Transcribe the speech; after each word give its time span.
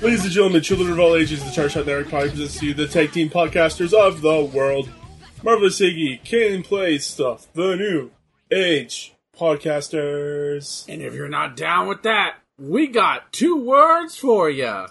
Ladies 0.00 0.22
and 0.24 0.32
gentlemen, 0.32 0.62
children 0.62 0.92
of 0.92 1.00
all 1.00 1.16
ages, 1.16 1.44
the 1.44 1.50
Charged 1.50 1.74
Shot 1.74 1.86
Network 1.86 2.06
Podcast 2.06 2.30
presents 2.30 2.58
to 2.60 2.66
you 2.66 2.74
the 2.74 2.86
tag 2.86 3.12
team 3.12 3.28
podcasters 3.28 3.92
of 3.92 4.20
the 4.20 4.44
world. 4.44 4.88
Marvelous 5.42 5.80
Iggy, 5.80 6.22
Can 6.24 6.62
Play 6.62 6.98
Stuff, 6.98 7.52
the 7.52 7.74
new 7.74 8.10
age 8.50 9.14
podcasters. 9.36 10.88
And 10.88 11.02
if 11.02 11.14
you're 11.14 11.28
not 11.28 11.56
down 11.56 11.88
with 11.88 12.02
that, 12.04 12.36
we 12.58 12.86
got 12.86 13.32
two 13.32 13.56
words 13.56 14.16
for 14.16 14.48
you. 14.48 14.86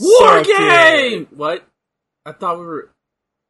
War 0.00 0.42
game. 0.42 1.26
What? 1.30 1.66
I 2.24 2.32
thought 2.32 2.58
we 2.58 2.64
were. 2.64 2.90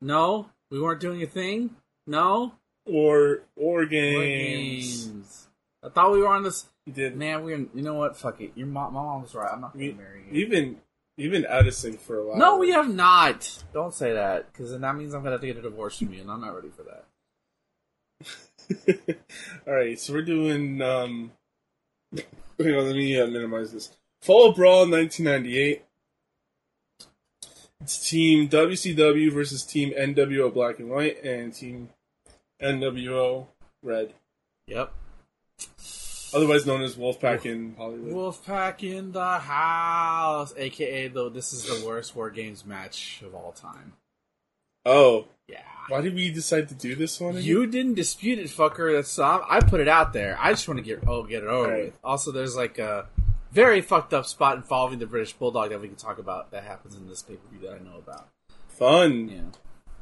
No, 0.01 0.51
we 0.71 0.81
weren't 0.81 1.01
doing 1.01 1.23
a 1.23 1.27
thing. 1.27 1.71
No, 2.07 2.55
Or, 2.87 3.43
or 3.57 3.77
War 3.77 3.87
games. 3.87 5.07
games. 5.07 5.49
I 5.83 5.89
thought 5.91 6.13
we 6.13 6.19
were 6.19 6.29
on 6.29 6.43
this. 6.43 6.67
You 6.87 6.93
did. 6.93 7.17
Man, 7.17 7.43
we're. 7.45 7.59
You 7.59 7.69
know 7.83 7.95
what? 7.95 8.17
Fuck 8.17 8.41
it. 8.41 8.53
Your 8.55 8.67
mom, 8.67 8.93
my 8.95 9.03
mom 9.03 9.23
was 9.23 9.35
right. 9.35 9.51
I'm 9.53 9.61
not 9.63 9.73
gonna 9.73 9.87
We, 9.87 9.93
marry 9.93 10.25
you. 10.27 10.33
we've 10.33 10.51
been, 10.51 10.77
we've 11.17 11.31
been 11.31 11.47
out 11.47 11.67
of 11.67 11.75
sync 11.75 12.01
for 12.01 12.19
a 12.19 12.27
while. 12.27 12.37
No, 12.37 12.59
we 12.59 12.71
have 12.71 12.93
not. 12.93 13.65
Don't 13.73 13.95
say 13.95 14.13
that, 14.13 14.53
because 14.53 14.71
then 14.71 14.83
that 14.83 14.95
means 14.97 15.15
I'm 15.15 15.21
gonna 15.23 15.33
have 15.33 15.41
to 15.41 15.47
get 15.47 15.57
a 15.57 15.63
divorce 15.63 15.99
from 15.99 16.13
you, 16.13 16.21
and 16.21 16.31
I'm 16.31 16.41
not 16.43 16.55
ready 16.55 16.69
for 16.69 16.83
that. 16.85 17.05
Alright, 19.69 19.99
so 20.01 20.13
we're 20.15 20.23
doing, 20.23 20.81
um, 20.81 21.33
hang 22.59 22.75
on, 22.75 22.87
let 22.87 22.97
me 22.97 23.19
uh, 23.21 23.27
minimize 23.27 23.73
this. 23.73 23.91
Fall 24.23 24.53
Brawl 24.53 24.89
1998. 24.89 25.83
It's 27.83 28.09
Team 28.09 28.49
WCW 28.49 29.31
versus 29.33 29.63
Team 29.65 29.93
NWO 29.99 30.53
Black 30.53 30.79
and 30.79 30.89
White 30.89 31.23
and 31.23 31.53
Team 31.53 31.91
NWO 32.63 33.47
Red. 33.83 34.15
Yep. 34.69 34.95
Otherwise 36.35 36.67
known 36.67 36.83
as 36.83 36.97
Wolfpack 36.97 37.47
in 37.47 37.75
Hollywood. 37.77 38.13
Wolfpack 38.13 38.83
in 38.83 39.13
the 39.13 39.39
house, 39.39 40.53
aka 40.57 41.09
though 41.09 41.29
this 41.29 41.53
is 41.53 41.65
the 41.65 41.87
worst 41.87 42.15
War 42.17 42.31
Games 42.31 42.65
match 42.67 43.23
of 43.25 43.35
all 43.35 43.53
time. 43.53 43.93
Oh, 44.85 45.27
Yeah. 45.49 45.63
why 45.89 46.01
did 46.01 46.15
we 46.15 46.31
decide 46.31 46.69
to 46.69 46.75
do 46.75 46.95
this 46.95 47.21
one? 47.21 47.33
again? 47.37 47.45
You 47.45 47.67
didn't 47.67 47.95
dispute 47.95 48.39
it, 48.39 48.49
fucker. 48.49 48.93
That's 48.95 49.19
um, 49.19 49.43
I 49.49 49.61
put 49.61 49.81
it 49.81 49.89
out 49.89 50.13
there. 50.13 50.37
I 50.41 50.51
just 50.53 50.67
want 50.69 50.79
to 50.79 50.85
get 50.85 51.07
oh 51.07 51.23
get 51.23 51.43
it 51.43 51.49
over 51.49 51.71
Right. 51.71 51.85
with. 51.87 51.99
Also, 52.03 52.33
there's 52.33 52.57
like 52.57 52.79
a 52.79 53.07
very 53.53 53.81
fucked 53.81 54.13
up 54.13 54.27
spot 54.27 54.57
involving 54.57 54.99
the 54.99 55.07
British 55.07 55.33
Bulldog 55.35 55.71
that 55.71 55.81
we 55.81 55.87
can 55.89 55.97
talk 55.97 56.19
about 56.19 56.51
that 56.51 56.65
happens 56.65 56.97
in 56.97 57.07
this 57.09 57.23
pay 57.23 57.35
per 57.37 57.49
view 57.57 57.61
that 57.69 57.77
I 57.77 57.79
know 57.79 57.97
about. 57.99 58.29
Fun. 58.69 59.53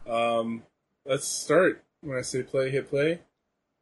Yeah. 0.07 0.13
Um, 0.13 0.63
let's 1.05 1.29
start. 1.29 1.83
When 2.01 2.17
I 2.19 2.23
say 2.23 2.43
play, 2.43 2.71
hit 2.71 2.89
play. 2.89 3.21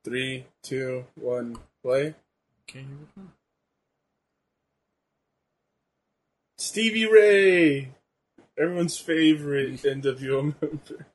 Three, 0.05 0.47
two, 0.63 1.05
one, 1.15 1.57
play. 1.83 2.15
Okay. 2.71 2.81
Here 2.81 2.97
we 3.17 3.23
go. 3.23 3.29
Stevie 6.57 7.07
Ray, 7.07 7.89
everyone's 8.57 8.97
favorite 8.97 9.83
NWO 9.83 10.55
member. 10.61 11.07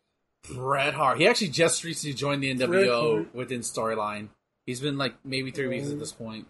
Bret 0.52 0.94
Hart. 0.94 1.18
He 1.18 1.28
actually 1.28 1.50
just 1.50 1.84
recently 1.84 2.14
joined 2.14 2.44
the 2.44 2.54
NWO 2.54 3.34
within 3.34 3.62
storyline. 3.62 4.30
He's 4.66 4.80
been 4.80 4.98
like 4.98 5.14
maybe 5.24 5.52
three 5.52 5.68
weeks 5.68 5.86
at 5.86 5.92
uh-huh. 5.92 6.00
this 6.00 6.12
point. 6.12 6.48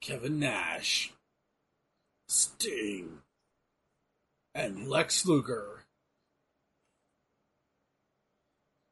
Kevin 0.00 0.38
Nash, 0.38 1.12
Sting, 2.28 3.18
and 4.54 4.88
Lex 4.88 5.26
Luger. 5.26 5.73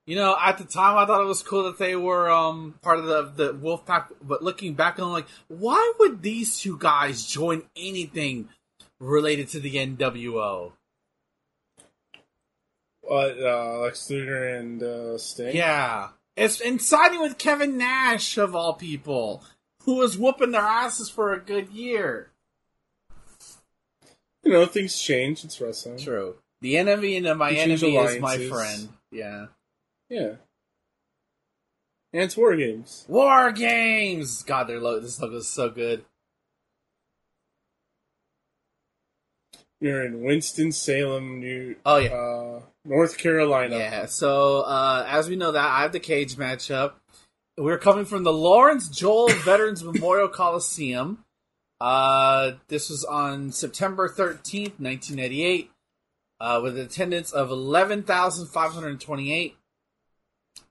You 0.07 0.17
know, 0.17 0.37
at 0.41 0.59
the 0.59 0.65
time, 0.65 0.97
I 0.97 1.07
thought 1.07 1.21
it 1.21 1.29
was 1.29 1.43
cool 1.43 1.65
that 1.65 1.79
they 1.79 1.95
were 1.95 2.29
um, 2.29 2.75
part 2.83 2.99
of 2.99 3.07
the 3.07 3.23
the 3.23 3.55
Wolfpack. 3.55 4.07
But 4.21 4.43
looking 4.43 4.75
back, 4.75 4.99
I'm 4.99 5.13
like, 5.13 5.29
why 5.49 5.93
would 6.01 6.23
these 6.23 6.59
two 6.59 6.77
guys 6.77 7.25
join 7.25 7.63
anything 7.77 8.49
related 8.99 9.49
to 9.51 9.61
the 9.61 9.75
NWO? 9.77 10.73
Uh, 13.09 13.15
uh, 13.15 13.79
Lex 13.83 14.11
Luger 14.11 14.49
and 14.49 14.83
uh, 14.83 15.19
Sting. 15.19 15.55
Yeah. 15.55 16.09
It's 16.37 16.61
and 16.61 16.81
siding 16.81 17.21
with 17.21 17.39
Kevin 17.39 17.77
Nash 17.77 18.39
of 18.39 18.57
all 18.57 18.75
people, 18.75 19.45
who 19.85 19.97
was 19.97 20.17
whooping 20.17 20.53
their 20.53 20.62
asses 20.62 21.11
for 21.11 21.33
a 21.33 21.41
good 21.41 21.69
year. 21.69 22.31
You 24.43 24.53
know, 24.53 24.67
things 24.67 25.01
change. 25.01 25.45
It's 25.45 25.61
wrestling. 25.61 25.99
True. 25.99 26.37
The 26.61 26.77
enemy 26.79 27.17
and 27.17 27.39
my 27.39 27.53
enemy 27.53 27.97
is 27.97 28.21
my 28.21 28.39
friend. 28.39 28.89
Yeah. 29.11 29.47
Yeah. 30.12 30.37
And 32.12 32.25
it's 32.25 32.37
War 32.37 32.55
Games. 32.55 33.06
War 33.09 33.50
Games! 33.50 34.43
God, 34.43 34.65
their 34.65 34.78
logo, 34.78 35.00
this 35.00 35.19
logo 35.19 35.39
is 35.39 35.49
so 35.49 35.71
good. 35.71 36.05
You're 39.81 40.05
in 40.05 40.23
Winston-Salem, 40.23 41.41
New 41.41 41.77
oh, 41.87 41.97
yeah. 41.97 42.11
Uh, 42.11 42.61
North 42.84 43.17
Carolina. 43.17 43.78
Yeah, 43.78 44.05
so 44.05 44.61
uh, 44.61 45.06
as 45.09 45.31
we 45.31 45.37
know 45.37 45.53
that, 45.53 45.65
I 45.65 45.81
have 45.81 45.93
the 45.93 45.99
cage 45.99 46.34
matchup. 46.34 46.93
We're 47.56 47.79
coming 47.79 48.05
from 48.05 48.23
the 48.23 48.34
Lawrence 48.34 48.89
Joel 48.89 49.29
Veterans 49.31 49.83
Memorial 49.83 50.29
Coliseum. 50.29 51.25
Uh, 51.81 52.53
this 52.69 52.91
was 52.91 53.03
on 53.03 53.50
September 53.50 54.11
13th, 54.11 54.79
1988, 54.79 55.71
uh, 56.39 56.61
with 56.62 56.79
attendance 56.79 57.33
of 57.33 57.50
11,528. 57.50 59.56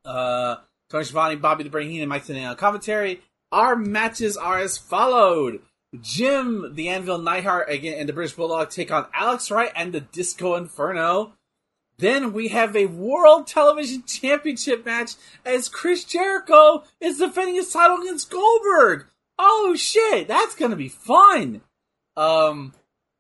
Uh, 0.06 0.57
Tony 0.89 1.06
Schiavone, 1.06 1.35
Bobby 1.38 1.63
the 1.63 1.69
Brain 1.69 1.89
Heenan, 1.89 2.09
Mike 2.09 2.25
Tenay 2.25 2.50
on 2.50 2.56
commentary. 2.56 3.22
Our 3.51 3.75
matches 3.75 4.38
are 4.38 4.59
as 4.59 4.78
followed. 4.78 5.62
Jim, 6.00 6.73
the 6.75 6.89
Anvil 6.89 7.17
Neidhart, 7.17 7.69
again, 7.69 7.97
and 8.00 8.07
the 8.07 8.13
British 8.13 8.35
Bulldog 8.35 8.69
take 8.69 8.91
on 8.91 9.07
Alex 9.13 9.51
Wright 9.51 9.72
and 9.75 9.91
the 9.91 10.00
Disco 10.00 10.56
Inferno. 10.56 11.34
Then 11.97 12.34
we 12.34 12.47
have 12.47 12.75
a 12.75 12.88
World 12.88 13.45
Television 13.45 14.03
Championship 14.03 14.85
match 14.85 15.11
as 15.45 15.69
Chris 15.69 16.03
Jericho 16.03 16.84
is 17.00 17.19
defending 17.19 17.56
his 17.56 17.72
title 17.72 18.01
against 18.01 18.31
Goldberg. 18.31 19.06
Oh 19.38 19.75
shit, 19.75 20.28
that's 20.28 20.56
gonna 20.56 20.75
be 20.75 20.90
fun. 20.90 21.61
Um, 22.16 22.73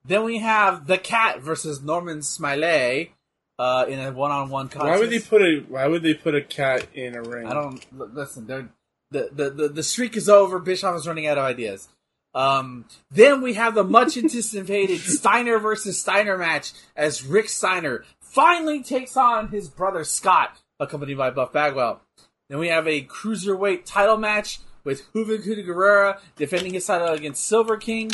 then 0.05 0.23
we 0.23 0.39
have 0.39 0.87
the 0.87 0.97
Cat 0.97 1.41
versus 1.41 1.81
Norman 1.81 2.21
Smiley 2.21 3.11
uh, 3.59 3.85
in 3.87 3.99
a 3.99 4.11
one-on-one 4.11 4.69
contest. 4.69 4.91
Why 4.91 4.99
would 4.99 5.09
they 5.09 5.19
put 5.19 5.41
a 5.41 5.63
Why 5.67 5.87
would 5.87 6.03
they 6.03 6.13
put 6.13 6.35
a 6.35 6.41
cat 6.41 6.87
in 6.93 7.15
a 7.15 7.21
ring? 7.21 7.47
I 7.47 7.53
don't 7.53 7.85
listen. 7.91 8.47
They're, 8.47 8.69
the, 9.11 9.29
the 9.31 9.49
the 9.49 9.69
the 9.69 9.83
streak 9.83 10.15
is 10.15 10.29
over. 10.29 10.59
Bischoff 10.59 10.95
is 10.95 11.07
running 11.07 11.27
out 11.27 11.37
of 11.37 11.43
ideas. 11.43 11.89
Um, 12.33 12.85
then 13.09 13.41
we 13.41 13.55
have 13.55 13.75
the 13.75 13.83
much 13.83 14.15
anticipated 14.17 14.99
Steiner 15.01 15.59
versus 15.59 15.99
Steiner 15.99 16.37
match 16.37 16.71
as 16.95 17.25
Rick 17.25 17.49
Steiner 17.49 18.05
finally 18.21 18.81
takes 18.81 19.17
on 19.17 19.49
his 19.49 19.67
brother 19.67 20.03
Scott, 20.03 20.57
accompanied 20.79 21.17
by 21.17 21.29
Buff 21.29 21.51
Bagwell. 21.51 22.01
Then 22.49 22.59
we 22.59 22.69
have 22.69 22.87
a 22.87 23.03
cruiserweight 23.03 23.85
title 23.85 24.17
match 24.17 24.59
with 24.83 25.11
Juventud 25.13 25.65
Guerrera 25.65 26.19
defending 26.35 26.73
his 26.73 26.85
title 26.85 27.09
against 27.09 27.45
Silver 27.45 27.77
King. 27.77 28.11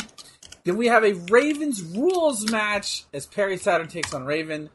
Then 0.64 0.76
we 0.76 0.86
have 0.88 1.04
a 1.04 1.14
Ravens 1.14 1.82
rules 1.82 2.50
match 2.50 3.04
as 3.14 3.26
Perry 3.26 3.56
Saturn 3.56 3.88
takes 3.88 4.12
on 4.12 4.24
Raven. 4.24 4.70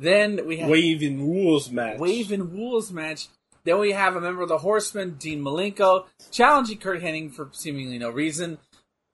Then 0.00 0.46
we 0.46 0.56
have 0.56 0.70
Waving 0.70 1.20
rules 1.20 1.70
match. 1.70 1.98
Wave 1.98 2.32
and 2.32 2.50
Rules 2.50 2.90
match. 2.90 3.28
Then 3.64 3.78
we 3.78 3.92
have 3.92 4.16
a 4.16 4.20
member 4.20 4.40
of 4.40 4.48
the 4.48 4.56
Horsemen, 4.56 5.16
Dean 5.18 5.42
Malenko, 5.42 6.06
challenging 6.30 6.78
Curt 6.78 7.02
Hennig 7.02 7.34
for 7.34 7.50
seemingly 7.52 7.98
no 7.98 8.08
reason. 8.08 8.56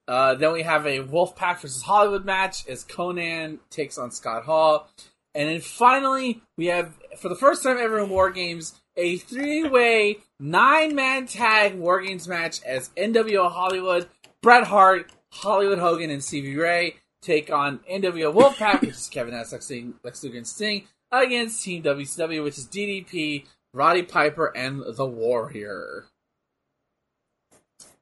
Uh, 0.07 0.37
then 0.37 0.53
we 0.53 0.63
have 0.63 0.87
a 0.87 1.01
Wolfpack 1.01 1.59
versus 1.59 1.83
Hollywood 1.83 2.25
match 2.25 2.69
as 2.69 2.85
Konnan 2.85 3.59
takes 3.69 3.99
on 3.99 4.13
Scott 4.13 4.45
Hall. 4.45 4.89
And 5.35 5.49
then 5.49 5.61
finally, 5.61 6.41
we 6.57 6.67
have, 6.67 6.95
for 7.19 7.29
the 7.29 7.35
first 7.35 7.65
time 7.65 7.79
ever 7.79 7.99
in 7.99 8.09
War 8.09 8.31
Games, 8.31 8.81
a 8.97 9.17
three-way, 9.17 10.19
nine-man 10.39 11.27
tag 11.27 11.75
War 11.75 12.01
Games 12.01 12.29
match 12.29 12.63
as 12.63 12.91
NWO 12.97 13.51
Hollywood, 13.51 14.09
Bret 14.41 14.69
Hart, 14.69 15.11
Hollywood 15.33 15.81
Hogan, 15.81 16.11
and 16.11 16.23
Stevie 16.23 16.57
Ray 16.57 16.95
take 17.27 17.51
on 17.51 17.81
NWO 17.91 18.33
Wolfpack, 18.33 18.81
which 18.81 18.91
is 18.91 19.09
Kevin 19.09 19.35
Nash, 19.35 19.53
Lex 19.53 19.71
Lex 20.03 20.23
Luger, 20.23 20.39
and 20.39 20.47
Sting, 20.47 20.87
against 21.11 21.63
Team 21.63 21.83
WCW, 21.83 22.45
which 22.45 22.59
is 22.59 22.67
DDP, 22.67 23.47
Roddy 23.75 24.03
Piper, 24.03 24.47
and 24.57 24.83
The 24.97 25.07
Warrior. 25.07 26.07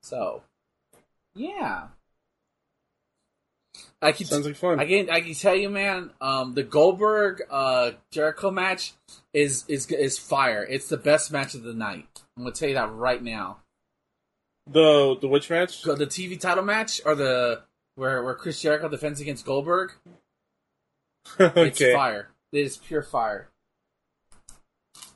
So, 0.02 0.42
yeah. 1.34 1.88
I 4.02 4.12
can 4.12 4.26
Sounds 4.26 4.46
like 4.46 4.56
fun. 4.56 4.78
I 4.78 4.84
can 4.84 5.08
I 5.08 5.22
can 5.22 5.32
tell 5.32 5.54
you, 5.54 5.70
man. 5.70 6.10
Um, 6.20 6.52
the 6.52 6.62
Goldberg 6.62 7.42
uh, 7.50 7.92
Jericho 8.10 8.50
match 8.50 8.92
is 9.32 9.64
is 9.66 9.90
is 9.90 10.18
fire. 10.18 10.62
It's 10.68 10.88
the 10.88 10.98
best 10.98 11.32
match 11.32 11.54
of 11.54 11.62
the 11.62 11.72
night. 11.72 12.06
I'm 12.36 12.42
gonna 12.42 12.54
tell 12.54 12.68
you 12.68 12.74
that 12.74 12.92
right 12.92 13.22
now. 13.22 13.60
the 14.70 15.16
the 15.18 15.26
which 15.26 15.48
match? 15.48 15.82
The 15.82 15.94
TV 15.94 16.38
title 16.38 16.64
match 16.64 17.00
or 17.06 17.14
the 17.14 17.62
where 17.96 18.22
where 18.22 18.34
Chris 18.34 18.60
Jericho 18.60 18.88
defends 18.88 19.20
against 19.20 19.44
Goldberg. 19.44 19.92
It's 21.40 21.80
fire. 21.80 22.28
It 22.52 22.66
is 22.66 22.76
pure 22.76 23.02
fire. 23.02 23.48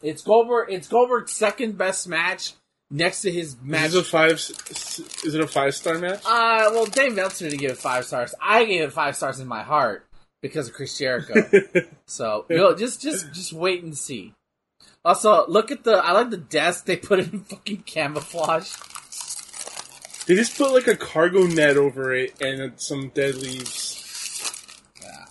It's 0.03 0.23
Goldberg. 0.23 0.73
It's 0.73 0.89
Goldberg's 0.89 1.33
second 1.33 1.77
best 1.77 2.09
match 2.09 2.55
next 2.91 3.23
to 3.23 3.31
his 3.31 3.57
match. 3.63 3.89
Is 3.89 3.95
it 3.95 4.01
a 4.01 4.05
five? 4.05 4.33
Is 4.33 5.35
it 5.35 5.41
a 5.41 5.47
five 5.47 5.75
star 5.75 5.99
match? 5.99 6.23
Uh, 6.25 6.71
well, 6.73 6.87
Dave 6.87 7.15
Meltzer 7.15 7.49
didn't 7.49 7.61
give 7.61 7.73
it 7.73 7.79
five 7.79 8.05
stars. 8.05 8.35
I 8.41 8.65
gave 8.65 8.83
it 8.83 8.93
five 8.93 9.17
stars 9.17 9.41
in 9.41 9.47
my 9.47 9.63
heart 9.63 10.07
because 10.41 10.69
of 10.69 10.75
Chris 10.75 10.97
Jericho. 10.97 11.35
so, 12.07 12.47
you 12.49 12.57
know, 12.57 12.75
just 12.75 13.03
just 13.03 13.33
just 13.33 13.53
wait 13.53 13.83
and 13.83 13.97
see. 13.97 14.35
Also, 15.05 15.47
look 15.49 15.71
at 15.71 15.85
the. 15.85 15.93
I 15.93 16.13
like 16.13 16.31
the 16.31 16.37
desk 16.37 16.87
they 16.87 16.97
put 16.97 17.21
in 17.21 17.41
fucking 17.45 17.83
camouflage. 17.87 18.73
They 20.29 20.35
just 20.35 20.59
put 20.59 20.75
like 20.75 20.87
a 20.87 20.95
cargo 20.95 21.47
net 21.47 21.79
over 21.79 22.15
it 22.15 22.39
and 22.43 22.75
some 22.77 23.09
dead 23.09 23.35
leaves. 23.37 24.85
Yeah. 25.03 25.25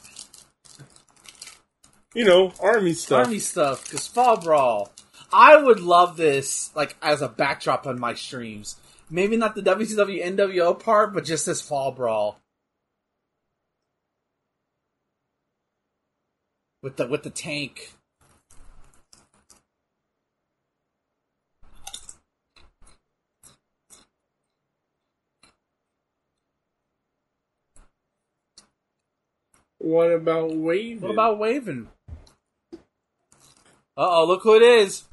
You 2.15 2.25
know, 2.25 2.51
army 2.59 2.94
stuff. 2.94 3.27
Army 3.27 3.38
stuff, 3.38 3.83
because 3.83 4.07
Fall 4.07 4.38
Brawl. 4.38 4.91
I 5.31 5.55
would 5.55 5.79
love 5.79 6.17
this 6.17 6.75
like 6.75 6.95
as 6.99 7.21
a 7.21 7.29
backdrop 7.29 7.85
on 7.85 7.99
my 7.99 8.15
streams. 8.15 8.77
Maybe 9.07 9.38
not 9.38 9.53
the 9.53 9.61
WCW 9.61 10.25
NWO 10.35 10.77
part, 10.79 11.13
but 11.13 11.23
just 11.23 11.45
this 11.45 11.61
Fall 11.61 11.91
Brawl. 11.91 12.39
With 16.81 16.97
the 16.97 17.05
with 17.07 17.21
the 17.21 17.29
tank. 17.29 17.94
What 29.88 30.12
about 30.12 30.54
waving? 30.54 31.00
What 31.01 31.12
about 31.12 31.39
waving? 31.39 31.88
Uh 32.74 32.75
oh, 33.95 34.25
look 34.28 34.44
who 34.44 34.57
it 34.57 34.62
is. 34.62 35.06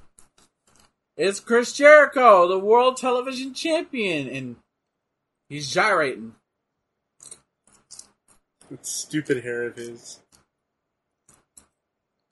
It's 1.17 1.39
Chris 1.39 1.73
Jericho, 1.73 2.49
the 2.49 2.59
world 2.59 2.97
television 2.97 3.55
champion, 3.55 4.29
and 4.29 4.57
he's 5.49 5.73
gyrating. 5.73 6.35
that 8.69 8.85
stupid 8.85 9.45
hair 9.45 9.63
of 9.63 9.77
his? 9.77 10.19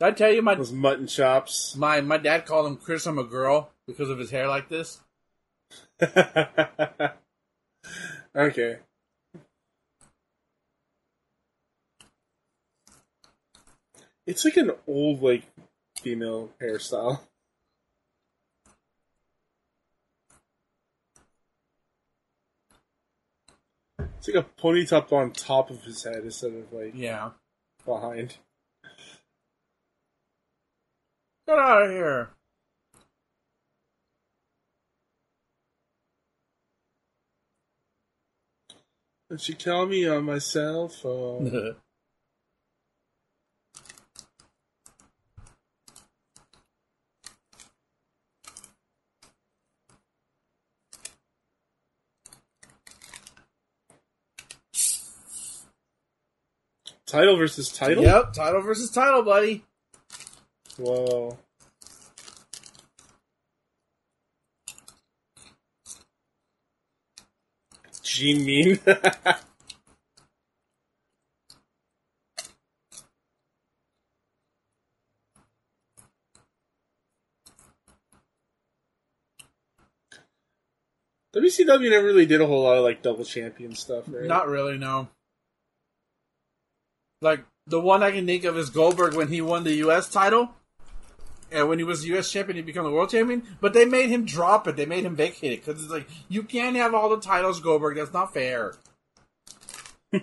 Did 0.00 0.06
I 0.06 0.11
tell 0.11 0.33
you 0.33 0.43
my 0.43 0.56
Those 0.56 0.73
mutton 0.73 1.06
chops. 1.06 1.77
my 1.77 2.00
my 2.00 2.19
dad 2.19 2.45
called 2.45 2.67
him 2.67 2.77
Chris 2.77 3.06
I'm 3.06 3.21
a 3.21 3.25
girl 3.25 3.71
because 3.87 4.11
of 4.11 4.19
his 4.19 4.33
hair 4.33 4.49
like 4.49 4.69
this? 4.69 5.00
okay. 8.35 8.79
It's 14.27 14.45
like 14.45 14.57
an 14.57 14.73
old 14.87 15.23
like 15.23 15.45
female 16.01 16.51
hairstyle. 16.61 17.21
It's 24.19 24.29
like 24.29 24.37
a 24.45 24.49
pony 24.61 24.87
top 24.87 25.13
on 25.13 25.33
top 25.33 25.71
of 25.71 25.83
his 25.83 26.05
head 26.05 26.19
instead 26.23 26.53
of 26.55 26.73
like 26.73 26.95
Yeah. 26.95 27.31
behind. 27.85 28.37
Get 31.47 31.59
out 31.59 31.83
of 31.83 31.91
here. 31.91 32.31
And 39.29 39.41
she 39.41 39.55
called 39.55 39.91
me 39.91 40.07
on 40.07 40.25
my 40.25 40.39
cell 40.39 40.89
phone. 41.03 41.77
Title 57.12 57.37
versus 57.37 57.69
title? 57.70 58.03
Yep, 58.03 58.32
title 58.32 58.62
versus 58.62 58.91
title, 58.91 59.23
buddy. 59.23 59.62
Whoa. 60.79 61.37
Gene 68.03 68.44
Mean. 68.47 68.81
WCW 81.35 81.91
never 81.91 82.06
really 82.06 82.26
did 82.26 82.41
a 82.41 82.47
whole 82.47 82.62
lot 82.62 82.76
of 82.79 82.85
like 82.85 83.03
double 83.03 83.25
champion 83.25 83.75
stuff, 83.75 84.05
right? 84.09 84.25
Not 84.25 84.49
really, 84.49 84.79
no. 84.79 85.09
Like 87.23 87.45
the 87.67 87.81
one 87.81 88.03
I 88.03 88.11
can 88.11 88.27
think 88.27 88.45
of 88.45 88.59
is 88.59 88.69
Goldberg 88.69 89.15
when 89.15 89.29
he 89.29 89.41
won 89.41 89.63
the 89.63 89.75
U.S. 89.75 90.09
title, 90.11 90.51
and 91.53 91.69
when 91.69 91.79
he 91.79 91.85
was 91.85 92.05
U.S. 92.07 92.31
champion, 92.31 92.57
he 92.57 92.63
became 92.63 92.83
the 92.83 92.91
world 92.91 93.11
champion. 93.11 93.45
But 93.61 93.73
they 93.73 93.85
made 93.85 94.11
him 94.11 94.27
drop 94.27 94.67
it. 94.67 94.75
They 94.77 94.87
made 94.87 95.05
him 95.05 95.15
vacate 95.15 95.53
it 95.53 95.65
because 95.65 95.81
it's 95.83 95.93
like 95.93 96.09
you 96.29 96.43
can't 96.43 96.77
have 96.77 96.95
all 96.95 97.09
the 97.09 97.21
titles, 97.21 97.61
Goldberg. 97.61 97.97
That's 97.97 98.13
not 98.13 98.35
fair. 98.35 98.75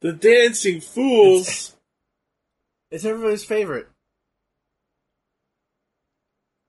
the 0.00 0.12
Dancing 0.18 0.80
Fools. 0.80 1.76
It's 2.90 3.04
everybody's 3.04 3.44
favorite. 3.44 3.86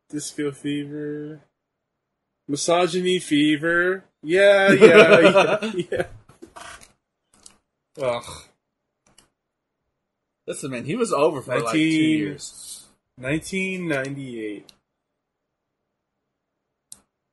Disco 0.09 0.51
Fever. 0.51 1.41
Misogyny 2.47 3.19
Fever. 3.19 4.03
Yeah, 4.21 4.71
yeah, 4.71 5.19
yeah, 5.61 5.85
yeah. 5.91 6.03
Ugh. 8.01 8.23
Listen, 10.47 10.71
man, 10.71 10.85
he 10.85 10.95
was 10.95 11.13
over 11.13 11.41
for 11.41 11.59
like 11.59 11.73
two 11.73 11.79
19 11.79 12.17
years. 12.17 12.87
1998. 13.17 14.73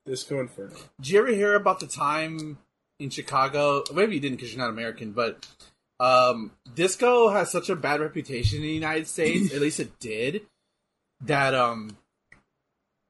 Disco 0.04 0.40
Inferno. 0.40 0.76
Did 1.00 1.10
you 1.10 1.18
ever 1.20 1.28
hear 1.28 1.54
about 1.54 1.80
the 1.80 1.86
time 1.86 2.58
in 3.00 3.10
Chicago? 3.10 3.82
Maybe 3.92 4.14
you 4.14 4.20
didn't 4.20 4.36
because 4.36 4.52
you're 4.52 4.62
not 4.62 4.70
American, 4.70 5.12
but 5.12 5.46
um, 5.98 6.52
disco 6.74 7.30
has 7.30 7.50
such 7.50 7.70
a 7.70 7.76
bad 7.76 8.00
reputation 8.00 8.58
in 8.58 8.64
the 8.64 8.72
United 8.72 9.08
States. 9.08 9.52
at 9.54 9.60
least 9.60 9.80
it 9.80 9.98
did. 9.98 10.42
That 11.22 11.54
um, 11.54 11.96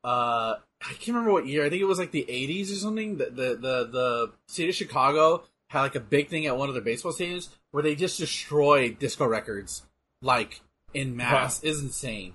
uh, 0.05 0.57
I 0.83 0.91
can't 0.91 1.09
remember 1.09 1.33
what 1.33 1.47
year. 1.47 1.65
I 1.65 1.71
think 1.71 1.83
it 1.83 1.87
was 1.87 1.99
like 1.99 2.11
the 2.11 2.27
'80s 2.29 2.71
or 2.71 2.77
something. 2.77 3.17
The 3.17 3.27
the 3.27 3.57
the, 3.57 3.89
the 3.91 4.33
city 4.49 4.69
of 4.69 4.75
Chicago 4.75 5.45
had 5.71 5.81
like 5.81 5.95
a 5.95 6.01
big 6.01 6.29
thing 6.29 6.47
at 6.47 6.57
one 6.57 6.69
of 6.69 6.75
their 6.75 6.83
baseball 6.83 7.13
stadiums 7.13 7.49
where 7.71 7.83
they 7.83 7.95
just 7.95 8.19
destroyed 8.19 8.99
disco 8.99 9.27
records 9.27 9.83
like 10.23 10.61
in 10.95 11.17
mass. 11.17 11.63
Is 11.63 11.83
insane. 11.83 12.35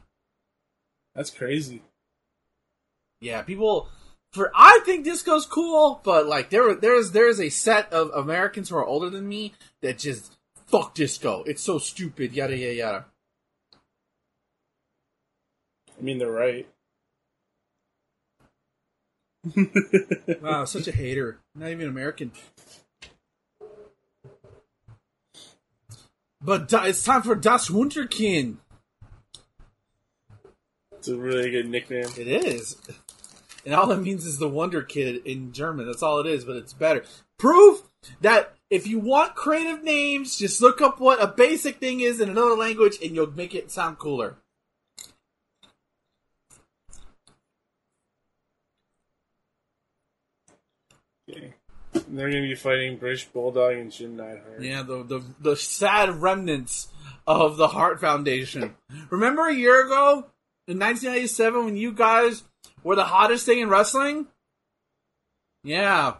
That's 1.15 1.29
crazy. 1.29 1.81
Yeah, 3.19 3.41
people. 3.43 3.89
For 4.31 4.49
I 4.55 4.79
think 4.85 5.03
disco's 5.03 5.45
cool, 5.45 5.99
but 6.03 6.25
like 6.25 6.49
there 6.49 6.73
there's 6.73 7.11
there's 7.11 7.39
a 7.39 7.49
set 7.49 7.91
of 7.91 8.11
Americans 8.11 8.69
who 8.69 8.77
are 8.77 8.85
older 8.85 9.09
than 9.09 9.27
me 9.27 9.53
that 9.81 9.99
just 9.99 10.37
fuck 10.67 10.93
disco. 10.93 11.43
It's 11.45 11.61
so 11.61 11.77
stupid. 11.77 12.33
Yada 12.33 12.55
yada 12.55 12.73
yada. 12.73 13.05
I 15.99 16.01
mean, 16.01 16.17
they're 16.17 16.31
right. 16.31 16.67
Wow, 20.41 20.65
such 20.65 20.87
a 20.87 20.91
hater. 20.91 21.39
Not 21.55 21.69
even 21.69 21.87
American. 21.87 22.31
But 26.41 26.71
it's 26.71 27.03
time 27.03 27.21
for 27.21 27.35
Das 27.35 27.69
Wunderkind. 27.69 28.57
it's 30.97 31.07
a 31.07 31.17
really 31.17 31.51
good 31.51 31.69
nickname. 31.69 32.09
It 32.17 32.27
is. 32.27 32.77
And 33.65 33.75
all 33.75 33.87
that 33.87 34.01
means 34.01 34.25
is 34.25 34.39
the 34.39 34.49
Wonder 34.49 34.81
Kid 34.81 35.25
in 35.25 35.53
German. 35.53 35.85
That's 35.85 36.01
all 36.01 36.19
it 36.19 36.27
is, 36.27 36.45
but 36.45 36.55
it's 36.55 36.73
better. 36.73 37.03
Proof 37.37 37.83
that 38.21 38.55
if 38.71 38.87
you 38.87 38.99
want 38.99 39.35
creative 39.35 39.83
names, 39.83 40.37
just 40.37 40.61
look 40.61 40.81
up 40.81 40.99
what 40.99 41.21
a 41.21 41.27
basic 41.27 41.77
thing 41.77 42.01
is 42.01 42.19
in 42.19 42.29
another 42.29 42.55
language 42.55 42.97
and 43.03 43.13
you'll 43.15 43.31
make 43.31 43.53
it 43.53 43.71
sound 43.71 43.99
cooler. 43.99 44.37
They're 52.11 52.29
going 52.29 52.43
to 52.43 52.49
be 52.49 52.55
fighting 52.55 52.97
British 52.97 53.25
Bulldog 53.25 53.75
and 53.75 53.91
Jim 53.91 54.17
Neidhart. 54.17 54.61
Yeah, 54.61 54.83
the, 54.83 55.03
the 55.03 55.23
the 55.39 55.55
sad 55.55 56.21
remnants 56.21 56.89
of 57.25 57.57
the 57.57 57.69
Hart 57.69 58.01
Foundation. 58.01 58.75
Remember 59.09 59.47
a 59.47 59.53
year 59.53 59.85
ago 59.85 60.25
in 60.67 60.77
1997 60.79 61.65
when 61.65 61.77
you 61.77 61.93
guys 61.93 62.43
were 62.83 62.95
the 62.95 63.05
hottest 63.05 63.45
thing 63.45 63.59
in 63.59 63.69
wrestling? 63.69 64.27
Yeah. 65.63 66.15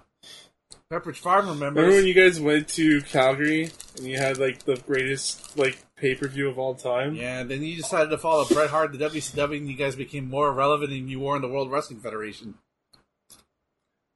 Pepperidge 0.92 1.18
Farm 1.18 1.48
remembers. 1.48 1.84
Remember 1.84 1.96
when 1.96 2.08
you 2.08 2.14
guys 2.14 2.40
went 2.40 2.68
to 2.70 3.02
Calgary 3.02 3.70
and 3.98 4.06
you 4.06 4.18
had 4.18 4.38
like 4.38 4.64
the 4.64 4.76
greatest 4.76 5.58
like 5.58 5.78
pay 5.96 6.16
per 6.16 6.28
view 6.28 6.50
of 6.50 6.60
all 6.60 6.76
time? 6.76 7.16
yeah, 7.16 7.44
then 7.44 7.64
you 7.64 7.78
decided 7.78 8.10
to 8.10 8.18
follow 8.18 8.46
Bret 8.46 8.70
Hart, 8.70 8.92
the 8.92 8.98
WCW, 8.98 9.58
and 9.58 9.70
you 9.70 9.78
guys 9.78 9.96
became 9.96 10.30
more 10.30 10.52
relevant 10.52 10.90
than 10.90 11.08
you 11.08 11.22
were 11.22 11.38
in 11.38 11.42
the 11.42 11.48
World 11.48 11.72
Wrestling 11.72 12.02
Federation. 12.02 12.56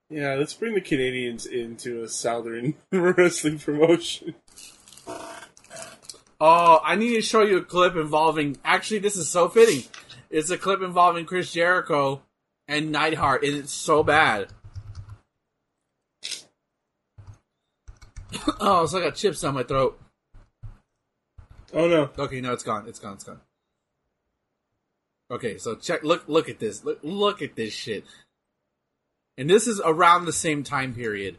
Yeah, 0.10 0.36
let's 0.36 0.54
bring 0.54 0.76
the 0.76 0.82
Canadians 0.82 1.46
into 1.46 2.04
a 2.04 2.08
southern 2.08 2.76
wrestling 2.92 3.58
promotion. 3.58 4.36
Oh, 6.40 6.80
I 6.84 6.96
need 6.96 7.16
to 7.16 7.22
show 7.22 7.42
you 7.42 7.58
a 7.58 7.64
clip 7.64 7.96
involving. 7.96 8.58
Actually, 8.64 9.00
this 9.00 9.16
is 9.16 9.30
so 9.30 9.50
fitting. 9.50 9.84
It's 10.30 10.50
a 10.50 10.58
clip 10.58 10.82
involving 10.82 11.26
Chris 11.26 11.52
Jericho 11.52 12.22
and 12.68 12.92
Neidhart, 12.92 13.44
and 13.44 13.56
it's 13.56 13.74
so 13.74 14.04
bad. 14.04 14.50
oh, 18.60 18.84
it's 18.84 18.94
like 18.94 19.04
got 19.04 19.16
chips 19.16 19.42
down 19.42 19.56
my 19.56 19.64
throat. 19.64 20.00
Oh 21.74 21.88
no. 21.88 22.10
Okay, 22.18 22.42
no, 22.42 22.54
it's 22.54 22.64
gone. 22.64 22.88
It's 22.88 23.00
gone. 23.00 23.14
It's 23.14 23.24
gone. 23.24 23.42
Okay, 25.32 25.58
so 25.58 25.76
check. 25.76 26.04
Look, 26.04 26.26
look 26.28 26.48
at 26.50 26.60
this. 26.60 26.84
Look, 26.84 27.00
look 27.02 27.42
at 27.42 27.56
this 27.56 27.74
shit. 27.74 28.06
And 29.38 29.50
this 29.50 29.68
is 29.68 29.82
around 29.84 30.26
the 30.26 30.34
same 30.34 30.64
time 30.64 30.94
period. 30.94 31.36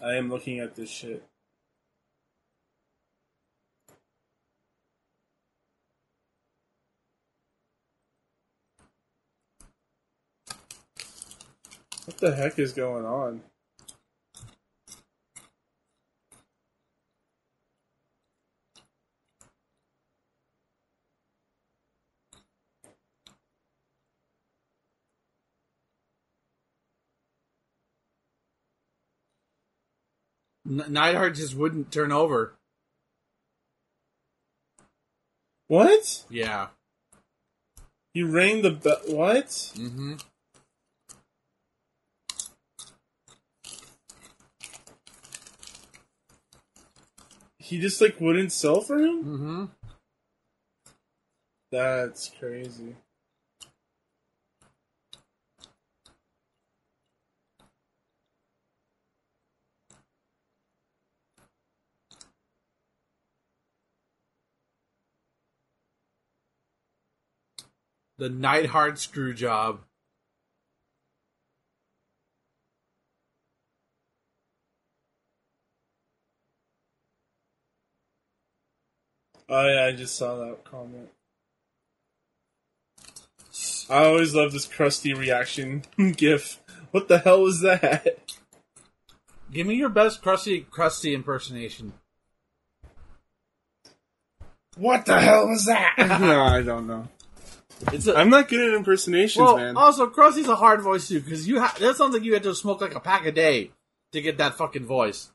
I 0.00 0.14
am 0.14 0.30
looking 0.30 0.60
at 0.60 0.76
this 0.76 0.90
shit. 0.90 1.24
What 12.04 12.18
the 12.18 12.36
heck 12.36 12.58
is 12.60 12.72
going 12.72 13.04
on? 13.04 13.40
Neidhart 30.66 31.36
just 31.36 31.54
wouldn't 31.54 31.92
turn 31.92 32.10
over. 32.10 32.54
What? 35.68 36.24
Yeah. 36.28 36.68
He 38.12 38.22
rang 38.22 38.62
the 38.62 38.70
bell. 38.70 39.00
What? 39.06 39.46
Mm-hmm. 39.46 40.14
He 47.58 47.80
just 47.80 48.00
like 48.00 48.20
wouldn't 48.20 48.52
sell 48.52 48.80
for 48.80 48.98
him? 48.98 49.24
Mm-hmm. 49.24 49.64
That's 51.72 52.30
crazy. 52.38 52.94
The 68.18 68.28
Neidhart 68.30 68.98
screw 68.98 69.34
job. 69.34 69.80
Oh 79.48 79.68
yeah, 79.68 79.84
I 79.84 79.92
just 79.92 80.16
saw 80.16 80.36
that 80.36 80.64
comment. 80.64 81.10
I 83.88 84.04
always 84.04 84.34
love 84.34 84.52
this 84.52 84.66
Krusty 84.66 85.16
reaction 85.16 85.84
gif. 86.16 86.60
What 86.90 87.08
the 87.08 87.18
hell 87.18 87.42
was 87.42 87.60
that? 87.60 88.18
Give 89.52 89.66
me 89.66 89.76
your 89.76 89.88
best 89.88 90.22
Krusty 90.22 90.66
Krusty 90.66 91.14
impersonation. 91.14 91.92
What 94.76 95.06
the 95.06 95.20
hell 95.20 95.46
was 95.48 95.66
that? 95.66 95.94
no, 96.20 96.42
I 96.42 96.62
don't 96.62 96.86
know. 96.86 97.08
It's 97.92 98.06
a, 98.06 98.16
I'm 98.16 98.30
not 98.30 98.48
good 98.48 98.70
at 98.70 98.74
impersonations, 98.74 99.44
well, 99.44 99.58
man. 99.58 99.76
also 99.76 100.08
Krusty's 100.08 100.48
a 100.48 100.56
hard 100.56 100.80
voice 100.80 101.08
too 101.08 101.20
because 101.20 101.46
you 101.46 101.60
ha- 101.60 101.76
that 101.78 101.96
sounds 101.96 102.14
like 102.14 102.24
you 102.24 102.32
had 102.32 102.42
to 102.44 102.54
smoke 102.54 102.80
like 102.80 102.94
a 102.94 103.00
pack 103.00 103.26
a 103.26 103.32
day 103.32 103.70
to 104.12 104.20
get 104.20 104.38
that 104.38 104.54
fucking 104.54 104.86
voice. 104.86 105.30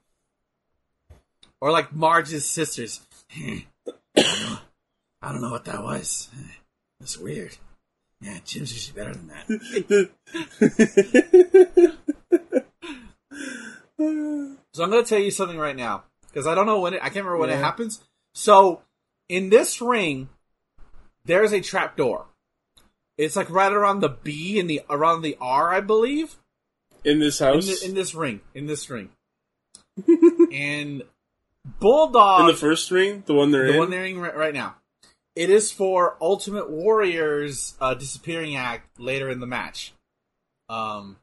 Or 1.60 1.71
like 1.71 1.93
Marge's 1.93 2.45
sisters. 2.45 3.01
I 4.17 4.60
don't 5.21 5.41
know 5.41 5.51
what 5.51 5.65
that 5.65 5.83
was. 5.83 6.29
That's 7.00 7.17
weird. 7.17 7.57
Yeah, 8.21 8.38
Jim's 8.43 8.74
usually 8.74 9.00
better 9.00 9.15
than 9.15 9.27
that. 9.27 10.10
So 14.74 14.83
I'm 14.83 14.89
going 14.89 15.03
to 15.03 15.10
tell 15.10 15.19
you 15.19 15.31
something 15.31 15.57
right 15.57 15.75
now 15.75 16.03
because 16.27 16.48
I 16.48 16.55
don't 16.55 16.65
know 16.65 16.79
when 16.79 16.93
it. 16.93 17.01
I 17.01 17.10
can't 17.10 17.25
remember 17.25 17.38
when 17.38 17.50
it 17.50 17.57
happens. 17.57 18.01
So 18.33 18.81
in 19.27 19.50
this 19.50 19.81
ring, 19.81 20.29
there's 21.25 21.51
a 21.51 21.62
trap 21.62 21.98
door. 21.98 22.25
It's 23.18 23.36
like 23.36 23.50
right 23.50 23.72
around 23.72 24.00
the 24.00 24.10
B 24.10 24.60
and 24.60 24.70
the 24.70 24.82
around 24.89 25.22
the 25.22 25.38
R, 25.39 25.74
I 25.74 25.82
believe. 25.82 26.36
in 27.03 27.20
this 27.20 27.39
In, 27.41 27.48
house, 27.48 27.65
the, 27.82 27.88
in 27.88 27.94
this 27.96 28.15
ring, 28.15 28.41
in 28.56 28.65
this 28.68 28.89
ring, 28.89 29.10
and 30.53 31.03
Bulldog, 31.80 32.41
in 32.41 32.48
the 32.48 32.53
first 32.53 32.89
ring, 32.91 33.24
the 33.25 33.34
one 33.34 33.51
they're 33.51 33.68
the 33.68 33.74
in. 33.74 33.80
one 33.80 33.89
they're 33.89 34.06
in 34.06 34.20
right, 34.20 34.36
right 34.36 34.53
now. 34.53 34.75
It 35.36 35.50
is 35.50 35.72
for 35.72 36.18
Ultimate 36.20 36.70
Warrior's 36.70 37.75
uh, 37.80 37.94
disappearing 37.94 38.56
act 38.56 39.00
later 39.00 39.30
in 39.30 39.39
the 39.39 39.48
match. 39.48 39.94
Um, 40.68 41.18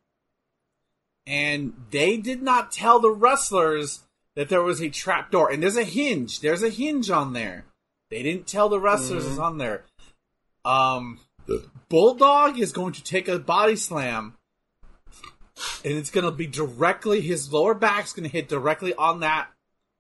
and 1.27 1.75
they 1.91 2.17
did 2.17 2.43
not 2.43 2.73
tell 2.73 3.01
the 3.01 3.11
wrestlers 3.11 4.01
that 4.35 4.49
there 4.49 4.63
was 4.63 4.81
a 4.81 4.89
trap 4.89 5.31
door. 5.31 5.51
And 5.51 5.63
there's 5.63 5.77
a 5.77 5.85
hinge. 5.85 6.41
There's 6.41 6.63
a 6.63 6.71
hinge 6.71 7.11
on 7.11 7.35
there. 7.35 7.65
They 8.11 8.23
didn't 8.23 8.47
tell 8.47 8.71
the 8.71 8.81
wrestlers 8.81 9.27
it's 9.27 9.39
on 9.39 9.59
there. 9.59 9.85
Um, 10.65 11.21
Bulldog 11.89 12.59
is 12.59 12.73
going 12.73 12.93
to 12.95 13.03
take 13.03 13.29
a 13.29 13.39
body 13.39 13.77
slam, 13.77 14.35
and 15.85 15.95
it's 15.95 16.11
going 16.11 16.25
to 16.25 16.31
be 16.31 16.47
directly 16.47 17.21
his 17.21 17.53
lower 17.53 17.75
back's 17.75 18.13
going 18.13 18.29
to 18.29 18.33
hit 18.37 18.49
directly 18.49 18.95
on 18.95 19.21
that 19.21 19.49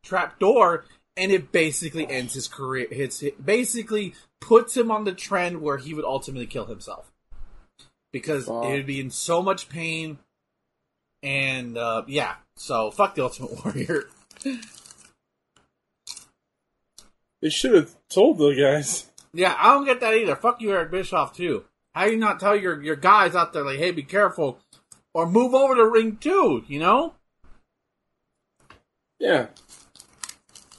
trap 0.03 0.39
door, 0.39 0.85
and 1.17 1.33
it 1.33 1.53
basically 1.53 2.09
ends 2.09 2.35
his 2.35 2.49
career. 2.49 2.87
Hits 2.91 3.23
it 3.23 3.45
basically 3.45 4.15
puts 4.41 4.77
him 4.77 4.91
on 4.91 5.05
the 5.05 5.13
trend 5.13 5.61
where 5.61 5.79
he 5.79 5.95
would 5.95 6.05
ultimately 6.05 6.47
kill 6.47 6.67
himself 6.67 7.11
because 8.13 8.47
Fuck. 8.47 8.65
it 8.65 8.73
would 8.73 8.87
be 8.87 9.01
in 9.01 9.11
so 9.11 9.43
much 9.43 9.69
pain. 9.69 10.19
And 11.23 11.77
uh, 11.77 12.05
yeah, 12.07 12.37
so 12.57 12.91
fuck 12.91 13.15
the 13.15 13.25
Ultimate 13.25 13.65
Warrior. 13.65 14.05
They 17.41 17.51
should 17.51 17.75
have 17.75 17.95
told 18.09 18.39
the 18.39 18.55
guys. 18.55 19.07
Yeah, 19.39 19.55
I 19.57 19.73
don't 19.73 19.85
get 19.85 20.01
that 20.01 20.15
either. 20.15 20.35
Fuck 20.35 20.61
you, 20.61 20.73
Eric 20.73 20.91
Bischoff 20.91 21.33
too. 21.33 21.65
How 21.95 22.07
you 22.07 22.17
not 22.17 22.41
tell 22.41 22.57
your 22.57 22.83
your 22.83 22.97
guys 22.97 23.37
out 23.37 23.53
there 23.53 23.65
like, 23.65 23.79
hey, 23.79 23.93
be 23.93 24.03
careful, 24.03 24.59
or 25.15 25.29
move 25.29 25.55
over 25.55 25.77
the 25.77 25.85
ring 25.85 26.17
too? 26.17 26.65
You 26.67 26.81
know? 26.81 27.15
Yeah. 29.21 29.47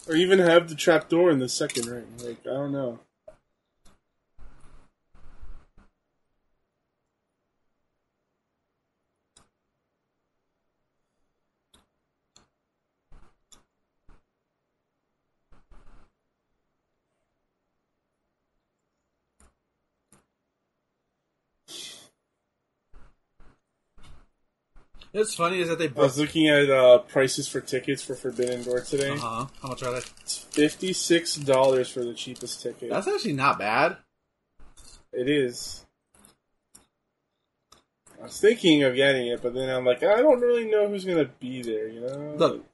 Or 0.09 0.15
even 0.15 0.39
have 0.39 0.67
the 0.67 0.75
trap 0.75 1.07
door 1.07 1.31
in 1.31 1.39
the 1.39 1.47
second 1.47 1.85
ring. 1.85 2.07
Like, 2.21 2.45
I 2.45 2.49
don't 2.49 2.73
know. 2.73 2.99
What's 25.11 25.33
funny 25.33 25.59
is 25.59 25.69
that 25.69 25.79
they 25.79 25.87
I 25.87 25.91
was 26.03 26.19
looking 26.19 26.47
at 26.47 26.69
uh, 26.69 26.99
prices 26.99 27.47
for 27.47 27.61
tickets 27.61 28.03
for 28.03 28.13
Forbidden 28.13 28.63
Door 28.63 28.81
today. 28.81 29.11
Uh 29.11 29.17
huh. 29.17 29.45
How 29.61 29.69
much 29.69 29.81
are 29.81 29.93
they? 29.93 30.01
It's 30.21 30.37
fifty-six 30.51 31.35
dollars 31.37 31.89
for 31.89 32.03
the 32.03 32.13
cheapest 32.13 32.61
ticket. 32.61 32.91
That's 32.91 33.07
actually 33.07 33.33
not 33.33 33.57
bad. 33.57 33.97
It 35.11 35.27
is. 35.27 35.85
I 38.19 38.23
was 38.23 38.39
thinking 38.39 38.83
of 38.83 38.95
getting 38.95 39.27
it, 39.27 39.41
but 39.41 39.55
then 39.55 39.69
I'm 39.69 39.85
like, 39.85 40.03
I 40.03 40.17
don't 40.17 40.41
really 40.41 40.65
know 40.65 40.87
who's 40.87 41.05
gonna 41.05 41.29
be 41.39 41.63
there. 41.63 41.87
You 41.87 42.01
know, 42.01 42.35
Look. 42.37 42.65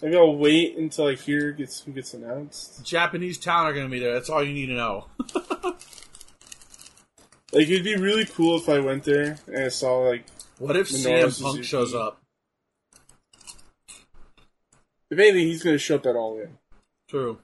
maybe 0.00 0.16
I'll 0.16 0.36
wait 0.36 0.76
until 0.76 1.08
I 1.08 1.14
hear 1.14 1.50
gets 1.50 1.80
who 1.80 1.90
gets 1.90 2.14
announced. 2.14 2.84
Japanese 2.84 3.38
talent 3.38 3.70
are 3.70 3.72
going 3.72 3.86
to 3.86 3.90
be 3.90 3.98
there. 3.98 4.12
That's 4.14 4.30
all 4.30 4.44
you 4.44 4.52
need 4.52 4.66
to 4.66 4.74
know. 4.74 5.06
Like 7.54 7.68
it'd 7.68 7.84
be 7.84 7.94
really 7.94 8.26
cool 8.26 8.58
if 8.58 8.68
I 8.68 8.80
went 8.80 9.04
there 9.04 9.36
and 9.46 9.64
I 9.64 9.68
saw 9.68 9.98
like 9.98 10.24
What 10.58 10.76
if 10.76 10.88
Minoru 10.88 11.24
CM 11.24 11.32
Suzuki. 11.32 11.42
Punk 11.52 11.64
shows 11.64 11.94
up? 11.94 12.20
if 15.10 15.18
anything, 15.18 15.46
he's 15.46 15.62
gonna 15.62 15.78
show 15.78 15.96
up 15.96 16.06
at 16.06 16.16
all 16.16 16.38
in. 16.38 16.58
True. 17.08 17.38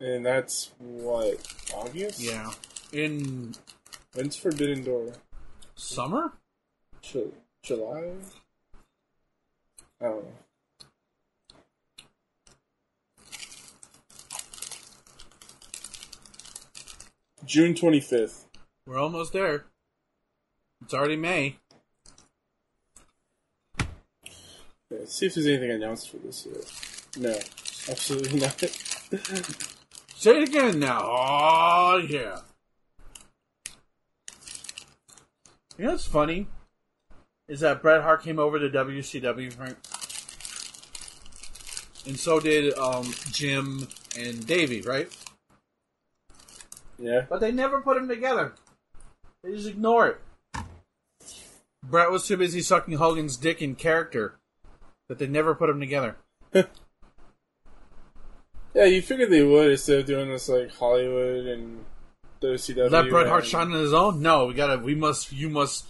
And 0.00 0.24
that's 0.24 0.70
what 0.78 1.46
August. 1.74 2.20
Yeah. 2.20 2.52
In 2.92 3.54
When's 4.14 4.36
Forbidden 4.36 4.84
Door? 4.84 5.12
summer? 5.74 6.32
Ju- 7.02 7.34
July. 7.62 8.12
I 10.00 10.04
don't 10.04 10.24
know. 10.24 10.32
June 17.44 17.74
twenty 17.74 18.00
fifth. 18.00 18.46
We're 18.86 18.98
almost 18.98 19.32
there. 19.32 19.64
It's 20.82 20.94
already 20.94 21.16
May. 21.16 21.56
Let's 24.90 25.14
see 25.14 25.26
if 25.26 25.34
there's 25.34 25.46
anything 25.46 25.70
announced 25.70 26.10
for 26.10 26.18
this 26.18 26.46
year. 26.46 26.60
No, 27.18 27.34
absolutely 27.90 28.40
not. 28.40 28.60
Say 30.14 30.42
it 30.42 30.48
again 30.48 30.78
now. 30.78 31.00
Oh 31.04 32.06
yeah. 32.08 32.40
You 35.76 35.86
know 35.86 35.90
what's 35.92 36.06
funny? 36.06 36.46
Is 37.48 37.60
that 37.60 37.82
Bret 37.82 38.02
Hart 38.02 38.22
came 38.22 38.38
over 38.38 38.58
to 38.58 38.70
WCW, 38.70 39.52
Frank? 39.52 39.76
And 42.06 42.18
so 42.18 42.38
did 42.38 42.76
um, 42.78 43.12
Jim 43.32 43.88
and 44.16 44.46
Davey, 44.46 44.82
right? 44.82 45.10
Yeah, 46.98 47.26
But 47.28 47.40
they 47.40 47.52
never 47.52 47.80
put 47.80 47.96
them 47.96 48.08
together. 48.08 48.54
They 49.42 49.52
just 49.52 49.68
ignore 49.68 50.08
it. 50.08 50.20
Bret 51.82 52.10
was 52.10 52.26
too 52.26 52.36
busy 52.36 52.62
sucking 52.62 52.96
Hogan's 52.96 53.36
dick 53.36 53.60
in 53.60 53.74
character 53.74 54.36
that 55.08 55.18
they 55.18 55.26
never 55.26 55.54
put 55.54 55.66
them 55.66 55.80
together. 55.80 56.16
yeah. 56.54 56.64
You 58.74 59.02
figured 59.02 59.30
they 59.30 59.42
would 59.42 59.70
instead 59.72 60.00
of 60.00 60.06
doing 60.06 60.30
this 60.30 60.48
like 60.48 60.72
Hollywood 60.72 61.46
and 61.46 61.84
WCW. 62.40 62.90
Let 62.90 63.10
Bret 63.10 63.26
Hart 63.26 63.46
shine 63.46 63.72
on 63.72 63.80
his 63.80 63.92
own? 63.92 64.22
No, 64.22 64.46
we 64.46 64.54
gotta. 64.54 64.78
We 64.78 64.94
must. 64.94 65.32
You 65.32 65.48
must. 65.48 65.86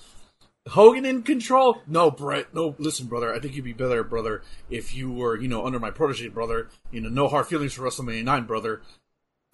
Hogan 0.66 1.04
in 1.04 1.23
control? 1.23 1.82
No, 1.87 2.11
Bret. 2.11 2.54
No, 2.54 2.75
listen, 2.78 3.06
brother. 3.06 3.34
I 3.34 3.38
think 3.38 3.54
you'd 3.54 3.64
be 3.64 3.75
better, 3.75 4.02
brother, 4.02 4.42
if 4.70 4.94
you 4.94 5.12
were, 5.12 5.38
you 5.38 5.46
know, 5.46 5.66
under 5.66 5.78
my 5.78 5.90
protege, 5.90 6.28
brother. 6.28 6.68
You 6.90 7.02
know, 7.02 7.11
no 7.11 7.28
hard 7.28 7.46
feelings 7.46 7.75
for 7.75 7.82
WrestleMania 7.82 8.25
nine, 8.25 8.44
brother. 8.44 8.80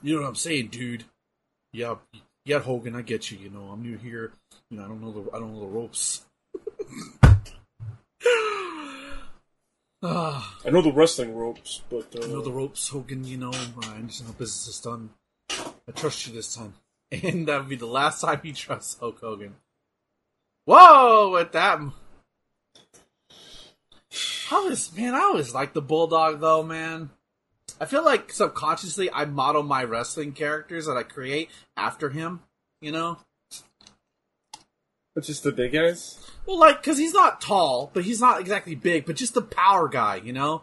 You 0.03 0.15
know 0.15 0.23
what 0.23 0.29
I'm 0.29 0.37
saying, 0.37 0.69
dude? 0.69 1.05
Yeah, 1.73 1.97
yeah, 2.45 2.59
Hogan. 2.59 2.97
I 2.97 3.03
get 3.03 3.31
you. 3.31 3.39
You 3.39 3.51
know, 3.51 3.71
I'm 3.73 3.83
new 3.83 3.97
here. 3.97 4.33
You 4.71 4.79
know, 4.79 4.85
I 4.85 4.89
don't 4.89 5.01
know 5.01 5.13
the. 5.13 5.31
I 5.35 5.39
don't 5.39 5.55
know 5.55 5.61
the 5.61 5.67
ropes. 5.67 6.25
I 10.03 10.71
know 10.71 10.83
the 10.83 10.93
wrestling 10.93 11.37
ropes, 11.37 11.83
but 11.91 12.15
uh, 12.17 12.25
I 12.25 12.29
know 12.29 12.41
the 12.41 12.51
ropes, 12.51 12.89
Hogan. 12.89 13.25
You 13.25 13.37
know, 13.37 13.53
I 13.53 13.97
understand 13.97 14.31
how 14.31 14.33
business 14.39 14.67
is 14.67 14.81
done. 14.81 15.11
I 15.51 15.93
trust 15.95 16.27
you 16.27 16.33
this 16.33 16.55
time, 16.55 16.75
and 17.13 17.47
that 17.49 17.61
would 17.61 17.69
be 17.69 17.77
the 17.77 17.87
last 17.87 18.21
time 18.23 18.41
you 18.43 18.53
trust 18.53 18.99
Hulk 18.99 19.21
Hogan. 19.21 19.57
Whoa, 20.65 21.31
with 21.33 21.53
that. 21.53 21.81
I 24.53 24.65
was 24.69 24.97
man, 24.97 25.15
I 25.15 25.21
always 25.21 25.55
like 25.55 25.73
the 25.73 25.83
Bulldog 25.83 26.41
though, 26.41 26.63
man. 26.63 27.11
I 27.81 27.87
feel 27.87 28.05
like 28.05 28.33
subconsciously 28.33 29.11
I 29.11 29.25
model 29.25 29.63
my 29.63 29.83
wrestling 29.83 30.33
characters 30.33 30.87
that 30.87 30.97
I 30.97 31.03
create 31.03 31.51
after 31.77 32.11
him. 32.11 32.41
You 32.81 32.93
know, 32.93 33.19
but 35.15 35.25
just 35.25 35.43
the 35.43 35.53
big 35.53 35.73
guys. 35.73 36.19
well, 36.47 36.59
like 36.59 36.81
because 36.83 36.99
he's 36.99 37.13
not 37.15 37.41
tall, 37.41 37.91
but 37.93 38.05
he's 38.05 38.21
not 38.21 38.41
exactly 38.41 38.75
big, 38.75 39.05
but 39.07 39.17
just 39.17 39.35
the 39.35 39.43
power 39.43 39.89
guy. 39.89 40.17
You 40.17 40.33
know, 40.33 40.63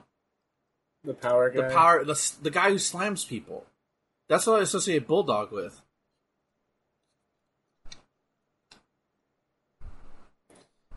The 1.04 1.14
power 1.14 1.50
guy. 1.50 1.68
the 1.68 1.74
power, 1.74 2.04
the 2.04 2.32
the 2.42 2.50
guy 2.52 2.70
who 2.70 2.78
slams 2.80 3.26
people. 3.26 3.66
That's 4.30 4.46
what 4.48 4.60
I 4.60 4.64
associate 4.64 5.08
Bulldog 5.08 5.52
with. 5.52 5.82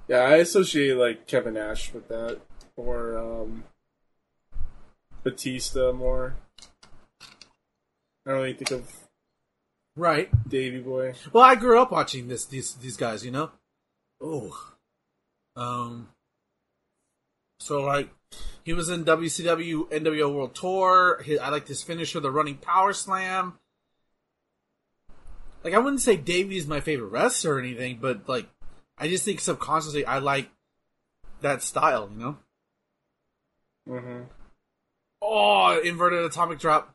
Yeah, 0.09 0.20
I 0.22 0.37
associate 0.37 0.96
like 0.96 1.26
Kevin 1.26 1.54
Nash 1.54 1.92
with 1.92 2.09
that, 2.09 2.40
or 2.76 3.16
um, 3.16 3.64
Batista 5.22 5.92
more. 5.92 6.37
I 8.26 8.30
don't 8.30 8.40
really 8.40 8.54
think 8.54 8.70
of 8.70 8.90
Right. 9.96 10.30
Davey 10.48 10.80
Boy. 10.80 11.14
Well, 11.33 11.44
I 11.44 11.56
grew 11.56 11.80
up 11.80 11.90
watching 11.90 12.28
this 12.28 12.44
these 12.44 12.74
these 12.74 12.96
guys, 12.96 13.24
you 13.24 13.30
know. 13.30 13.50
Oh, 14.20 14.74
um. 15.56 16.09
So 17.59 17.83
like, 17.83 18.09
he 18.64 18.72
was 18.72 18.88
in 18.88 19.04
WCW 19.04 19.90
NWO 19.90 20.35
World 20.35 20.54
Tour. 20.54 21.22
He, 21.24 21.38
I 21.38 21.50
like 21.50 21.68
his 21.68 21.83
finisher, 21.83 22.20
the 22.20 22.30
running 22.30 22.56
power 22.56 22.92
slam. 22.92 23.59
Like 25.62 25.74
I 25.74 25.78
wouldn't 25.78 26.00
say 26.00 26.16
Davey 26.16 26.56
is 26.56 26.66
my 26.66 26.80
favorite 26.80 27.09
wrestler 27.09 27.56
or 27.56 27.59
anything, 27.59 27.98
but 28.00 28.28
like, 28.28 28.48
I 28.96 29.09
just 29.09 29.24
think 29.24 29.40
subconsciously 29.40 30.06
I 30.06 30.18
like 30.18 30.48
that 31.42 31.62
style, 31.62 32.09
you 32.11 32.18
know. 32.18 32.38
Mm-hmm. 33.87 34.22
Oh, 35.22 35.80
inverted 35.83 36.24
atomic 36.24 36.59
drop. 36.59 36.94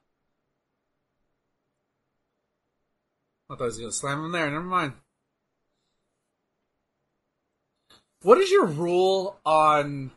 I 3.49 3.55
thought 3.55 3.63
I 3.63 3.65
was 3.65 3.77
gonna 3.77 3.91
slam 3.91 4.25
him 4.25 4.31
there. 4.31 4.49
Never 4.49 4.63
mind. 4.63 4.93
What 8.23 8.39
is 8.39 8.49
your 8.49 8.65
rule 8.65 9.39
on 9.45 10.11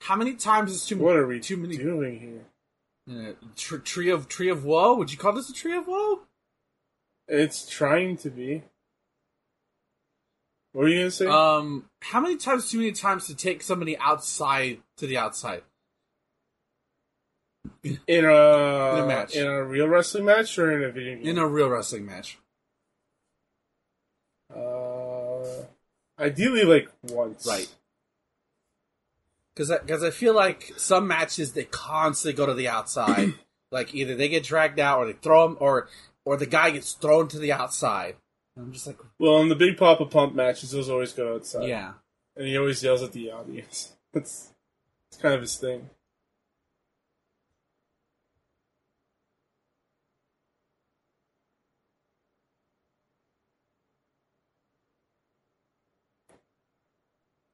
how 0.00 0.14
many 0.14 0.34
times 0.34 0.72
is 0.72 0.86
too 0.86 0.94
many? 0.96 1.06
What 1.06 1.16
are 1.16 1.26
we 1.26 1.40
too 1.40 1.56
many 1.56 1.76
doing 1.76 2.20
here? 2.20 2.44
uh, 3.10 3.32
tr- 3.56 3.78
tree 3.78 4.10
of 4.10 4.28
tree 4.28 4.48
of 4.48 4.64
woe? 4.64 4.94
Would 4.94 5.10
you 5.10 5.18
call 5.18 5.32
this 5.32 5.50
a 5.50 5.52
tree 5.52 5.76
of 5.76 5.86
woe? 5.88 6.20
It's 7.28 7.68
trying 7.68 8.16
to 8.18 8.30
be. 8.30 8.62
What 10.72 10.86
are 10.86 10.88
you 10.88 11.00
gonna 11.00 11.10
say? 11.10 11.26
Um, 11.26 11.90
how 12.00 12.20
many 12.20 12.36
times 12.36 12.70
too 12.70 12.78
many 12.78 12.92
times 12.92 13.26
to 13.26 13.34
take 13.34 13.62
somebody 13.62 13.96
outside 13.98 14.78
to 14.98 15.06
the 15.06 15.18
outside? 15.18 15.62
In 17.84 17.98
a 18.08 18.16
in 18.16 18.24
a 18.24 19.06
match. 19.06 19.34
in 19.36 19.46
a 19.46 19.64
real 19.64 19.88
wrestling 19.88 20.24
match, 20.24 20.58
or 20.58 20.72
in 20.76 20.82
a 20.88 20.92
video 20.92 21.16
game? 21.16 21.26
in 21.26 21.38
a 21.38 21.46
real 21.46 21.68
wrestling 21.68 22.06
match. 22.06 22.38
uh, 24.54 25.64
ideally, 26.18 26.64
like 26.64 26.88
once. 27.04 27.46
Right. 27.46 27.68
Because 29.54 29.70
because 29.80 30.02
I, 30.02 30.10
feel 30.10 30.34
like 30.34 30.72
some 30.76 31.06
matches 31.06 31.52
they 31.52 31.64
constantly 31.64 32.36
go 32.36 32.46
to 32.46 32.54
the 32.54 32.68
outside. 32.68 33.34
like 33.70 33.94
either 33.94 34.14
they 34.14 34.28
get 34.28 34.44
dragged 34.44 34.78
out 34.78 34.98
or 34.98 35.06
they 35.06 35.12
throw 35.12 35.46
them 35.48 35.56
or 35.60 35.88
or 36.24 36.36
the 36.36 36.46
guy 36.46 36.70
gets 36.70 36.92
thrown 36.92 37.28
to 37.28 37.38
the 37.38 37.52
outside. 37.52 38.16
And 38.56 38.66
I'm 38.66 38.72
just 38.72 38.86
like, 38.86 38.98
Well, 39.18 39.40
in 39.40 39.48
the 39.48 39.54
Big 39.56 39.76
Papa 39.76 40.06
Pump 40.06 40.34
matches, 40.34 40.70
those 40.70 40.88
always 40.88 41.12
go 41.12 41.34
outside. 41.34 41.68
yeah. 41.68 41.92
and 42.36 42.46
he 42.46 42.56
always 42.56 42.82
yells 42.82 43.02
at 43.02 43.12
the 43.12 43.30
audience. 43.30 43.92
That's 44.12 44.52
it's 45.10 45.20
kind 45.20 45.34
of 45.34 45.40
his 45.42 45.56
thing. 45.56 45.90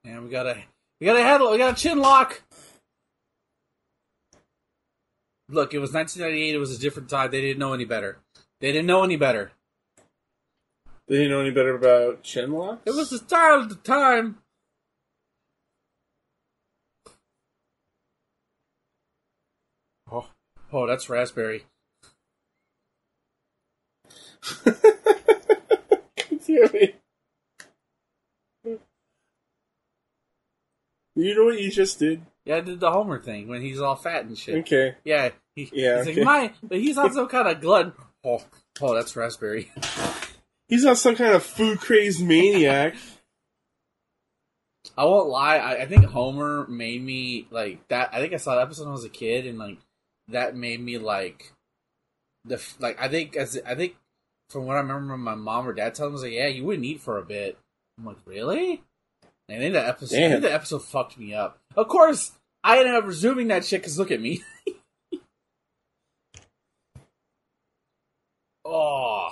And 0.08 0.24
we 0.24 0.30
got 0.30 0.46
a 0.46 0.56
we 1.00 1.06
got 1.06 1.16
a 1.16 1.22
head 1.22 1.42
we 1.42 1.58
got 1.58 1.74
a 1.74 1.80
chin 1.80 1.98
lock. 1.98 2.40
Look, 5.50 5.74
it 5.74 5.78
was 5.78 5.92
1998. 5.92 6.54
It 6.54 6.58
was 6.58 6.74
a 6.74 6.80
different 6.80 7.10
time. 7.10 7.30
They 7.30 7.42
didn't 7.42 7.58
know 7.58 7.74
any 7.74 7.84
better. 7.84 8.18
They 8.60 8.72
didn't 8.72 8.86
know 8.86 9.04
any 9.04 9.16
better. 9.16 9.52
They 11.06 11.16
didn't 11.16 11.30
know 11.30 11.40
any 11.40 11.50
better 11.50 11.74
about 11.74 12.22
chin 12.22 12.52
locks. 12.52 12.82
It 12.86 12.94
was 12.94 13.10
the 13.10 13.18
style 13.18 13.60
of 13.60 13.68
the 13.68 13.74
time. 13.74 14.38
Oh, 20.10 20.28
oh, 20.72 20.86
that's 20.86 21.10
raspberry. 21.10 21.64
Damn 24.64 24.80
it. 26.46 26.98
You 31.20 31.34
know 31.34 31.46
what 31.46 31.58
you 31.60 31.70
just 31.70 31.98
did? 31.98 32.22
Yeah, 32.44 32.56
I 32.56 32.60
did 32.60 32.78
the 32.80 32.90
Homer 32.92 33.18
thing 33.20 33.48
when 33.48 33.60
he's 33.60 33.80
all 33.80 33.96
fat 33.96 34.24
and 34.24 34.38
shit. 34.38 34.58
Okay. 34.60 34.94
Yeah, 35.04 35.30
he, 35.56 35.68
Yeah, 35.72 35.98
he's 36.04 36.08
okay. 36.08 36.24
like 36.24 36.24
my, 36.24 36.52
but 36.62 36.78
he's 36.78 36.96
on 36.96 37.12
some 37.12 37.26
kind 37.28 37.48
of 37.48 37.60
glutton. 37.60 37.92
Oh, 38.24 38.42
Oh, 38.80 38.94
that's 38.94 39.16
raspberry. 39.16 39.70
He's 40.68 40.84
not 40.84 40.98
some 40.98 41.16
kind 41.16 41.34
of 41.34 41.42
food 41.42 41.80
crazed 41.80 42.22
maniac. 42.24 42.94
I 44.96 45.04
won't 45.04 45.28
lie. 45.28 45.56
I, 45.56 45.82
I 45.82 45.86
think 45.86 46.04
Homer 46.04 46.66
made 46.68 47.02
me 47.02 47.46
like 47.50 47.88
that. 47.88 48.10
I 48.12 48.20
think 48.20 48.34
I 48.34 48.36
saw 48.36 48.54
that 48.54 48.62
episode 48.62 48.82
when 48.84 48.90
I 48.90 48.92
was 48.92 49.04
a 49.04 49.08
kid, 49.08 49.46
and 49.46 49.58
like 49.58 49.78
that 50.28 50.54
made 50.54 50.80
me 50.80 50.98
like 50.98 51.52
the 52.44 52.62
like. 52.78 53.00
I 53.00 53.08
think 53.08 53.34
as 53.36 53.58
I 53.66 53.74
think 53.74 53.96
from 54.50 54.66
what 54.66 54.76
I 54.76 54.80
remember, 54.80 55.16
my 55.16 55.34
mom 55.34 55.66
or 55.66 55.72
dad 55.72 55.94
telling 55.94 56.12
me 56.12 56.14
was 56.14 56.22
like, 56.22 56.32
"Yeah, 56.32 56.48
you 56.48 56.64
wouldn't 56.64 56.84
eat 56.86 57.00
for 57.00 57.18
a 57.18 57.24
bit." 57.24 57.58
I'm 57.98 58.04
like, 58.04 58.18
"Really?" 58.24 58.82
And 59.48 59.58
I 59.58 59.60
think 59.60 59.74
that 59.74 59.88
episode. 59.88 60.16
I 60.16 60.28
think 60.28 60.42
that 60.42 60.52
episode 60.52 60.84
fucked 60.84 61.18
me 61.18 61.34
up. 61.34 61.58
Of 61.74 61.88
course, 61.88 62.32
I 62.62 62.78
ended 62.78 62.94
up 62.94 63.06
resuming 63.06 63.48
that 63.48 63.64
shit 63.64 63.80
because 63.80 63.98
look 63.98 64.10
at 64.10 64.20
me. 64.20 64.42
oh. 68.64 69.30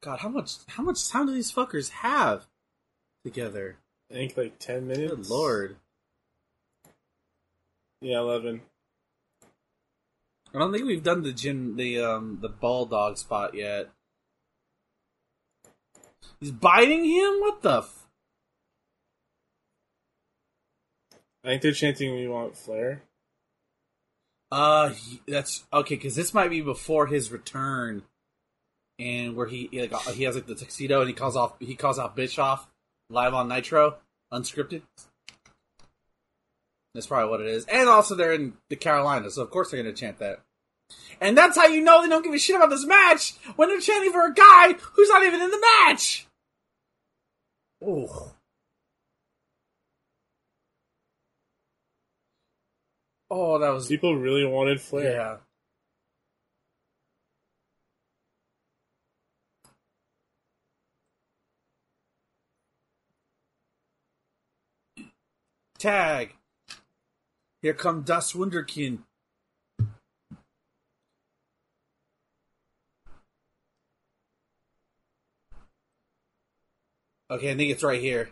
God, 0.00 0.20
how 0.20 0.28
much 0.28 0.52
how 0.68 0.82
much 0.82 1.08
time 1.08 1.26
do 1.26 1.34
these 1.34 1.52
fuckers 1.52 1.90
have 1.90 2.46
together? 3.24 3.76
I 4.10 4.14
think 4.14 4.36
like 4.36 4.58
10 4.58 4.86
minutes. 4.86 5.14
Good 5.14 5.28
lord. 5.28 5.76
Yeah, 8.00 8.20
11. 8.20 8.62
I 10.54 10.58
don't 10.58 10.72
think 10.72 10.86
we've 10.86 11.02
done 11.02 11.22
the 11.22 11.32
gym 11.32 11.76
the 11.76 12.00
um 12.00 12.38
the 12.40 12.48
ball 12.48 12.86
dog 12.86 13.18
spot 13.18 13.54
yet. 13.54 13.90
He's 16.40 16.50
biting 16.50 17.04
him? 17.04 17.40
What 17.40 17.62
the 17.62 17.78
f- 17.78 18.06
I 21.44 21.48
think 21.48 21.62
they're 21.62 21.72
chanting 21.72 22.14
we 22.14 22.28
want 22.28 22.56
Flair. 22.56 23.02
Uh 24.50 24.90
he, 24.90 25.20
that's 25.26 25.64
okay 25.72 25.96
cuz 25.96 26.14
this 26.14 26.32
might 26.32 26.48
be 26.50 26.60
before 26.60 27.06
his 27.06 27.30
return 27.30 28.02
and 28.98 29.36
where 29.36 29.46
he 29.46 29.68
like 29.72 29.92
uh, 29.92 30.12
he 30.12 30.24
has 30.24 30.34
like 30.34 30.46
the 30.46 30.54
tuxedo 30.54 31.00
and 31.00 31.08
he 31.08 31.14
calls 31.14 31.36
off 31.36 31.54
he 31.60 31.74
calls 31.74 31.98
out 31.98 32.16
Bischoff 32.16 32.68
live 33.10 33.34
on 33.34 33.48
Nitro 33.48 33.96
unscripted. 34.32 34.82
That's 36.94 37.06
probably 37.06 37.30
what 37.30 37.40
it 37.40 37.46
is. 37.46 37.64
And 37.66 37.88
also 37.88 38.14
they're 38.14 38.32
in 38.32 38.54
the 38.70 38.76
Carolinas, 38.76 39.34
so 39.34 39.42
of 39.42 39.50
course 39.50 39.70
they're 39.70 39.82
going 39.82 39.94
to 39.94 39.98
chant 39.98 40.18
that. 40.18 40.40
And 41.20 41.36
that's 41.36 41.56
how 41.56 41.66
you 41.66 41.82
know 41.82 42.02
they 42.02 42.08
don't 42.08 42.22
give 42.22 42.32
a 42.34 42.38
shit 42.38 42.56
about 42.56 42.70
this 42.70 42.86
match 42.86 43.34
when 43.56 43.68
they're 43.68 43.80
chanting 43.80 44.12
for 44.12 44.24
a 44.24 44.32
guy 44.34 44.74
who's 44.92 45.08
not 45.08 45.24
even 45.24 45.40
in 45.40 45.50
the 45.50 45.60
match. 45.60 46.26
Ooh. 47.84 48.08
Oh, 53.30 53.58
that 53.58 53.68
was 53.70 53.88
People 53.88 54.16
really 54.16 54.44
wanted 54.46 54.80
Flair. 54.80 55.12
yeah. 55.12 55.36
Tag. 65.78 66.34
Here 67.62 67.74
come 67.74 68.02
Das 68.02 68.32
Wunderkind. 68.32 69.00
Okay, 77.30 77.50
I 77.50 77.56
think 77.56 77.70
it's 77.70 77.82
right 77.82 78.00
here. 78.00 78.30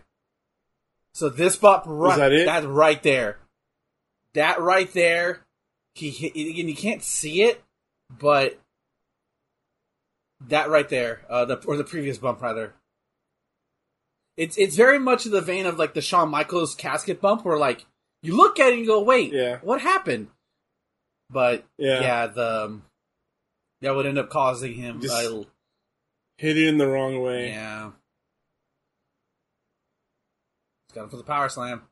So 1.13 1.29
this 1.29 1.57
bump 1.57 1.85
right 1.87 2.19
that 2.19 2.45
that's 2.45 2.67
right 2.67 3.03
there. 3.03 3.39
That 4.35 4.61
right 4.61 4.93
there. 4.93 5.41
He, 5.95 6.27
again 6.51 6.69
you 6.69 6.77
can't 6.77 7.03
see 7.03 7.43
it, 7.43 7.63
but 8.11 8.59
that 10.49 10.69
right 10.69 10.89
there, 10.89 11.23
uh, 11.31 11.47
the 11.47 11.57
or 11.67 11.77
the 11.79 11.85
previous 11.85 12.19
bump 12.19 12.43
rather. 12.43 12.75
It's 14.37 14.59
it's 14.59 14.77
very 14.77 14.99
much 14.99 15.25
in 15.25 15.33
the 15.33 15.41
vein 15.41 15.65
of 15.65 15.79
like 15.79 15.95
the 15.95 16.03
Shawn 16.03 16.29
Michaels 16.31 16.75
casket 16.75 17.21
bump, 17.23 17.45
where 17.47 17.57
like 17.57 17.87
you 18.23 18.37
look 18.37 18.61
at 18.61 18.69
it 18.69 18.73
and 18.73 18.81
you 18.81 18.87
go, 18.87 19.03
"Wait, 19.03 19.33
Yeah. 19.33 19.59
what 19.63 19.81
happened?" 19.81 20.29
But 21.31 21.65
Yeah. 21.79 22.01
yeah, 22.03 22.27
the 22.27 22.65
um, 22.67 22.83
that 23.81 23.95
would 23.95 24.05
end 24.05 24.19
up 24.19 24.29
causing 24.29 24.75
him. 24.75 25.01
Hit 26.37 26.59
it 26.59 26.67
in 26.69 26.77
the 26.77 26.87
wrong 26.87 27.23
way. 27.23 27.49
yeah, 27.49 27.93
Him 30.97 31.09
for 31.09 31.17
the 31.17 31.25
power 31.25 31.49
slam. 31.49 31.83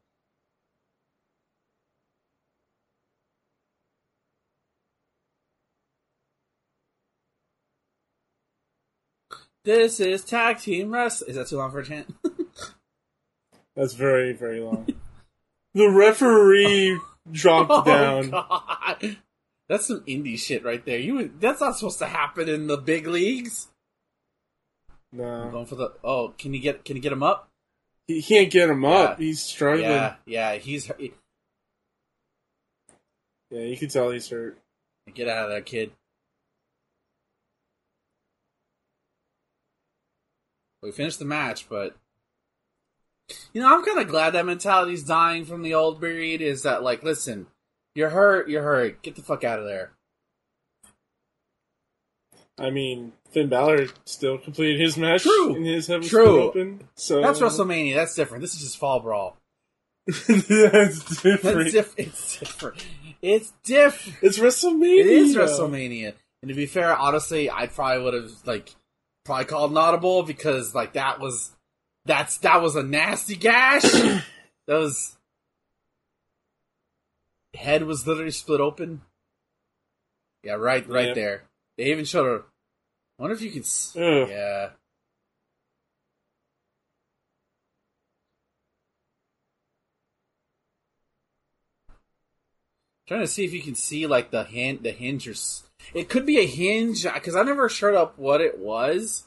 This 9.65 9.99
is 9.99 10.25
tag 10.25 10.59
team 10.59 10.93
wrestling. 10.93 11.31
Is 11.31 11.37
that 11.37 11.49
too 11.49 11.57
long 11.57 11.71
for 11.71 11.81
a 11.81 11.85
chant? 11.85 12.15
That's 13.77 13.95
very, 13.95 14.33
very 14.33 14.61
long. 14.61 14.87
the 15.73 15.89
referee 15.89 17.01
dropped 17.33 17.71
oh, 17.73 17.83
down. 17.83 18.31
Oh, 18.33 18.47
God. 18.49 19.17
That's 19.69 19.87
some 19.87 20.01
indie 20.03 20.39
shit 20.39 20.63
right 20.63 20.85
there. 20.85 20.99
You 20.99 21.33
that's 21.41 21.61
not 21.63 21.77
supposed 21.77 21.99
to 22.01 22.07
happen 22.07 22.51
in 22.51 22.67
the 22.67 22.77
big 22.77 23.07
leagues. 23.07 23.69
I'm 25.13 25.19
No. 25.19 25.49
going 25.51 25.67
for 25.67 25.75
the 25.77 25.93
oh, 26.05 26.35
can 26.37 26.53
you 26.53 26.61
get 26.61 26.85
can 26.85 26.97
you 26.97 27.03
get 27.03 27.13
him 27.13 27.23
up? 27.23 27.49
He 28.07 28.23
can't 28.23 28.51
get 28.51 28.69
him 28.69 28.85
up. 28.85 29.19
Yeah. 29.19 29.27
He's 29.27 29.43
struggling. 29.43 29.89
Yeah, 29.89 30.15
Yeah. 30.27 30.55
He's. 30.57 30.91
Yeah, 33.51 33.61
you 33.61 33.77
can 33.77 33.89
tell 33.89 34.11
he's 34.11 34.29
hurt. 34.29 34.59
get 35.15 35.29
out 35.29 35.45
of 35.45 35.51
there, 35.51 35.61
kid. 35.61 35.93
We 40.83 40.93
finished 40.93 41.19
the 41.19 41.25
match, 41.25 41.69
but 41.69 41.97
you 43.55 43.63
know, 43.63 43.75
I'm 43.75 43.85
kind 43.85 44.01
of 44.01 44.09
glad 44.09 44.31
that 44.31 44.45
mentality's 44.45 45.03
dying 45.03 45.45
from 45.47 45.63
the 45.63 45.73
old 45.73 45.99
breed. 45.99 46.43
Is 46.43 46.63
that 46.63 46.83
like, 46.83 47.03
listen, 47.03 47.47
you're 47.95 48.11
hurt, 48.11 48.51
you're 48.51 48.63
hurt, 48.63 49.03
get 49.03 49.17
the 49.17 49.23
fuck 49.23 49.45
out 49.45 49.59
of 49.59 49.65
there. 49.65 49.93
I 52.59 52.71
mean, 52.71 53.13
Finn 53.31 53.49
Balor 53.49 53.87
still 54.05 54.39
completed 54.39 54.81
his 54.81 54.97
match 54.97 55.23
True. 55.25 55.57
in 55.57 55.65
his 55.65 55.87
heavy 55.89 56.09
True. 56.09 56.43
open. 56.43 56.85
So 56.95 57.21
That's 57.21 57.41
WrestleMania. 57.41 57.95
That's 57.97 58.15
different. 58.15 58.43
This 58.43 58.55
is 58.55 58.61
just 58.61 58.79
fall 58.79 59.01
brawl. 59.01 59.37
That's 60.07 61.23
different. 61.23 61.43
That's 61.43 61.73
diff- 61.73 61.95
It's 61.99 62.39
different. 62.39 62.87
It's 63.23 63.53
different. 63.65 64.19
It's 64.23 64.39
WrestleMania. 64.39 65.01
It 65.01 65.07
is 65.07 65.37
WrestleMania. 65.37 66.13
And 66.43 66.49
to 66.51 66.55
be 66.55 66.67
fair, 66.67 66.95
honestly, 66.97 67.51
I 67.51 67.67
probably 67.67 68.05
would 68.05 68.15
have 68.15 68.31
like 68.45 68.71
probably 69.25 69.47
called 69.47 69.71
an 69.71 69.79
audible 69.79 70.23
because 70.23 70.75
like 70.75 70.93
that 70.93 71.19
was 71.21 71.53
that's 72.05 72.37
that 72.39 72.61
was 72.61 72.77
a 72.77 72.83
nasty 72.83 73.35
gash. 73.35 73.83
that 73.83 74.23
was 74.69 75.17
head 77.55 77.85
was 77.85 78.07
literally 78.07 78.31
split 78.31 78.61
open. 78.61 79.01
Yeah, 80.43 80.55
right, 80.55 80.87
right 80.89 81.07
Yep. 81.09 81.15
there. 81.15 81.43
They 81.77 81.85
even 81.91 82.05
showed 82.05 82.25
her. 82.25 82.45
I 83.19 83.23
wonder 83.23 83.35
if 83.35 83.43
you 83.43 83.51
can. 83.51 83.63
See. 83.63 84.01
Ugh. 84.01 84.29
Yeah. 84.29 84.71
Trying 93.07 93.21
to 93.21 93.27
see 93.27 93.45
if 93.45 93.53
you 93.53 93.61
can 93.61 93.75
see 93.75 94.07
like 94.07 94.31
the 94.31 94.45
hand, 94.45 94.81
the 94.83 94.91
hinge, 94.91 95.29
or 95.29 95.35
it 95.93 96.09
could 96.09 96.25
be 96.25 96.39
a 96.39 96.47
hinge 96.47 97.05
uh, 97.05 97.13
because 97.13 97.37
I 97.37 97.43
never 97.43 97.69
showed 97.69 97.95
up 97.95 98.19
what 98.19 98.41
it 98.41 98.59
was 98.59 99.25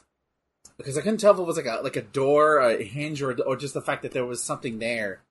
because 0.76 0.98
I 0.98 1.00
couldn't 1.00 1.18
tell 1.18 1.32
if 1.32 1.38
it 1.38 1.44
was 1.44 1.56
like 1.56 1.66
a 1.66 1.80
like 1.82 1.96
a 1.96 2.02
door, 2.02 2.58
a 2.58 2.82
hinge, 2.82 3.22
or 3.22 3.40
or 3.42 3.56
just 3.56 3.74
the 3.74 3.80
fact 3.80 4.02
that 4.02 4.12
there 4.12 4.24
was 4.24 4.42
something 4.42 4.80
there. 4.80 5.22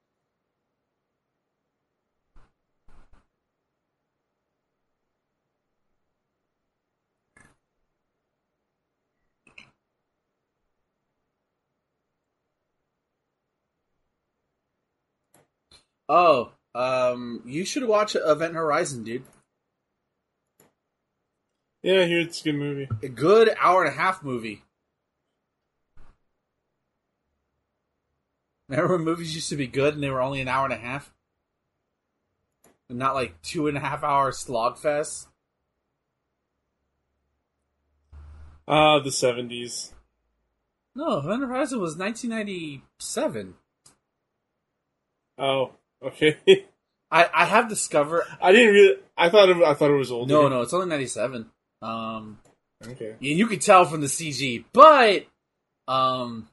Oh, 16.09 16.51
um, 16.73 17.41
you 17.45 17.65
should 17.65 17.83
watch 17.83 18.15
Event 18.15 18.53
Horizon, 18.53 19.03
dude. 19.03 19.23
Yeah, 21.83 22.05
here 22.05 22.21
it's 22.21 22.41
a 22.41 22.45
good 22.45 22.55
movie. 22.55 22.89
A 23.03 23.07
good 23.07 23.53
hour 23.59 23.83
and 23.83 23.93
a 23.93 23.97
half 23.97 24.23
movie. 24.23 24.63
Remember 28.69 28.97
when 28.97 29.05
movies 29.05 29.35
used 29.35 29.49
to 29.49 29.55
be 29.55 29.67
good 29.67 29.93
and 29.93 30.03
they 30.03 30.09
were 30.09 30.21
only 30.21 30.41
an 30.41 30.47
hour 30.47 30.65
and 30.65 30.73
a 30.73 30.77
half? 30.77 31.13
And 32.89 32.99
not 32.99 33.15
like 33.15 33.41
two 33.41 33.67
and 33.67 33.77
a 33.77 33.81
half 33.81 34.03
hour 34.03 34.31
slog 34.31 34.77
fest? 34.77 35.27
Ah, 38.67 38.99
the 38.99 39.11
seventies. 39.11 39.93
No, 40.93 41.19
Event 41.19 41.43
Horizon 41.43 41.79
was 41.79 41.95
1997. 41.95 43.53
Oh, 45.37 45.71
okay. 46.03 46.37
I, 47.11 47.29
I 47.33 47.45
have 47.45 47.69
discovered. 47.69 48.23
I 48.41 48.51
didn't 48.51 48.73
really. 48.73 48.95
I 49.17 49.29
thought 49.29 49.49
it, 49.49 49.57
I 49.57 49.73
thought 49.73 49.89
it 49.91 49.97
was 49.97 50.11
older. 50.11 50.31
No, 50.33 50.47
no, 50.47 50.61
it's 50.61 50.73
only 50.73 50.87
ninety 50.87 51.07
seven. 51.07 51.47
Um, 51.81 52.39
Okay. 52.85 53.11
and 53.19 53.19
you 53.21 53.47
can 53.47 53.57
tell 53.59 53.85
from 53.85 54.01
the 54.01 54.07
CG, 54.07 54.63
but 54.73 55.25
um, 55.87 56.47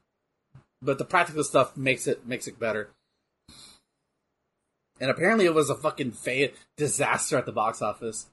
but 0.81 0.97
the 0.97 1.05
practical 1.05 1.43
stuff 1.43 1.77
makes 1.77 2.07
it 2.07 2.25
makes 2.25 2.47
it 2.47 2.59
better. 2.59 2.89
And 4.99 5.11
apparently, 5.11 5.45
it 5.45 5.53
was 5.53 5.69
a 5.69 5.75
fucking 5.75 6.11
fa- 6.11 6.49
disaster 6.77 7.37
at 7.37 7.45
the 7.45 7.51
box 7.51 7.81
office, 7.81 8.27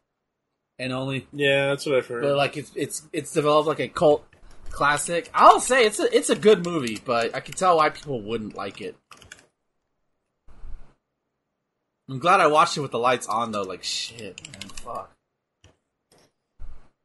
and 0.78 0.92
only 0.92 1.26
Yeah, 1.32 1.66
that's 1.68 1.84
what 1.84 1.96
I've 1.96 2.06
heard. 2.06 2.22
but 2.22 2.36
like 2.36 2.56
it's 2.56 2.70
it's 2.74 3.02
it's 3.12 3.32
developed 3.32 3.66
like 3.68 3.80
a 3.80 3.88
cult 3.88 4.24
classic. 4.70 5.28
I'll 5.34 5.60
say 5.60 5.84
it's 5.84 5.98
a 5.98 6.16
it's 6.16 6.30
a 6.30 6.36
good 6.36 6.64
movie, 6.64 6.98
but 7.04 7.34
I 7.34 7.40
can 7.40 7.54
tell 7.54 7.76
why 7.78 7.90
people 7.90 8.22
wouldn't 8.22 8.56
like 8.56 8.80
it. 8.80 8.96
I'm 12.12 12.18
glad 12.18 12.40
I 12.40 12.46
watched 12.46 12.76
it 12.76 12.80
with 12.82 12.90
the 12.90 12.98
lights 12.98 13.26
on 13.26 13.52
though. 13.52 13.62
Like 13.62 13.82
shit, 13.82 14.38
man, 14.52 14.68
fuck. 14.68 15.10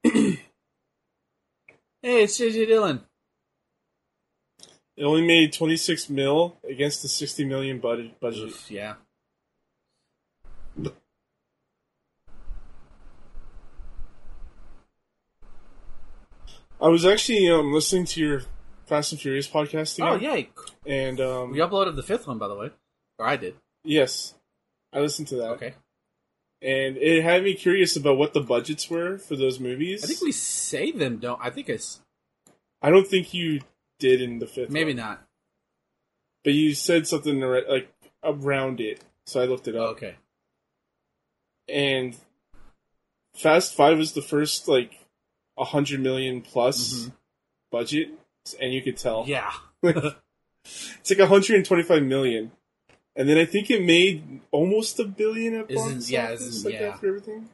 hey, 0.04 0.38
it's 2.02 2.38
JJ 2.38 2.67
Dillon. 2.67 3.02
it 4.98 5.04
only 5.06 5.26
made 5.26 5.54
26 5.54 6.10
mil 6.10 6.58
against 6.70 7.04
the 7.04 7.08
60 7.08 7.46
million 7.46 7.80
budget. 7.80 8.20
budget. 8.20 8.50
Oof, 8.50 8.70
yeah. 8.70 8.96
I 16.80 16.89
was 16.89 17.06
actually 17.06 17.50
um, 17.50 17.74
listening 17.74 18.06
to 18.06 18.20
your 18.22 18.41
Fast 18.86 19.12
and 19.12 19.20
Furious 19.22 19.48
podcast 19.48 20.00
Oh 20.02 20.13
again. 20.15 20.48
yeah, 20.86 20.91
And 21.08 21.20
um, 21.20 21.52
we 21.52 21.58
uploaded 21.60 21.96
the 21.96 22.04
fifth 22.04 22.28
one 22.28 22.38
by 22.38 22.48
the 22.48 22.56
way, 22.56 22.70
or 23.17 23.26
I 23.28 23.36
did. 23.36 23.56
yes, 23.84 24.36
I 24.93 25.00
listened 25.02 25.28
to 25.30 25.36
that. 25.38 25.50
Okay, 25.52 25.73
And 26.62 26.97
it 26.97 27.23
had 27.23 27.43
me 27.43 27.54
curious 27.54 27.95
about 27.95 28.17
what 28.17 28.34
the 28.34 28.41
budgets 28.41 28.89
were 28.89 29.17
for 29.17 29.36
those 29.36 29.60
movies. 29.60 30.04
I 30.04 30.08
think 30.08 30.21
we 30.21 30.32
say 30.32 30.91
them. 30.91 31.17
Don't 31.17 31.39
I 31.43 31.50
think 31.50 31.69
it's 31.69 32.00
I 32.82 32.89
don't 32.89 33.08
think 33.08 33.34
you 33.34 33.62
did 34.00 34.21
in 34.21 34.39
the 34.39 34.47
fifth. 34.47 34.69
maybe 34.69 34.91
one. 34.91 34.97
not. 34.97 35.23
But 36.43 36.54
you 36.54 36.73
said 36.73 37.08
something 37.08 37.39
like 37.41 37.91
around 38.23 38.80
it, 38.80 39.02
so 39.26 39.41
I 39.41 39.45
looked 39.45 39.67
it 39.67 39.76
up. 39.76 39.91
Okay, 39.91 40.15
And 41.67 42.15
Fast 43.36 43.76
Five 43.76 43.97
was 43.97 44.13
the 44.13 44.21
first 44.21 44.67
like 44.67 45.00
a 45.58 45.65
hundred 45.65 46.00
million 46.00 46.41
plus 46.41 46.93
Mhm. 47.08 47.12
budget, 47.71 48.10
and 48.62 48.73
you 48.73 48.82
could 48.82 48.97
tell. 48.97 49.26
yeah. 49.28 49.52
It's 51.00 51.10
like 51.10 51.19
125 51.19 52.04
million. 52.04 52.52
And 53.17 53.27
then 53.27 53.39
I 53.39 53.45
think 53.45 53.71
it 53.71 53.84
made 53.84 54.41
almost 54.51 54.99
a 54.99 55.03
billion 55.03 55.56
at 55.56 55.69
box 55.73 56.10
yeah, 56.10 56.25
office, 56.25 56.41
isn't- 56.41 56.71
like 56.71 56.80
yeah. 56.80 56.88
after 56.89 57.08
everything. 57.08 57.49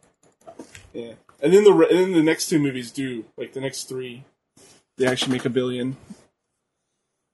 Yeah, 0.94 1.14
and 1.42 1.54
then 1.54 1.64
the 1.64 1.72
and 1.72 1.98
then 1.98 2.12
the 2.12 2.22
next 2.22 2.50
two 2.50 2.60
movies 2.60 2.92
do 2.92 3.24
like 3.38 3.54
the 3.54 3.62
next 3.62 3.86
three, 3.86 4.26
they 4.98 5.08
actually 5.08 5.32
make 5.32 5.46
a 5.46 5.50
billion. 5.50 5.96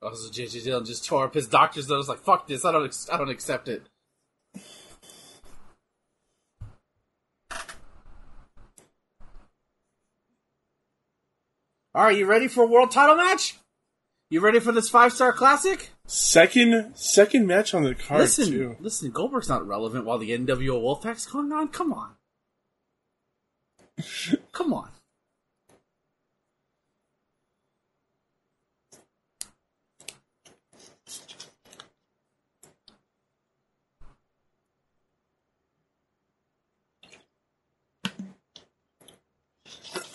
Also, 0.02 0.32
JJ 0.32 0.64
Dillon 0.64 0.86
just 0.86 1.04
tore 1.04 1.26
up 1.26 1.34
his 1.34 1.48
doctor's 1.48 1.90
notes. 1.90 2.08
Like, 2.08 2.20
fuck 2.20 2.48
this. 2.48 2.64
I 2.64 2.72
don't. 2.72 2.96
I 3.12 3.18
don't 3.18 3.30
accept 3.30 3.68
it. 3.68 3.82
All 11.96 12.04
right, 12.04 12.16
you 12.18 12.28
ready 12.28 12.48
for 12.48 12.64
a 12.64 12.68
world 12.68 12.92
title 12.92 13.16
match? 13.16 13.58
You 14.30 14.40
ready 14.40 14.60
for 14.60 14.72
this 14.72 14.88
five 14.88 15.12
star 15.12 15.34
classic? 15.34 15.90
Second 16.12 16.94
second 16.96 17.46
match 17.46 17.76
on 17.76 17.84
the 17.84 17.94
card 17.94 18.22
listen, 18.22 18.48
too. 18.48 18.76
listen. 18.80 19.12
Goldberg's 19.12 19.48
not 19.48 19.68
relevant 19.68 20.06
while 20.06 20.18
the 20.18 20.32
NWO 20.32 20.82
Wolfpack's 20.82 21.28
going 21.28 21.52
on. 21.52 21.68
Come 21.68 21.94
on, 21.94 22.16
come 24.52 24.74
on. 24.74 24.90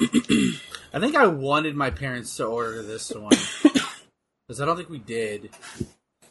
I 0.93 0.99
think 0.99 1.15
I 1.15 1.29
wanted 1.29 1.77
my 1.77 1.91
parents 1.91 2.37
to 2.39 2.47
order 2.47 2.83
this 2.83 3.13
one 3.13 3.31
because 4.47 4.61
I 4.61 4.65
don't 4.65 4.77
think 4.77 4.91
we 4.91 4.99
did. 4.99 5.51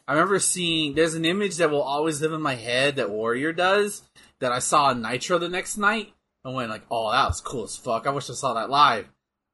I 0.07 0.13
remember 0.13 0.39
seeing 0.39 0.93
there's 0.93 1.13
an 1.15 1.25
image 1.25 1.57
that 1.57 1.71
will 1.71 1.81
always 1.81 2.21
live 2.21 2.33
in 2.33 2.41
my 2.41 2.55
head 2.55 2.97
that 2.97 3.09
Warrior 3.09 3.53
does 3.53 4.03
that 4.39 4.51
I 4.51 4.59
saw 4.59 4.85
on 4.85 5.01
Nitro 5.01 5.37
the 5.37 5.49
next 5.49 5.77
night. 5.77 6.13
I 6.43 6.49
went 6.49 6.69
like, 6.69 6.83
"Oh, 6.91 7.11
that 7.11 7.27
was 7.27 7.39
cool 7.39 7.63
as 7.63 7.77
fuck." 7.77 8.05
I 8.05 8.11
wish 8.11 8.29
I 8.29 8.33
saw 8.33 8.53
that 8.55 8.69
live. 8.69 9.07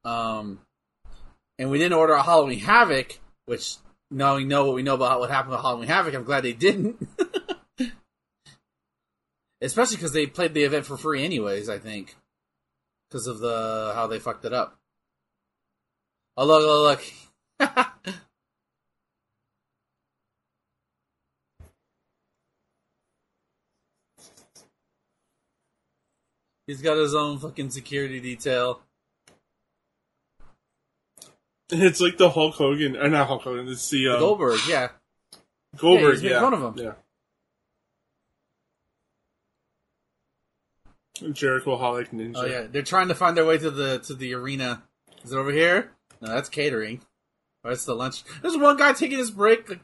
Um, 0.03 0.59
and 1.59 1.69
we 1.69 1.77
didn't 1.77 1.97
order 1.97 2.13
a 2.13 2.23
Halloween 2.23 2.59
Havoc, 2.59 3.19
which 3.45 3.75
knowing 4.09 4.47
know 4.47 4.65
what 4.65 4.75
we 4.75 4.81
know 4.81 4.95
about 4.95 5.19
what 5.19 5.29
happened 5.29 5.51
with 5.51 5.61
Halloween 5.61 5.87
Havoc, 5.87 6.15
I'm 6.15 6.23
glad 6.23 6.43
they 6.43 6.53
didn't. 6.53 7.07
Especially 9.61 9.97
because 9.97 10.13
they 10.13 10.25
played 10.25 10.53
the 10.53 10.63
event 10.63 10.85
for 10.85 10.97
free 10.97 11.23
anyways. 11.23 11.69
I 11.69 11.79
think 11.79 12.15
because 13.09 13.27
of 13.27 13.39
the 13.39 13.91
how 13.93 14.07
they 14.07 14.19
fucked 14.19 14.45
it 14.45 14.53
up. 14.53 14.77
Oh 16.37 16.45
look, 16.45 16.63
look, 16.63 17.13
look. 17.59 18.15
He's 26.69 26.83
got 26.83 26.97
his 26.97 27.15
own 27.15 27.39
fucking 27.39 27.71
security 27.71 28.19
detail. 28.19 28.81
It's 31.71 31.99
like 32.01 32.17
the 32.17 32.29
Hulk 32.29 32.55
Hogan, 32.55 32.95
or 32.95 33.07
not 33.09 33.27
Hulk 33.27 33.43
Hogan. 33.43 33.67
It's 33.67 33.89
the, 33.89 34.07
um, 34.09 34.19
Goldberg, 34.19 34.59
yeah. 34.67 34.89
Goldberg. 35.77 36.13
he's 36.13 36.23
made 36.23 36.29
Yeah, 36.31 36.41
fun 36.41 36.53
of 36.55 36.61
them, 36.61 36.95
Yeah. 41.23 41.31
Jericho 41.31 41.77
Holic 41.77 42.09
Ninja. 42.09 42.33
Oh 42.37 42.45
yeah, 42.45 42.67
they're 42.71 42.81
trying 42.81 43.07
to 43.09 43.15
find 43.15 43.35
their 43.35 43.45
way 43.45 43.57
to 43.57 43.69
the 43.71 43.99
to 43.99 44.13
the 44.13 44.33
arena. 44.35 44.83
Is 45.23 45.31
it 45.33 45.37
over 45.37 45.51
here? 45.51 45.91
No, 46.21 46.29
that's 46.33 46.49
catering. 46.49 47.01
Or 47.63 47.71
that's 47.71 47.85
the 47.85 47.95
lunch. 47.95 48.23
There's 48.41 48.57
one 48.57 48.77
guy 48.77 48.93
taking 48.93 49.17
his 49.17 49.31
break. 49.31 49.79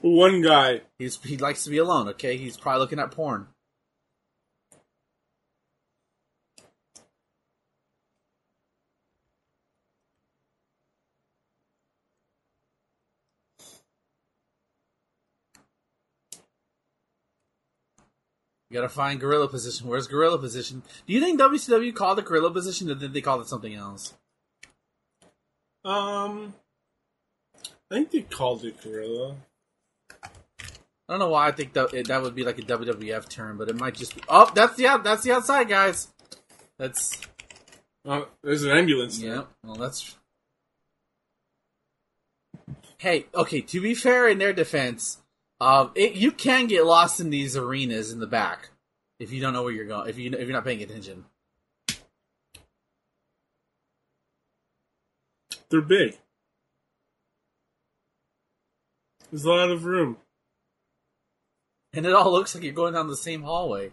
One 0.00 0.42
guy. 0.42 0.82
he's 0.98 1.20
he 1.22 1.36
likes 1.38 1.64
to 1.64 1.70
be 1.70 1.78
alone. 1.78 2.08
Okay, 2.10 2.36
he's 2.36 2.56
probably 2.56 2.80
looking 2.80 2.98
at 2.98 3.10
porn. 3.12 3.48
You 18.74 18.80
gotta 18.80 18.92
find 18.92 19.20
gorilla 19.20 19.46
position. 19.46 19.86
Where's 19.86 20.08
gorilla 20.08 20.36
position? 20.36 20.82
Do 21.06 21.12
you 21.12 21.20
think 21.20 21.38
WCW 21.38 21.94
called 21.94 22.18
it 22.18 22.24
gorilla 22.24 22.50
position, 22.50 22.90
or 22.90 22.96
did 22.96 23.12
they 23.12 23.20
call 23.20 23.40
it 23.40 23.46
something 23.46 23.72
else? 23.72 24.14
Um, 25.84 26.54
I 27.88 27.94
think 27.94 28.10
they 28.10 28.22
called 28.22 28.64
it 28.64 28.82
Gorilla. 28.82 29.36
I 30.24 30.28
don't 31.08 31.20
know 31.20 31.28
why 31.28 31.46
I 31.46 31.52
think 31.52 31.72
that 31.74 31.92
that 32.08 32.22
would 32.22 32.34
be 32.34 32.42
like 32.42 32.58
a 32.58 32.62
WWF 32.62 33.28
term, 33.28 33.58
but 33.58 33.68
it 33.68 33.78
might 33.78 33.94
just. 33.94 34.16
Be, 34.16 34.22
oh, 34.28 34.50
that's 34.52 34.74
the 34.74 34.88
out. 34.88 35.04
That's 35.04 35.22
the 35.22 35.30
outside, 35.30 35.68
guys. 35.68 36.08
That's 36.76 37.20
Uh, 38.04 38.22
there's 38.42 38.64
an 38.64 38.72
ambulance. 38.72 39.20
there. 39.20 39.36
yeah. 39.36 39.42
Well, 39.62 39.76
that's. 39.76 40.16
Hey, 42.98 43.26
okay. 43.36 43.60
To 43.60 43.80
be 43.80 43.94
fair, 43.94 44.26
in 44.26 44.38
their 44.38 44.52
defense, 44.52 45.18
um, 45.64 45.92
it, 45.94 46.12
you 46.12 46.30
can 46.30 46.66
get 46.66 46.84
lost 46.84 47.20
in 47.20 47.30
these 47.30 47.56
arenas 47.56 48.12
in 48.12 48.20
the 48.20 48.26
back 48.26 48.68
if 49.18 49.32
you 49.32 49.40
don't 49.40 49.54
know 49.54 49.62
where 49.62 49.72
you're 49.72 49.86
going. 49.86 50.10
If 50.10 50.18
you 50.18 50.30
if 50.30 50.40
you're 50.40 50.52
not 50.52 50.66
paying 50.66 50.82
attention. 50.82 51.24
They're 55.70 55.80
big. 55.80 56.18
There's 59.30 59.46
a 59.46 59.50
lot 59.50 59.70
of 59.70 59.86
room. 59.86 60.18
and 61.94 62.04
it 62.04 62.12
all 62.12 62.30
looks 62.30 62.54
like 62.54 62.62
you're 62.62 62.74
going 62.74 62.92
down 62.92 63.08
the 63.08 63.16
same 63.16 63.42
hallway. 63.42 63.92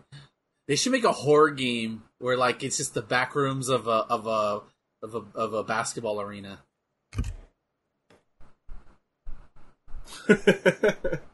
They 0.67 0.75
should 0.75 0.91
make 0.91 1.05
a 1.05 1.13
horror 1.13 1.51
game 1.51 2.03
where 2.19 2.35
like 2.35 2.63
it's 2.63 2.75
just 2.75 2.93
the 2.93 3.01
back 3.01 3.33
rooms 3.33 3.69
of 3.69 3.87
a 3.87 3.91
of 3.91 4.27
a 4.27 4.61
of 5.01 5.15
a 5.15 5.23
of 5.39 5.53
a 5.53 5.63
basketball 5.63 6.19
arena. 6.19 6.59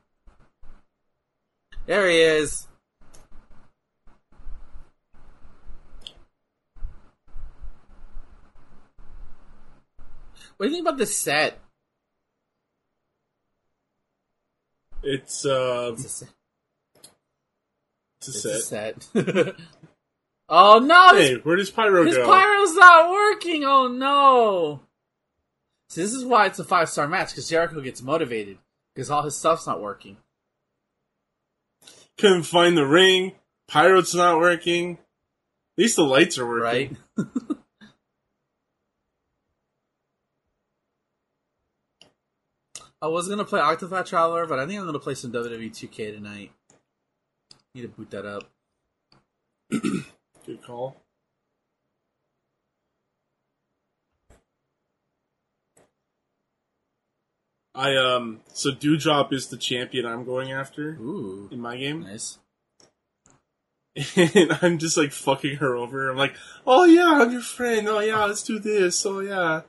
There 1.87 2.07
he 2.09 2.19
is. 2.21 2.67
What 10.57 10.65
do 10.65 10.69
you 10.69 10.75
think 10.77 10.87
about 10.87 10.97
this 10.97 11.15
set? 11.15 11.59
it's 15.03 15.45
uh, 15.45 15.91
It's 15.93 16.05
a 16.05 16.09
set- 16.09 16.29
It's 18.17 18.45
a 18.45 18.49
It's 18.55 18.65
set. 18.67 18.97
a 19.15 19.23
set. 19.23 19.55
oh 20.49 20.79
no! 20.79 21.15
His, 21.15 21.27
Hey, 21.29 21.35
where 21.43 21.55
does 21.55 21.69
Pyro 21.69 22.05
his 22.05 22.17
go? 22.17 22.25
pyro's 22.25 22.73
not 22.75 23.11
working. 23.11 23.63
Oh 23.63 23.87
no! 23.87 24.81
See, 25.89 26.01
this 26.01 26.13
is 26.13 26.25
why 26.25 26.47
it's 26.47 26.59
a 26.59 26.63
five 26.65 26.89
star 26.89 27.07
match 27.07 27.29
because 27.29 27.47
Jericho 27.47 27.79
gets 27.81 28.01
motivated 28.01 28.57
because 28.93 29.11
all 29.11 29.21
his 29.23 29.35
stuff's 29.35 29.67
not 29.67 29.81
working. 29.81 30.17
Couldn't 32.17 32.43
find 32.43 32.77
the 32.77 32.85
ring. 32.85 33.33
Pyro's 33.67 34.15
not 34.15 34.39
working. 34.39 34.93
At 34.93 34.97
least 35.77 35.95
the 35.97 36.03
lights 36.03 36.37
are 36.37 36.47
working. 36.47 36.63
Right? 36.63 36.95
I 42.99 43.07
was 43.07 43.27
gonna 43.29 43.45
play 43.45 43.59
Octopath 43.59 44.07
Traveler, 44.07 44.47
but 44.47 44.57
I 44.57 44.65
think 44.65 44.79
I'm 44.79 44.87
gonna 44.87 44.97
play 44.97 45.13
some 45.13 45.31
WWE 45.31 45.69
2K 45.69 46.15
tonight. 46.15 46.51
Need 47.75 47.83
to 47.83 47.87
boot 47.89 48.09
that 48.09 48.25
up. 48.25 48.49
Good 49.69 50.63
call. 50.65 50.99
I 57.77 57.95
um 57.95 58.41
so 58.53 58.71
Dewdrop 58.71 59.31
is 59.31 59.47
the 59.47 59.57
champion 59.57 60.07
I'm 60.07 60.25
going 60.25 60.51
after 60.51 60.97
Ooh, 60.99 61.47
in 61.51 61.61
my 61.61 61.77
game. 61.77 62.01
nice. 62.01 62.39
And 64.15 64.57
I'm 64.61 64.77
just 64.79 64.97
like 64.97 65.11
fucking 65.11 65.57
her 65.57 65.75
over. 65.75 66.09
I'm 66.09 66.17
like, 66.17 66.35
oh 66.65 66.85
yeah, 66.85 67.19
I'm 67.21 67.31
your 67.31 67.41
friend. 67.41 67.87
Oh 67.87 67.99
yeah, 67.99 68.25
let's 68.25 68.43
do 68.43 68.57
this. 68.57 69.05
Oh 69.05 69.19
yeah. 69.19 69.61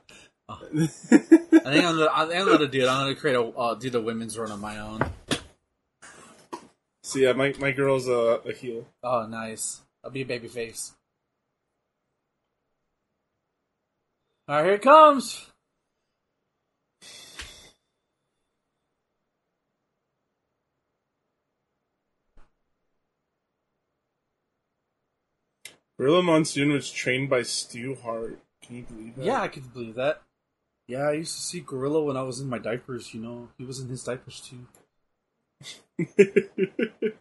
Oh. 0.47 0.59
I 0.73 0.87
think 0.87 1.85
I'm 1.85 1.97
gonna, 1.97 2.09
I 2.11 2.25
think 2.25 2.39
I'm 2.39 2.47
gonna 2.47 2.67
do 2.67 2.81
it. 2.81 2.87
I'm 2.89 3.03
gonna 3.03 3.15
create 3.15 3.35
a 3.35 3.43
uh, 3.43 3.75
do 3.75 3.91
the 3.91 4.01
women's 4.01 4.37
run 4.37 4.51
on 4.51 4.59
my 4.59 4.79
own. 4.79 5.01
so 7.03 7.19
yeah, 7.19 7.33
my 7.33 7.53
my 7.59 7.71
girl's 7.71 8.07
a, 8.07 8.41
a 8.43 8.53
heel. 8.53 8.87
Oh, 9.03 9.27
nice. 9.27 9.81
I'll 10.03 10.11
be 10.11 10.21
a 10.21 10.25
baby 10.25 10.47
face. 10.47 10.93
All 14.47 14.55
right, 14.55 14.65
here 14.65 14.73
it 14.75 14.81
comes. 14.81 15.45
Gorilla 25.99 26.23
Monsoon 26.23 26.71
was 26.71 26.89
trained 26.89 27.29
by 27.29 27.41
Stu 27.41 27.97
Hart. 28.01 28.39
Can 28.61 28.77
you 28.77 28.83
believe 28.83 29.15
that? 29.17 29.25
Yeah, 29.25 29.41
I 29.41 29.49
could 29.49 29.73
believe 29.73 29.95
that. 29.95 30.21
Yeah, 30.87 31.09
I 31.09 31.11
used 31.11 31.35
to 31.35 31.41
see 31.41 31.59
Gorilla 31.59 32.01
when 32.01 32.15
I 32.15 32.21
was 32.23 32.39
in 32.39 32.47
my 32.47 32.57
diapers. 32.57 33.13
You 33.13 33.19
know, 33.19 33.49
he 33.57 33.65
was 33.65 33.81
in 33.81 33.89
his 33.89 34.05
diapers 34.05 34.39
too. 34.39 34.65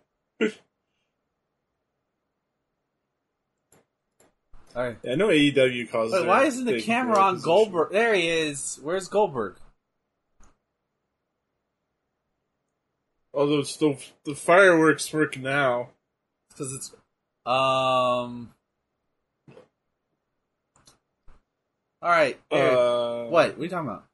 All 4.76 4.84
right. 4.84 4.96
I 5.10 5.16
know 5.16 5.26
AEW 5.26 5.90
causes. 5.90 6.12
Wait, 6.12 6.20
their 6.20 6.28
why 6.28 6.44
isn't 6.44 6.64
the 6.64 6.80
camera 6.80 7.18
on 7.18 7.34
position. 7.34 7.46
Goldberg? 7.46 7.90
There 7.90 8.14
he 8.14 8.28
is. 8.28 8.78
Where's 8.80 9.08
Goldberg? 9.08 9.56
Although 13.34 13.58
it's 13.58 13.72
still 13.72 13.98
the 14.22 14.36
fireworks 14.36 15.12
work 15.12 15.36
now. 15.36 15.88
Because 16.50 16.72
it's 16.72 16.94
um. 17.44 18.54
All 22.00 22.10
right. 22.10 22.38
Uh, 22.50 23.24
what? 23.24 23.50
What 23.50 23.58
are 23.58 23.62
you 23.64 23.68
talking 23.68 23.88
about? 23.88 24.04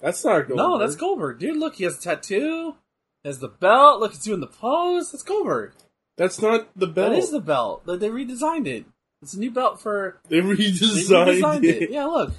That's 0.00 0.24
not 0.24 0.48
Goldberg. 0.48 0.56
No, 0.56 0.78
that's 0.78 0.96
Goldberg, 0.96 1.38
dude. 1.38 1.56
Look, 1.56 1.76
he 1.76 1.84
has 1.84 1.98
a 1.98 2.00
tattoo. 2.00 2.74
He 3.22 3.28
has 3.28 3.38
the 3.38 3.48
belt. 3.48 4.00
Look, 4.00 4.12
he's 4.12 4.22
doing 4.22 4.40
the 4.40 4.46
pose. 4.46 5.10
That's 5.12 5.22
Goldberg. 5.22 5.72
That's 6.16 6.42
not 6.42 6.68
the 6.76 6.86
belt. 6.86 7.12
That 7.12 7.18
is 7.18 7.30
the 7.30 7.40
belt. 7.40 7.86
They 7.86 8.08
redesigned 8.08 8.66
it. 8.66 8.84
It's 9.22 9.34
a 9.34 9.38
new 9.38 9.50
belt 9.50 9.80
for. 9.80 10.20
They 10.28 10.40
They 10.40 10.46
redesigned, 10.46 11.40
redesigned 11.40 11.64
it. 11.64 11.82
it. 11.84 11.90
Yeah, 11.90 12.04
look. 12.04 12.32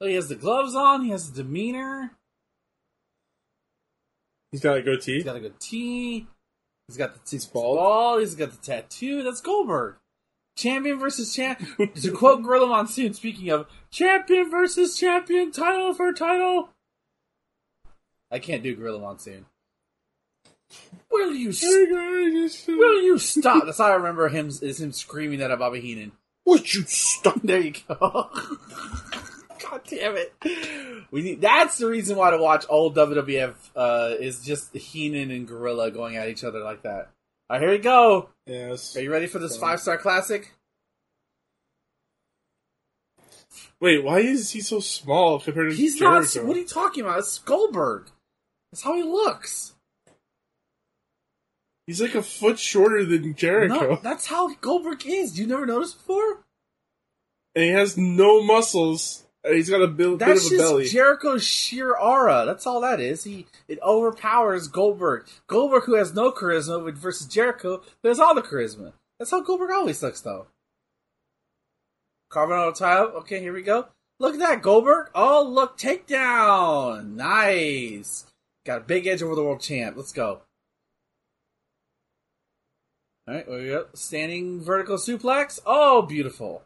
Look, 0.00 0.08
he 0.10 0.14
has 0.16 0.28
the 0.28 0.34
gloves 0.36 0.74
on. 0.74 1.02
He 1.04 1.10
has 1.10 1.30
the 1.30 1.42
demeanor. 1.42 2.10
He's 4.52 4.60
got 4.60 4.76
a 4.76 4.82
goatee. 4.82 5.14
He's 5.14 5.24
got 5.24 5.36
a 5.36 5.40
good 5.40 5.58
tee. 5.60 6.26
He's 6.88 6.96
got 6.96 7.14
the 7.14 7.20
he's 7.30 7.46
bald. 7.46 7.76
bald. 7.78 8.20
He's 8.20 8.34
got 8.34 8.50
the 8.50 8.58
tattoo. 8.58 9.22
That's 9.22 9.40
Goldberg. 9.40 9.96
Champion 10.60 10.98
versus 10.98 11.34
champ. 11.34 11.58
to 11.94 12.12
quote 12.12 12.42
Gorilla 12.42 12.66
Monsoon, 12.66 13.14
speaking 13.14 13.48
of 13.50 13.66
champion 13.90 14.50
versus 14.50 14.98
champion, 14.98 15.50
title 15.52 15.94
for 15.94 16.12
title. 16.12 16.68
I 18.30 18.38
can't 18.38 18.62
do 18.62 18.76
Gorilla 18.76 19.00
Monsoon. 19.00 19.46
Will 21.10 21.34
you? 21.34 21.48
s- 21.48 21.62
Hey 21.62 21.86
guys, 21.90 22.64
Will 22.68 23.02
you 23.02 23.18
stop? 23.18 23.64
That's 23.64 23.78
how 23.78 23.86
I 23.86 23.94
remember 23.94 24.28
him. 24.28 24.48
Is 24.48 24.80
him 24.80 24.92
screaming 24.92 25.38
that 25.40 25.50
at 25.50 25.58
Bobby 25.58 25.80
Heenan. 25.80 26.12
Would 26.44 26.72
you 26.72 26.82
stop? 26.86 27.40
There 27.42 27.58
you 27.60 27.72
go. 27.88 27.96
God 29.58 29.80
damn 29.88 30.16
it. 30.16 30.32
We 31.10 31.22
need, 31.22 31.40
that's 31.40 31.78
the 31.78 31.86
reason 31.86 32.16
why 32.16 32.30
to 32.30 32.38
watch 32.38 32.64
old 32.68 32.94
WWF 32.96 33.54
uh, 33.76 34.14
is 34.18 34.42
just 34.44 34.74
Heenan 34.74 35.30
and 35.30 35.46
Gorilla 35.48 35.90
going 35.90 36.16
at 36.16 36.28
each 36.28 36.44
other 36.44 36.60
like 36.60 36.82
that. 36.82 37.10
All 37.50 37.56
right, 37.56 37.62
here 37.62 37.70
we 37.72 37.78
go. 37.78 38.28
Yes. 38.46 38.96
Are 38.96 39.02
you 39.02 39.10
ready 39.10 39.26
for 39.26 39.40
this 39.40 39.56
five 39.56 39.80
star 39.80 39.98
classic? 39.98 40.52
Wait, 43.80 44.04
why 44.04 44.20
is 44.20 44.50
he 44.52 44.60
so 44.60 44.78
small 44.78 45.40
compared 45.40 45.70
to 45.70 45.76
He's 45.76 45.98
Jericho? 45.98 46.40
not. 46.40 46.46
What 46.46 46.56
are 46.56 46.60
you 46.60 46.66
talking 46.66 47.02
about? 47.02 47.18
It's 47.18 47.38
Goldberg. 47.38 48.08
That's 48.70 48.82
how 48.82 48.94
he 48.94 49.02
looks. 49.02 49.72
He's 51.88 52.00
like 52.00 52.14
a 52.14 52.22
foot 52.22 52.60
shorter 52.60 53.04
than 53.04 53.34
Jericho, 53.34 53.94
No, 53.94 53.98
that's 54.00 54.26
how 54.26 54.54
Goldberg 54.60 55.04
is. 55.06 55.36
You 55.40 55.48
never 55.48 55.66
noticed 55.66 55.96
before? 55.98 56.44
and 57.56 57.64
he 57.64 57.70
has 57.70 57.96
no 57.98 58.40
muscles. 58.44 59.24
And 59.44 59.54
He's 59.54 59.70
got 59.70 59.82
a 59.82 59.86
bil- 59.86 60.16
bit 60.16 60.26
That's 60.26 60.46
of 60.46 60.52
a 60.52 60.82
just. 60.82 60.92
Jericho's 60.92 61.42
sheer 61.42 61.94
aura. 61.96 62.44
That's 62.46 62.66
all 62.66 62.80
that 62.82 63.00
is. 63.00 63.24
He 63.24 63.46
it 63.68 63.78
overpowers 63.82 64.68
Goldberg. 64.68 65.26
Goldberg, 65.46 65.84
who 65.84 65.94
has 65.94 66.14
no 66.14 66.30
charisma, 66.32 66.92
versus 66.94 67.26
Jericho, 67.26 67.82
who 68.02 68.08
has 68.08 68.20
all 68.20 68.34
the 68.34 68.42
charisma. 68.42 68.92
That's 69.18 69.30
how 69.30 69.40
Goldberg 69.40 69.70
always 69.70 70.02
looks, 70.02 70.20
though. 70.20 70.46
Carving 72.30 72.56
out 72.56 72.68
a 72.76 72.78
tile. 72.78 73.06
Okay, 73.18 73.40
here 73.40 73.52
we 73.52 73.62
go. 73.62 73.88
Look 74.18 74.34
at 74.34 74.40
that, 74.40 74.62
Goldberg. 74.62 75.08
Oh, 75.14 75.42
look, 75.42 75.78
takedown. 75.78 77.14
Nice. 77.14 78.26
Got 78.66 78.78
a 78.82 78.84
big 78.84 79.06
edge 79.06 79.22
over 79.22 79.34
the 79.34 79.42
world 79.42 79.60
champ. 79.60 79.96
Let's 79.96 80.12
go. 80.12 80.42
All 83.26 83.34
right, 83.34 83.48
we 83.48 83.66
go. 83.68 83.86
Standing 83.94 84.60
vertical 84.60 84.96
suplex. 84.96 85.60
Oh, 85.64 86.02
beautiful. 86.02 86.62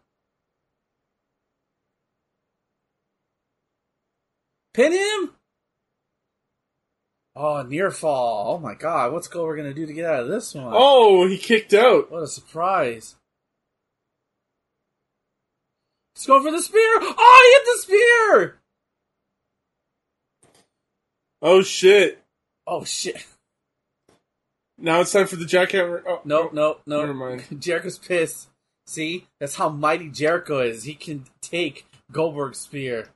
Pin 4.75 4.93
him? 4.93 5.31
Oh, 7.37 7.63
near 7.63 7.91
fall. 7.91 8.55
Oh 8.55 8.59
my 8.59 8.75
god, 8.75 9.13
what's 9.13 9.29
Goldberg 9.29 9.59
gonna 9.59 9.75
do 9.75 9.87
to 9.87 9.93
get 9.93 10.05
out 10.05 10.23
of 10.23 10.29
this 10.29 10.55
one? 10.55 10.73
oh, 10.75 11.27
he 11.27 11.39
kicked 11.39 11.73
out. 11.73 12.11
What 12.11 12.23
a 12.23 12.27
surprise. 12.27 13.17
Let's 16.15 16.27
go 16.27 16.43
for 16.43 16.53
the 16.53 16.63
spear! 16.63 16.99
Oh, 17.01 17.41
he 17.43 17.55
hit 17.57 17.67
the 17.67 17.83
spear! 17.83 18.61
Oh 21.43 21.63
shit! 21.63 22.23
Oh 22.67 22.85
shit. 22.85 23.25
Now 24.79 25.01
it's 25.01 25.13
time 25.13 25.27
for 25.27 25.37
the 25.37 25.45
jackhammer. 25.45 26.03
Oh, 26.07 26.21
No, 26.25 26.51
no, 26.53 26.63
oh, 26.63 26.81
no. 26.87 27.01
Never 27.01 27.15
mind. 27.15 27.45
Jericho's 27.61 27.99
pissed. 27.99 28.49
See? 28.87 29.27
That's 29.41 29.57
how 29.57 29.69
mighty 29.69 30.09
Jericho 30.09 30.61
is. 30.61 30.85
He 30.85 30.95
can 30.95 31.27
take 31.41 31.87
Goldberg's 32.13 32.59
spear. 32.59 33.09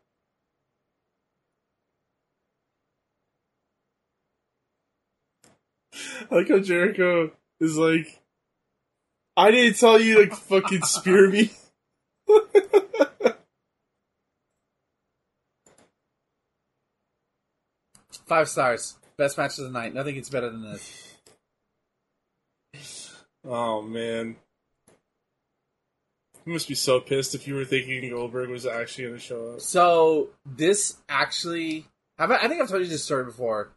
I 6.30 6.34
like 6.34 6.48
how 6.48 6.58
Jericho 6.58 7.30
is 7.60 7.76
like, 7.76 8.20
I 9.36 9.50
didn't 9.50 9.78
tell 9.78 10.00
you 10.00 10.26
to 10.26 10.34
fucking 10.34 10.82
spear 10.82 11.30
me. 11.30 11.50
Five 18.26 18.48
stars. 18.48 18.96
Best 19.16 19.38
match 19.38 19.58
of 19.58 19.64
the 19.64 19.70
night. 19.70 19.94
Nothing 19.94 20.16
gets 20.16 20.28
better 20.28 20.50
than 20.50 20.62
this. 20.62 21.16
Oh 23.44 23.80
man. 23.82 24.36
You 26.44 26.52
must 26.52 26.68
be 26.68 26.74
so 26.74 27.00
pissed 27.00 27.34
if 27.34 27.46
you 27.46 27.54
were 27.54 27.64
thinking 27.64 28.10
Goldberg 28.10 28.50
was 28.50 28.66
actually 28.66 29.04
going 29.04 29.16
to 29.16 29.20
show 29.20 29.52
up. 29.52 29.60
So 29.60 30.30
this 30.46 30.96
actually, 31.08 31.86
I 32.18 32.24
I 32.24 32.48
think 32.48 32.60
I've 32.60 32.68
told 32.68 32.82
you 32.82 32.88
this 32.88 33.04
story 33.04 33.24
before, 33.24 33.70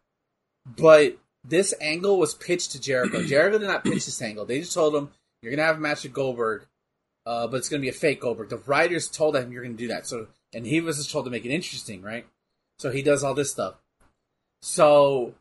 but 0.66 1.18
this 1.44 1.74
angle 1.82 2.18
was 2.18 2.34
pitched 2.34 2.72
to 2.72 2.82
Jericho. 2.82 3.24
Jericho 3.26 3.58
did 3.58 3.68
not 3.68 3.84
pitch 3.84 4.06
this 4.06 4.22
angle. 4.22 4.46
They 4.46 4.60
just 4.60 4.74
told 4.74 4.96
him 4.96 5.10
you're 5.42 5.52
gonna 5.52 5.66
have 5.66 5.78
a 5.78 5.80
match 5.80 6.04
with 6.04 6.14
Goldberg, 6.14 6.66
uh, 7.26 7.48
but 7.48 7.58
it's 7.58 7.70
gonna 7.70 7.82
be 7.82 7.90
a 7.90 7.94
fake 7.94 8.22
Goldberg. 8.22 8.50
The 8.50 8.58
writers 8.58 9.08
told 9.08 9.36
him 9.36 9.52
you're 9.52 9.64
gonna 9.64 9.76
do 9.76 9.88
that. 9.90 10.08
So 10.08 10.28
and 10.54 10.66
he 10.66 10.82
was 10.82 10.98
just 10.98 11.12
told 11.12 11.26
to 11.26 11.32
make 11.32 11.46
it 11.46 11.54
interesting, 11.54 12.02
right? 12.02 12.26
So 12.80 12.92
he 12.92 13.02
does 13.02 13.24
all 13.24 13.34
this 13.34 13.52
stuff. 13.52 13.76
So 14.62 15.36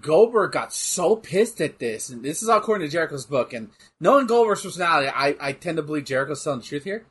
Goldberg 0.00 0.52
got 0.52 0.72
so 0.72 1.16
pissed 1.16 1.60
at 1.60 1.78
this, 1.78 2.10
and 2.10 2.22
this 2.22 2.42
is 2.42 2.48
all 2.48 2.58
according 2.58 2.86
to 2.86 2.92
Jericho's 2.92 3.26
book. 3.26 3.52
And 3.52 3.70
knowing 4.00 4.26
Goldberg's 4.26 4.62
personality, 4.62 5.08
I, 5.08 5.34
I 5.40 5.52
tend 5.52 5.76
to 5.76 5.82
believe 5.82 6.04
Jericho's 6.04 6.44
telling 6.44 6.60
the 6.60 6.66
truth 6.66 6.84
here. 6.84 7.04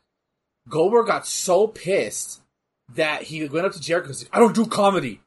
Goldberg 0.69 1.07
got 1.07 1.27
so 1.27 1.67
pissed 1.67 2.41
that 2.93 3.23
he 3.23 3.47
went 3.47 3.65
up 3.65 3.73
to 3.73 3.81
Jericho. 3.81 4.09
He's 4.09 4.23
like, 4.23 4.35
"I 4.35 4.39
don't 4.39 4.55
do 4.55 4.65
comedy. 4.65 5.21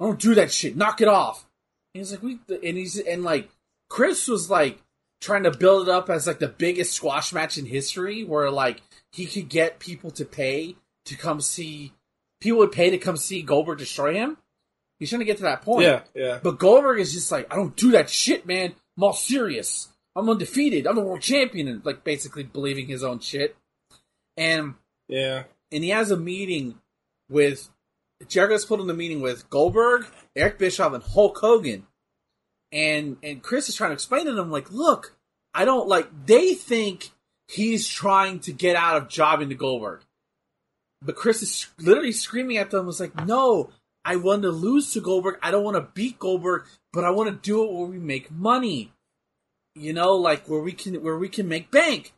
I 0.00 0.04
don't 0.04 0.20
do 0.20 0.34
that 0.34 0.52
shit. 0.52 0.76
Knock 0.76 1.00
it 1.00 1.08
off." 1.08 1.46
He's 1.94 2.10
like, 2.10 2.22
"We," 2.22 2.38
and 2.50 2.76
he's 2.76 2.98
and 2.98 3.22
like 3.22 3.48
Chris 3.88 4.28
was 4.28 4.50
like 4.50 4.82
trying 5.20 5.44
to 5.44 5.50
build 5.50 5.88
it 5.88 5.92
up 5.92 6.10
as 6.10 6.26
like 6.26 6.40
the 6.40 6.48
biggest 6.48 6.92
squash 6.92 7.32
match 7.32 7.56
in 7.56 7.64
history, 7.66 8.24
where 8.24 8.50
like 8.50 8.82
he 9.12 9.26
could 9.26 9.48
get 9.48 9.78
people 9.78 10.10
to 10.12 10.24
pay 10.24 10.76
to 11.06 11.16
come 11.16 11.40
see. 11.40 11.92
People 12.40 12.58
would 12.58 12.72
pay 12.72 12.90
to 12.90 12.98
come 12.98 13.16
see 13.16 13.40
Goldberg 13.42 13.78
destroy 13.78 14.14
him. 14.14 14.36
He's 14.98 15.08
trying 15.08 15.20
to 15.20 15.24
get 15.24 15.38
to 15.38 15.44
that 15.44 15.62
point. 15.62 15.84
Yeah, 15.86 16.02
yeah. 16.14 16.40
But 16.42 16.58
Goldberg 16.58 17.00
is 17.00 17.12
just 17.12 17.32
like, 17.32 17.50
I 17.52 17.56
don't 17.56 17.74
do 17.76 17.92
that 17.92 18.10
shit, 18.10 18.46
man. 18.46 18.74
I'm 18.96 19.04
all 19.04 19.12
serious. 19.12 19.88
I'm 20.16 20.28
undefeated. 20.28 20.86
I'm 20.86 20.94
the 20.96 21.02
world 21.02 21.20
champion, 21.22 21.68
and 21.68 21.84
like 21.84 22.04
basically 22.04 22.42
believing 22.42 22.86
his 22.86 23.02
own 23.02 23.20
shit. 23.20 23.56
And 24.36 24.74
Yeah. 25.08 25.44
and 25.72 25.84
he 25.84 25.90
has 25.90 26.10
a 26.10 26.16
meeting 26.16 26.78
with 27.28 27.68
Jericho's 28.28 28.64
put 28.64 28.80
in 28.80 28.86
the 28.86 28.94
meeting 28.94 29.20
with 29.20 29.48
Goldberg, 29.50 30.06
Eric 30.36 30.58
Bischoff, 30.58 30.92
and 30.92 31.02
Hulk 31.02 31.38
Hogan. 31.38 31.86
And 32.72 33.18
and 33.22 33.42
Chris 33.42 33.68
is 33.68 33.74
trying 33.74 33.90
to 33.90 33.94
explain 33.94 34.26
to 34.26 34.32
them 34.32 34.50
like, 34.50 34.70
look, 34.72 35.16
I 35.52 35.64
don't 35.64 35.88
like. 35.88 36.08
They 36.26 36.54
think 36.54 37.10
he's 37.48 37.86
trying 37.86 38.40
to 38.40 38.52
get 38.52 38.76
out 38.76 38.96
of 38.96 39.08
jobbing 39.08 39.50
to 39.50 39.54
Goldberg, 39.54 40.00
but 41.02 41.16
Chris 41.16 41.42
is 41.42 41.68
literally 41.78 42.12
screaming 42.12 42.56
at 42.56 42.70
them. 42.70 42.86
Was 42.86 43.00
like, 43.00 43.26
no, 43.26 43.70
I 44.04 44.16
want 44.16 44.42
to 44.42 44.50
lose 44.50 44.92
to 44.92 45.00
Goldberg. 45.00 45.38
I 45.42 45.50
don't 45.50 45.64
want 45.64 45.76
to 45.76 45.88
beat 45.94 46.18
Goldberg, 46.18 46.64
but 46.92 47.04
I 47.04 47.10
want 47.10 47.30
to 47.30 47.48
do 47.48 47.62
it 47.62 47.72
where 47.72 47.86
we 47.86 47.98
make 47.98 48.30
money. 48.30 48.92
You 49.76 49.92
know, 49.92 50.14
like 50.14 50.48
where 50.48 50.60
we 50.60 50.72
can 50.72 51.02
where 51.02 51.18
we 51.18 51.28
can 51.28 51.48
make 51.48 51.70
bank. 51.70 52.13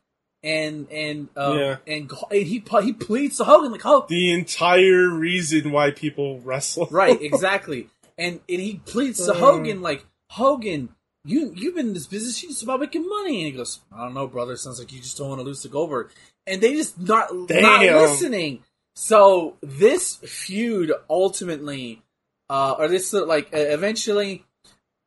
And 0.47 0.87
and 0.93 1.29
um, 1.37 1.59
Yeah. 1.59 1.77
and, 1.89 2.11
and 2.31 2.47
he 2.47 2.63
he 2.83 2.93
pleads 2.93 3.37
to 3.39 3.45
Hogan 3.45 3.73
like, 3.73 3.85
oh, 3.85 4.07
The 4.09 4.33
entire 4.33 5.09
reason 5.09 5.73
why 5.73 5.91
people 5.91 6.39
wrestle. 6.41 6.87
right, 6.91 7.21
exactly. 7.31 7.89
And 8.17 8.41
and 8.49 8.61
he 8.61 8.81
pleads 8.87 9.25
to 9.27 9.33
Uh. 9.33 9.35
Hogan 9.35 9.83
like, 9.83 10.07
Hogan, 10.31 10.91
you 11.25 11.53
you've 11.57 11.75
been 11.75 11.89
in 11.89 11.95
this 11.95 12.07
business, 12.07 12.41
you 12.43 12.49
just 12.51 12.63
about 12.63 12.79
making 12.81 13.09
money. 13.09 13.43
And 13.43 13.47
he 13.47 13.53
goes, 13.53 13.81
I 13.93 14.05
don't 14.05 14.15
know, 14.15 14.29
brother. 14.29 14.57
Sounds 14.57 14.79
like 14.79 14.93
you 14.93 15.01
just 15.01 15.19
don't 15.19 15.29
want 15.29 15.41
to 15.41 15.45
lose 15.45 15.63
to 15.63 15.69
Goldberg. 15.69 16.11
And 16.47 16.61
they 16.63 16.75
just 16.75 16.99
not 17.01 17.35
not 17.35 17.81
listening. 17.83 18.63
So 18.95 19.57
this 19.63 20.15
feud 20.17 20.93
ultimately, 21.11 22.03
uh, 22.49 22.77
or 22.79 22.87
this 22.89 23.13
like 23.13 23.47
uh, 23.53 23.59
eventually, 23.59 24.45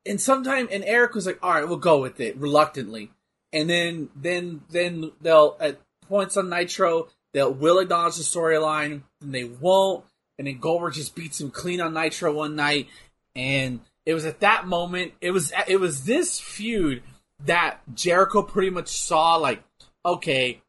and 0.05 0.19
sometime, 0.19 0.67
and 0.71 0.83
Eric 0.83 1.13
was 1.15 1.25
like, 1.25 1.39
"All 1.41 1.51
right, 1.51 1.67
we'll 1.67 1.77
go 1.77 2.01
with 2.01 2.19
it," 2.19 2.35
reluctantly, 2.37 3.09
and 3.53 3.69
then 3.69 4.09
then 4.15 4.61
then 4.69 5.11
they'll 5.21 5.57
at 5.59 5.79
points 6.07 6.37
on 6.37 6.49
Nitro 6.49 7.07
they'll 7.33 7.53
will 7.53 7.79
acknowledge 7.79 8.15
the 8.15 8.23
storyline, 8.23 9.03
and 9.21 9.33
they 9.33 9.43
won't, 9.43 10.03
and 10.37 10.47
then 10.47 10.59
Goldberg 10.59 10.93
just 10.93 11.15
beats 11.15 11.39
him 11.39 11.51
clean 11.51 11.81
on 11.81 11.93
Nitro 11.93 12.33
one 12.33 12.55
night, 12.55 12.87
and 13.35 13.81
it 14.05 14.13
was 14.13 14.25
at 14.25 14.39
that 14.39 14.67
moment, 14.67 15.13
it 15.21 15.31
was 15.31 15.53
it 15.67 15.79
was 15.79 16.05
this 16.05 16.39
feud 16.39 17.03
that 17.45 17.79
Jericho 17.93 18.41
pretty 18.41 18.69
much 18.69 18.87
saw 18.87 19.35
like, 19.35 19.63
okay, 20.05 20.61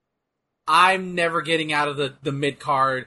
I'm 0.67 1.15
never 1.15 1.43
getting 1.43 1.73
out 1.73 1.89
of 1.89 1.97
the, 1.97 2.15
the 2.23 2.33
mid 2.33 2.61
card, 2.61 3.07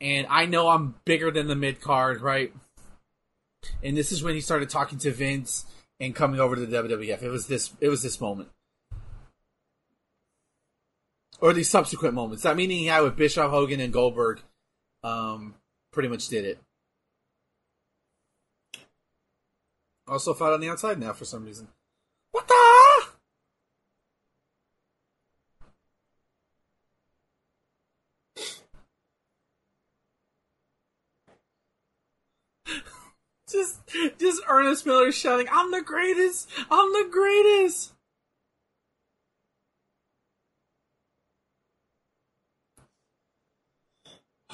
and 0.00 0.26
I 0.28 0.46
know 0.46 0.68
I'm 0.68 0.94
bigger 1.04 1.30
than 1.30 1.46
the 1.46 1.56
mid 1.56 1.80
card, 1.80 2.20
right? 2.20 2.52
And 3.82 3.96
this 3.96 4.12
is 4.12 4.22
when 4.22 4.34
he 4.34 4.40
started 4.40 4.68
talking 4.68 4.98
to 4.98 5.10
Vince 5.10 5.64
and 5.98 6.14
coming 6.14 6.38
over 6.38 6.54
to 6.54 6.66
the 6.66 6.76
WWF. 6.76 7.22
It 7.22 7.30
was 7.30 7.46
this 7.46 7.72
it 7.80 7.88
was 7.88 8.02
this 8.02 8.20
moment. 8.20 8.50
Or 11.40 11.52
these 11.52 11.68
subsequent 11.68 12.14
moments. 12.14 12.42
That 12.44 12.56
meeting 12.56 12.78
he 12.78 12.86
had 12.86 13.02
with 13.02 13.16
Bischoff, 13.16 13.50
Hogan, 13.50 13.80
and 13.80 13.92
Goldberg 13.92 14.40
um, 15.02 15.54
pretty 15.92 16.08
much 16.08 16.28
did 16.28 16.44
it. 16.44 16.58
Also 20.06 20.34
fought 20.34 20.52
on 20.52 20.60
the 20.60 20.68
outside 20.68 20.98
now 20.98 21.14
for 21.14 21.24
some 21.24 21.44
reason. 21.44 21.68
What 22.32 22.46
the? 22.46 22.54
Just, 33.50 33.80
just 34.18 34.42
Ernest 34.48 34.84
Miller 34.84 35.12
shouting, 35.12 35.46
"I'm 35.50 35.70
the 35.70 35.80
greatest! 35.80 36.48
I'm 36.70 36.92
the 36.92 37.08
greatest!" 37.10 37.93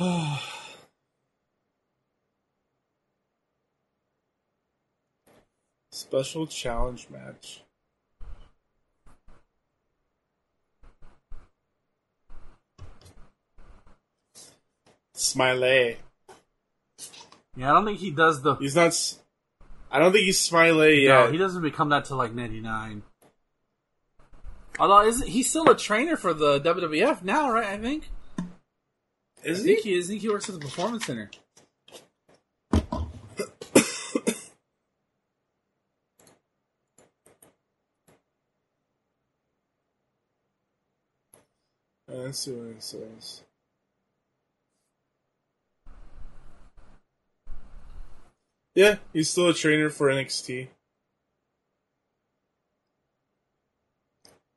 Special 5.90 6.46
challenge 6.46 7.08
match. 7.10 7.62
Smiley. 15.12 15.98
Yeah, 17.56 17.70
I 17.70 17.74
don't 17.74 17.84
think 17.84 17.98
he 17.98 18.10
does 18.10 18.40
the. 18.40 18.54
He's 18.54 18.74
not. 18.74 18.98
I 19.90 19.98
don't 19.98 20.12
think 20.12 20.24
he's 20.24 20.40
Smiley 20.40 21.06
No, 21.08 21.24
yet. 21.24 21.32
he 21.32 21.36
doesn't 21.36 21.60
become 21.62 21.90
that 21.90 22.06
till 22.06 22.16
like 22.16 22.32
'99. 22.32 23.02
Although, 24.78 25.06
isn't 25.06 25.28
he's 25.28 25.50
still 25.50 25.68
a 25.68 25.76
trainer 25.76 26.16
for 26.16 26.32
the 26.32 26.58
WWF 26.60 27.22
now, 27.22 27.50
right? 27.50 27.66
I 27.66 27.76
think. 27.76 28.08
Is 29.42 29.60
I 29.60 29.62
he? 29.62 29.68
think 29.74 29.84
he 29.84 29.94
is. 29.94 30.06
I 30.06 30.08
think 30.10 30.22
he 30.22 30.28
works 30.28 30.48
at 30.48 30.54
the 30.54 30.60
Performance 30.60 31.06
Center. 31.06 31.30
Let's 42.08 42.38
see 42.40 42.52
what 42.52 42.70
it 42.76 42.82
says. 42.82 43.42
Yeah, 48.74 48.96
he's 49.12 49.30
still 49.30 49.48
a 49.48 49.54
trainer 49.54 49.90
for 49.90 50.08
NXT. 50.08 50.68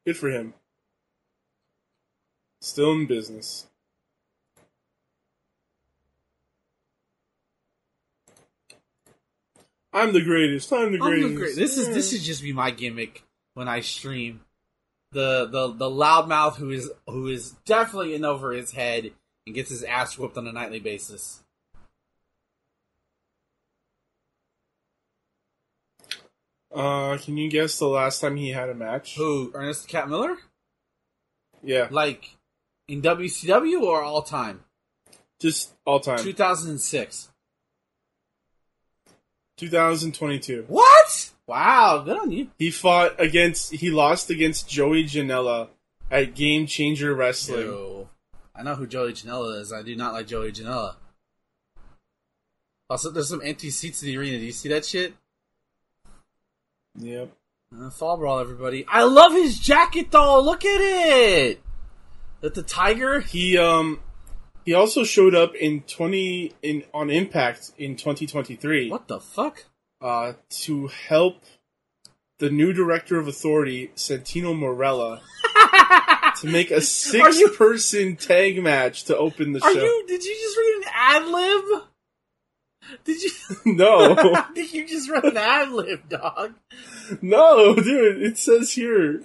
Good 0.05 0.17
for 0.17 0.29
him. 0.29 0.53
Still 2.61 2.91
in 2.93 3.05
business. 3.05 3.67
I'm 9.93 10.11
the 10.13 10.23
greatest. 10.23 10.71
I'm 10.73 10.91
the 10.91 10.97
I'm 10.97 11.09
greatest. 11.09 11.29
the 11.29 11.35
great- 11.35 11.55
This 11.55 11.77
is 11.77 11.87
this 11.89 12.11
should 12.11 12.21
just 12.21 12.41
be 12.41 12.51
my 12.53 12.71
gimmick 12.71 13.23
when 13.53 13.67
I 13.67 13.81
stream. 13.81 14.41
The 15.11 15.45
the 15.45 15.67
the 15.73 15.89
loudmouth 15.89 16.55
who 16.55 16.71
is 16.71 16.91
who 17.07 17.27
is 17.27 17.51
definitely 17.65 18.15
in 18.15 18.25
over 18.25 18.51
his 18.51 18.71
head 18.71 19.11
and 19.45 19.53
gets 19.53 19.69
his 19.69 19.83
ass 19.83 20.17
whooped 20.17 20.37
on 20.37 20.47
a 20.47 20.51
nightly 20.51 20.79
basis. 20.79 21.43
Uh, 26.73 27.17
can 27.19 27.37
you 27.37 27.49
guess 27.49 27.77
the 27.77 27.87
last 27.87 28.19
time 28.19 28.35
he 28.35 28.49
had 28.49 28.69
a 28.69 28.73
match? 28.73 29.15
Who 29.15 29.51
Ernest 29.53 29.83
the 29.83 29.89
Cat 29.89 30.09
Miller? 30.09 30.37
Yeah, 31.61 31.87
Like 31.91 32.31
in 32.87 33.01
WCW 33.01 33.81
or 33.83 34.01
all 34.01 34.21
time? 34.21 34.63
just 35.39 35.73
all 35.85 35.99
time. 35.99 36.17
2006. 36.19 37.29
2022. 39.57 40.65
What? 40.67 41.31
Wow, 41.45 42.03
good 42.05 42.17
on 42.17 42.31
you. 42.31 42.49
He 42.57 42.71
fought 42.71 43.19
against. 43.19 43.73
He 43.73 43.91
lost 43.91 44.29
against 44.29 44.69
Joey 44.69 45.03
Janela 45.03 45.69
at 46.09 46.35
Game 46.35 46.65
Changer 46.67 47.13
Wrestling. 47.13 47.65
Ew. 47.65 48.09
I 48.55 48.63
know 48.63 48.75
who 48.75 48.87
Joey 48.87 49.13
Janela 49.13 49.59
is. 49.59 49.73
I 49.73 49.81
do 49.81 49.95
not 49.95 50.13
like 50.13 50.27
Joey 50.27 50.51
Janela. 50.51 50.95
Also, 52.89 53.09
there's 53.09 53.29
some 53.29 53.41
empty 53.43 53.71
seats 53.71 54.03
in 54.03 54.07
the 54.07 54.17
arena. 54.17 54.37
Do 54.37 54.45
you 54.45 54.51
see 54.51 54.69
that 54.69 54.85
shit? 54.85 55.13
Yep. 56.99 57.31
Uh, 57.75 57.89
fall 57.89 58.17
brawl, 58.17 58.39
everybody. 58.39 58.85
I 58.87 59.03
love 59.03 59.33
his 59.33 59.57
jacket, 59.57 60.11
though. 60.11 60.39
Look 60.41 60.63
at 60.63 60.79
it. 60.79 61.61
With 62.41 62.53
the 62.53 62.63
tiger. 62.63 63.19
He 63.19 63.57
um. 63.57 63.99
He 64.65 64.73
also 64.73 65.03
showed 65.03 65.35
up 65.35 65.55
in 65.55 65.81
20 65.81 66.53
in 66.61 66.83
on 66.93 67.09
Impact 67.09 67.71
in 67.77 67.95
2023 67.95 68.89
What 68.89 69.07
the 69.07 69.19
fuck? 69.19 69.65
uh, 70.01 70.33
to 70.63 70.87
help 70.87 71.43
the 72.39 72.49
new 72.49 72.73
director 72.73 73.17
of 73.19 73.27
Authority, 73.27 73.91
Santino 73.95 74.53
Marella, 74.57 75.21
to 76.41 76.47
make 76.47 76.71
a 76.71 76.81
six-person 76.81 78.15
tag 78.17 78.61
match 78.61 79.05
to 79.05 79.17
open 79.17 79.53
the 79.53 79.63
Are 79.63 79.73
show. 79.73 79.79
you? 79.81 80.05
Did 80.07 80.23
you 80.23 80.33
just 80.35 80.57
read 80.57 80.75
an 80.77 80.83
ad 80.93 81.25
lib? 81.27 81.83
Did 83.05 83.21
you? 83.21 83.29
No, 83.65 84.15
Did 84.53 84.73
you 84.73 84.85
just 84.87 85.09
read 85.09 85.23
an 85.23 85.37
ad 85.37 85.71
lib, 85.71 86.09
dog? 86.09 86.53
no, 87.21 87.75
dude. 87.75 88.21
It 88.23 88.37
says 88.37 88.71
here. 88.73 89.23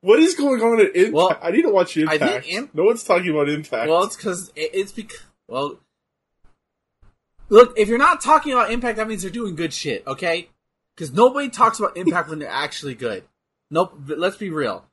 What 0.00 0.20
is 0.20 0.34
going 0.34 0.62
on 0.62 0.80
at 0.80 0.94
Impact? 0.94 1.12
Well, 1.12 1.38
I 1.42 1.50
need 1.50 1.62
to 1.62 1.70
watch 1.70 1.96
Impact. 1.96 2.46
Imp- 2.48 2.74
no 2.74 2.84
one's 2.84 3.02
talking 3.02 3.30
about 3.30 3.48
Impact. 3.48 3.88
Well, 3.88 4.04
it's 4.04 4.16
because 4.16 4.52
it's 4.54 4.92
because 4.92 5.20
well, 5.48 5.80
look, 7.48 7.76
if 7.76 7.88
you're 7.88 7.98
not 7.98 8.20
talking 8.20 8.52
about 8.52 8.70
Impact, 8.70 8.98
that 8.98 9.08
means 9.08 9.22
they're 9.22 9.30
doing 9.30 9.56
good 9.56 9.72
shit, 9.72 10.06
okay? 10.06 10.50
Because 10.94 11.12
nobody 11.12 11.48
talks 11.48 11.78
about 11.80 11.96
Impact 11.96 12.28
when 12.28 12.38
they're 12.38 12.48
actually 12.48 12.94
good. 12.94 13.24
Nope. 13.70 13.98
Let's 14.06 14.36
be 14.36 14.50
real. 14.50 14.84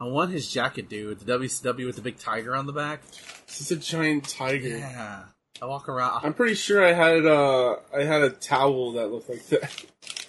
I 0.00 0.04
want 0.04 0.30
his 0.30 0.48
jacket, 0.48 0.88
dude. 0.88 1.18
The 1.20 1.38
WCW 1.38 1.86
with 1.86 1.96
the 1.96 2.02
big 2.02 2.18
tiger 2.18 2.54
on 2.54 2.66
the 2.66 2.72
back. 2.72 3.02
This 3.46 3.60
is 3.60 3.72
a 3.72 3.76
giant 3.76 4.28
tiger. 4.28 4.78
Yeah. 4.78 5.24
I 5.60 5.66
walk 5.66 5.88
around. 5.88 6.24
I'm 6.24 6.34
pretty 6.34 6.54
sure 6.54 6.84
I 6.84 6.92
had 6.92 7.26
uh 7.26 7.76
I 7.94 8.04
had 8.04 8.22
a 8.22 8.30
towel 8.30 8.92
that 8.92 9.10
looked 9.10 9.28
like 9.28 9.46
that. 9.48 9.84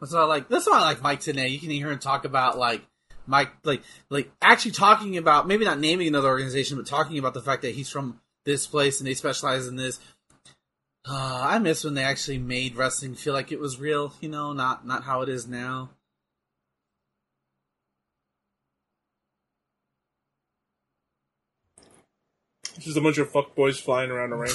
That's 0.00 0.12
why 0.12 0.20
I 0.20 0.24
like. 0.24 0.48
That's 0.48 0.66
why 0.66 0.78
I 0.78 0.82
like 0.82 1.02
Mike 1.02 1.20
Tenay. 1.20 1.50
You 1.50 1.58
can 1.58 1.70
hear 1.70 1.90
him 1.90 1.98
talk 1.98 2.24
about 2.24 2.58
like 2.58 2.82
Mike, 3.26 3.50
like 3.64 3.82
like 4.10 4.30
actually 4.40 4.72
talking 4.72 5.16
about 5.16 5.46
maybe 5.48 5.64
not 5.64 5.78
naming 5.78 6.08
another 6.08 6.28
organization, 6.28 6.76
but 6.76 6.86
talking 6.86 7.18
about 7.18 7.34
the 7.34 7.42
fact 7.42 7.62
that 7.62 7.74
he's 7.74 7.88
from 7.88 8.20
this 8.44 8.66
place 8.66 9.00
and 9.00 9.06
they 9.06 9.14
specialize 9.14 9.66
in 9.66 9.76
this. 9.76 9.98
Uh, 11.08 11.40
I 11.42 11.58
miss 11.58 11.84
when 11.84 11.94
they 11.94 12.02
actually 12.02 12.38
made 12.38 12.74
wrestling 12.74 13.14
feel 13.14 13.32
like 13.32 13.52
it 13.52 13.60
was 13.60 13.78
real. 13.78 14.12
You 14.20 14.28
know, 14.28 14.52
not 14.52 14.86
not 14.86 15.04
how 15.04 15.22
it 15.22 15.28
is 15.28 15.46
now. 15.46 15.90
Just 22.78 22.96
a 22.96 23.00
bunch 23.00 23.18
of 23.18 23.30
fuck 23.30 23.54
boys 23.54 23.80
flying 23.80 24.10
around 24.10 24.32
a 24.32 24.36
ring. 24.36 24.52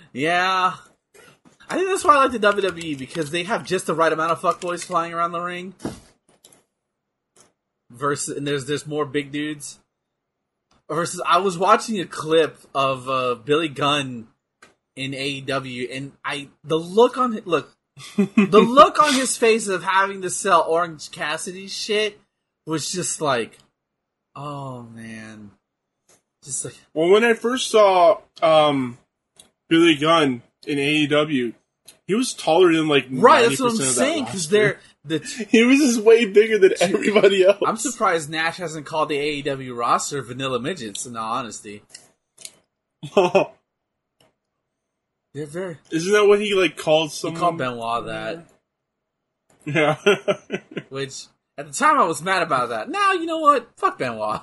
yeah. 0.12 0.74
I 1.68 1.76
think 1.76 1.88
that's 1.88 2.04
why 2.04 2.14
I 2.14 2.24
like 2.24 2.32
the 2.32 2.38
WWE 2.38 2.96
because 2.98 3.30
they 3.30 3.42
have 3.44 3.64
just 3.64 3.86
the 3.86 3.94
right 3.94 4.12
amount 4.12 4.32
of 4.32 4.40
fuckboys 4.40 4.84
flying 4.84 5.12
around 5.12 5.32
the 5.32 5.40
ring. 5.40 5.74
Versus, 7.90 8.36
and 8.36 8.46
there's 8.46 8.66
there's 8.66 8.86
more 8.86 9.04
big 9.04 9.32
dudes. 9.32 9.78
Versus, 10.88 11.20
I 11.26 11.38
was 11.38 11.58
watching 11.58 11.98
a 11.98 12.06
clip 12.06 12.58
of 12.74 13.08
uh, 13.08 13.34
Billy 13.36 13.68
Gunn 13.68 14.28
in 14.94 15.12
AEW, 15.12 15.88
and 15.94 16.12
I 16.24 16.48
the 16.64 16.78
look 16.78 17.18
on 17.18 17.40
look 17.44 17.76
the 18.16 18.60
look 18.60 19.00
on 19.02 19.14
his 19.14 19.36
face 19.36 19.68
of 19.68 19.82
having 19.82 20.22
to 20.22 20.30
sell 20.30 20.62
Orange 20.68 21.10
Cassidy 21.10 21.68
shit 21.68 22.20
was 22.66 22.90
just 22.90 23.20
like, 23.20 23.58
oh 24.34 24.82
man, 24.82 25.52
just 26.44 26.64
like 26.64 26.76
well, 26.94 27.08
when 27.08 27.24
I 27.24 27.34
first 27.34 27.70
saw 27.70 28.20
um 28.42 28.98
Billy 29.68 29.96
Gunn 29.96 30.42
in 30.66 30.78
AEW, 30.78 31.54
he 32.06 32.14
was 32.14 32.32
taller 32.34 32.72
than 32.72 32.88
like 32.88 33.06
right. 33.10 33.48
That's 33.48 33.60
90% 33.60 33.64
what 33.64 33.70
I'm 33.72 33.76
saying 33.78 34.24
because 34.24 34.48
they're 34.48 34.80
the 35.04 35.18
He 35.50 35.64
was 35.64 35.78
just 35.78 36.00
way 36.00 36.24
bigger 36.26 36.58
than 36.58 36.74
everybody 36.80 37.44
else. 37.44 37.58
I'm 37.64 37.76
surprised 37.76 38.30
Nash 38.30 38.56
hasn't 38.56 38.86
called 38.86 39.08
the 39.08 39.42
AEW 39.42 39.76
roster 39.76 40.22
vanilla 40.22 40.60
midgets. 40.60 41.06
In 41.06 41.16
all 41.16 41.32
honesty, 41.34 41.82
they're 43.14 43.46
very. 45.46 45.78
Isn't 45.90 46.12
that 46.12 46.26
what 46.26 46.40
he 46.40 46.54
like 46.54 46.76
called 46.76 47.10
He 47.10 47.16
someone? 47.16 47.40
called 47.40 47.58
Benoit 47.58 48.06
that, 48.06 48.46
Yeah. 49.64 49.96
which 50.88 51.24
at 51.58 51.66
the 51.66 51.72
time 51.72 51.98
I 51.98 52.04
was 52.04 52.22
mad 52.22 52.42
about 52.42 52.70
that. 52.70 52.88
Now 52.88 53.12
you 53.12 53.26
know 53.26 53.38
what? 53.38 53.68
Fuck 53.76 53.98
Benoit. 53.98 54.40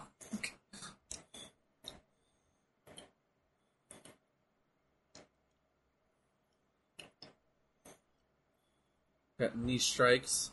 Got 9.44 9.58
knee 9.58 9.78
strikes. 9.78 10.52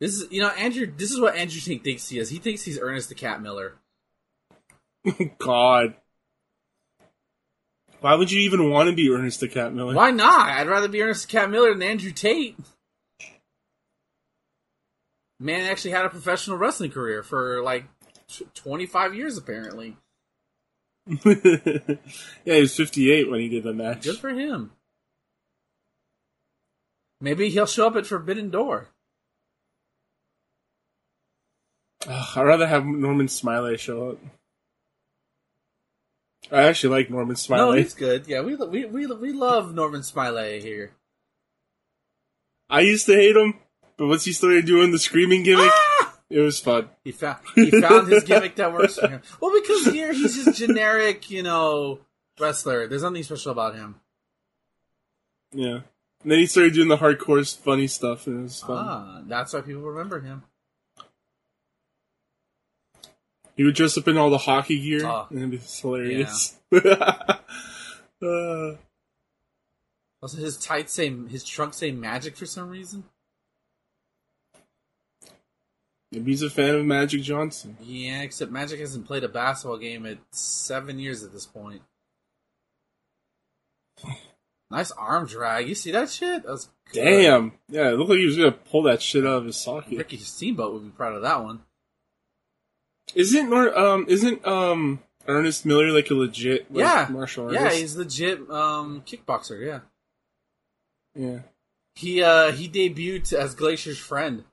This 0.00 0.14
is 0.14 0.32
you 0.32 0.40
know 0.40 0.48
Andrew. 0.48 0.90
This 0.96 1.10
is 1.10 1.20
what 1.20 1.36
Andrew 1.36 1.60
Tate 1.60 1.84
thinks 1.84 2.08
he 2.08 2.18
is. 2.18 2.30
He 2.30 2.38
thinks 2.38 2.62
he's 2.62 2.80
Ernest 2.80 3.10
the 3.10 3.14
Cat 3.14 3.42
Miller. 3.42 3.74
God. 5.38 5.96
Why 8.00 8.14
would 8.14 8.32
you 8.32 8.40
even 8.40 8.70
want 8.70 8.88
to 8.88 8.96
be 8.96 9.10
Ernest 9.10 9.40
the 9.40 9.48
Cat 9.48 9.74
Miller? 9.74 9.94
Why 9.94 10.12
not? 10.12 10.48
I'd 10.48 10.66
rather 10.66 10.88
be 10.88 11.02
Ernest 11.02 11.28
the 11.28 11.32
Cat 11.32 11.50
Miller 11.50 11.74
than 11.74 11.82
Andrew 11.82 12.10
Tate. 12.10 12.56
Man 15.38 15.70
actually 15.70 15.90
had 15.90 16.06
a 16.06 16.10
professional 16.10 16.56
wrestling 16.56 16.90
career 16.90 17.22
for 17.22 17.62
like 17.62 17.84
tw- 18.28 18.54
25 18.54 19.14
years, 19.14 19.36
apparently. 19.36 19.98
yeah, 21.06 21.96
he 22.44 22.60
was 22.62 22.74
58 22.74 23.30
when 23.30 23.40
he 23.40 23.50
did 23.50 23.62
the 23.62 23.74
match. 23.74 24.04
Good 24.04 24.16
for 24.16 24.30
him. 24.30 24.72
Maybe 27.20 27.50
he'll 27.50 27.66
show 27.66 27.86
up 27.86 27.96
at 27.96 28.06
Forbidden 28.06 28.50
Door. 28.50 28.88
Ugh, 32.08 32.26
I'd 32.36 32.42
rather 32.42 32.66
have 32.66 32.84
Norman 32.86 33.28
Smiley 33.28 33.76
show 33.76 34.10
up. 34.10 34.18
I 36.50 36.62
actually 36.62 36.96
like 36.96 37.10
Norman 37.10 37.36
Smiley. 37.36 37.76
No, 37.76 37.82
he's 37.82 37.94
good. 37.94 38.26
Yeah, 38.26 38.40
we 38.40 38.56
we 38.56 38.86
we 38.86 39.06
we 39.06 39.32
love 39.32 39.74
Norman 39.74 40.02
Smiley 40.02 40.60
here. 40.60 40.92
I 42.70 42.80
used 42.80 43.06
to 43.06 43.14
hate 43.14 43.36
him, 43.36 43.54
but 43.96 44.06
once 44.06 44.24
he 44.24 44.32
started 44.32 44.64
doing 44.64 44.90
the 44.90 44.98
screaming 44.98 45.42
gimmick, 45.42 45.70
Ah! 45.72 46.14
it 46.30 46.40
was 46.40 46.58
fun. 46.58 46.88
He 47.04 47.12
found 47.12 47.38
he 47.54 47.70
found 47.70 48.08
his 48.08 48.24
gimmick 48.30 48.56
that 48.56 48.72
works 48.72 48.98
for 48.98 49.08
him. 49.08 49.22
Well, 49.40 49.52
because 49.60 49.84
here 49.92 50.12
he's 50.12 50.42
just 50.42 50.58
generic, 50.58 51.30
you 51.30 51.42
know, 51.42 52.00
wrestler. 52.38 52.88
There's 52.88 53.02
nothing 53.02 53.22
special 53.22 53.52
about 53.52 53.74
him. 53.74 53.96
Yeah. 55.52 55.80
And 56.22 56.30
then 56.32 56.38
he 56.38 56.46
started 56.46 56.74
doing 56.74 56.88
the 56.88 56.98
hardcore 56.98 57.44
funny 57.56 57.86
stuff, 57.86 58.26
and 58.26 58.40
it 58.40 58.42
was 58.42 58.60
fun. 58.60 58.84
Ah, 58.86 59.22
that's 59.26 59.54
why 59.54 59.60
people 59.62 59.82
remember 59.82 60.20
him. 60.20 60.42
He 63.56 63.64
would 63.64 63.74
dress 63.74 63.96
up 63.98 64.06
in 64.08 64.16
all 64.18 64.30
the 64.30 64.38
hockey 64.38 64.78
gear, 64.80 65.06
Oh. 65.06 65.26
and 65.30 65.38
it'd 65.38 65.50
be 65.50 65.58
hilarious. 65.58 66.56
Uh, 68.22 68.76
Also, 70.20 70.36
his 70.36 70.58
tights 70.58 70.92
say 70.92 71.08
his 71.28 71.42
trunks 71.42 71.78
say 71.78 71.90
magic 71.90 72.36
for 72.36 72.44
some 72.44 72.68
reason. 72.68 73.04
maybe 76.12 76.30
he's 76.32 76.42
a 76.42 76.50
fan 76.50 76.74
of 76.74 76.84
Magic 76.84 77.22
Johnson. 77.22 77.78
Yeah, 77.80 78.20
except 78.20 78.50
Magic 78.52 78.78
hasn't 78.80 79.06
played 79.06 79.24
a 79.24 79.28
basketball 79.28 79.78
game 79.78 80.04
in 80.04 80.18
seven 80.32 80.98
years 80.98 81.22
at 81.22 81.32
this 81.32 81.46
point. 81.46 81.80
Nice 84.70 84.92
arm 84.92 85.26
drag. 85.26 85.68
You 85.68 85.74
see 85.74 85.90
that 85.90 86.10
shit? 86.10 86.44
That 86.44 86.52
was 86.52 86.68
good. 86.92 87.04
Damn. 87.04 87.52
Yeah, 87.68 87.88
it 87.90 87.98
looked 87.98 88.10
like 88.10 88.20
he 88.20 88.26
was 88.26 88.36
gonna 88.36 88.52
pull 88.52 88.84
that 88.84 89.02
shit 89.02 89.26
out 89.26 89.38
of 89.38 89.46
his 89.46 89.56
socket. 89.56 89.98
Ricky 89.98 90.16
Steamboat 90.18 90.72
would 90.72 90.84
be 90.84 90.90
proud 90.90 91.14
of 91.14 91.22
that 91.22 91.42
one. 91.42 91.62
Isn't 93.14 93.52
um 93.52 94.06
isn't 94.08 94.46
um 94.46 95.00
Ernest 95.26 95.66
Miller 95.66 95.90
like 95.90 96.10
a 96.10 96.14
legit 96.14 96.72
like, 96.72 96.84
yeah, 96.84 97.08
martial 97.10 97.46
artist? 97.46 97.62
yeah, 97.62 97.72
he's 97.72 97.96
legit 97.96 98.50
um, 98.50 99.02
kickboxer. 99.06 99.64
Yeah, 99.64 99.80
yeah. 101.14 101.40
he 101.94 102.22
uh, 102.22 102.52
he 102.52 102.68
debuted 102.68 103.32
as 103.32 103.54
Glacier's 103.54 103.98
friend. 103.98 104.44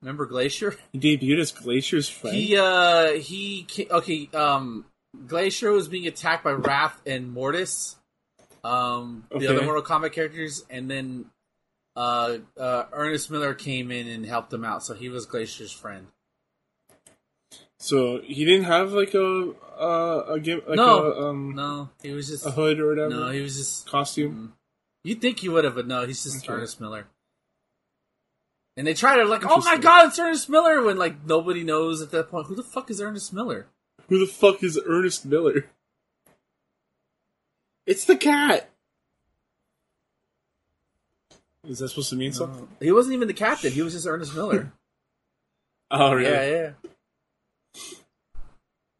Remember 0.00 0.26
Glacier? 0.26 0.76
He 0.92 0.98
debuted 0.98 1.40
as 1.40 1.52
Glacier's 1.52 2.08
friend. 2.08 2.36
He 2.36 2.56
uh 2.56 3.12
he 3.12 3.66
okay 3.90 4.28
um 4.32 4.84
Glacier 5.26 5.72
was 5.72 5.88
being 5.88 6.06
attacked 6.06 6.44
by 6.44 6.52
Wrath 6.52 7.00
and 7.06 7.32
Mortis, 7.32 7.96
um 8.64 9.24
the 9.30 9.36
Okay. 9.36 9.46
other 9.48 9.62
Mortal 9.64 9.82
Kombat 9.82 10.12
characters, 10.12 10.64
and 10.70 10.90
then 10.90 11.26
uh, 11.96 12.38
uh 12.56 12.84
Ernest 12.92 13.30
Miller 13.30 13.54
came 13.54 13.90
in 13.90 14.06
and 14.08 14.24
helped 14.26 14.52
him 14.52 14.64
out, 14.64 14.84
so 14.84 14.94
he 14.94 15.08
was 15.08 15.26
Glacier's 15.26 15.72
friend. 15.72 16.08
So 17.78 18.20
he 18.20 18.44
didn't 18.44 18.64
have 18.64 18.92
like 18.92 19.14
a 19.14 19.52
uh, 19.78 20.24
a 20.28 20.40
game 20.40 20.62
like 20.66 20.76
No. 20.76 21.02
a 21.12 21.28
um 21.28 21.54
No, 21.54 21.90
he 22.02 22.10
was 22.12 22.28
just 22.28 22.44
a 22.46 22.50
hood 22.50 22.78
or 22.80 22.88
whatever 22.88 23.10
no, 23.10 23.30
he 23.30 23.40
was 23.40 23.56
just. 23.56 23.88
costume. 23.88 24.54
You'd 25.04 25.20
think 25.20 25.38
he 25.40 25.48
would 25.48 25.64
have, 25.64 25.76
but 25.76 25.86
no, 25.86 26.04
he's 26.06 26.24
just 26.24 26.44
Okay. 26.44 26.52
Ernest 26.52 26.80
Miller. 26.80 27.06
And 28.76 28.86
they 28.86 28.94
try 28.94 29.16
to 29.16 29.24
like, 29.24 29.44
oh 29.44 29.60
my 29.64 29.76
god, 29.76 30.06
it's 30.08 30.18
Ernest 30.18 30.48
Miller 30.48 30.82
when 30.82 30.96
like 30.98 31.24
nobody 31.24 31.64
knows 31.64 32.00
at 32.02 32.10
that 32.10 32.28
point 32.28 32.46
who 32.46 32.54
the 32.54 32.62
fuck 32.62 32.90
is 32.90 33.00
Ernest 33.00 33.32
Miller. 33.32 33.66
Who 34.08 34.18
the 34.18 34.26
fuck 34.26 34.62
is 34.62 34.80
Ernest 34.86 35.26
Miller? 35.26 35.66
It's 37.86 38.04
the 38.04 38.16
cat. 38.16 38.70
Is 41.66 41.78
that 41.78 41.88
supposed 41.88 42.10
to 42.10 42.16
mean 42.16 42.32
something? 42.32 42.68
He 42.80 42.92
wasn't 42.92 43.14
even 43.14 43.28
the 43.28 43.34
captain; 43.34 43.72
he 43.72 43.82
was 43.82 43.92
just 43.92 44.06
Ernest 44.06 44.34
Miller. 44.34 44.72
Oh, 45.90 46.12
really? 46.12 46.30
Yeah, 46.30 46.74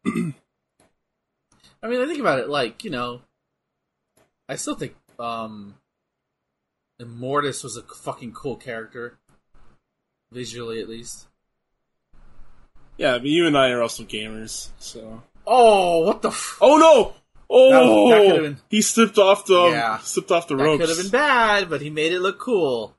yeah. 0.05 0.11
I 1.83 1.87
mean, 1.87 2.01
I 2.01 2.07
think 2.07 2.19
about 2.19 2.39
it 2.39 2.49
like 2.49 2.83
you 2.83 2.89
know, 2.89 3.21
I 4.47 4.55
still 4.55 4.73
think 4.73 4.95
um, 5.19 5.75
Immortus 6.99 7.63
was 7.63 7.77
a 7.77 7.83
fucking 7.83 8.31
cool 8.31 8.55
character, 8.55 9.19
visually 10.31 10.81
at 10.81 10.89
least. 10.89 11.28
Yeah, 12.99 13.13
but 13.17 13.27
you 13.27 13.47
and 13.47 13.57
I 13.57 13.69
are 13.71 13.81
also 13.81 14.03
gamers, 14.03 14.67
so. 14.77 15.23
Oh, 15.47 15.99
what 16.05 16.21
the? 16.21 16.27
F- 16.29 16.57
Oh 16.59 16.75
no! 16.77 17.15
Oh, 17.49 18.09
That- 18.11 18.27
that 18.35 18.41
been- 18.41 18.57
he 18.69 18.81
slipped 18.81 19.17
off 19.17 19.45
the 19.45 19.69
Yeah. 19.69 19.97
slipped 19.99 20.31
off 20.31 20.47
the 20.49 20.55
that 20.57 20.63
ropes. 20.63 20.81
could 20.81 20.89
have 20.89 20.97
been 20.97 21.09
bad, 21.11 21.69
but 21.69 21.81
he 21.81 21.89
made 21.89 22.11
it 22.11 22.19
look 22.19 22.39
cool. 22.39 22.95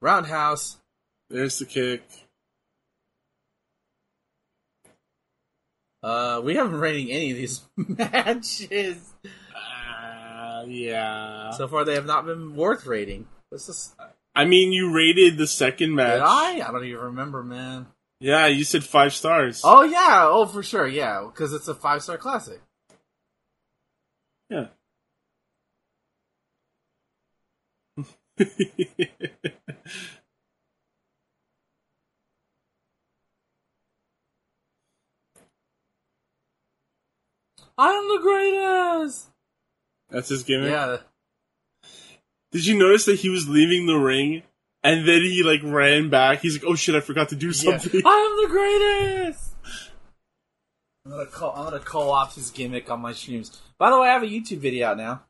Roundhouse. 0.00 0.78
There's 1.28 1.58
the 1.58 1.66
kick. 1.66 2.02
Uh, 6.02 6.40
we 6.42 6.54
haven't 6.54 6.80
rating 6.80 7.10
any 7.10 7.30
of 7.32 7.36
these 7.36 7.60
matches 7.76 9.12
Uh, 9.54 10.64
yeah. 10.66 11.50
so 11.50 11.68
far. 11.68 11.84
They 11.84 11.94
have 11.94 12.06
not 12.06 12.24
been 12.24 12.54
worth 12.56 12.86
rating. 12.86 13.26
This 13.50 13.68
is. 13.68 13.94
I 14.34 14.44
mean, 14.44 14.72
you 14.72 14.94
rated 14.94 15.36
the 15.36 15.46
second 15.46 15.94
match. 15.94 16.14
Did 16.14 16.22
I? 16.22 16.68
I 16.68 16.72
don't 16.72 16.84
even 16.84 17.00
remember, 17.00 17.42
man. 17.42 17.86
Yeah, 18.20 18.46
you 18.46 18.64
said 18.64 18.84
five 18.84 19.14
stars. 19.14 19.62
Oh 19.64 19.82
yeah, 19.82 20.26
oh 20.28 20.46
for 20.46 20.62
sure, 20.62 20.86
yeah, 20.86 21.24
because 21.26 21.52
it's 21.52 21.68
a 21.68 21.74
five 21.74 22.02
star 22.02 22.18
classic. 22.18 22.60
Yeah. 24.50 24.66
I 37.78 37.92
am 37.92 38.08
the 38.08 38.18
greatest. 38.20 39.28
That's 40.10 40.28
his 40.28 40.42
gimmick. 40.42 40.70
Yeah, 40.70 40.98
Did 42.52 42.66
you 42.66 42.76
notice 42.76 43.04
that 43.04 43.20
he 43.20 43.28
was 43.28 43.48
leaving 43.48 43.86
the 43.86 43.96
ring 43.96 44.42
and 44.82 45.06
then 45.06 45.22
he 45.22 45.42
like 45.42 45.60
ran 45.62 46.10
back? 46.10 46.40
He's 46.40 46.54
like, 46.54 46.68
"Oh 46.68 46.74
shit, 46.74 46.94
I 46.94 47.00
forgot 47.00 47.28
to 47.30 47.36
do 47.36 47.48
yeah. 47.48 47.52
something." 47.52 48.02
I 48.04 48.10
am 48.10 48.42
the 48.42 48.48
greatest. 48.50 49.54
I'm 51.04 51.12
gonna 51.12 51.26
call. 51.26 51.54
I'm 51.54 51.64
gonna 51.64 51.78
co-opt 51.80 52.34
his 52.34 52.50
gimmick 52.50 52.90
on 52.90 53.00
my 53.00 53.12
streams. 53.12 53.60
By 53.78 53.90
the 53.90 54.00
way, 54.00 54.08
I 54.08 54.12
have 54.12 54.22
a 54.22 54.26
YouTube 54.26 54.58
video 54.58 54.88
out 54.88 54.96
now. 54.96 55.22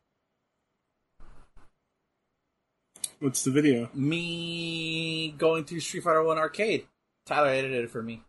What's 3.20 3.44
the 3.44 3.50
video? 3.50 3.90
Me 3.92 5.34
going 5.36 5.64
through 5.64 5.80
Street 5.80 6.02
Fighter 6.02 6.22
One 6.22 6.38
arcade. 6.38 6.86
Tyler 7.26 7.48
edited 7.48 7.84
it 7.84 7.90
for 7.90 8.02
me. 8.02 8.22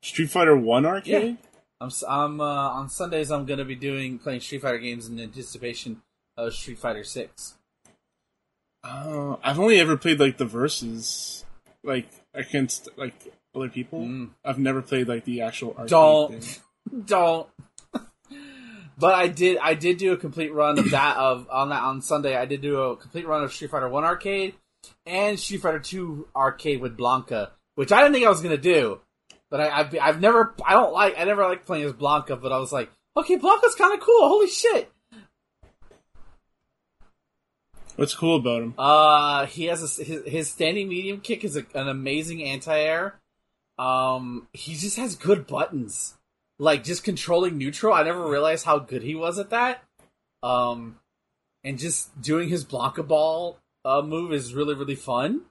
Street 0.00 0.30
Fighter 0.30 0.56
One 0.56 0.86
arcade. 0.86 1.36
I'm. 1.82 1.90
I'm 2.08 2.40
uh, 2.40 2.44
on 2.44 2.88
Sundays. 2.88 3.30
I'm 3.30 3.44
gonna 3.44 3.64
be 3.64 3.74
doing 3.74 4.18
playing 4.18 4.40
Street 4.40 4.62
Fighter 4.62 4.78
games 4.78 5.08
in 5.08 5.18
anticipation 5.18 6.02
of 6.36 6.54
Street 6.54 6.78
Fighter 6.78 7.02
Six. 7.02 7.56
Uh, 8.84 9.36
I've 9.42 9.58
only 9.58 9.80
ever 9.80 9.96
played 9.96 10.20
like 10.20 10.38
the 10.38 10.44
verses, 10.44 11.44
like 11.82 12.08
against 12.34 12.88
like 12.96 13.14
other 13.54 13.68
people. 13.68 14.00
Mm. 14.00 14.30
I've 14.44 14.58
never 14.58 14.80
played 14.80 15.08
like 15.08 15.24
the 15.24 15.42
actual 15.42 15.70
arcade 15.70 15.88
Don't. 15.88 16.42
thing. 16.42 16.62
don't. 17.06 17.48
but 18.98 19.14
I 19.14 19.26
did. 19.26 19.58
I 19.58 19.74
did 19.74 19.98
do 19.98 20.12
a 20.12 20.16
complete 20.16 20.52
run 20.52 20.78
of 20.78 20.90
that 20.90 21.16
of 21.16 21.48
on 21.50 21.70
that 21.70 21.82
on 21.82 22.00
Sunday. 22.00 22.36
I 22.36 22.44
did 22.44 22.60
do 22.60 22.80
a 22.80 22.96
complete 22.96 23.26
run 23.26 23.42
of 23.42 23.52
Street 23.52 23.70
Fighter 23.72 23.88
One 23.88 24.04
arcade 24.04 24.54
and 25.04 25.38
Street 25.38 25.62
Fighter 25.62 25.80
Two 25.80 26.28
arcade 26.34 26.80
with 26.80 26.96
Blanka, 26.96 27.50
which 27.74 27.90
I 27.90 28.02
didn't 28.02 28.14
think 28.14 28.26
I 28.26 28.30
was 28.30 28.40
gonna 28.40 28.56
do. 28.56 29.00
But 29.52 29.60
I, 29.60 29.80
I've, 29.80 29.98
I've 30.00 30.20
never. 30.22 30.54
I 30.66 30.72
don't 30.72 30.94
like. 30.94 31.14
I 31.18 31.24
never 31.24 31.42
liked 31.42 31.66
playing 31.66 31.84
as 31.84 31.92
Blanka. 31.92 32.40
But 32.40 32.52
I 32.52 32.58
was 32.58 32.72
like, 32.72 32.90
okay, 33.14 33.36
Blanka's 33.36 33.74
kind 33.74 33.92
of 33.92 34.00
cool. 34.00 34.26
Holy 34.26 34.48
shit. 34.48 34.90
What's 37.96 38.14
cool 38.14 38.36
about 38.36 38.62
him? 38.62 38.74
Uh, 38.78 39.44
he 39.44 39.66
has 39.66 39.82
a, 39.82 40.02
his 40.02 40.22
his 40.26 40.48
standing 40.48 40.88
medium 40.88 41.20
kick 41.20 41.44
is 41.44 41.54
a, 41.54 41.66
an 41.74 41.86
amazing 41.86 42.42
anti 42.42 42.74
air. 42.78 43.20
Um, 43.78 44.48
he 44.54 44.74
just 44.74 44.96
has 44.96 45.16
good 45.16 45.46
buttons, 45.46 46.14
like 46.58 46.82
just 46.82 47.04
controlling 47.04 47.58
neutral. 47.58 47.92
I 47.92 48.04
never 48.04 48.26
realized 48.26 48.64
how 48.64 48.78
good 48.78 49.02
he 49.02 49.14
was 49.14 49.38
at 49.38 49.50
that. 49.50 49.82
Um, 50.42 50.98
and 51.62 51.78
just 51.78 52.22
doing 52.22 52.48
his 52.48 52.64
Blanka 52.64 53.06
ball 53.06 53.58
uh, 53.84 54.00
move 54.00 54.32
is 54.32 54.54
really 54.54 54.74
really 54.74 54.94
fun. 54.94 55.42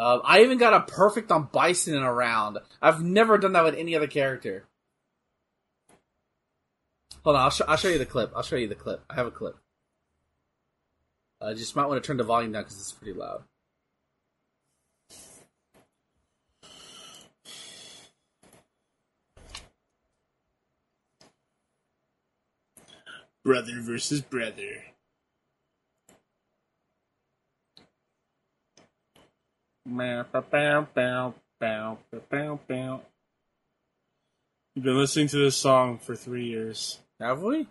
Uh, 0.00 0.18
I 0.24 0.40
even 0.40 0.56
got 0.56 0.72
a 0.72 0.80
perfect 0.80 1.30
on 1.30 1.50
Bison 1.52 1.94
in 1.94 2.02
a 2.02 2.10
round. 2.10 2.56
I've 2.80 3.04
never 3.04 3.36
done 3.36 3.52
that 3.52 3.64
with 3.64 3.74
any 3.74 3.94
other 3.94 4.06
character. 4.06 4.64
Hold 7.22 7.36
on, 7.36 7.42
I'll, 7.42 7.50
sh- 7.50 7.60
I'll 7.68 7.76
show 7.76 7.88
you 7.90 7.98
the 7.98 8.06
clip. 8.06 8.32
I'll 8.34 8.42
show 8.42 8.56
you 8.56 8.66
the 8.66 8.74
clip. 8.74 9.04
I 9.10 9.14
have 9.16 9.26
a 9.26 9.30
clip. 9.30 9.58
I 11.38 11.52
just 11.52 11.76
might 11.76 11.84
want 11.84 12.02
to 12.02 12.06
turn 12.06 12.16
the 12.16 12.24
volume 12.24 12.52
down 12.52 12.62
because 12.62 12.80
it's 12.80 12.92
pretty 12.92 13.12
loud. 13.12 13.42
Brother 23.44 23.82
versus 23.82 24.22
brother. 24.22 24.54
Bow, 24.54 24.54
bow, 24.54 24.64
bow, 24.64 24.86
bow, 29.04 29.79
bow, 29.79 29.79
bow, 29.79 29.79
bow. 29.79 29.79
You've 34.74 34.84
been 34.84 34.98
listening 34.98 35.28
to 35.28 35.36
this 35.36 35.56
song 35.56 35.98
for 35.98 36.14
three 36.14 36.46
years. 36.46 36.98
Have 37.18 37.42
we? 37.42 37.66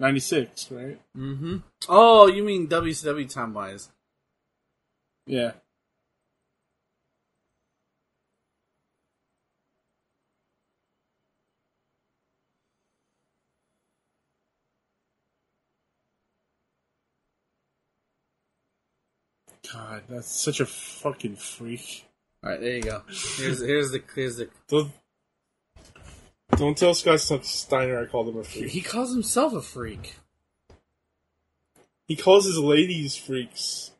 96, 0.00 0.70
right? 0.72 0.98
Mm-hmm. 1.16 1.56
Oh, 1.88 2.26
you 2.26 2.42
mean 2.42 2.66
WCW 2.66 3.32
time 3.32 3.52
wise? 3.52 3.90
Yeah. 5.26 5.52
God, 19.72 20.02
that's 20.08 20.30
such 20.30 20.60
a 20.60 20.66
fucking 20.66 21.36
freak. 21.36 22.06
All 22.42 22.50
right, 22.50 22.60
there 22.60 22.76
you 22.76 22.82
go. 22.82 23.02
Here's 23.36 23.60
here's 23.60 23.90
the 23.90 24.02
here's 24.14 24.36
the. 24.36 24.48
Don't, 24.68 24.90
don't 26.56 26.76
tell 26.76 26.94
Scott 26.94 27.20
Steiner 27.20 28.00
I 28.00 28.06
called 28.06 28.28
him 28.28 28.38
a 28.38 28.44
freak. 28.44 28.70
He 28.70 28.80
calls 28.80 29.12
himself 29.12 29.52
a 29.52 29.62
freak. 29.62 30.16
He 32.06 32.16
calls 32.16 32.46
his 32.46 32.58
ladies 32.58 33.16
freaks. 33.16 33.92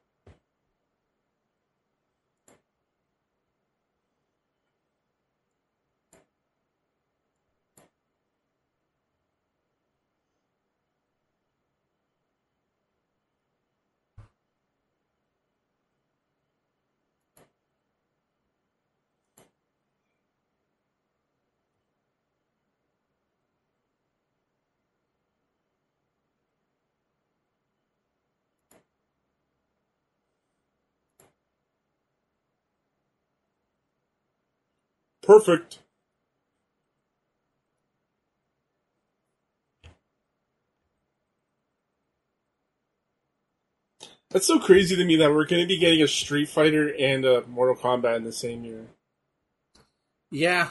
perfect. 35.31 35.79
That's 44.31 44.47
so 44.47 44.59
crazy 44.59 44.97
to 44.97 45.05
me 45.05 45.17
that 45.17 45.31
we're 45.31 45.47
going 45.47 45.63
to 45.63 45.69
be 45.69 45.79
getting 45.79 46.03
a 46.03 46.09
Street 46.09 46.49
Fighter 46.49 46.93
and 46.99 47.25
a 47.25 47.47
Mortal 47.47 47.77
Kombat 47.77 48.17
in 48.17 48.25
the 48.25 48.33
same 48.33 48.65
year. 48.65 48.87
Yeah, 50.33 50.69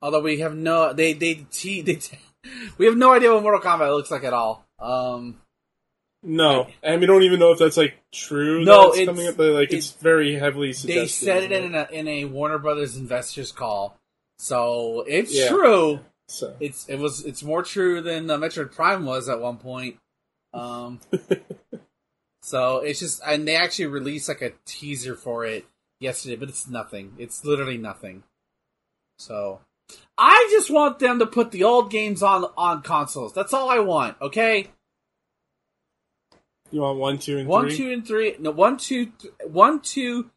although 0.00 0.22
we 0.22 0.40
have 0.40 0.54
no 0.56 0.94
they 0.94 1.12
they 1.12 1.46
te- 1.50 1.82
they 1.82 1.96
te- 1.96 2.18
we 2.78 2.86
have 2.86 2.96
no 2.96 3.12
idea 3.12 3.32
what 3.32 3.42
Mortal 3.42 3.60
Kombat 3.60 3.94
looks 3.94 4.10
like 4.10 4.24
at 4.24 4.32
all. 4.32 4.64
Um 4.78 5.38
no, 6.22 6.66
and 6.82 7.00
we 7.00 7.06
don't 7.06 7.22
even 7.22 7.38
know 7.38 7.52
if 7.52 7.58
that's 7.58 7.76
like 7.76 7.98
true. 8.12 8.64
No, 8.64 8.92
it's 8.92 9.04
coming 9.04 9.28
up. 9.28 9.38
Like 9.38 9.72
it's, 9.72 9.90
it's 9.90 10.02
very 10.02 10.34
heavily. 10.34 10.72
They 10.72 11.06
said 11.06 11.44
it 11.44 11.52
in 11.52 11.74
a, 11.74 11.88
in 11.92 12.08
a 12.08 12.24
Warner 12.24 12.58
Brothers 12.58 12.96
investors 12.96 13.52
call 13.52 13.97
so 14.38 15.04
it's 15.06 15.34
Yeah. 15.34 15.48
true. 15.48 16.00
So 16.28 16.54
It's 16.60 16.88
it 16.88 16.98
was 16.98 17.24
it's 17.24 17.42
more 17.42 17.62
true 17.62 18.00
than 18.02 18.30
uh, 18.30 18.36
Metroid 18.36 18.72
Prime 18.72 19.04
was 19.06 19.28
at 19.28 19.40
one 19.40 19.56
point. 19.56 19.96
Um, 20.52 21.00
so 22.42 22.78
it's 22.78 23.00
just 23.00 23.20
and 23.26 23.46
they 23.48 23.56
actually 23.56 23.86
released 23.86 24.28
like 24.28 24.42
a 24.42 24.52
teaser 24.66 25.14
for 25.14 25.44
it 25.46 25.66
yesterday, 26.00 26.36
but 26.36 26.48
it's 26.48 26.68
nothing. 26.68 27.14
It's 27.18 27.44
literally 27.44 27.78
nothing. 27.78 28.24
So 29.18 29.60
I 30.18 30.48
just 30.52 30.70
want 30.70 30.98
them 30.98 31.18
to 31.18 31.26
put 31.26 31.50
the 31.50 31.64
old 31.64 31.90
games 31.90 32.22
on 32.22 32.44
on 32.56 32.82
consoles. 32.82 33.32
That's 33.32 33.54
all 33.54 33.70
I 33.70 33.78
want. 33.80 34.16
Okay, 34.20 34.68
you 36.70 36.82
want 36.82 36.98
one, 36.98 37.18
two, 37.18 37.38
and 37.38 37.48
one, 37.48 37.68
three? 37.68 37.76
two, 37.76 37.90
and 37.92 38.06
three. 38.06 38.36
No, 38.38 38.50
one, 38.50 38.76
two, 38.76 39.06
th- 39.06 39.32
one, 39.46 39.80
two, 39.80 40.30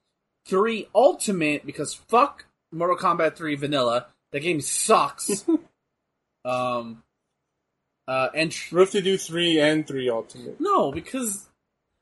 three. 0.46 0.88
Ultimate 0.96 1.66
because 1.66 1.94
fuck 1.94 2.46
Mortal 2.72 2.98
Kombat 2.98 3.36
Three 3.36 3.56
Vanilla. 3.56 4.08
That 4.32 4.42
game 4.42 4.62
sucks. 4.62 5.46
um. 6.46 7.04
Uh, 8.08 8.30
and 8.34 8.52
tr- 8.52 8.76
We 8.76 8.82
have 8.82 8.92
to 8.92 9.02
do 9.02 9.18
three 9.18 9.60
and 9.60 9.88
three 9.88 10.10
ultimate. 10.10 10.60
no, 10.60 10.92
because 10.92 11.48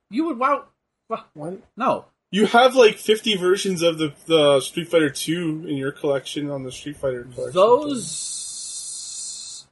you 0.10 0.26
would 0.26 0.40
wow. 0.40 0.66
wow 1.10 1.26
What? 1.34 1.60
no, 1.78 2.06
You 2.32 2.46
have 2.48 2.74
like 2.76 2.98
fifty 2.98 3.36
versions 3.36 3.82
of 3.82 3.98
the 3.98 4.14
the 4.26 4.62
Street 4.62 4.88
Fighter 4.90 5.10
Two 5.10 5.66
in 5.68 5.76
your 5.78 5.92
collection 5.92 6.50
on 6.50 6.64
the 6.64 6.72
Street 6.72 6.98
Fighter 6.98 7.24
collection. 7.26 7.54
those 7.54 9.68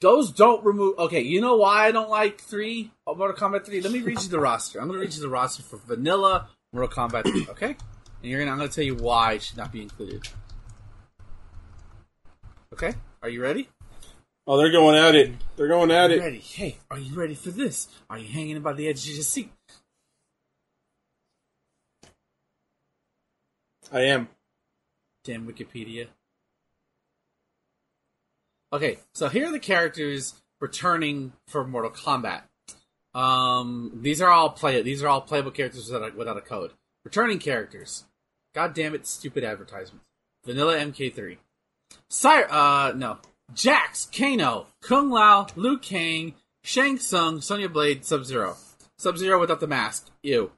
those 0.00 0.32
don't 0.32 0.64
remove. 0.64 0.98
Okay, 0.98 1.20
you 1.20 1.40
know 1.40 1.56
why 1.56 1.86
I 1.86 1.92
don't 1.92 2.10
like 2.10 2.40
three 2.40 2.90
uh, 3.06 3.14
Mortal 3.14 3.36
Kombat 3.36 3.64
Three? 3.64 3.80
Let 3.80 3.92
me 3.92 4.00
read 4.00 4.20
you 4.22 4.28
the 4.28 4.40
roster. 4.40 4.80
I'm 4.80 4.88
going 4.88 4.98
to 4.98 5.04
read 5.06 5.14
you 5.14 5.20
the 5.20 5.28
roster 5.28 5.62
for 5.62 5.76
Vanilla 5.76 6.48
Mortal 6.72 6.90
Kombat 7.08 7.22
Three. 7.24 7.46
Okay, 7.50 7.76
and 8.22 8.30
you're 8.30 8.40
gonna. 8.40 8.50
I'm 8.50 8.58
going 8.58 8.68
to 8.68 8.74
tell 8.74 8.84
you 8.84 8.94
why 8.94 9.34
it 9.34 9.42
should 9.42 9.56
not 9.56 9.72
be 9.72 9.82
included. 9.82 10.28
Okay, 12.72 12.94
are 13.22 13.28
you 13.28 13.42
ready? 13.42 13.68
Oh, 14.46 14.56
they're 14.56 14.72
going 14.72 14.96
at 14.96 15.14
it. 15.14 15.32
They're 15.56 15.68
going 15.68 15.90
at 15.90 16.10
Are 16.10 16.14
you 16.14 16.20
it. 16.20 16.24
ready? 16.24 16.38
Hey, 16.38 16.76
are 16.90 16.98
you 16.98 17.14
ready 17.14 17.34
for 17.34 17.50
this? 17.50 17.88
Are 18.08 18.18
you 18.18 18.26
hanging 18.26 18.60
by 18.62 18.72
the 18.72 18.88
edge 18.88 19.06
of 19.08 19.14
your 19.14 19.22
seat? 19.22 19.50
I 23.92 24.02
am. 24.02 24.28
Damn 25.24 25.46
Wikipedia. 25.46 26.06
Okay, 28.72 28.98
so 29.14 29.28
here 29.28 29.48
are 29.48 29.52
the 29.52 29.58
characters 29.58 30.34
returning 30.60 31.32
for 31.48 31.66
Mortal 31.66 31.90
Kombat. 31.90 32.42
Um, 33.14 33.98
these 34.02 34.22
are 34.22 34.30
all 34.30 34.50
play. 34.50 34.80
These 34.82 35.02
are 35.02 35.08
all 35.08 35.20
playable 35.20 35.50
characters 35.50 35.90
without 35.90 36.12
a, 36.12 36.16
without 36.16 36.36
a 36.36 36.40
code. 36.40 36.72
Returning 37.04 37.40
characters. 37.40 38.04
God 38.54 38.74
damn 38.74 38.94
it! 38.94 39.06
Stupid 39.06 39.44
advertisements. 39.44 40.04
Vanilla 40.44 40.76
MK3. 40.76 41.38
Sire. 42.08 42.46
Uh, 42.50 42.92
no. 42.96 43.18
Jax, 43.52 44.08
Kano, 44.16 44.68
Kung 44.80 45.10
Lao, 45.10 45.48
Liu 45.56 45.78
Kang, 45.78 46.34
Shang 46.62 46.98
Tsung, 46.98 47.40
Sonya 47.40 47.68
Blade, 47.68 48.04
Sub 48.04 48.24
Zero. 48.24 48.56
Sub 48.98 49.18
Zero 49.18 49.40
without 49.40 49.60
the 49.60 49.66
mask. 49.66 50.08
Ew. 50.22 50.52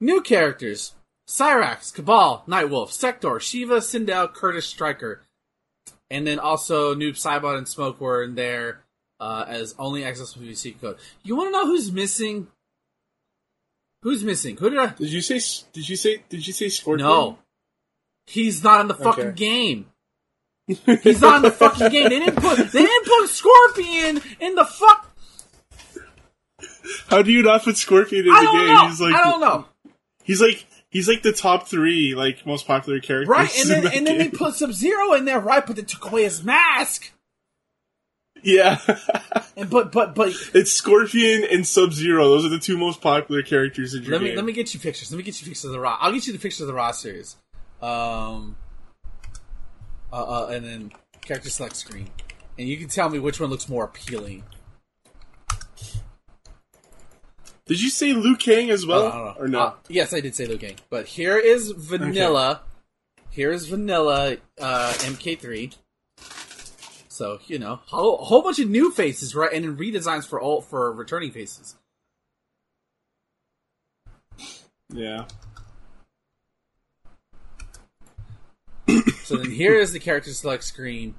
New 0.00 0.20
characters. 0.20 0.94
Cyrax, 1.28 1.92
Cabal, 1.92 2.44
Nightwolf, 2.46 2.90
Sector, 2.90 3.40
Shiva, 3.40 3.78
Sindel, 3.78 4.32
Kurtis, 4.32 4.62
Stryker. 4.62 5.22
And 6.10 6.26
then 6.26 6.38
also 6.38 6.94
Noob, 6.94 7.14
Saibot, 7.14 7.58
and 7.58 7.66
Smoke 7.66 8.00
were 8.00 8.22
in 8.22 8.36
there 8.36 8.84
uh, 9.18 9.44
as 9.48 9.74
only 9.78 10.04
access 10.04 10.36
with 10.36 10.56
secret 10.56 10.80
code. 10.80 10.98
You 11.24 11.36
want 11.36 11.48
to 11.48 11.52
know 11.52 11.66
who's 11.66 11.90
missing? 11.90 12.48
Who's 14.02 14.22
missing? 14.24 14.56
Who 14.56 14.70
did 14.70 14.78
I? 14.78 14.86
Did 14.88 15.10
you 15.12 15.20
say? 15.20 15.40
Did 15.72 15.88
you 15.88 15.96
say? 15.96 16.22
Did 16.28 16.46
you 16.46 16.52
say 16.52 16.68
Scorpion? 16.68 17.08
No. 17.08 17.38
He's 18.26 18.62
not 18.62 18.80
in 18.80 18.88
the 18.88 18.94
fucking 18.94 19.24
Okay. 19.28 19.34
game. 19.36 19.86
He's 20.66 21.20
not 21.20 21.36
in 21.36 21.42
the 21.42 21.50
fucking 21.52 21.90
game. 21.90 22.08
They 22.08 22.18
didn't 22.18 22.36
put 22.36 22.56
they 22.58 22.82
didn't 22.82 23.06
put 23.06 23.28
Scorpion 23.28 24.20
in 24.40 24.54
the 24.56 24.64
fuck. 24.64 25.12
How 27.08 27.22
do 27.22 27.30
you 27.32 27.42
not 27.42 27.62
put 27.62 27.76
Scorpion 27.76 28.26
in 28.26 28.32
I 28.32 28.40
the 28.40 28.44
don't 28.44 28.56
game? 28.56 28.74
know. 28.74 28.88
He's 28.88 29.00
like 29.00 29.14
I 29.14 29.30
don't 29.30 29.40
know. 29.40 29.64
He's 30.24 30.40
like 30.40 30.66
he's 30.88 31.08
like 31.08 31.22
the 31.22 31.32
top 31.32 31.68
three 31.68 32.14
like 32.14 32.44
most 32.46 32.66
popular 32.66 32.98
characters. 33.00 33.28
Right, 33.28 33.50
and 33.60 33.70
then 33.70 33.86
and 33.92 34.06
then 34.06 34.18
they 34.18 34.28
put 34.28 34.54
Sub 34.54 34.72
Zero 34.72 35.12
in 35.14 35.24
there, 35.24 35.40
right? 35.40 35.64
But 35.64 35.76
they 35.76 35.82
took 35.82 36.04
away 36.10 36.24
his 36.24 36.42
mask. 36.42 37.12
Yeah. 38.46 38.78
And 39.58 39.70
but 39.70 39.90
but 39.90 40.14
but 40.14 40.34
it's 40.52 40.70
Scorpion 40.70 41.42
and 41.50 41.66
Sub 41.66 41.90
Zero. 41.90 42.28
Those 42.28 42.44
are 42.44 42.50
the 42.50 42.58
two 42.58 42.76
most 42.76 43.00
popular 43.00 43.40
characters 43.42 43.94
in 43.94 44.02
your 44.02 44.12
let 44.12 44.20
me 44.20 44.28
game. 44.28 44.36
let 44.36 44.44
me 44.44 44.52
get 44.52 44.74
you 44.74 44.80
pictures. 44.80 45.10
Let 45.10 45.16
me 45.16 45.22
get 45.22 45.40
you 45.40 45.46
pictures 45.46 45.64
of 45.64 45.72
the 45.72 45.80
raw. 45.80 45.96
I'll 45.98 46.12
get 46.12 46.26
you 46.26 46.34
the 46.34 46.38
pictures 46.38 46.60
of 46.60 46.66
the 46.66 46.74
raw 46.74 46.90
series. 46.90 47.36
Um. 47.80 48.56
Uh, 50.12 50.16
uh, 50.16 50.46
and 50.48 50.62
then 50.64 50.92
character 51.22 51.48
select 51.48 51.74
screen, 51.74 52.08
and 52.58 52.68
you 52.68 52.76
can 52.76 52.88
tell 52.88 53.08
me 53.08 53.18
which 53.18 53.40
one 53.40 53.48
looks 53.48 53.66
more 53.66 53.84
appealing. 53.84 54.44
Did 57.66 57.82
you 57.82 57.90
say 57.90 58.12
Liu 58.12 58.36
Kang 58.36 58.70
as 58.70 58.86
well, 58.86 59.06
Uh, 59.06 59.34
or 59.38 59.48
no? 59.48 59.58
Uh, 59.60 59.74
yes, 59.88 60.12
I 60.12 60.20
did 60.20 60.34
say 60.34 60.46
Liu 60.46 60.58
Kang, 60.58 60.76
but 60.88 61.06
here 61.06 61.36
is 61.36 61.70
vanilla. 61.70 62.60
Here 63.30 63.50
is 63.50 63.66
vanilla 63.66 64.36
uh, 64.60 64.92
MK3. 64.98 65.74
So 67.16 67.38
you 67.46 67.58
know, 67.58 67.72
a 67.72 67.96
whole, 67.96 68.18
whole 68.18 68.42
bunch 68.42 68.58
of 68.58 68.68
new 68.68 68.90
faces, 68.90 69.34
right, 69.34 69.50
and 69.50 69.64
then 69.64 69.76
redesigns 69.76 70.26
for 70.26 70.38
all 70.38 70.60
for 70.60 70.92
returning 70.92 71.30
faces. 71.30 71.74
yeah. 74.92 75.24
So 79.24 79.36
then 79.36 79.50
here 79.50 79.74
is 79.74 79.92
the 79.92 79.98
character 79.98 80.32
select 80.32 80.62
screen 80.62 81.14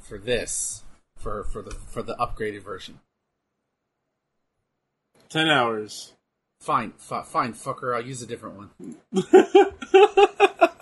for 0.00 0.16
this 0.16 0.84
for 1.18 1.42
for 1.44 1.60
the 1.60 1.72
for 1.72 2.02
the 2.02 2.14
upgraded 2.14 2.62
version. 2.62 3.00
Ten 5.28 5.48
hours. 5.48 6.12
Fine, 6.60 6.92
fi- 6.96 7.24
fine, 7.24 7.52
fucker. 7.52 7.94
I'll 7.94 8.06
use 8.06 8.22
a 8.22 8.26
different 8.26 8.56
one. 8.56 8.96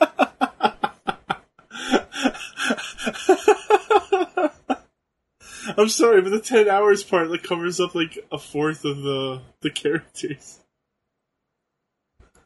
I'm 5.78 5.88
sorry, 5.88 6.22
but 6.22 6.30
the 6.30 6.40
ten 6.40 6.68
hours 6.68 7.02
part 7.02 7.30
like 7.30 7.42
covers 7.42 7.80
up 7.80 7.94
like 7.94 8.18
a 8.30 8.38
fourth 8.38 8.84
of 8.84 9.02
the 9.02 9.42
the 9.60 9.70
characters. 9.70 10.60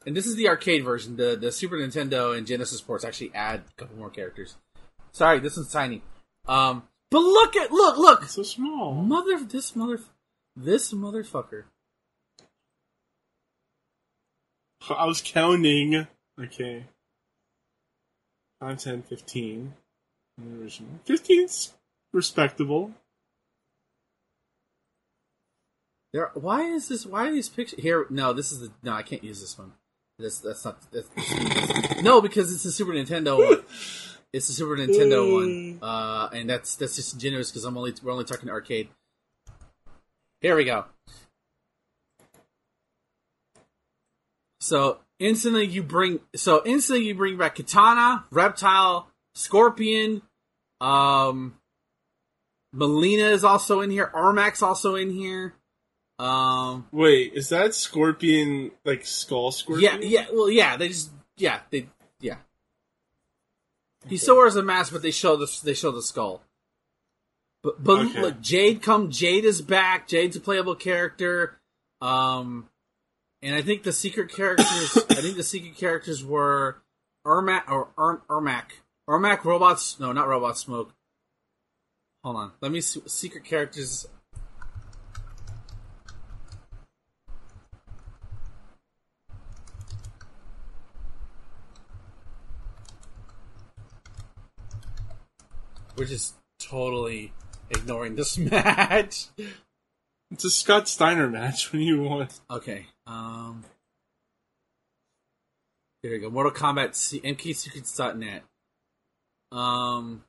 And 0.07 0.17
this 0.17 0.27
is 0.27 0.37
the 0.37 0.49
arcade 0.49 0.85
version. 0.85 1.17
The 1.17 1.37
the 1.37 1.51
Super 1.51 1.77
Nintendo 1.77 2.37
and 2.37 2.47
Genesis 2.47 2.81
ports 2.81 3.05
actually 3.05 3.33
add 3.35 3.63
a 3.69 3.81
couple 3.81 3.97
more 3.97 4.11
characters. 4.11 4.57
Sorry, 5.13 5.41
this 5.41 5.57
one's 5.57 5.73
tiny. 5.73 6.03
Um, 6.47 6.85
but 7.11 7.21
look 7.21 7.57
at 7.57 7.73
look 7.73 7.97
look 7.97 8.25
So 8.25 8.43
small. 8.43 8.95
mother 8.95 9.43
this 9.43 9.75
mother 9.75 10.01
this 10.55 10.93
motherfucker. 10.93 11.65
I 14.89 15.07
was 15.07 15.21
counting. 15.21 16.07
Okay. 16.41 16.85
5, 18.61 18.79
10, 18.79 19.03
15. 19.03 19.75
The 20.39 20.63
original. 20.63 20.91
15's 21.07 21.75
respectable. 22.13 22.93
There. 26.13 26.31
Why 26.35 26.63
is 26.63 26.89
this? 26.89 27.05
Why 27.07 27.29
are 27.29 27.33
these 27.33 27.49
pictures 27.49 27.81
here? 27.81 28.07
No, 28.11 28.33
this 28.33 28.53
is 28.53 28.61
the. 28.61 28.73
No, 28.83 28.93
I 28.93 29.03
can't 29.03 29.25
use 29.25 29.41
this 29.41 29.59
one. 29.59 29.73
This 30.19 30.39
that's 30.39 30.65
not. 30.65 30.79
That's, 30.93 31.09
no, 32.03 32.21
because 32.21 32.53
it's 32.53 32.65
a 32.65 32.73
Super 32.73 32.93
Nintendo 32.93 33.39
one. 33.39 33.63
It's 34.33 34.49
a 34.49 34.53
Super 34.53 34.77
Nintendo 34.77 35.33
one, 35.33 35.79
uh, 35.83 36.29
and 36.33 36.49
that's 36.49 36.77
that's 36.77 36.97
disingenuous 36.97 37.51
because 37.51 37.65
I'm 37.65 37.77
only 37.77 37.95
we're 38.03 38.13
only 38.13 38.25
talking 38.25 38.49
arcade. 38.49 38.89
Here 40.41 40.57
we 40.57 40.65
go. 40.65 40.85
So 44.61 44.99
instantly 45.19 45.67
you 45.67 45.83
bring 45.83 46.21
so 46.35 46.63
instantly 46.65 47.07
you 47.07 47.15
bring 47.15 47.37
back 47.37 47.55
Katana, 47.55 48.25
Reptile, 48.31 49.09
Scorpion, 49.35 50.23
um, 50.81 51.57
Mileena 52.75 53.31
is 53.31 53.45
also 53.45 53.81
in 53.81 53.91
here. 53.91 54.11
Ermac's 54.15 54.63
also 54.63 54.95
in 54.97 55.11
here. 55.11 55.55
Um, 56.19 56.89
Wait, 56.93 57.35
is 57.35 57.51
that 57.51 57.75
Scorpion 57.75 58.71
like 58.85 59.05
Skull 59.05 59.53
Scorpion? 59.53 60.01
yeah, 60.03 60.09
yeah. 60.09 60.27
Well, 60.33 60.51
yeah. 60.51 60.77
They 60.77 60.89
just 60.89 61.11
yeah 61.37 61.61
they 61.71 61.89
yeah. 62.21 62.37
He 64.09 64.17
still 64.17 64.37
wears 64.37 64.57
a 64.57 64.63
mask, 64.63 64.93
but 64.93 65.03
they 65.03 65.11
show 65.11 65.37
the 65.37 65.51
they 65.65 65.75
show 65.75 65.91
the 65.91 66.03
skull. 66.03 66.43
But 67.63 67.83
but 67.83 68.07
Okay. 68.07 68.21
look, 68.23 68.41
Jade 68.41 68.81
come. 68.83 69.11
Jade 69.11 69.45
is 69.45 69.61
back. 69.61 70.09
Jade's 70.09 70.37
a 70.37 70.41
playable 70.41 70.75
character. 70.77 71.59
Um, 72.01 72.69
and 73.43 73.55
I 73.55 73.63
think 73.63 73.83
the 73.83 73.93
secret 73.93 74.33
characters. 74.33 74.97
I 75.11 75.15
think 75.17 75.37
the 75.37 75.43
secret 75.43 75.77
characters 75.77 76.25
were 76.25 76.83
Ermac 77.27 77.69
or 77.69 77.89
Erm, 77.99 78.23
Ermac. 78.31 78.67
Ermac 79.09 79.45
robots. 79.45 79.99
No, 80.01 80.13
not 80.13 80.29
robot 80.29 80.57
smoke. 80.57 80.95
Hold 82.25 82.37
on. 82.37 82.53
Let 82.61 82.73
me 82.73 82.81
see. 82.81 83.03
Secret 83.07 83.45
characters. 83.45 84.07
We're 95.97 96.05
just 96.05 96.35
totally 96.59 97.33
ignoring 97.71 98.17
this 98.17 98.37
match. 98.39 99.27
It's 100.31 100.45
a 100.45 100.51
Scott 100.51 100.89
Steiner 100.89 101.29
match 101.29 101.73
when 101.73 101.83
you 101.83 102.03
want. 102.03 102.39
Okay. 102.51 102.87
Um. 103.07 103.65
Here 106.03 106.13
we 106.13 106.19
go. 106.19 106.31
Mortal 106.31 106.53
Kombat 106.53 106.95
C- 106.95 107.21
MKSecrets.net. 107.21 108.43
Um. 109.53 110.25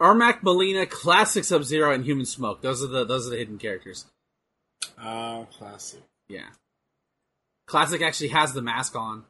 Ermac 0.00 0.42
Mileena, 0.42 0.88
Classic 0.88 1.42
Sub 1.42 1.64
Zero, 1.64 1.90
and 1.92 2.04
Human 2.04 2.26
Smoke. 2.26 2.60
Those 2.60 2.82
are 2.82 2.86
the 2.88 3.04
those 3.04 3.26
are 3.26 3.30
the 3.30 3.38
hidden 3.38 3.58
characters. 3.58 4.04
Ah, 4.98 5.44
classic. 5.58 6.00
Yeah. 6.28 6.48
Classic 7.66 8.02
actually 8.02 8.28
has 8.28 8.52
the 8.52 8.62
mask 8.62 8.94
on. 8.94 9.24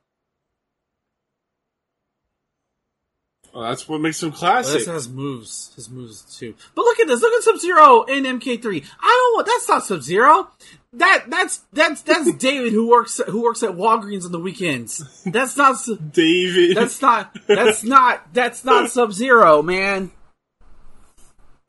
Well, 3.56 3.64
that's 3.70 3.88
what 3.88 4.02
makes 4.02 4.22
him 4.22 4.32
classic. 4.32 4.80
this 4.80 4.86
has 4.86 5.08
moves. 5.08 5.72
His 5.76 5.88
moves 5.88 6.20
too. 6.38 6.54
But 6.74 6.82
look 6.82 7.00
at 7.00 7.08
this. 7.08 7.22
Look 7.22 7.32
at 7.32 7.42
Sub 7.42 7.56
Zero 7.58 8.02
in 8.02 8.24
MK3. 8.24 8.84
I 9.00 9.30
don't 9.32 9.34
want. 9.34 9.46
That's 9.46 9.66
not 9.66 9.82
Sub 9.86 10.02
Zero. 10.02 10.50
That 10.92 11.24
that's 11.30 11.64
that's 11.72 12.02
that's 12.02 12.30
David 12.36 12.74
who 12.74 12.86
works 12.86 13.18
who 13.26 13.42
works 13.42 13.62
at 13.62 13.70
Walgreens 13.70 14.26
on 14.26 14.32
the 14.32 14.38
weekends. 14.38 15.22
That's 15.24 15.56
not. 15.56 15.78
David. 16.12 16.76
That's 16.76 17.00
not. 17.00 17.34
That's 17.46 17.82
not. 17.82 18.30
That's 18.34 18.62
not 18.62 18.90
Sub 18.96 19.14
Zero, 19.14 19.62
man. 19.62 20.10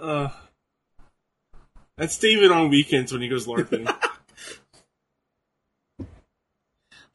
uh, 0.01 0.27
that's 1.97 2.17
David 2.17 2.51
on 2.51 2.67
weekends 2.69 3.13
when 3.13 3.21
he 3.21 3.29
goes 3.29 3.47
LARPing. 3.47 3.89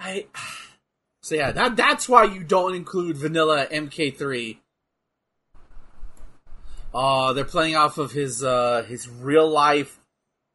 I. 0.01 0.25
So 1.25 1.37
yeah, 1.37 1.53
that 1.53 1.77
that's 1.77 2.09
why 2.09 2.25
you 2.25 2.43
don't 2.43 2.75
include 2.75 3.17
Vanilla 3.17 3.69
MK3. 3.71 4.59
Uh 6.95 7.33
they're 7.33 7.45
playing 7.45 7.77
off 7.77 7.99
of 7.99 8.13
his 8.13 8.45
uh 8.45 8.85
his 8.89 9.09
real 9.09 9.49
life 9.49 9.99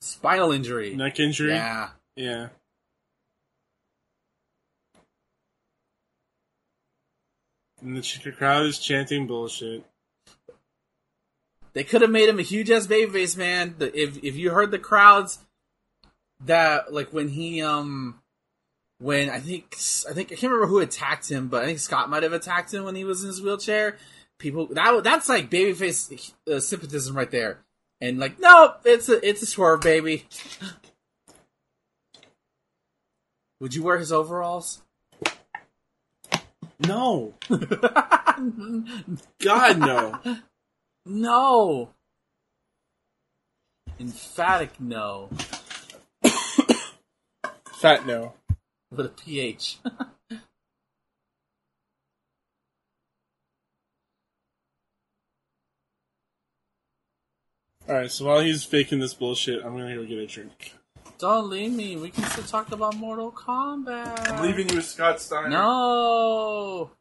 spinal 0.01 0.51
injury. 0.51 0.95
Neck 0.95 1.19
injury. 1.19 1.51
Yeah. 1.51 1.89
Yeah. 2.15 2.47
And 7.81 7.95
the 7.95 8.31
crowd 8.31 8.65
is 8.65 8.79
chanting 8.79 9.27
bullshit. 9.27 9.83
They 11.73 11.83
could 11.83 12.01
have 12.01 12.09
made 12.09 12.27
him 12.27 12.39
a 12.39 12.43
huge 12.43 12.71
ass 12.71 12.88
babyface, 12.88 13.38
man. 13.38 13.75
If 13.79 14.23
if 14.23 14.35
you 14.35 14.49
heard 14.49 14.71
the 14.71 14.79
crowds 14.79 15.39
that 16.43 16.91
like 16.91 17.13
when 17.13 17.29
he 17.29 17.61
um 17.61 18.19
when 18.99 19.29
I 19.29 19.39
think 19.39 19.75
I 20.09 20.13
think 20.13 20.31
I 20.31 20.35
can't 20.35 20.51
remember 20.51 20.67
who 20.67 20.79
attacked 20.79 21.29
him, 21.29 21.49
but 21.49 21.61
I 21.61 21.67
think 21.67 21.79
Scott 21.79 22.09
might 22.09 22.23
have 22.23 22.33
attacked 22.33 22.73
him 22.73 22.83
when 22.83 22.95
he 22.95 23.03
was 23.03 23.21
in 23.21 23.27
his 23.27 23.41
wheelchair. 23.43 23.97
People 24.39 24.67
that 24.67 25.03
that's 25.03 25.29
like 25.29 25.49
babyface 25.49 26.33
uh, 26.51 26.59
sympathism 26.59 27.17
right 27.17 27.31
there. 27.31 27.59
And 27.99 28.19
like, 28.19 28.39
no, 28.39 28.75
it's 28.85 29.09
a 29.09 29.27
it's 29.27 29.41
a 29.41 29.47
swerve, 29.47 29.81
baby. 29.81 30.25
Would 33.59 33.73
you 33.73 33.81
wear 33.81 33.97
his 33.97 34.11
overalls? 34.11 34.83
No. 36.79 37.33
God 39.39 39.79
no. 39.79 40.19
No. 41.05 41.89
Emphatic 43.99 44.79
no. 44.79 45.29
Fat 47.73 48.05
no. 48.05 48.33
With 48.91 49.07
a 49.07 49.09
PH. 49.09 49.79
Alright, 57.89 58.11
so 58.11 58.25
while 58.25 58.41
he's 58.41 58.65
faking 58.65 58.99
this 58.99 59.13
bullshit, 59.13 59.63
I'm 59.63 59.77
gonna 59.77 59.95
go 59.95 60.03
get 60.03 60.17
a 60.17 60.27
drink. 60.27 60.73
Don't 61.19 61.49
leave 61.49 61.71
me. 61.71 61.95
We 61.95 62.09
can 62.09 62.25
still 62.25 62.43
talk 62.43 62.73
about 62.73 62.97
Mortal 62.97 63.31
Kombat. 63.31 64.29
I'm 64.29 64.43
leaving 64.43 64.67
you 64.69 64.75
with 64.75 64.85
Scott 64.85 65.21
Steiner. 65.21 65.49
No. 65.49 66.91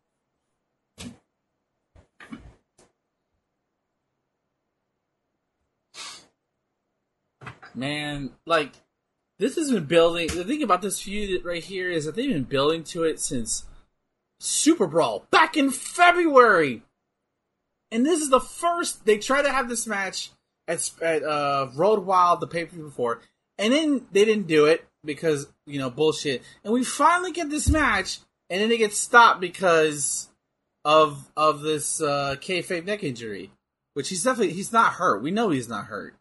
Man, 7.74 8.30
like 8.46 8.70
this 9.40 9.56
has 9.56 9.72
been 9.72 9.84
building. 9.84 10.28
The 10.28 10.44
thing 10.44 10.62
about 10.62 10.82
this 10.82 11.00
feud 11.00 11.44
right 11.44 11.64
here 11.64 11.90
is 11.90 12.04
that 12.04 12.14
they've 12.14 12.32
been 12.32 12.44
building 12.44 12.84
to 12.84 13.02
it 13.02 13.18
since 13.18 13.64
Super 14.38 14.86
Brawl 14.86 15.26
back 15.32 15.56
in 15.56 15.70
February, 15.70 16.82
and 17.90 18.06
this 18.06 18.20
is 18.20 18.30
the 18.30 18.40
first 18.40 19.04
they 19.04 19.18
try 19.18 19.42
to 19.42 19.52
have 19.52 19.68
this 19.68 19.86
match 19.86 20.30
at 20.68 20.90
at 21.00 21.22
uh, 21.22 21.68
Road 21.74 22.04
Wild 22.04 22.40
the 22.40 22.46
pay 22.46 22.64
per 22.64 22.74
view 22.74 22.84
before, 22.84 23.20
and 23.58 23.72
then 23.72 24.06
they 24.12 24.24
didn't 24.24 24.46
do 24.46 24.66
it 24.66 24.86
because 25.04 25.48
you 25.66 25.78
know 25.78 25.90
bullshit. 25.90 26.42
And 26.64 26.72
we 26.72 26.84
finally 26.84 27.32
get 27.32 27.50
this 27.50 27.68
match, 27.68 28.18
and 28.50 28.60
then 28.60 28.70
it 28.70 28.78
gets 28.78 28.98
stopped 28.98 29.40
because 29.40 30.28
of 30.84 31.30
of 31.36 31.60
this 31.60 32.00
uh, 32.00 32.36
kayfabe 32.38 32.86
neck 32.86 33.04
injury, 33.04 33.50
which 33.94 34.08
he's 34.08 34.24
definitely 34.24 34.54
he's 34.54 34.72
not 34.72 34.94
hurt. 34.94 35.22
We 35.22 35.30
know 35.30 35.50
he's 35.50 35.68
not 35.68 35.86
hurt. 35.86 36.14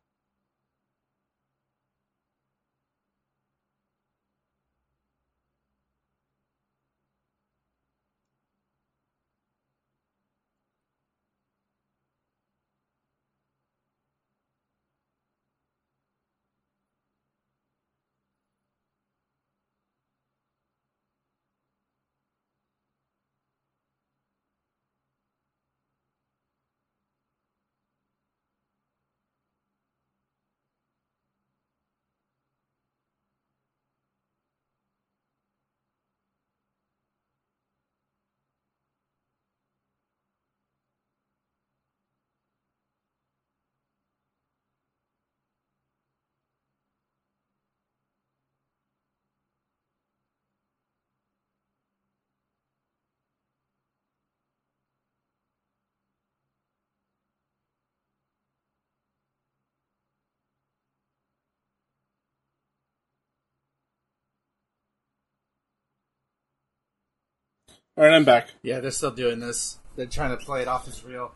Alright, 67.97 68.13
I'm 68.13 68.25
back. 68.25 68.49
Yeah, 68.61 68.81
they're 68.81 68.91
still 68.91 69.11
doing 69.11 69.39
this. 69.39 69.79
They're 69.95 70.05
trying 70.05 70.37
to 70.37 70.45
play 70.45 70.61
it 70.61 70.67
off 70.67 70.85
as 70.85 71.05
real. 71.05 71.33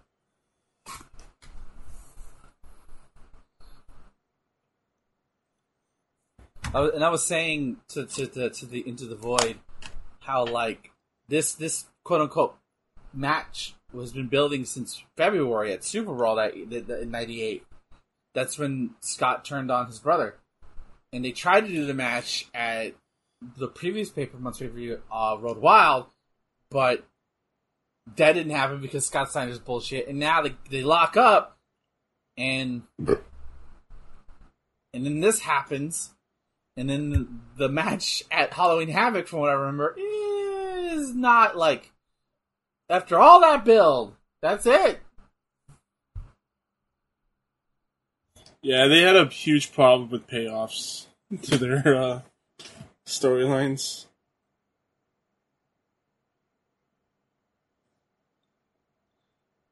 I 6.74 6.82
was, 6.82 6.92
and 6.94 7.04
I 7.04 7.10
was 7.10 7.26
saying 7.26 7.78
to, 7.90 8.06
to 8.06 8.28
the 8.28 8.50
to 8.50 8.66
the 8.66 8.86
into 8.86 9.06
the 9.06 9.16
void 9.16 9.58
how 10.20 10.46
like 10.46 10.92
this 11.30 11.54
this 11.54 11.86
quote 12.04 12.22
unquote 12.22 12.58
match 13.14 13.74
was 13.94 14.12
been 14.12 14.28
building 14.28 14.66
since 14.66 15.02
February 15.16 15.72
at 15.72 15.86
Super 15.86 16.14
Bowl 16.14 16.36
that, 16.36 16.54
in 16.56 17.10
'98. 17.10 17.66
That's 18.36 18.60
when 18.60 18.92
Scott 19.00 19.46
turned 19.46 19.72
on 19.72 19.88
his 19.88 20.00
brother, 20.00 20.36
and 21.14 21.24
they 21.24 21.32
tried 21.32 21.62
to 21.62 21.72
do 21.72 21.86
the 21.86 21.94
match 21.94 22.50
at 22.54 22.96
the 23.58 23.70
previous 23.70 24.10
paper 24.10 24.38
month's 24.38 24.60
pay 24.60 24.68
per 24.68 24.74
view, 24.74 25.02
uh, 25.12 25.38
Road 25.40 25.60
Wild, 25.60 26.08
but 26.70 27.04
that 28.18 28.34
didn't 28.34 28.52
happen 28.52 28.82
because 28.82 29.06
Scott 29.06 29.30
Steiner's 29.30 29.60
bullshit. 29.60 30.08
And 30.08 30.20
now 30.20 30.42
they, 30.42 30.56
they 30.70 30.84
lock 30.84 31.18
up, 31.18 31.58
and 32.38 32.84
and 32.98 35.06
then 35.06 35.20
this 35.20 35.40
happens, 35.40 36.14
and 36.76 36.90
then 36.90 37.42
the 37.58 37.70
match 37.70 38.24
at 38.32 38.54
Halloween 38.54 38.90
Havoc, 38.90 39.28
from 39.28 39.40
what 39.40 39.50
I 39.50 39.54
remember, 39.54 39.96
is 39.98 41.14
not 41.14 41.58
like 41.58 41.92
after 42.90 43.20
all 43.20 43.42
that 43.42 43.66
build. 43.66 44.16
That's 44.42 44.66
it. 44.66 45.00
Yeah, 48.62 48.88
they 48.88 49.02
had 49.02 49.16
a 49.16 49.28
huge 49.28 49.72
problem 49.72 50.10
with 50.10 50.28
payoffs 50.28 51.06
to 51.44 51.58
their 51.58 51.96
uh, 51.96 52.22
storylines. 53.06 54.06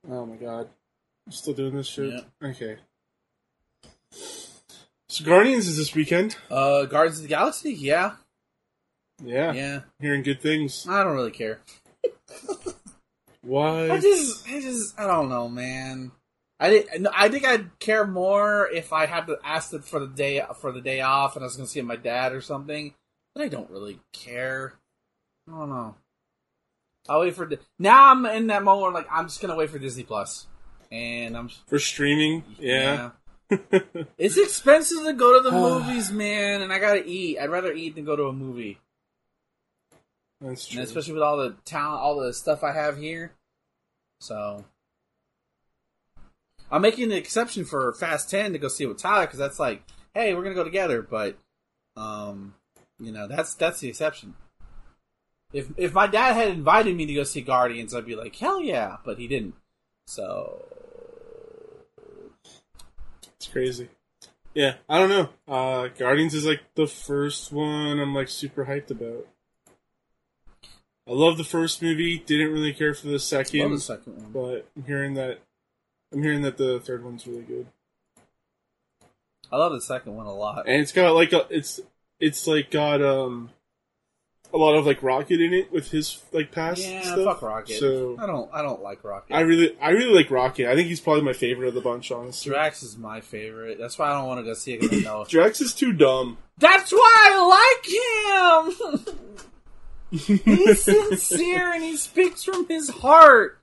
Oh 0.10 0.26
my 0.26 0.36
god. 0.36 0.70
I'm 1.26 1.32
still 1.32 1.53
doing 1.53 1.76
this 1.76 1.88
shit? 1.88 2.14
Yeah. 2.14 2.49
Okay. 2.49 2.78
So 4.12 5.26
Guardians 5.26 5.68
is 5.68 5.78
this 5.78 5.93
weekend. 5.95 6.38
Uh, 6.49 6.86
Guardians 6.86 7.18
of 7.18 7.24
the 7.24 7.30
Galaxy, 7.30 7.74
yeah, 7.74 8.14
Yeah. 9.24 9.53
yeah. 9.53 9.80
Hearing 9.99 10.24
good 10.24 10.41
things. 10.41 10.86
I 10.88 11.03
don't 11.03 11.16
really 11.16 11.32
care. 11.32 11.60
Why? 13.41 13.89
I 13.89 13.99
just, 13.99 14.47
I 14.47 14.60
just, 14.62 14.99
I 14.99 15.08
don't 15.08 15.30
know, 15.30 15.47
man. 15.49 16.12
I 16.60 16.70
did, 16.70 17.08
I 17.14 17.30
think 17.30 17.45
I'd 17.45 17.78
care 17.80 18.05
more 18.05 18.68
if 18.68 18.91
I 18.91 19.05
had 19.05 19.28
to 19.28 19.38
ask 19.43 19.74
it 19.74 19.86
for 19.86 19.99
the 19.99 20.08
day 20.08 20.41
for 20.60 20.72
the 20.72 20.82
day 20.82 21.01
off, 21.01 21.36
and 21.36 21.43
I 21.43 21.45
was 21.47 21.55
going 21.55 21.68
to 21.68 21.72
see 21.72 21.82
my 21.82 21.95
dad 21.95 22.34
or 22.34 22.41
something. 22.41 22.93
But 23.36 23.43
I 23.43 23.47
don't 23.47 23.70
really 23.70 23.99
care. 24.12 24.74
I 25.47 25.51
don't 25.51 25.70
know. 25.70 25.95
I'll 27.10 27.22
wait 27.22 27.36
for 27.36 27.45
Di- 27.45 27.58
now. 27.80 28.12
I'm 28.12 28.26
in 28.26 28.47
that 28.47 28.64
moment 28.64 28.84
where 28.84 28.91
like 29.03 29.08
I'm 29.12 29.26
just 29.28 29.41
going 29.41 29.51
to 29.51 29.58
wait 29.58 29.70
for 29.70 29.80
Disney 29.80 30.03
Plus, 30.03 30.47
and 30.91 31.36
I'm 31.38 31.49
For 31.68 31.80
streaming? 31.80 32.43
Yeah. 32.60 33.12
yeah. 33.51 33.80
It's 34.18 34.38
expensive 34.38 35.03
to 35.05 35.14
go 35.14 35.41
to 35.41 35.49
the 35.49 35.51
movies, 35.55 36.12
man, 36.12 36.62
and 36.62 36.74
I 36.74 36.80
gotta 36.80 37.03
eat. 37.05 37.39
I'd 37.39 37.49
rather 37.49 37.72
eat 37.72 37.95
than 37.95 38.03
go 38.03 38.16
to 38.18 38.26
a 38.26 38.34
movie, 38.34 38.80
That's 40.41 40.68
true. 40.68 40.80
and 40.80 40.88
especially 40.88 41.14
with 41.14 41.24
all 41.24 41.38
the 41.38 41.55
talent, 41.64 42.01
all 42.01 42.20
the 42.20 42.34
stuff 42.34 42.64
I 42.64 42.74
have 42.74 42.97
here. 42.97 43.32
So, 44.20 44.66
I'm 46.70 46.82
making 46.82 47.05
an 47.05 47.18
exception 47.18 47.64
for 47.64 47.93
Fast 47.93 48.30
Ten 48.30 48.51
to 48.51 48.60
go 48.60 48.68
see 48.68 48.84
it 48.84 48.88
with 48.88 48.97
Tyler 48.97 49.26
because 49.26 49.39
that's 49.39 49.60
like, 49.60 49.84
hey, 50.14 50.34
we're 50.34 50.43
gonna 50.43 50.55
go 50.55 50.64
together. 50.66 51.01
But, 51.01 51.38
um, 51.95 52.53
you 52.99 53.12
know, 53.14 53.28
that's 53.28 53.53
that's 53.53 53.80
the 53.80 53.88
exception. 53.88 54.34
If 55.54 55.68
if 55.78 55.93
my 55.93 56.08
dad 56.08 56.34
had 56.34 56.50
invited 56.50 56.95
me 56.95 57.06
to 57.06 57.14
go 57.14 57.24
see 57.24 57.41
Guardians, 57.41 57.93
I'd 57.95 58.06
be 58.06 58.16
like, 58.16 58.36
hell 58.36 58.62
yeah, 58.62 58.98
but 59.06 59.18
he 59.18 59.28
didn't. 59.28 59.56
So, 60.06 60.66
It's 63.36 63.48
crazy. 63.48 63.89
Yeah, 64.54 64.76
I 64.89 65.00
don't 65.00 65.10
know. 65.10 65.30
Uh, 65.48 65.88
Guardians 65.89 66.34
is 66.34 66.45
like 66.45 66.62
the 66.76 66.88
first 66.88 67.52
one 67.52 68.00
I'm 68.00 68.16
like 68.16 68.30
super 68.30 68.66
hyped 68.66 68.89
about. 68.91 69.28
I 71.08 71.12
love 71.12 71.38
the 71.38 71.43
first 71.43 71.82
movie. 71.82 72.18
Didn't 72.20 72.52
really 72.52 72.74
care 72.74 72.93
for 72.93 73.08
the 73.08 73.20
second, 73.20 73.60
love 73.62 73.72
the 73.72 73.80
second 73.80 74.18
one. 74.18 74.32
but 74.34 74.70
I'm 74.76 74.84
hearing 74.84 75.14
that 75.14 75.39
I'm 76.12 76.24
hearing 76.24 76.41
that 76.41 76.58
the 76.58 76.80
third 76.80 77.04
one's 77.04 77.26
really 77.28 77.43
good, 77.43 77.68
I 79.52 79.58
love 79.58 79.72
the 79.74 79.82
second 79.82 80.16
one 80.16 80.26
a 80.26 80.34
lot. 80.34 80.68
and 80.68 80.82
it's 80.82 80.91
got 80.91 81.12
like 81.14 81.32
a 81.34 81.45
it's 81.50 81.80
it's 82.20 82.48
like 82.48 82.72
got 82.72 83.02
um 83.02 83.52
a 84.54 84.58
lot 84.58 84.76
of 84.76 84.86
like 84.86 85.04
Rocket 85.04 85.41
in 85.41 85.54
it 85.54 85.72
with 85.72 85.91
his 85.91 86.22
like 86.32 86.52
past 86.52 86.82
Yeah, 86.82 87.02
stuff. 87.02 87.24
fuck 87.26 87.41
Rocket. 87.41 87.80
So 87.80 88.16
I 88.20 88.26
don't. 88.26 88.50
I 88.54 88.62
don't 88.62 88.82
like 88.82 89.04
Rocket. 89.04 89.34
I 89.34 89.41
really 89.41 89.78
I 89.80 89.89
really 89.91 90.14
like 90.14 90.32
Rocket. 90.32 90.68
I 90.70 90.76
think 90.76 90.88
he's 90.88 91.00
probably 91.02 91.24
my 91.24 91.34
favorite 91.34 91.68
of 91.68 91.74
the 91.74 91.82
bunch. 91.82 92.12
Honestly, 92.12 92.52
Drax 92.52 92.84
is 92.84 92.98
my 92.98 93.22
favorite. 93.22 93.78
That's 93.78 93.98
why 94.00 94.10
I 94.10 94.14
don't 94.14 94.28
want 94.28 94.39
to 94.39 94.43
go 94.43 94.54
see 94.54 94.74
it. 94.74 94.82
'cause 94.82 94.93
I 94.93 94.95
know. 95.02 95.26
Drax 95.30 95.62
is 95.62 95.74
too 95.74 95.93
dumb. 95.93 96.38
That's 96.58 96.91
why 96.91 97.14
I 97.30 98.72
like 98.95 99.06
him. 99.06 99.18
he's 100.12 100.84
sincere 100.84 101.74
and 101.74 101.84
he 101.84 101.98
speaks 101.98 102.43
from 102.43 102.68
his 102.68 102.89
heart. 102.89 103.60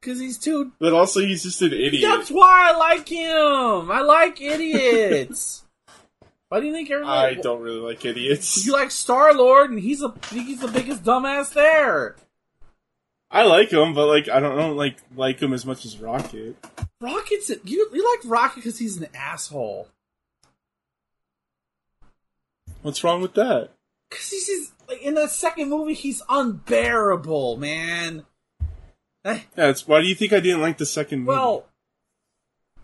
Cause 0.00 0.20
he's 0.20 0.38
too. 0.38 0.70
But 0.78 0.92
also, 0.92 1.18
he's 1.20 1.42
just 1.42 1.60
an 1.60 1.72
idiot. 1.72 2.04
That's 2.08 2.30
why 2.30 2.70
I 2.72 2.76
like 2.78 3.08
him. 3.08 3.90
I 3.90 4.00
like 4.02 4.40
idiots. 4.40 5.64
Why 6.48 6.60
do 6.60 6.66
you 6.66 6.72
think 6.72 6.90
I 6.90 7.34
don't 7.34 7.60
really 7.60 7.80
like 7.80 8.04
idiots. 8.04 8.64
You 8.66 8.72
like 8.72 8.90
Star 8.90 9.34
Lord, 9.34 9.70
and 9.70 9.78
he's 9.78 10.02
a 10.02 10.14
he's 10.30 10.60
the 10.60 10.68
biggest 10.68 11.04
dumbass 11.04 11.52
there. 11.52 12.16
I 13.30 13.44
like 13.44 13.70
him, 13.70 13.92
but 13.92 14.06
like 14.06 14.28
I 14.28 14.40
don't, 14.40 14.58
I 14.58 14.62
don't 14.62 14.76
like 14.76 14.96
like 15.14 15.40
him 15.40 15.52
as 15.52 15.66
much 15.66 15.84
as 15.84 15.98
Rocket. 15.98 16.56
Rocket's 17.00 17.50
you 17.64 17.90
you 17.92 18.16
like 18.16 18.30
Rocket 18.30 18.56
because 18.56 18.78
he's 18.78 18.96
an 18.96 19.08
asshole. 19.14 19.88
What's 22.82 23.02
wrong 23.04 23.20
with 23.20 23.34
that? 23.34 23.70
Cause 24.10 24.30
he's 24.30 24.46
just, 24.46 24.72
like 24.88 25.02
in 25.02 25.14
the 25.14 25.26
second 25.28 25.68
movie, 25.68 25.92
he's 25.94 26.22
unbearable, 26.28 27.58
man. 27.58 28.24
Eh, 29.24 29.40
Yeah, 29.56 29.68
it's 29.68 29.86
why 29.86 30.00
do 30.00 30.06
you 30.06 30.14
think 30.14 30.32
I 30.32 30.40
didn't 30.40 30.62
like 30.62 30.78
the 30.78 30.86
second 30.86 31.20
movie? 31.20 31.30
well, 31.30 31.66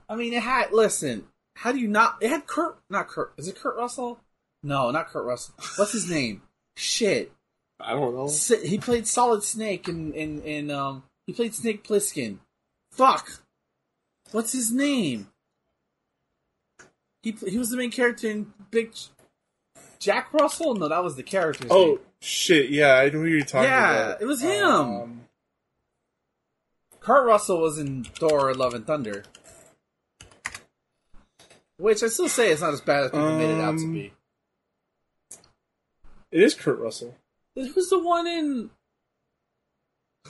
I 0.09 0.17
mean, 0.17 0.35
it 0.35 0.43
had. 0.43 0.73
Listen, 0.73 1.27
how 1.57 1.73
do 1.73 1.79
you 1.79 1.89
not? 1.89 2.17
It 2.21 2.29
had 2.31 2.47
Kurt, 2.47 2.79
not 2.91 3.09
Kurt. 3.09 3.33
Is 3.37 3.49
it 3.49 3.57
Kurt 3.57 3.77
Russell? 3.77 4.21
No, 4.63 4.91
not 4.91 5.09
Kurt 5.09 5.25
Russell. 5.25 5.55
What's 5.77 5.93
his 5.93 6.11
name? 6.11 6.43
Shit, 6.77 7.33
I 7.81 7.93
don't 7.93 8.15
know. 8.15 8.31
He 8.65 8.79
played 8.79 9.07
Solid 9.07 9.43
Snake 9.45 9.89
in 9.89 10.13
in 10.15 10.43
in 10.43 10.71
um. 10.71 11.05
He 11.27 11.33
played 11.33 11.55
Snake 11.55 11.85
Plissken. 11.87 12.39
Fuck. 12.91 13.41
What's 14.33 14.53
his 14.53 14.71
name? 14.73 15.29
He 17.23 17.33
pl- 17.33 17.49
he 17.49 17.59
was 17.59 17.71
the 17.71 17.77
main 17.77 17.91
character 17.91 18.29
in 18.31 18.53
Big. 18.71 18.93
J- 18.95 19.09
Jack 19.99 20.33
Russell? 20.35 20.75
No, 20.75 20.89
that 20.89 21.03
was 21.03 21.17
the 21.17 21.23
character. 21.23 21.67
Oh 21.71 21.85
name. 21.87 21.99
shit! 22.21 22.71
Yeah, 22.71 22.95
I 22.97 23.05
know 23.07 23.21
who 23.21 23.27
you're 23.27 23.41
talking 23.43 23.71
Yeah, 23.71 24.01
about. 24.09 24.23
it 24.23 24.27
was 24.27 24.43
him. 24.43 24.65
Um, 24.65 25.21
Kurt 27.01 27.27
Russell 27.27 27.61
was 27.61 27.79
in 27.79 28.05
Thor: 28.05 28.53
Love 28.55 28.75
and 28.75 28.87
Thunder, 28.87 29.25
which 31.79 32.03
I 32.03 32.09
still 32.09 32.29
say 32.29 32.51
it's 32.51 32.61
not 32.61 32.73
as 32.75 32.81
bad 32.81 33.05
as 33.05 33.11
people 33.11 33.37
made 33.39 33.51
it 33.51 33.61
out 33.61 33.79
to 33.79 33.85
Um, 33.85 33.93
be. 33.93 34.13
it 36.33 36.43
is 36.43 36.55
Kurt 36.55 36.79
Russell. 36.79 37.17
Who's 37.55 37.89
the 37.91 37.99
one 37.99 38.27
in? 38.27 38.71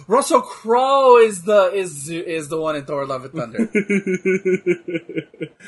Russell 0.09 0.43
Crowe 0.43 1.19
is 1.19 1.43
the 1.45 1.71
is 1.73 2.09
is 2.11 2.49
the 2.49 2.61
one 2.61 2.75
in 2.75 2.85
Thor: 2.85 3.07
Love 3.07 3.25
and 3.27 3.33
Thunder. 3.33 3.59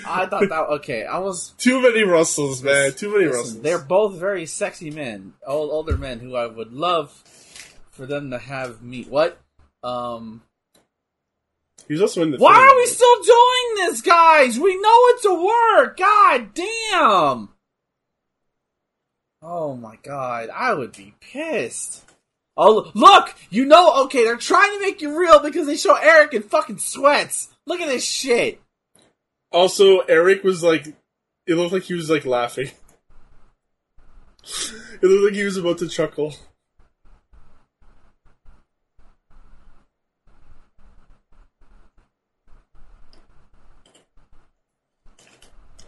I 0.06 0.26
thought 0.26 0.48
that 0.48 0.66
okay. 0.80 1.04
I 1.04 1.18
was 1.18 1.54
Too 1.58 1.80
many 1.80 2.02
Russells, 2.02 2.60
man. 2.62 2.92
Too 2.92 3.10
many 3.12 3.26
listen, 3.26 3.38
Russells. 3.40 3.60
they're 3.62 3.78
both 3.78 4.14
very 4.18 4.44
sexy 4.44 4.90
men, 4.90 5.34
old 5.46 5.70
older 5.70 5.96
men 5.96 6.18
who 6.18 6.34
I 6.34 6.46
would 6.46 6.72
love 6.72 7.12
for 7.92 8.04
them 8.04 8.30
to 8.32 8.38
have 8.38 8.82
meet. 8.82 9.08
What? 9.08 9.38
Um, 9.84 10.42
He 11.88 11.94
was 11.94 12.02
also 12.02 12.22
in 12.22 12.32
the. 12.32 12.38
Why 12.38 12.54
are 12.54 12.76
we 12.76 12.86
still 12.86 13.22
doing 13.22 13.86
this, 13.86 14.02
guys? 14.02 14.58
We 14.58 14.80
know 14.80 14.98
it's 15.08 15.24
a 15.24 15.34
work. 15.34 15.96
God 15.96 16.54
damn. 16.54 17.48
Oh 19.42 19.76
my 19.76 19.96
god, 20.02 20.48
I 20.48 20.74
would 20.74 20.92
be 20.92 21.14
pissed. 21.20 22.02
Oh, 22.56 22.90
look! 22.94 23.34
You 23.50 23.66
know, 23.66 24.04
okay, 24.04 24.24
they're 24.24 24.36
trying 24.36 24.72
to 24.72 24.80
make 24.80 25.00
you 25.00 25.18
real 25.18 25.40
because 25.40 25.66
they 25.66 25.76
show 25.76 25.94
Eric 25.94 26.34
in 26.34 26.42
fucking 26.42 26.78
sweats. 26.78 27.48
Look 27.66 27.80
at 27.80 27.88
this 27.88 28.04
shit. 28.04 28.60
Also, 29.52 30.00
Eric 30.00 30.42
was 30.42 30.62
like, 30.62 30.86
it 31.46 31.54
looked 31.54 31.72
like 31.72 31.84
he 31.84 31.94
was 31.94 32.10
like 32.10 32.24
laughing. 32.24 32.70
it 34.42 35.02
looked 35.02 35.24
like 35.24 35.34
he 35.34 35.44
was 35.44 35.56
about 35.56 35.78
to 35.78 35.88
chuckle. 35.88 36.34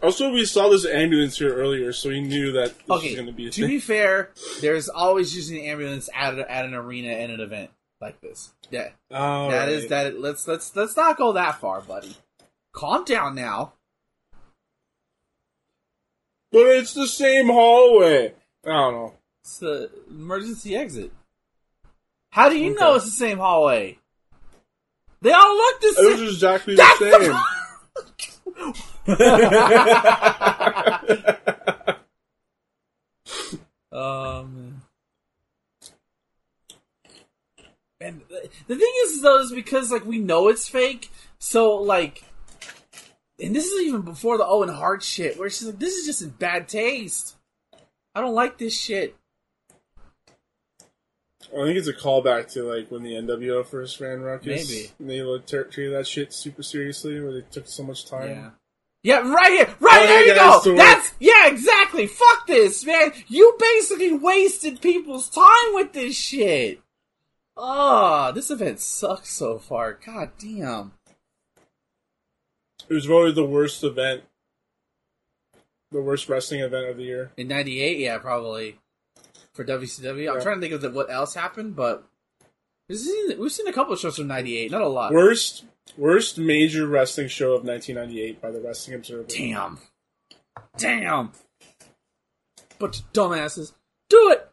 Also, 0.01 0.31
we 0.31 0.45
saw 0.45 0.69
this 0.69 0.85
ambulance 0.85 1.37
here 1.37 1.53
earlier, 1.53 1.91
so 1.91 2.09
we 2.09 2.21
knew 2.21 2.53
that 2.53 2.73
this 2.79 2.89
Okay, 2.89 3.07
was 3.09 3.15
going 3.15 3.27
to 3.27 3.33
be 3.33 3.47
a 3.47 3.51
to 3.51 3.61
thing. 3.61 3.69
be 3.69 3.79
fair, 3.79 4.31
there's 4.61 4.87
always 4.87 5.35
using 5.35 5.59
an 5.59 5.65
ambulance 5.65 6.09
at, 6.15 6.39
a, 6.39 6.49
at 6.49 6.63
an 6.65 6.73
arena 6.73 7.09
and 7.09 7.31
an 7.33 7.41
event 7.41 7.69
like 7.99 8.21
this. 8.21 8.53
Yeah, 8.71 8.89
Oh, 9.11 9.49
that 9.51 9.67
is 9.67 9.81
right. 9.83 9.89
that. 10.13 10.19
Let's 10.21 10.47
let's 10.47 10.73
let's 10.75 10.95
not 10.95 11.17
go 11.17 11.33
that 11.33 11.59
far, 11.59 11.81
buddy. 11.81 12.15
Calm 12.71 13.03
down 13.03 13.35
now. 13.35 13.73
But 16.51 16.67
it's 16.67 16.93
the 16.93 17.07
same 17.07 17.47
hallway. 17.47 18.33
I 18.65 18.69
don't 18.69 18.93
know. 18.93 19.13
It's 19.43 19.57
the 19.59 19.91
emergency 20.09 20.75
exit. 20.77 21.11
How 22.31 22.47
do 22.49 22.57
you 22.57 22.71
Okay. 22.71 22.79
know 22.79 22.95
it's 22.95 23.05
the 23.05 23.11
same 23.11 23.37
hallway? 23.39 23.99
They 25.21 25.31
all 25.31 25.55
look 25.57 25.81
the 25.81 25.91
same. 25.93 26.05
It 26.05 26.21
was 26.21 26.33
exactly 26.33 26.75
That's 26.75 26.99
the 26.99 27.43
same. 28.55 28.73
Um, 33.91 34.81
and 37.99 38.21
the- 38.67 38.75
thing 38.75 38.93
is, 39.03 39.21
though, 39.21 39.39
is 39.39 39.51
because 39.51 39.91
like 39.91 40.05
we 40.05 40.19
know 40.19 40.47
it's 40.47 40.67
fake, 40.67 41.09
so 41.39 41.75
like, 41.75 42.23
and 43.41 43.55
this 43.55 43.65
is 43.65 43.81
even 43.87 44.01
before 44.01 44.37
the 44.37 44.45
Owen 44.45 44.69
Hart 44.69 45.03
shit, 45.03 45.37
where 45.37 45.49
she's 45.49 45.67
like, 45.67 45.79
"This 45.79 45.95
is 45.95 46.05
just 46.05 46.21
in 46.21 46.29
bad 46.29 46.67
taste." 46.67 47.35
I 48.15 48.21
don't 48.21 48.35
like 48.35 48.57
this 48.57 48.77
shit. 48.77 49.15
I 51.51 51.65
think 51.65 51.77
it's 51.77 51.87
a 51.87 51.93
callback 51.93 52.51
to 52.53 52.63
like 52.63 52.91
when 52.91 53.03
the 53.03 53.13
NWO 53.13 53.65
first 53.65 53.99
ran 53.99 54.21
Ruckus. 54.21 54.69
Maybe. 54.69 54.91
And 54.99 55.09
they 55.09 55.21
like, 55.23 55.47
treated 55.47 55.93
that 55.93 56.05
shit 56.05 56.31
super 56.33 56.61
seriously, 56.61 57.19
where 57.19 57.33
they 57.33 57.41
took 57.41 57.67
so 57.67 57.83
much 57.83 58.05
time. 58.05 58.29
Yeah. 58.29 58.49
Yeah, 59.01 59.19
right 59.19 59.51
here, 59.51 59.75
right 59.79 60.01
Oh, 60.03 60.07
there 60.07 60.27
you 60.27 60.35
go. 60.35 60.75
That's 60.75 61.13
yeah, 61.19 61.47
exactly. 61.47 62.05
Fuck 62.05 62.47
this, 62.47 62.85
man. 62.85 63.13
You 63.27 63.55
basically 63.57 64.13
wasted 64.13 64.81
people's 64.81 65.29
time 65.29 65.73
with 65.73 65.93
this 65.93 66.17
shit. 66.17 66.81
Oh, 67.55 68.31
this 68.33 68.51
event 68.51 68.79
sucks 68.79 69.29
so 69.29 69.57
far. 69.57 69.93
God 70.05 70.31
damn. 70.37 70.93
It 72.89 72.93
was 72.93 73.05
probably 73.05 73.31
the 73.31 73.45
worst 73.45 73.83
event, 73.83 74.23
the 75.91 76.01
worst 76.01 76.27
wrestling 76.27 76.61
event 76.61 76.89
of 76.89 76.97
the 76.97 77.03
year. 77.03 77.31
In 77.37 77.47
'98, 77.47 77.99
yeah, 77.99 78.17
probably 78.17 78.79
for 79.53 79.63
WCW. 79.63 80.33
I'm 80.33 80.41
trying 80.41 80.55
to 80.55 80.61
think 80.61 80.73
of 80.73 80.81
the, 80.81 80.89
what 80.89 81.11
else 81.11 81.33
happened, 81.35 81.75
but 81.75 82.05
we've 82.87 82.97
seen, 82.97 83.39
we've 83.39 83.51
seen 83.51 83.67
a 83.67 83.73
couple 83.73 83.93
of 83.93 83.99
shows 83.99 84.17
from 84.17 84.27
'98, 84.27 84.71
not 84.71 84.81
a 84.81 84.87
lot. 84.87 85.13
Worst, 85.13 85.65
worst 85.97 86.37
major 86.37 86.87
wrestling 86.87 87.27
show 87.27 87.53
of 87.53 87.63
1998 87.63 88.41
by 88.41 88.51
the 88.51 88.61
Wrestling 88.61 88.95
Observer. 88.95 89.23
Damn. 89.27 89.79
Damn. 90.77 91.31
Bunch 92.79 92.99
of 92.99 93.13
dumbasses. 93.13 93.73
Do 94.09 94.31
it. 94.31 94.49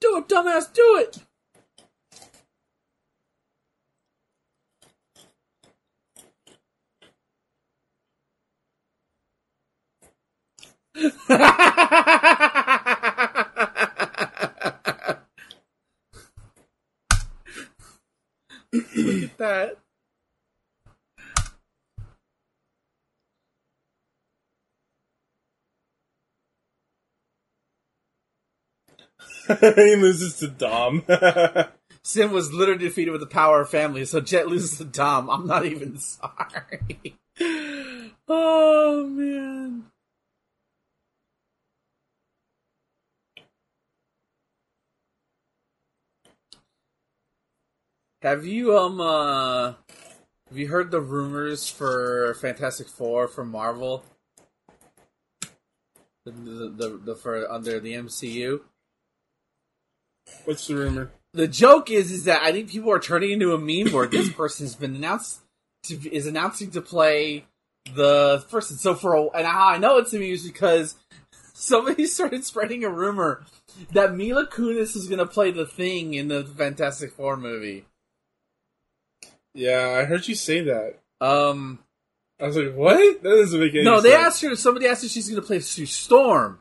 Do 0.00 0.16
it, 0.16 0.28
dumbass. 0.28 0.72
Do 0.72 0.96
it. 0.98 1.18
Look 18.94 19.22
at 19.24 19.38
that. 19.38 19.76
he 29.60 29.96
loses 29.96 30.38
to 30.38 30.48
Dom. 30.48 31.04
Sim 32.04 32.32
was 32.32 32.52
literally 32.52 32.84
defeated 32.84 33.10
with 33.12 33.20
the 33.20 33.26
power 33.26 33.60
of 33.62 33.70
family, 33.70 34.04
so 34.04 34.20
Jet 34.20 34.48
loses 34.48 34.78
to 34.78 34.84
Dom. 34.84 35.30
I'm 35.30 35.46
not 35.46 35.64
even 35.64 35.98
sorry. 35.98 37.16
oh 38.28 39.06
man. 39.08 39.84
Have 48.22 48.46
you 48.46 48.76
um 48.76 49.00
uh 49.00 49.74
have 50.48 50.58
you 50.58 50.68
heard 50.68 50.90
the 50.90 51.00
rumors 51.00 51.68
for 51.68 52.34
Fantastic 52.40 52.88
Four 52.88 53.26
from 53.26 53.50
Marvel? 53.50 54.04
The 56.24 56.30
the, 56.30 56.68
the, 56.68 57.00
the 57.04 57.16
for 57.16 57.50
under 57.50 57.80
the 57.80 57.94
MCU? 57.94 58.60
What's 60.44 60.66
the 60.66 60.74
rumor? 60.74 61.10
the 61.34 61.48
joke 61.48 61.90
is 61.90 62.10
is 62.10 62.24
that 62.24 62.42
I 62.42 62.52
think 62.52 62.70
people 62.70 62.92
are 62.92 63.00
turning 63.00 63.30
into 63.30 63.54
a 63.54 63.58
meme 63.58 63.92
where 63.92 64.06
this 64.06 64.30
person's 64.32 64.74
been 64.74 64.94
announced 64.94 65.40
to 65.84 66.14
is 66.14 66.26
announcing 66.26 66.70
to 66.72 66.80
play 66.80 67.46
the 67.94 68.44
person. 68.50 68.76
So 68.76 68.94
for 68.94 69.14
a, 69.14 69.28
and 69.30 69.46
I 69.46 69.78
know 69.78 69.98
it's 69.98 70.12
a 70.12 70.18
meme 70.18 70.28
is 70.28 70.46
because 70.46 70.96
somebody 71.54 72.06
started 72.06 72.44
spreading 72.44 72.84
a 72.84 72.90
rumor 72.90 73.44
that 73.92 74.14
Mila 74.14 74.46
Kunis 74.46 74.94
is 74.96 75.08
going 75.08 75.18
to 75.18 75.26
play 75.26 75.50
the 75.50 75.66
Thing 75.66 76.14
in 76.14 76.28
the 76.28 76.44
Fantastic 76.44 77.12
Four 77.12 77.36
movie. 77.36 77.86
Yeah, 79.54 79.98
I 79.98 80.04
heard 80.04 80.28
you 80.28 80.34
say 80.34 80.62
that. 80.62 80.98
Um, 81.20 81.78
I 82.40 82.46
was 82.46 82.56
like, 82.56 82.74
what? 82.74 83.22
That 83.22 83.28
doesn't 83.28 83.60
make 83.60 83.74
any 83.74 83.84
no, 83.84 83.96
sense. 83.96 84.02
they 84.02 84.14
asked 84.14 84.42
her. 84.42 84.56
Somebody 84.56 84.86
asked 84.86 85.02
her 85.02 85.06
if 85.06 85.12
she's 85.12 85.28
going 85.28 85.40
to 85.40 85.46
play 85.46 85.60
Sue 85.60 85.86
Storm, 85.86 86.58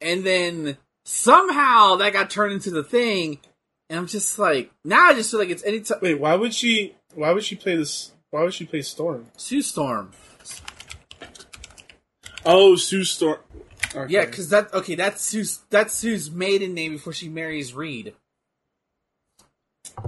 and 0.00 0.24
then 0.24 0.78
somehow 1.04 1.96
that 1.96 2.12
got 2.12 2.30
turned 2.30 2.52
into 2.52 2.70
the 2.70 2.84
Thing. 2.84 3.38
And 3.90 3.98
I'm 3.98 4.06
just 4.06 4.38
like, 4.38 4.70
now 4.84 5.08
I 5.10 5.14
just 5.14 5.30
feel 5.30 5.40
like 5.40 5.50
it's 5.50 5.64
any 5.64 5.80
time 5.80 5.98
Wait, 6.00 6.18
why 6.18 6.34
would 6.34 6.54
she? 6.54 6.94
Why 7.14 7.32
would 7.32 7.44
she 7.44 7.56
play 7.56 7.76
this? 7.76 8.12
Why 8.30 8.42
would 8.42 8.54
she 8.54 8.64
play 8.64 8.80
Storm? 8.80 9.26
Sue 9.36 9.60
Storm. 9.60 10.12
Oh, 12.46 12.76
Sue 12.76 13.04
Storm. 13.04 13.38
Okay. 13.94 14.12
Yeah, 14.14 14.24
because 14.24 14.48
that 14.48 14.72
okay, 14.72 14.94
that's 14.94 15.22
Sue's 15.22 15.60
that's 15.68 15.92
Sue's 15.92 16.30
maiden 16.30 16.72
name 16.72 16.92
before 16.92 17.12
she 17.12 17.28
marries 17.28 17.74
Reed, 17.74 18.14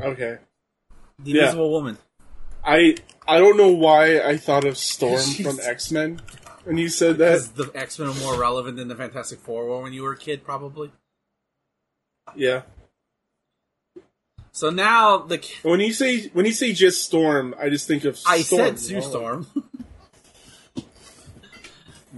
okay. 0.01 0.39
the 1.19 1.31
Yeah. 1.31 1.41
Invisible 1.43 1.71
Woman. 1.71 1.99
I 2.65 2.97
I 3.29 3.39
don't 3.39 3.59
know 3.59 3.71
why 3.73 4.21
I 4.21 4.39
thought 4.39 4.65
of 4.65 4.79
Storm 4.79 5.21
from 5.43 5.59
X 5.63 5.91
Men 5.91 6.23
when 6.65 6.79
you 6.79 6.89
said 6.89 7.19
Because 7.19 7.49
that. 7.53 7.73
the 7.73 7.79
X 7.79 7.99
Men 7.99 8.09
are 8.09 8.15
more 8.15 8.39
relevant 8.39 8.77
than 8.77 8.89
the 8.89 8.97
Fantastic 8.97 9.39
Four 9.41 9.67
were 9.67 9.83
when 9.83 9.93
you 9.93 10.03
were 10.03 10.13
a 10.13 10.17
kid, 10.19 10.45
probably. 10.45 10.91
Yeah. 12.35 12.63
So 14.53 14.71
now 14.71 15.19
the 15.19 15.45
When 15.63 15.81
you 15.81 15.93
say 15.93 16.29
when 16.29 16.47
you 16.47 16.53
say 16.53 16.73
just 16.73 17.03
Storm, 17.05 17.55
I 17.59 17.69
just 17.69 17.87
think 17.89 18.05
of 18.05 18.19
I 18.27 18.43
Storm. 18.43 18.77
said 18.77 18.79
Sue. 18.79 19.03
Storm. 19.03 19.47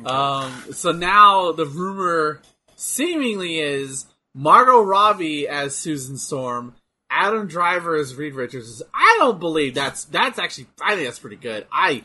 um. 0.04 0.52
So 0.72 0.92
now 0.92 1.52
the 1.52 1.66
rumor 1.66 2.40
seemingly 2.76 3.58
is 3.58 4.06
Margot 4.34 4.82
Robbie 4.82 5.48
as 5.48 5.74
Susan 5.74 6.18
Storm, 6.18 6.74
Adam 7.08 7.46
Driver 7.46 7.96
as 7.96 8.14
Reed 8.14 8.34
Richards. 8.34 8.82
I 8.94 9.16
don't 9.18 9.40
believe 9.40 9.74
that's 9.74 10.04
that's 10.04 10.38
actually. 10.38 10.66
I 10.82 10.94
think 10.94 11.06
that's 11.06 11.18
pretty 11.18 11.36
good. 11.36 11.66
I 11.72 12.02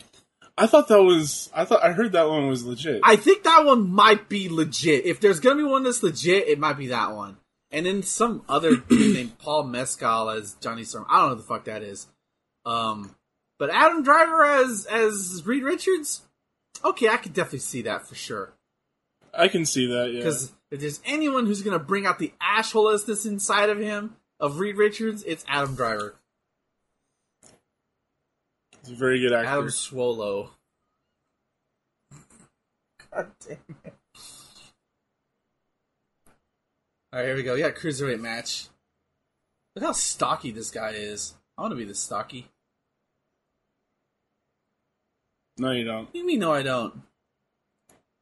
I 0.61 0.67
thought 0.67 0.89
that 0.89 1.01
was. 1.01 1.49
I 1.55 1.65
thought 1.65 1.83
I 1.83 1.91
heard 1.91 2.11
that 2.11 2.29
one 2.29 2.47
was 2.47 2.63
legit. 2.63 3.01
I 3.03 3.15
think 3.15 3.41
that 3.45 3.65
one 3.65 3.89
might 3.89 4.29
be 4.29 4.47
legit. 4.47 5.07
If 5.07 5.19
there's 5.19 5.39
gonna 5.39 5.55
be 5.55 5.63
one 5.63 5.81
that's 5.81 6.03
legit, 6.03 6.47
it 6.47 6.59
might 6.59 6.77
be 6.77 6.87
that 6.87 7.15
one. 7.15 7.37
And 7.71 7.87
then 7.87 8.03
some 8.03 8.43
other 8.47 8.75
dude 8.89 9.15
named 9.15 9.39
Paul 9.39 9.63
Mescal 9.63 10.29
as 10.29 10.53
Johnny 10.61 10.83
Storm. 10.83 11.07
I 11.09 11.17
don't 11.17 11.21
know 11.21 11.29
what 11.29 11.37
the 11.39 11.47
fuck 11.47 11.65
that 11.65 11.81
is. 11.81 12.05
Um, 12.63 13.15
but 13.57 13.71
Adam 13.71 14.03
Driver 14.03 14.45
as 14.45 14.85
as 14.85 15.41
Reed 15.47 15.63
Richards. 15.63 16.21
Okay, 16.85 17.09
I 17.09 17.17
could 17.17 17.33
definitely 17.33 17.59
see 17.59 17.81
that 17.81 18.07
for 18.07 18.13
sure. 18.13 18.53
I 19.33 19.47
can 19.47 19.65
see 19.65 19.87
that. 19.87 20.11
Yeah. 20.11 20.19
Because 20.19 20.53
if 20.69 20.79
there's 20.79 21.01
anyone 21.05 21.47
who's 21.47 21.63
gonna 21.63 21.79
bring 21.79 22.05
out 22.05 22.19
the 22.19 22.33
assholeness 22.39 23.25
inside 23.25 23.69
of 23.69 23.79
him 23.79 24.15
of 24.39 24.59
Reed 24.59 24.77
Richards, 24.77 25.23
it's 25.23 25.43
Adam 25.47 25.73
Driver. 25.73 26.13
He's 28.81 28.91
a 28.91 28.95
very 28.95 29.19
good 29.19 29.33
actor. 29.33 29.47
Adam 29.47 29.69
Swallow. 29.69 30.51
God 33.13 33.31
damn 33.47 33.57
it. 33.85 33.93
Alright, 37.13 37.27
here 37.27 37.35
we 37.35 37.43
go. 37.43 37.55
Yeah, 37.55 37.71
cruiserweight 37.71 38.21
match. 38.21 38.67
Look 39.75 39.83
how 39.85 39.91
stocky 39.91 40.51
this 40.51 40.71
guy 40.71 40.91
is. 40.91 41.35
I 41.57 41.61
want 41.61 41.73
to 41.73 41.75
be 41.75 41.85
this 41.85 41.99
stocky. 41.99 42.47
No, 45.57 45.71
you 45.71 45.83
don't. 45.83 46.05
What 46.05 46.13
do 46.13 46.19
you 46.19 46.25
mean, 46.25 46.39
no, 46.39 46.53
I 46.53 46.63
don't? 46.63 47.01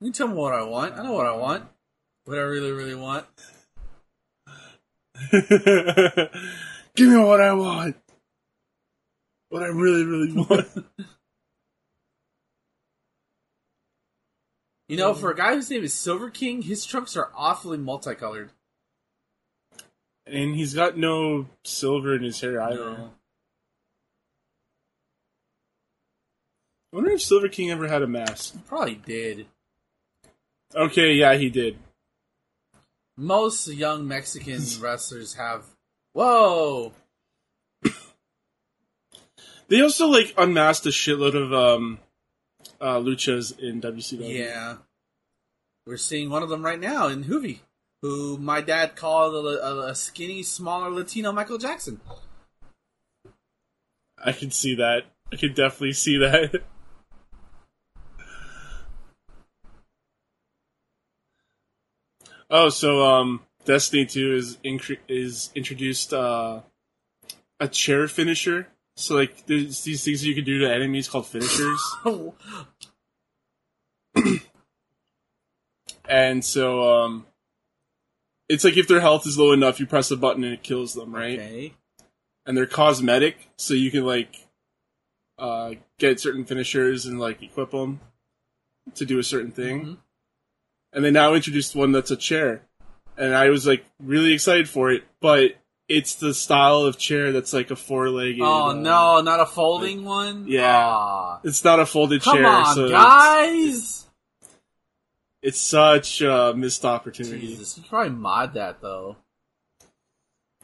You 0.02 0.12
tell 0.12 0.28
me 0.28 0.34
what 0.34 0.54
I 0.54 0.64
want. 0.64 0.98
I 0.98 1.04
know 1.04 1.14
what 1.14 1.28
I 1.28 1.36
want. 1.36 1.66
What 2.26 2.38
I 2.38 2.42
really, 2.42 2.72
really 2.72 2.96
want. 2.96 3.26
Give 6.96 7.10
me 7.10 7.18
what 7.18 7.42
I 7.42 7.54
want. 7.54 7.96
What 9.50 9.64
I 9.64 9.68
really, 9.68 10.06
really 10.06 10.32
want. 10.50 10.68
You 14.88 14.98
know, 14.98 15.12
um, 15.12 15.16
for 15.16 15.30
a 15.32 15.36
guy 15.36 15.54
whose 15.54 15.70
name 15.70 15.84
is 15.84 15.94
Silver 15.94 16.30
King, 16.30 16.64
his 16.64 16.86
trunks 16.86 17.16
are 17.16 17.30
awfully 17.36 17.78
multicolored. 17.78 18.52
and 20.26 20.56
he's 20.56 20.74
got 20.74 20.98
no 20.98 21.48
silver 21.64 22.16
in 22.16 22.24
his 22.24 22.40
hair 22.42 22.60
either. 22.62 22.92
No. 22.98 23.12
I 26.92 26.96
wonder 26.96 27.12
if 27.12 27.22
Silver 27.22 27.50
King 27.50 27.70
ever 27.70 27.88
had 27.88 28.02
a 28.02 28.08
mask. 28.08 28.54
He 28.54 28.60
Probably 28.68 28.96
did. 28.96 29.46
Okay, 30.76 31.14
yeah, 31.14 31.36
he 31.36 31.50
did. 31.50 31.78
Most 33.16 33.68
young 33.68 34.08
Mexican 34.08 34.62
wrestlers 34.80 35.36
have. 35.36 35.66
Whoa! 36.14 36.94
They 39.70 39.82
also 39.82 40.08
like 40.08 40.34
unmasked 40.38 40.86
a 40.88 40.90
shitload 40.90 41.36
of 41.36 41.54
um 41.54 42.00
uh 42.82 42.98
luchas 42.98 43.58
in 43.58 43.82
WCW. 43.82 44.38
Yeah. 44.38 44.78
We're 45.86 45.98
seeing 45.98 46.30
one 46.30 46.44
of 46.44 46.50
them 46.50 46.64
right 46.64 46.80
now 46.80 47.08
in 47.08 47.24
Juvi, 47.24 47.60
who 48.02 48.38
my 48.38 48.62
dad 48.62 48.96
called 48.96 49.34
a, 49.34 49.66
a, 49.66 49.88
a 49.88 49.96
skinny, 49.96 50.44
smaller 50.44 50.90
Latino 50.90 51.32
Michael 51.32 51.58
Jackson. 51.58 52.02
I 54.24 54.34
can 54.34 54.52
see 54.52 54.76
that. 54.76 55.06
I 55.32 55.36
can 55.36 55.54
definitely 55.54 55.94
see 55.94 56.18
that. 56.18 56.64
Oh, 62.52 62.70
so 62.70 63.06
um, 63.06 63.42
Destiny 63.66 64.08
Two 64.08 64.34
is 64.34 64.58
incre- 64.66 64.98
is 65.08 65.52
introduced 65.54 66.14
uh, 66.14 66.62
a 67.60 67.68
chair 67.68 68.08
finisher. 68.08 68.70
So 69.00 69.16
like, 69.16 69.46
there's 69.46 69.82
these 69.84 70.04
things 70.04 70.26
you 70.26 70.36
can 70.36 70.44
do 70.44 70.60
to 70.60 70.72
enemies 70.74 71.08
called 71.08 71.26
finishers, 71.28 71.82
and 76.10 76.44
so 76.44 77.04
um, 77.04 77.26
it's 78.48 78.64
like 78.64 78.78
if 78.78 78.88
their 78.88 79.00
health 79.02 79.26
is 79.28 79.38
low 79.38 79.52
enough, 79.52 79.80
you 79.80 79.86
press 79.86 80.12
a 80.12 80.18
button 80.18 80.44
and 80.44 80.54
it 80.54 80.64
kills 80.64 80.94
them, 80.94 81.14
right? 81.14 81.40
okay. 81.40 81.74
And 82.46 82.58
they're 82.58 82.66
cosmetic, 82.66 83.50
so 83.58 83.74
you 83.76 83.92
can 83.92 84.06
like 84.06 84.48
uh, 85.38 85.74
get 86.00 86.20
certain 86.20 86.46
finishers 86.46 87.06
and 87.06 87.20
like 87.20 87.42
equip 87.44 87.72
them 87.72 88.00
to 88.96 89.06
do 89.06 89.20
a 89.20 89.24
certain 89.24 89.52
thing. 89.52 89.86
Mhm. 89.86 89.98
and 90.94 91.06
they 91.06 91.12
now 91.12 91.36
introduced 91.36 91.76
one 91.76 91.92
that's 91.92 92.10
a 92.10 92.18
chair 92.18 92.64
and 93.16 93.36
i 93.36 93.50
was 93.50 93.68
like 93.68 93.86
really 94.00 94.34
excited 94.34 94.68
for 94.68 94.90
it 94.92 95.04
but 95.22 95.52
it's 95.90 96.16
the 96.16 96.34
style 96.34 96.84
of 96.84 96.98
chair 96.98 97.32
that's 97.32 97.52
like 97.52 97.72
a 97.72 97.76
four-legged 97.76 98.40
Oh 98.42 98.70
uh, 98.70 98.74
no, 98.74 99.20
not 99.22 99.40
a 99.40 99.46
folding 99.46 100.06
one. 100.06 100.46
Yeah. 100.48 100.86
Aw. 100.88 101.40
it's 101.44 101.64
not 101.64 101.80
a 101.80 101.86
folded 101.86 102.22
Come 102.22 102.38
chair 102.38 102.48
on, 102.48 102.76
so 102.76 102.90
guys. 102.90 104.06
it's 105.42 105.60
such 105.60 106.22
a 106.22 106.54
missed 106.56 106.86
opportunity 106.86 107.48
Jesus, 107.48 107.78
you 107.78 107.84
probably 107.90 108.12
mod 108.12 108.54
that 108.54 108.82
though. 108.82 109.18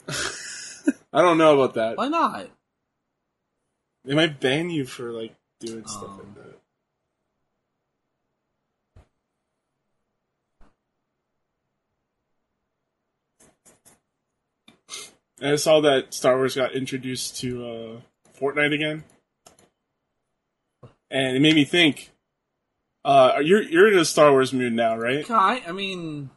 i 1.12 1.22
don't 1.22 1.38
know 1.40 1.56
about 1.60 1.74
that 1.76 1.98
Why 1.98 2.08
not? 2.10 2.48
they 4.04 4.14
might 4.14 4.40
ban 4.40 4.70
you 4.70 4.86
for 4.86 5.12
like 5.12 5.34
doing 5.60 5.86
stuff 5.88 6.04
Um. 6.04 6.18
like 6.20 6.36
that 6.36 6.45
And 15.42 15.52
I 15.52 15.56
saw 15.58 15.82
that 15.82 16.14
Star 16.14 16.38
Wars 16.38 16.56
got 16.56 16.74
introduced 16.74 17.38
to 17.42 17.66
uh, 17.66 18.00
Fortnite 18.40 18.74
again, 18.74 19.04
and 21.12 21.36
it 21.36 21.42
made 21.42 21.56
me 21.56 21.66
think. 21.66 22.12
Uh, 23.04 23.40
you're 23.44 23.62
you're 23.62 23.92
in 23.92 24.00
a 24.00 24.06
Star 24.06 24.32
Wars 24.32 24.52
mood 24.54 24.74
now, 24.74 24.98
right? 24.98 25.30
I, 25.30 25.62
I 25.68 25.72
mean, 25.74 26.30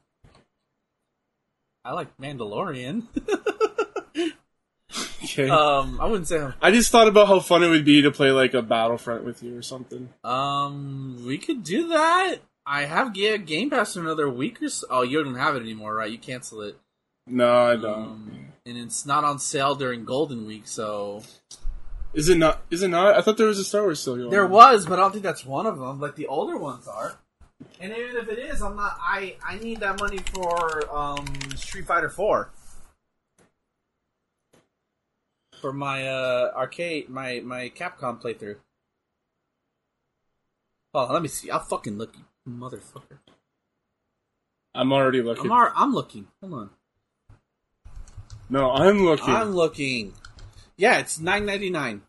I 1.85 1.93
like 1.93 2.17
Mandalorian. 2.19 3.07
Okay. 5.23 5.51
um, 5.51 6.01
I 6.01 6.07
wouldn't 6.07 6.27
say. 6.27 6.39
I'm- 6.39 6.55
I 6.63 6.71
just 6.71 6.91
thought 6.91 7.07
about 7.09 7.29
how 7.29 7.39
fun 7.41 7.63
it 7.63 7.69
would 7.69 7.85
be 7.85 8.03
to 8.03 8.11
play 8.11 8.31
like 8.31 8.55
a 8.55 8.63
Battlefront 8.63 9.25
with 9.25 9.43
you 9.43 9.57
or 9.57 9.63
something. 9.63 10.09
Um, 10.25 11.23
we 11.27 11.39
could 11.39 11.63
do 11.63 11.89
that. 11.89 12.37
I 12.67 12.85
have 12.87 13.17
yeah, 13.17 13.37
Game 13.37 13.69
Pass 13.71 13.95
for 13.95 14.01
another 14.01 14.29
week 14.29 14.63
or 14.63 14.69
so. 14.69 14.87
Oh, 14.91 15.03
you 15.03 15.23
don't 15.23 15.35
have 15.37 15.55
it 15.57 15.61
anymore, 15.63 15.95
right? 15.95 16.11
You 16.11 16.19
cancel 16.19 16.63
it. 16.63 16.77
No, 17.27 17.67
I 17.67 17.77
don't. 17.77 17.85
Um, 17.87 18.48
and 18.69 18.79
it's 18.79 19.07
not 19.07 19.25
on 19.25 19.39
sale 19.39 19.75
during 19.75 20.05
Golden 20.05 20.47
Week, 20.47 20.67
so 20.67 21.23
is 22.15 22.29
it 22.29 22.39
not? 22.39 22.63
Is 22.71 22.83
it 22.83 22.89
not? 22.89 23.17
I 23.17 23.21
thought 23.23 23.37
there 23.37 23.47
was 23.47 23.59
a 23.59 23.65
Star 23.65 23.83
Wars 23.83 24.01
still 24.01 24.17
going. 24.17 24.31
there 24.31 24.45
on. 24.45 24.51
was, 24.51 24.87
but 24.87 24.99
I 24.99 25.03
don't 25.03 25.13
think 25.13 25.25
that's 25.25 25.45
one 25.45 25.67
of 25.67 25.79
them. 25.79 26.01
Like 26.01 26.17
the 26.17 26.27
older 26.27 26.57
ones 26.57 26.89
are. 26.89 27.19
And 27.81 27.93
even 27.93 28.17
if 28.17 28.29
it 28.29 28.39
is, 28.39 28.63
I'm 28.63 28.77
not. 28.77 28.97
I 29.01 29.37
I 29.45 29.59
need 29.59 29.81
that 29.81 30.01
money 30.01 30.19
for 30.19 30.95
um 30.95 31.27
Street 31.57 31.87
Fighter 31.87 32.09
Four. 32.09 32.51
For 35.61 35.73
my 35.73 36.07
uh 36.07 36.53
arcade, 36.55 37.09
my 37.09 37.41
my 37.41 37.71
Capcom 37.75 38.23
playthrough. 38.23 38.57
Oh, 40.95 41.13
let 41.13 41.21
me 41.21 41.29
see. 41.29 41.51
I'll 41.51 41.61
fucking 41.61 41.99
look, 41.99 42.15
you 42.17 42.25
motherfucker. 42.53 43.19
I'm 44.75 44.93
already 44.93 45.23
looking. 45.23 45.45
I'm 45.45 45.53
ar- 45.53 45.73
I'm 45.77 45.93
looking. 45.93 46.29
Hold 46.41 46.55
on. 46.55 46.71
No, 48.49 48.71
I'm 48.71 49.05
looking. 49.05 49.29
I'm 49.35 49.53
looking. 49.53 50.13
Yeah, 50.77 50.99
it's 50.99 51.19
nine 51.19 51.45
ninety 51.47 51.71
nine 51.71 52.03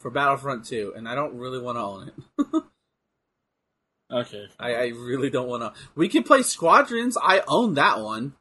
for 0.00 0.10
Battlefront 0.10 0.64
Two, 0.66 0.92
and 0.96 1.08
I 1.08 1.14
don't 1.14 1.36
really 1.36 1.60
want 1.60 1.76
to 1.76 1.82
own 1.82 2.08
it. 2.08 2.62
okay. 4.12 4.46
I, 4.58 4.74
I 4.74 4.86
really 4.88 5.30
don't 5.30 5.48
want 5.48 5.62
to. 5.62 5.80
We 5.94 6.08
can 6.08 6.22
play 6.22 6.42
Squadrons. 6.42 7.16
I 7.20 7.42
own 7.48 7.74
that 7.74 8.00
one. 8.00 8.34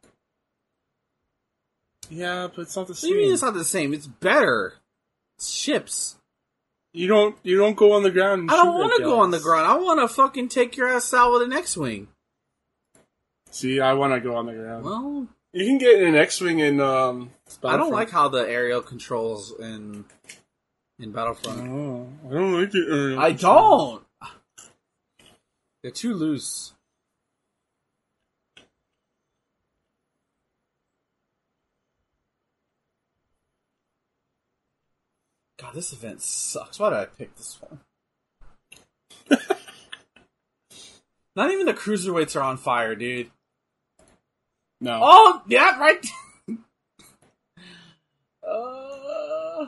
Yeah, 2.09 2.47
but 2.55 2.63
it's 2.63 2.75
not 2.75 2.87
the 2.87 2.93
What 2.93 3.01
do 3.01 3.07
you 3.07 3.15
mean 3.15 3.25
same. 3.25 3.33
it's 3.33 3.41
not 3.41 3.53
the 3.55 3.63
same? 3.65 3.93
It's 3.93 4.07
better. 4.07 4.73
It's 5.37 5.49
ships. 5.51 6.15
You 6.93 7.07
don't. 7.07 7.35
You 7.43 7.57
don't 7.57 7.75
go 7.75 7.93
on 7.93 8.03
the 8.03 8.11
ground. 8.11 8.41
and 8.41 8.51
I 8.51 8.55
don't 8.57 8.75
want 8.75 8.95
to 8.95 9.03
go 9.03 9.19
on 9.19 9.31
the 9.31 9.39
ground. 9.39 9.65
I 9.67 9.75
want 9.77 9.99
to 9.99 10.07
fucking 10.07 10.49
take 10.49 10.77
your 10.77 10.87
ass 10.87 11.13
out 11.13 11.33
with 11.33 11.41
an 11.41 11.51
X-wing. 11.53 12.07
See, 13.49 13.79
I 13.79 13.93
want 13.93 14.13
to 14.13 14.19
go 14.21 14.35
on 14.35 14.45
the 14.45 14.53
ground. 14.53 14.85
Well, 14.85 15.27
you 15.55 15.65
can 15.65 15.77
get 15.77 16.01
an 16.01 16.15
X-wing 16.15 16.59
in. 16.59 16.81
Um, 16.81 17.31
I 17.63 17.77
don't 17.77 17.91
like 17.91 18.09
how 18.09 18.27
the 18.27 18.39
aerial 18.39 18.81
controls 18.81 19.53
in 19.57 20.03
in 20.99 21.13
Battlefront. 21.13 21.61
Oh, 21.61 22.09
I 22.29 22.33
don't 22.33 22.59
like 22.59 22.75
it. 22.75 22.87
aerial 22.89 23.19
I 23.19 23.31
don't. 23.31 24.03
They're 25.81 25.91
too 25.91 26.13
loose. 26.13 26.73
God, 35.57 35.73
this 35.73 35.93
event 35.93 36.21
sucks. 36.21 36.79
Why 36.79 36.89
did 36.89 36.99
I 36.99 37.05
pick 37.05 37.33
this 37.37 37.59
one? 37.61 37.79
Not 41.35 41.51
even 41.51 41.65
the 41.65 41.73
cruiserweights 41.73 42.35
are 42.35 42.43
on 42.43 42.57
fire, 42.57 42.93
dude. 42.93 43.31
No. 44.85 44.99
Oh, 45.01 45.41
yeah, 45.47 45.79
right. 45.79 46.05
uh, 48.47 49.67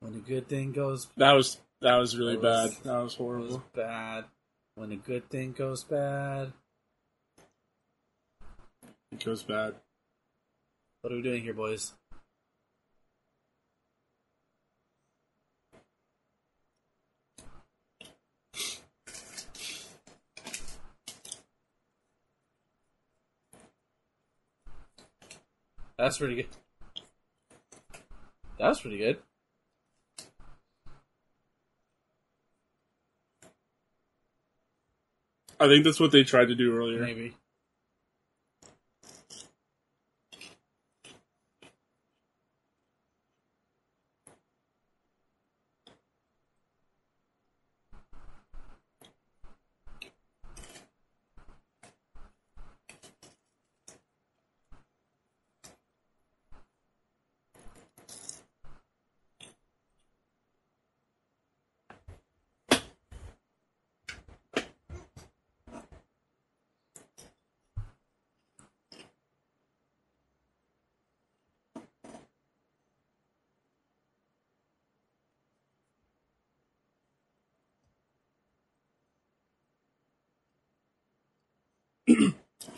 when 0.00 0.14
a 0.14 0.18
good 0.26 0.48
thing 0.48 0.72
goes 0.72 1.08
That 1.18 1.32
was 1.32 1.58
that 1.82 1.96
was 1.96 2.16
really 2.16 2.36
That 2.36 2.42
was- 2.42 2.74
bad. 2.76 2.84
That 2.84 3.02
was 3.02 3.14
horrible. 3.14 3.62
bad, 3.74 4.24
when 4.76 4.90
a 4.92 4.96
good 4.96 5.28
thing 5.28 5.52
goes 5.52 5.84
bad. 5.84 6.54
It 9.10 9.22
goes 9.22 9.42
bad. 9.42 9.74
What 11.02 11.12
are 11.12 11.16
we 11.16 11.22
doing 11.22 11.42
here, 11.42 11.52
boys? 11.52 11.92
That's 25.98 26.18
pretty 26.18 26.36
good. 26.36 26.46
That's 28.58 28.80
pretty 28.80 28.98
good. 28.98 29.18
I 35.60 35.68
think 35.68 35.84
that's 35.84 36.00
what 36.00 36.10
they 36.10 36.24
tried 36.24 36.48
to 36.48 36.54
do 36.54 36.76
earlier. 36.76 37.00
Maybe. 37.00 37.36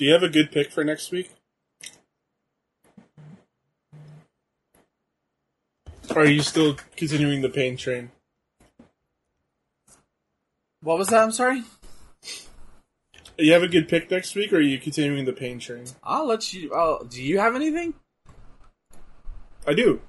Do 0.04 0.08
you 0.08 0.12
have 0.12 0.22
a 0.22 0.28
good 0.28 0.52
pick 0.52 0.70
for 0.70 0.84
next 0.84 1.10
week? 1.12 1.30
Or 6.14 6.20
are 6.20 6.26
you 6.26 6.42
still 6.42 6.76
continuing 6.94 7.40
the 7.40 7.48
pain 7.48 7.78
train? 7.78 8.10
What 10.82 10.98
was 10.98 11.08
that? 11.08 11.22
I'm 11.22 11.32
sorry. 11.32 11.62
You 13.38 13.54
have 13.54 13.62
a 13.62 13.66
good 13.66 13.88
pick 13.88 14.10
next 14.10 14.34
week, 14.34 14.52
or 14.52 14.56
are 14.56 14.60
you 14.60 14.78
continuing 14.78 15.24
the 15.24 15.32
pain 15.32 15.58
train? 15.58 15.86
I'll 16.02 16.26
let 16.26 16.52
you. 16.52 16.70
Oh, 16.74 17.06
do 17.08 17.22
you 17.22 17.38
have 17.38 17.54
anything? 17.56 17.94
I 19.66 19.72
do. 19.72 20.02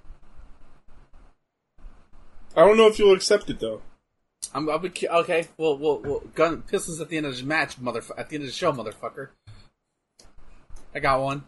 I 2.53 2.65
don't 2.65 2.75
know 2.75 2.87
if 2.87 2.99
you'll 2.99 3.15
accept 3.15 3.49
it 3.49 3.61
though. 3.61 3.81
I'm. 4.53 4.69
I'll 4.69 4.77
be, 4.77 4.91
okay. 5.07 5.47
Well, 5.57 5.77
well, 5.77 6.01
well. 6.03 6.23
Gun 6.33 6.63
pistols 6.63 6.99
at 6.99 7.07
the 7.07 7.15
end 7.15 7.27
of 7.27 7.37
the 7.37 7.43
match, 7.43 7.81
motherfucker. 7.81 8.19
At 8.19 8.27
the 8.27 8.35
end 8.35 8.43
of 8.43 8.49
the 8.49 8.53
show, 8.53 8.73
motherfucker. 8.73 9.29
I 10.95 10.99
got 11.01 11.21
one. 11.21 11.43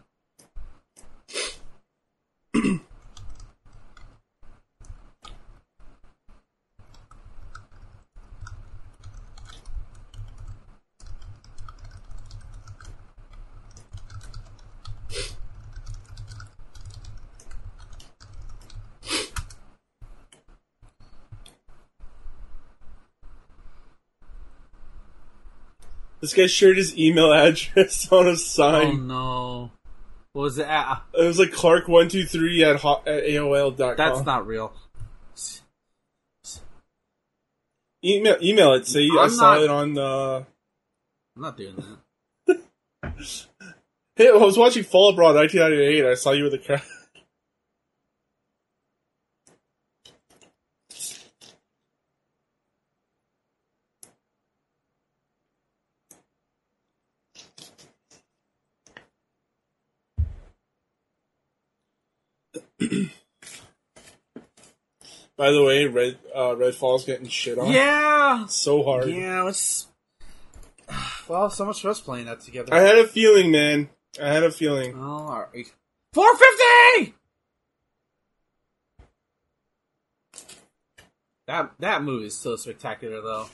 This 26.20 26.27
guy 26.42 26.46
shared 26.46 26.76
his 26.76 26.96
email 26.98 27.32
address 27.32 28.10
on 28.12 28.26
a 28.28 28.36
sign. 28.36 28.86
Oh 28.86 28.92
no. 28.96 29.70
What 30.32 30.42
was 30.42 30.58
it 30.58 30.66
at? 30.66 31.02
It 31.14 31.24
was 31.26 31.38
like 31.38 31.50
Clark123 31.50 32.62
at, 32.74 32.80
hot, 32.80 33.08
at 33.08 33.24
AOL.com. 33.24 33.96
That's 33.96 34.24
not 34.24 34.46
real. 34.46 34.72
Email, 38.04 38.36
email 38.40 38.74
it. 38.74 38.86
Say 38.86 39.08
I 39.18 39.24
I'm 39.24 39.30
saw 39.30 39.54
not- 39.54 39.62
it 39.62 39.70
on 39.70 39.94
the. 39.94 40.46
I'm 41.36 41.42
not 41.42 41.56
doing 41.56 41.76
that. 42.46 42.60
Hey, 44.16 44.28
I 44.28 44.32
was 44.32 44.58
watching 44.58 44.82
Fall 44.82 45.12
Brawl 45.12 45.32
1998. 45.32 46.04
I 46.04 46.14
saw 46.14 46.32
you 46.32 46.42
with 46.42 46.54
a 46.54 46.58
crowd. 46.58 46.82
By 65.38 65.52
the 65.52 65.62
way, 65.62 65.86
Red 65.86 66.18
uh, 66.34 66.56
Redfall's 66.56 67.04
getting 67.04 67.28
shit 67.28 67.58
on 67.58 67.70
Yeah. 67.70 68.46
so 68.48 68.82
hard. 68.82 69.08
Yeah. 69.08 69.48
It's 69.48 69.86
well, 71.28 71.48
so 71.48 71.64
much 71.64 71.80
for 71.80 71.90
us 71.90 72.00
playing 72.00 72.26
that 72.26 72.40
together. 72.40 72.74
I 72.74 72.80
had 72.80 72.98
a 72.98 73.06
feeling, 73.06 73.52
man. 73.52 73.88
I 74.20 74.32
had 74.32 74.42
a 74.42 74.50
feeling. 74.50 74.94
Oh, 74.98 75.00
all 75.28 75.46
right. 75.54 75.72
Four 76.12 76.36
fifty. 76.36 77.14
That 81.46 81.70
that 81.78 82.02
movie 82.02 82.26
is 82.26 82.36
so 82.36 82.56
spectacular, 82.56 83.20
though. 83.22 83.46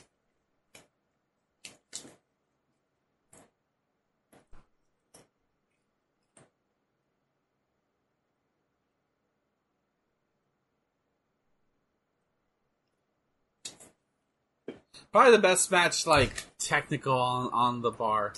Probably 15.15 15.31
the 15.31 15.41
best 15.41 15.71
match, 15.71 16.05
like 16.05 16.43
technical 16.59 17.17
on 17.17 17.49
on 17.53 17.81
the 17.81 17.89
bar. 17.89 18.33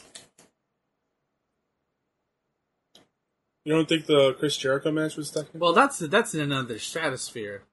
You 3.66 3.74
don't 3.74 3.90
think 3.90 4.06
the 4.06 4.36
Chris 4.38 4.56
Jericho 4.58 4.91
match 4.91 5.18
was 5.18 5.32
technical? 5.32 5.60
Well, 5.60 5.74
that's 5.74 5.98
that's 5.98 6.36
in 6.36 6.40
another 6.40 6.78
stratosphere. 6.78 7.64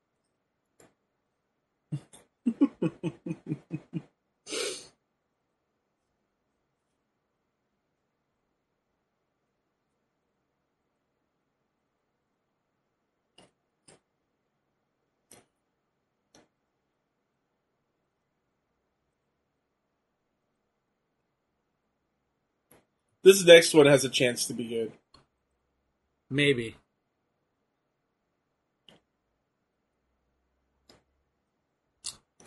This 23.25 23.43
next 23.43 23.73
one 23.73 23.87
has 23.87 24.05
a 24.05 24.11
chance 24.11 24.45
to 24.47 24.53
be 24.55 24.69
good. 24.69 24.93
Maybe. 26.31 26.77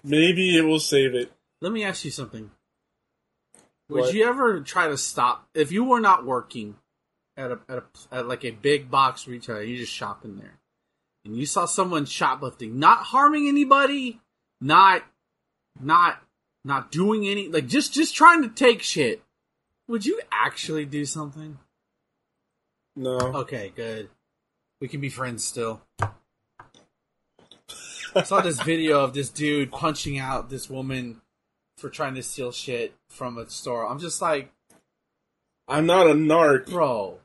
Maybe 0.03 0.55
it 0.55 0.61
will 0.61 0.79
save 0.79 1.15
it. 1.15 1.31
Let 1.61 1.71
me 1.71 1.83
ask 1.83 2.05
you 2.05 2.11
something. 2.11 2.51
Would 3.89 4.01
What? 4.01 4.13
you 4.13 4.25
ever 4.25 4.61
try 4.61 4.87
to 4.87 4.97
stop 4.97 5.49
if 5.55 5.71
you 5.71 5.83
were 5.83 5.99
not 5.99 6.25
working 6.25 6.75
at 7.35 7.51
a 7.51 7.59
at, 7.67 7.77
a, 7.79 7.83
at 8.11 8.27
like 8.27 8.45
a 8.45 8.51
big 8.51 8.91
box 8.91 9.27
retailer? 9.27 9.63
You 9.63 9.77
just 9.77 9.91
shop 9.91 10.23
in 10.23 10.37
there, 10.37 10.59
and 11.25 11.35
you 11.35 11.45
saw 11.45 11.65
someone 11.65 12.05
shoplifting, 12.05 12.77
not 12.77 12.99
harming 12.99 13.47
anybody, 13.47 14.19
not 14.61 15.03
not 15.81 16.21
not 16.63 16.91
doing 16.91 17.27
any 17.27 17.47
like 17.47 17.67
just 17.67 17.93
just 17.93 18.15
trying 18.15 18.43
to 18.43 18.49
take 18.49 18.83
shit. 18.83 19.23
Would 19.87 20.05
you 20.05 20.19
actually 20.31 20.85
do 20.85 21.05
something? 21.05 21.57
No. 22.95 23.17
Okay, 23.17 23.71
good. 23.75 24.09
We 24.81 24.87
can 24.87 24.99
be 25.01 25.09
friends 25.09 25.43
still. 25.43 25.81
I 28.15 28.23
saw 28.23 28.41
this 28.41 28.61
video 28.61 29.01
of 29.01 29.13
this 29.13 29.29
dude 29.29 29.71
punching 29.71 30.17
out 30.17 30.49
this 30.49 30.69
woman 30.69 31.21
for 31.77 31.89
trying 31.89 32.15
to 32.15 32.23
steal 32.23 32.51
shit 32.51 32.95
from 33.09 33.37
a 33.37 33.49
store. 33.49 33.87
I'm 33.87 33.99
just 33.99 34.21
like, 34.21 34.51
I'm 35.67 35.85
not 35.85 36.07
a 36.07 36.13
narc. 36.13 36.69
bro, 36.69 37.19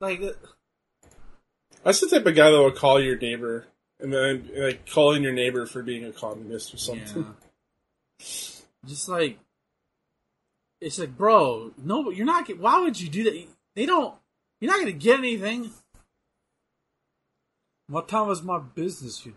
like, 0.00 0.20
uh, 0.22 0.32
That's 1.84 2.00
the 2.00 2.08
type 2.08 2.26
of 2.26 2.34
guy 2.34 2.50
that 2.50 2.58
will 2.58 2.72
call 2.72 3.00
your 3.00 3.16
neighbor 3.16 3.66
and 4.00 4.12
then 4.12 4.50
like 4.56 4.88
calling 4.90 5.22
your 5.22 5.32
neighbor 5.32 5.66
for 5.66 5.82
being 5.82 6.04
a 6.04 6.12
communist 6.12 6.74
or 6.74 6.78
something. 6.78 7.34
yeah. 8.18 8.24
just 8.86 9.08
like, 9.08 9.38
it's 10.80 10.98
like, 10.98 11.16
bro, 11.16 11.72
no, 11.82 12.10
you're 12.10 12.26
not. 12.26 12.46
get- 12.46 12.58
Why 12.58 12.80
would 12.80 13.00
you 13.00 13.08
do 13.08 13.24
that? 13.24 13.46
They 13.74 13.86
don't. 13.86 14.14
You're 14.60 14.70
not 14.70 14.80
gonna 14.80 14.92
get 14.92 15.18
anything. 15.18 15.70
What 17.88 18.08
time 18.08 18.28
was 18.28 18.42
my 18.42 18.58
business? 18.58 19.24
You. 19.26 19.34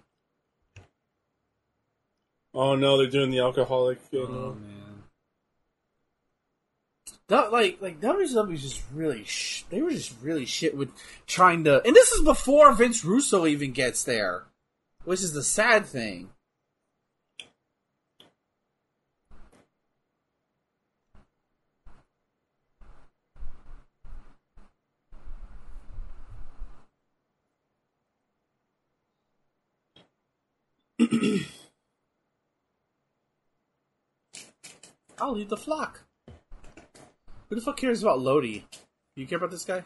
Oh 2.53 2.75
no, 2.75 2.97
they're 2.97 3.07
doing 3.07 3.31
the 3.31 3.39
alcoholic. 3.39 3.99
You 4.11 4.27
Oh 4.27 4.55
man. 4.55 5.03
That 7.27 7.51
like 7.51 7.81
like 7.81 7.99
WCW 7.99 8.49
was 8.51 8.61
just 8.61 8.83
really 8.93 9.23
sh- 9.23 9.63
they 9.69 9.81
were 9.81 9.91
just 9.91 10.13
really 10.21 10.45
shit 10.45 10.75
with 10.77 10.91
trying 11.25 11.63
to 11.63 11.81
and 11.85 11.95
this 11.95 12.11
is 12.11 12.21
before 12.23 12.73
Vince 12.73 13.03
Russo 13.03 13.45
even 13.47 13.71
gets 13.71 14.03
there, 14.03 14.43
which 15.03 15.21
is 15.21 15.33
the 15.33 15.43
sad 15.43 15.85
thing. 15.85 16.29
Oh, 35.19 35.27
I'll 35.27 35.33
lead 35.33 35.49
the 35.49 35.57
flock. 35.57 36.01
Who 37.49 37.55
the 37.55 37.61
fuck 37.61 37.77
cares 37.77 38.01
about 38.01 38.19
Lodi? 38.19 38.65
You 39.15 39.27
care 39.27 39.37
about 39.37 39.51
this 39.51 39.65
guy? 39.65 39.83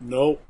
Nope. 0.00 0.42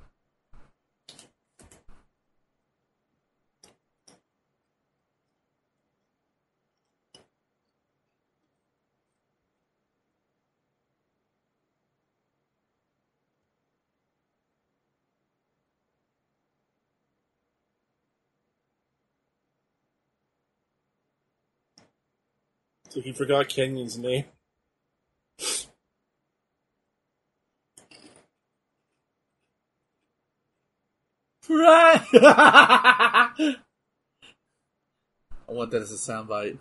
He 23.02 23.12
forgot 23.12 23.48
Kanyon's 23.48 23.98
name. 23.98 24.24
Right. 31.48 32.00
I 32.14 33.52
want 35.48 35.70
that 35.70 35.82
as 35.82 35.92
a 35.92 35.96
soundbite. 35.96 36.58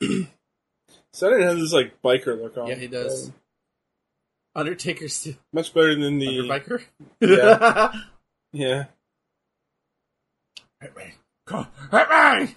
Saturn 1.12 1.42
has 1.42 1.58
this 1.58 1.72
like 1.72 2.00
biker 2.02 2.40
look 2.40 2.56
on. 2.56 2.68
Yeah, 2.68 2.76
he 2.76 2.86
does. 2.86 3.28
Um, 3.28 3.34
Undertaker's 4.56 5.14
still 5.14 5.34
much 5.52 5.74
better 5.74 5.94
than 5.94 6.18
the 6.18 6.38
biker. 6.48 6.82
Yeah. 7.20 7.92
yeah. 8.52 8.84
Hit 10.80 10.96
me. 10.96 11.14
Come, 11.46 11.66
hit 11.90 12.08
me. 12.08 12.54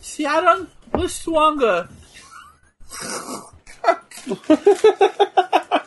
Siaran 0.00 0.68
Liswanga. 0.92 1.90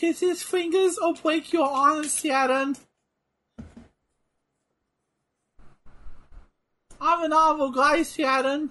Kiss 0.00 0.20
his 0.20 0.42
fingers 0.42 0.96
or 0.96 1.12
break 1.12 1.52
your 1.52 1.68
arms, 1.68 2.20
Sharon. 2.20 2.74
I'm 6.98 7.24
an 7.24 7.34
awful 7.34 7.70
guy, 7.70 8.02
Sharon. 8.02 8.70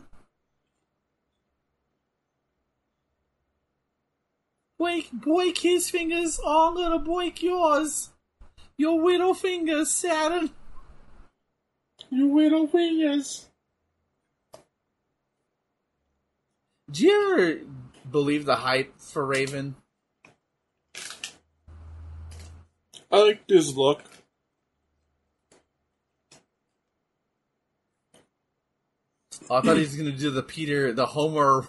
Break, 4.80 5.12
break 5.12 5.60
his 5.60 5.88
fingers, 5.92 6.40
or 6.40 6.70
I'm 6.70 6.74
gonna 6.74 6.98
break 6.98 7.44
yours. 7.44 8.10
Your 8.76 9.00
little 9.00 9.36
fingers, 9.36 9.92
Saturn. 9.92 10.50
Your 12.10 12.42
little 12.42 12.66
fingers. 12.66 13.50
Do 16.90 17.06
you 17.06 17.34
ever 17.34 17.60
believe 18.10 18.46
the 18.46 18.56
hype 18.56 19.00
for 19.00 19.24
Raven? 19.24 19.76
I 23.12 23.22
like 23.24 23.48
this 23.48 23.76
look. 23.76 24.02
Oh, 29.50 29.56
I 29.56 29.62
thought 29.62 29.76
he 29.78 29.82
was 29.82 29.96
gonna 29.96 30.12
do 30.12 30.30
the 30.32 30.44
Peter, 30.44 30.94
the 30.94 31.06
Homer. 31.06 31.66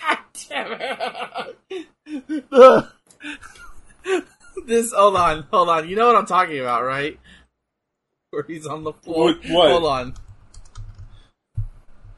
God 0.00 0.18
damn 0.48 0.72
it! 1.70 2.86
this, 4.66 4.92
hold 4.92 5.16
on, 5.16 5.46
hold 5.50 5.68
on. 5.68 5.88
You 5.88 5.96
know 5.96 6.06
what 6.06 6.16
I'm 6.16 6.26
talking 6.26 6.60
about, 6.60 6.84
right? 6.84 7.18
Where 8.30 8.42
he's 8.46 8.66
on 8.66 8.84
the 8.84 8.92
floor. 8.92 9.32
What- 9.32 9.44
what? 9.48 9.70
Hold 9.70 9.84
on. 9.84 10.14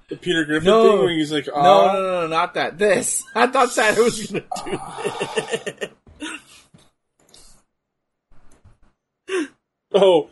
The 0.08 0.16
Peter 0.16 0.44
Griffin 0.44 0.66
No. 0.66 0.84
thing 0.88 0.98
where 1.00 1.10
he's 1.10 1.32
like, 1.32 1.46
No, 1.48 1.52
ah. 1.56 1.92
no, 1.92 2.00
no, 2.02 2.20
no, 2.22 2.26
not 2.28 2.54
that. 2.54 2.78
This. 2.78 3.24
I 3.34 3.48
thought 3.48 3.70
Saturn 3.72 4.04
was 4.04 4.26
gonna 4.26 4.44
do 4.64 4.70
this. 4.70 5.90
Oh. 9.98 10.28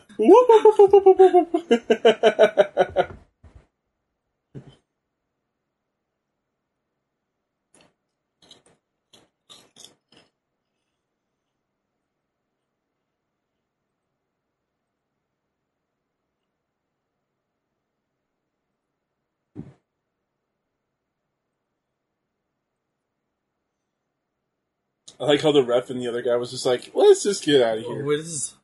I 25.21 25.25
like 25.25 25.41
how 25.41 25.53
the 25.53 25.65
ref 25.65 25.89
and 25.89 26.03
the 26.03 26.09
other 26.09 26.21
guy 26.21 26.37
was 26.37 26.51
just 26.51 26.67
like, 26.67 26.91
let's 26.93 27.23
just 27.23 27.45
get 27.45 27.63
out 27.63 27.79
of 27.79 27.85
here. 27.85 28.05
What 28.05 28.19
is? 28.19 28.55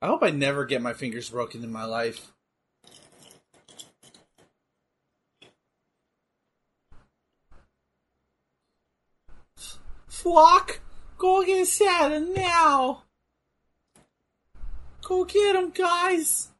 I 0.00 0.06
hope 0.06 0.22
I 0.22 0.30
never 0.30 0.64
get 0.64 0.80
my 0.80 0.92
fingers 0.92 1.30
broken 1.30 1.64
in 1.64 1.72
my 1.72 1.84
life. 1.84 2.32
Flock, 10.06 10.80
go 11.16 11.44
get 11.44 11.66
Saturn 11.66 12.34
now. 12.34 13.02
Go 15.02 15.24
get 15.24 15.56
him, 15.56 15.70
guys. 15.70 16.50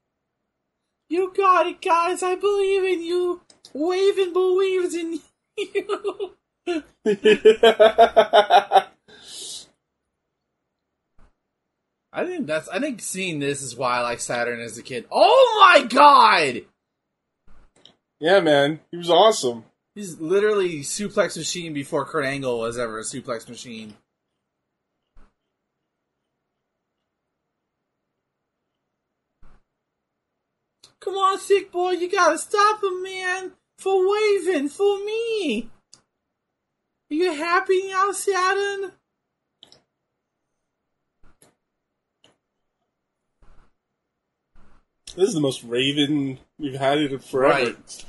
You 1.08 1.32
got 1.36 1.66
it, 1.66 1.80
guys. 1.80 2.22
I 2.22 2.34
believe 2.34 2.84
in 2.84 3.02
you. 3.02 3.42
Waven 3.74 4.32
believes 4.32 4.94
in 4.94 5.20
you. 5.56 6.34
I 12.18 12.26
think 12.26 12.48
that's. 12.48 12.68
I 12.68 12.80
think 12.80 13.00
seeing 13.00 13.38
this 13.38 13.62
is 13.62 13.76
why 13.76 13.98
I 13.98 14.00
like 14.00 14.18
Saturn 14.18 14.58
as 14.58 14.76
a 14.76 14.82
kid. 14.82 15.06
Oh 15.08 15.72
my 15.76 15.86
god! 15.86 16.62
yeah, 18.18 18.40
man. 18.40 18.80
He 18.90 18.96
was 18.96 19.08
awesome. 19.08 19.64
He's 19.94 20.18
literally 20.18 20.80
suplex 20.80 21.36
machine 21.36 21.72
before 21.72 22.04
Kurt 22.04 22.24
Angle 22.24 22.58
was 22.58 22.76
ever 22.76 22.98
a 22.98 23.02
suplex 23.02 23.48
machine. 23.48 23.94
Come 30.98 31.14
on, 31.14 31.38
sick 31.38 31.70
boy, 31.70 31.92
you 31.92 32.10
gotta 32.10 32.38
stop 32.38 32.82
him, 32.82 33.00
man! 33.00 33.52
For 33.78 34.10
waving, 34.10 34.70
for 34.70 34.98
me! 35.04 35.70
Are 37.12 37.14
you 37.14 37.32
happy 37.32 37.86
now, 37.86 38.10
Saturn? 38.10 38.90
This 45.18 45.30
is 45.30 45.34
the 45.34 45.40
most 45.40 45.64
Raven 45.64 46.38
we've 46.60 46.78
had 46.78 46.98
it 46.98 47.24
forever. 47.24 47.74
Right. 47.74 48.04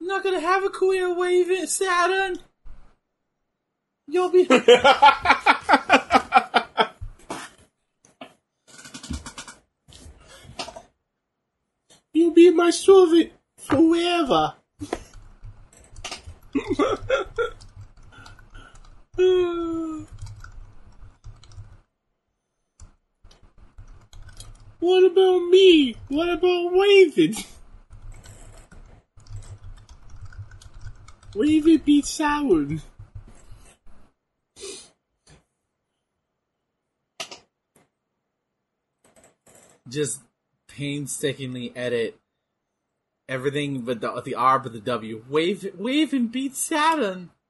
Not 0.00 0.24
gonna 0.24 0.40
have 0.40 0.64
a 0.64 0.70
career 0.70 1.14
waving, 1.14 1.66
Saturn. 1.66 2.38
You'll 4.08 4.30
be. 4.30 4.48
You'll 12.22 12.30
be 12.30 12.51
my 12.62 12.70
servant 12.70 13.32
forever. 13.56 14.54
what 24.78 25.04
about 25.04 25.38
me? 25.50 25.96
What 26.06 26.28
about 26.28 26.70
Raven? 26.70 27.34
Raven 31.34 31.78
beats 31.84 32.16
Sauron. 32.16 32.80
just 39.88 40.20
painstakingly 40.68 41.72
edit 41.76 42.21
everything 43.28 43.82
but 43.82 44.00
the 44.00 44.20
the 44.22 44.34
R 44.34 44.58
but 44.58 44.72
the 44.72 44.80
W. 44.80 45.24
Wave 45.28 45.74
wave 45.78 46.12
and 46.12 46.30
beat 46.30 46.54
Saturn. 46.54 47.30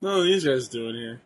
What 0.00 0.12
are 0.12 0.22
these 0.22 0.46
guys 0.46 0.66
doing 0.68 0.94
here. 0.94 1.20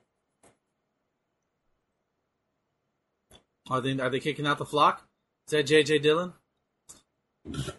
Are 3.71 3.81
they 3.81 3.99
are 4.01 4.11
they 4.11 4.19
kicking 4.19 4.47
out 4.49 4.59
the 4.59 4.67
flock? 4.67 5.07
Is 5.47 5.53
that 5.53 5.67
JJ 5.67 6.03
Dillon? 6.03 6.33
It 7.47 7.75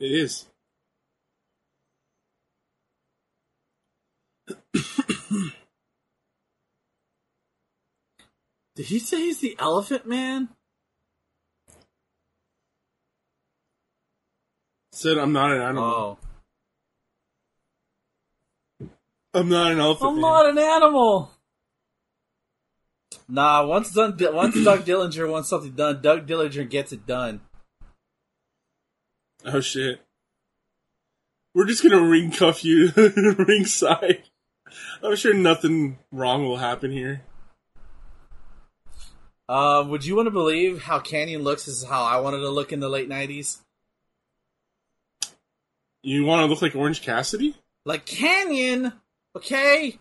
is. 0.00 0.46
Did 8.74 8.86
he 8.86 8.98
say 8.98 9.18
he's 9.18 9.38
the 9.38 9.56
Elephant 9.58 10.06
Man? 10.06 10.48
Said 14.92 15.18
I'm 15.18 15.32
not 15.32 15.52
an 15.52 15.60
animal. 15.62 15.84
Oh, 15.84 16.18
I'm 19.34 19.48
not 19.48 19.72
an 19.72 19.78
elephant. 19.78 20.10
I'm 20.10 20.14
man. 20.16 20.22
not 20.22 20.50
an 20.50 20.58
animal. 20.58 21.30
Nah, 23.28 23.64
once 23.64 23.92
done, 23.92 24.16
once 24.20 24.62
Doug 24.62 24.80
Dillinger 24.84 25.30
wants 25.30 25.48
something 25.48 25.72
done, 25.72 26.02
Doug 26.02 26.26
Dillinger 26.26 26.68
gets 26.68 26.92
it 26.92 27.06
done. 27.06 27.40
Oh 29.44 29.60
shit. 29.60 30.00
We're 31.54 31.66
just 31.66 31.82
gonna 31.82 32.00
ring 32.02 32.30
cuff 32.30 32.64
you 32.64 32.90
ringside. 32.96 34.22
I'm 35.02 35.16
sure 35.16 35.34
nothing 35.34 35.98
wrong 36.10 36.44
will 36.44 36.56
happen 36.56 36.90
here. 36.90 37.22
Uh, 39.48 39.84
would 39.86 40.04
you 40.04 40.16
want 40.16 40.26
to 40.26 40.30
believe 40.30 40.82
how 40.82 40.98
Kanyon 40.98 41.42
looks 41.42 41.68
is 41.68 41.84
how 41.84 42.04
I 42.04 42.20
wanted 42.20 42.38
to 42.38 42.48
look 42.48 42.72
in 42.72 42.80
the 42.80 42.88
late 42.88 43.08
'90s? 43.08 43.58
You 46.02 46.24
want 46.24 46.40
to 46.40 46.46
look 46.46 46.62
like 46.62 46.74
Orange 46.74 47.02
Cassidy? 47.02 47.54
Like 47.84 48.06
Kanyon, 48.06 48.92
okay? 49.36 49.98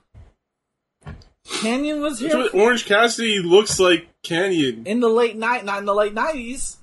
Kanyon 1.45 2.01
was 2.01 2.19
here 2.19 2.47
Orange 2.53 2.85
Cassidy 2.85 3.39
looks 3.39 3.79
like. 3.79 4.07
Kanyon. 4.23 4.85
in 4.85 4.99
the 4.99 5.09
late 5.09 5.35
night, 5.35 5.65
not 5.65 5.79
in 5.79 5.85
the 5.85 5.95
late 5.95 6.13
'90s. 6.13 6.77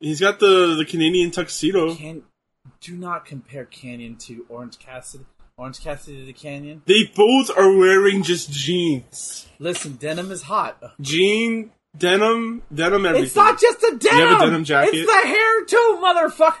He's 0.00 0.18
got 0.18 0.40
the 0.40 0.74
the 0.76 0.84
Canadian 0.86 1.30
tuxedo. 1.30 1.94
Can 1.94 2.22
do 2.80 2.96
not 2.96 3.26
compare 3.26 3.66
Kanyon 3.66 4.16
to 4.20 4.46
Orange 4.48 4.78
Cassidy. 4.78 5.26
Orange 5.58 5.80
Cassidy 5.80 6.24
to 6.24 6.32
Kanyon. 6.32 6.80
They 6.86 7.04
both 7.14 7.50
are 7.54 7.76
wearing 7.76 8.22
just 8.22 8.50
jeans. 8.50 9.46
Listen, 9.58 9.96
denim 9.96 10.30
is 10.30 10.42
hot. 10.42 10.82
Jean, 11.02 11.70
denim, 11.96 12.62
denim, 12.72 13.04
everything. 13.04 13.26
It's 13.26 13.36
not 13.36 13.60
just 13.60 13.80
the 13.82 13.98
denim. 14.00 14.18
you 14.18 14.26
have 14.26 14.40
a 14.40 14.44
denim 14.46 14.64
jacket? 14.64 14.94
It's 14.94 15.12
the 15.12 15.28
hair 15.28 15.64
too, 15.66 15.98
motherfucker. 16.02 16.56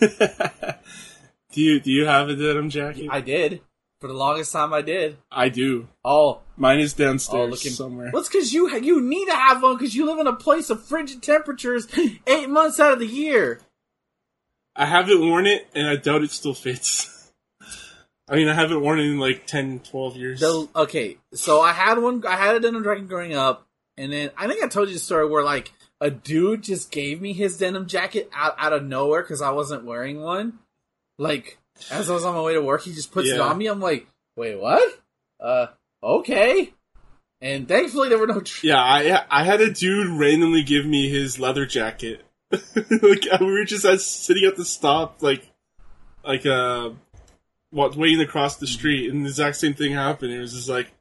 do 1.52 1.60
you 1.60 1.80
do 1.80 1.90
you 1.90 2.06
have 2.06 2.28
a 2.28 2.36
denim 2.36 2.70
jacket? 2.70 3.08
I 3.10 3.20
did 3.20 3.62
for 4.00 4.06
the 4.06 4.14
longest 4.14 4.52
time. 4.52 4.72
I 4.72 4.82
did. 4.82 5.16
I 5.32 5.48
do. 5.48 5.88
Oh, 6.04 6.40
Mine 6.56 6.80
is 6.80 6.94
downstairs 6.94 7.46
oh, 7.48 7.50
looking 7.50 7.72
somewhere. 7.72 8.10
Well, 8.12 8.20
it's 8.20 8.28
because 8.28 8.52
you 8.52 8.70
you 8.78 9.00
need 9.00 9.26
to 9.26 9.34
have 9.34 9.62
one 9.62 9.76
because 9.76 9.94
you 9.94 10.06
live 10.06 10.20
in 10.20 10.26
a 10.26 10.36
place 10.36 10.70
of 10.70 10.84
frigid 10.84 11.22
temperatures 11.22 11.88
eight 12.26 12.48
months 12.48 12.78
out 12.78 12.92
of 12.92 13.00
the 13.00 13.06
year. 13.06 13.60
I 14.76 14.86
haven't 14.86 15.20
worn 15.20 15.46
it, 15.46 15.66
and 15.74 15.88
I 15.88 15.96
doubt 15.96 16.22
it 16.22 16.30
still 16.30 16.54
fits. 16.54 17.10
I 18.28 18.36
mean, 18.36 18.48
I 18.48 18.54
haven't 18.54 18.80
worn 18.80 19.00
it 19.00 19.04
in 19.04 19.18
like 19.18 19.46
10, 19.46 19.80
12 19.80 20.16
years. 20.16 20.40
The, 20.40 20.68
okay, 20.74 21.18
so 21.34 21.60
I 21.60 21.72
had 21.72 21.98
one. 21.98 22.24
I 22.26 22.36
had 22.36 22.56
a 22.56 22.60
denim 22.60 22.82
jacket 22.82 23.08
growing 23.08 23.34
up, 23.34 23.66
and 23.96 24.12
then 24.12 24.30
I 24.36 24.46
think 24.46 24.62
I 24.62 24.68
told 24.68 24.88
you 24.88 24.94
the 24.94 25.00
story 25.00 25.28
where 25.28 25.44
like 25.44 25.72
a 26.00 26.10
dude 26.10 26.62
just 26.62 26.90
gave 26.90 27.20
me 27.20 27.32
his 27.32 27.58
denim 27.58 27.86
jacket 27.86 28.30
out 28.32 28.54
out 28.58 28.72
of 28.72 28.84
nowhere 28.84 29.22
because 29.22 29.42
I 29.42 29.50
wasn't 29.50 29.84
wearing 29.84 30.20
one. 30.20 30.58
Like 31.18 31.58
as 31.90 32.08
I 32.08 32.14
was 32.14 32.24
on 32.24 32.34
my 32.34 32.42
way 32.42 32.54
to 32.54 32.62
work, 32.62 32.82
he 32.82 32.92
just 32.92 33.12
puts 33.12 33.28
it 33.28 33.40
on 33.40 33.58
me. 33.58 33.66
I'm 33.66 33.80
like, 33.80 34.06
wait, 34.36 34.58
what? 34.58 35.00
Uh, 35.40 35.66
okay. 36.04 36.72
And 37.40 37.68
thankfully 37.68 38.08
there 38.08 38.18
were 38.18 38.26
no. 38.26 38.40
Tr- 38.40 38.66
yeah, 38.66 38.78
I 38.78 39.24
I 39.30 39.44
had 39.44 39.60
a 39.60 39.70
dude 39.70 40.18
randomly 40.18 40.62
give 40.62 40.86
me 40.86 41.10
his 41.10 41.38
leather 41.38 41.66
jacket. 41.66 42.22
like 42.50 43.26
we 43.40 43.46
were 43.46 43.64
just 43.64 43.84
at, 43.84 44.00
sitting 44.00 44.44
at 44.44 44.56
the 44.56 44.64
stop, 44.64 45.22
like 45.22 45.50
like 46.24 46.46
uh, 46.46 46.90
what 47.70 47.96
waiting 47.96 48.20
across 48.20 48.56
the 48.56 48.66
street, 48.66 49.10
and 49.10 49.24
the 49.24 49.28
exact 49.28 49.56
same 49.56 49.74
thing 49.74 49.92
happened. 49.92 50.32
It 50.32 50.38
was 50.38 50.54
just 50.54 50.68
like, 50.68 50.92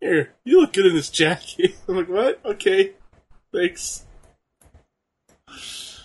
here, 0.00 0.32
you 0.44 0.60
look 0.60 0.72
good 0.72 0.86
in 0.86 0.94
this 0.94 1.10
jacket. 1.10 1.74
I'm 1.88 1.96
like, 1.96 2.08
what? 2.08 2.40
Okay, 2.44 2.92
thanks. 3.52 4.06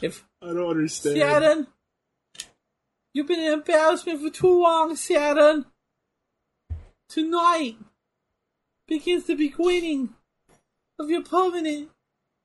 if 0.02 0.26
I 0.41 0.48
don't 0.48 0.72
understand. 0.72 1.15
Seaton, 1.15 1.68
you've 3.14 3.27
been 3.27 3.40
an 3.40 3.53
embarrassment 3.53 4.22
for 4.22 4.30
too 4.30 4.61
long, 4.61 4.95
Seaton. 4.95 5.65
Tonight 7.07 7.77
begins 8.88 9.26
the 9.26 9.36
beginning 9.36 10.14
of 10.99 11.10
your 11.10 11.24
permanent 11.24 11.90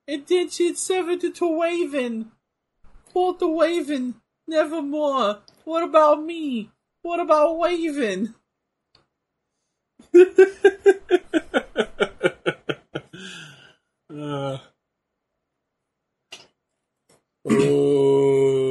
indentured 0.07 0.77
servitude 0.77 1.35
to 1.35 1.45
Waven. 1.45 2.31
Quote 3.11 3.39
the 3.39 3.47
Waven, 3.47 4.15
nevermore. 4.47 5.39
What 5.65 5.83
about 5.83 6.23
me? 6.23 6.71
What 7.03 7.19
about 7.19 7.57
Waven? 7.57 8.35
uh, 14.13 14.57
Ooh. 17.51 18.70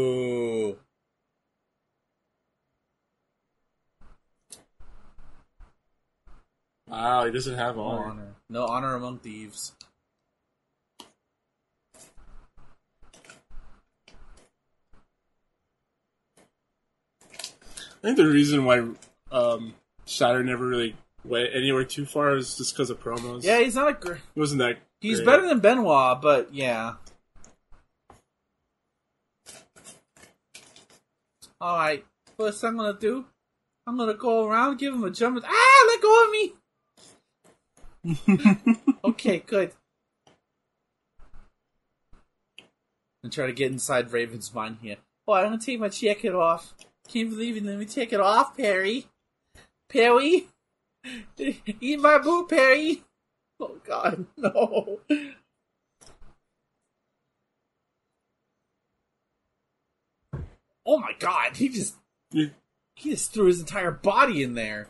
Wow, 7.03 7.25
he 7.25 7.33
doesn't 7.33 7.57
have 7.57 7.77
No 7.77 7.83
honor. 7.83 8.05
honor. 8.11 8.35
No 8.49 8.67
honor 8.67 8.95
among 8.95 9.19
thieves. 9.19 9.73
I 17.33 18.03
think 18.03 18.17
the 18.17 18.27
reason 18.27 18.65
why 18.65 18.83
um, 19.31 19.75
Shatter 20.07 20.43
never 20.43 20.67
really 20.67 20.97
went 21.25 21.51
anywhere 21.55 21.85
too 21.85 22.07
far 22.07 22.37
is 22.37 22.57
just 22.57 22.73
because 22.75 22.91
of 22.91 23.01
promos. 23.03 23.43
Yeah, 23.45 23.59
he's 23.61 23.75
not 23.75 23.89
a 23.89 23.93
great. 23.93 24.21
wasn't 24.35 24.61
that. 24.61 24.79
He's 25.01 25.19
great. 25.19 25.27
better 25.27 25.49
than 25.49 25.61
Benoit, 25.61 26.21
but 26.21 26.55
yeah. 26.55 26.95
Alright, 31.63 32.07
first 32.39 32.65
I'm 32.65 32.79
gonna 32.79 32.99
do, 32.99 33.27
I'm 33.87 33.99
gonna 33.99 34.15
go 34.15 34.47
around, 34.47 34.79
give 34.79 34.95
him 34.95 35.05
a 35.05 35.11
jump. 35.11 35.45
Ah, 35.47 35.85
let 35.89 36.01
go 36.01 36.25
of 36.25 36.31
me! 36.31 36.53
okay, 39.05 39.43
good. 39.47 39.73
And 43.23 43.33
try 43.33 43.47
to 43.47 43.53
get 43.53 43.71
inside 43.71 44.13
Raven's 44.13 44.55
mind 44.55 44.79
here. 44.81 44.97
Oh, 45.29 45.35
I'm 45.35 45.45
gonna 45.45 45.59
take 45.59 45.79
my 45.81 45.89
jacket 45.89 46.35
off. 46.35 46.75
Can't 47.09 47.31
believe 47.31 47.57
it. 47.57 47.65
Let 47.65 47.79
me 47.79 47.85
take 47.85 48.13
it 48.13 48.21
off, 48.21 48.57
Perry. 48.57 49.07
Perry? 49.89 50.49
Eat 51.39 52.01
my 52.01 52.19
boot, 52.19 52.49
Perry. 52.49 53.03
Oh 53.59 53.77
god, 53.85 54.27
no. 54.37 55.01
Oh 60.87 60.99
my 60.99 61.13
god, 61.19 61.57
he 61.57 61.69
just 61.69 61.95
he 62.33 62.51
just 63.11 63.33
threw 63.33 63.47
his 63.47 63.61
entire 63.61 63.91
body 63.91 64.43
in 64.43 64.55
there. 64.55 64.89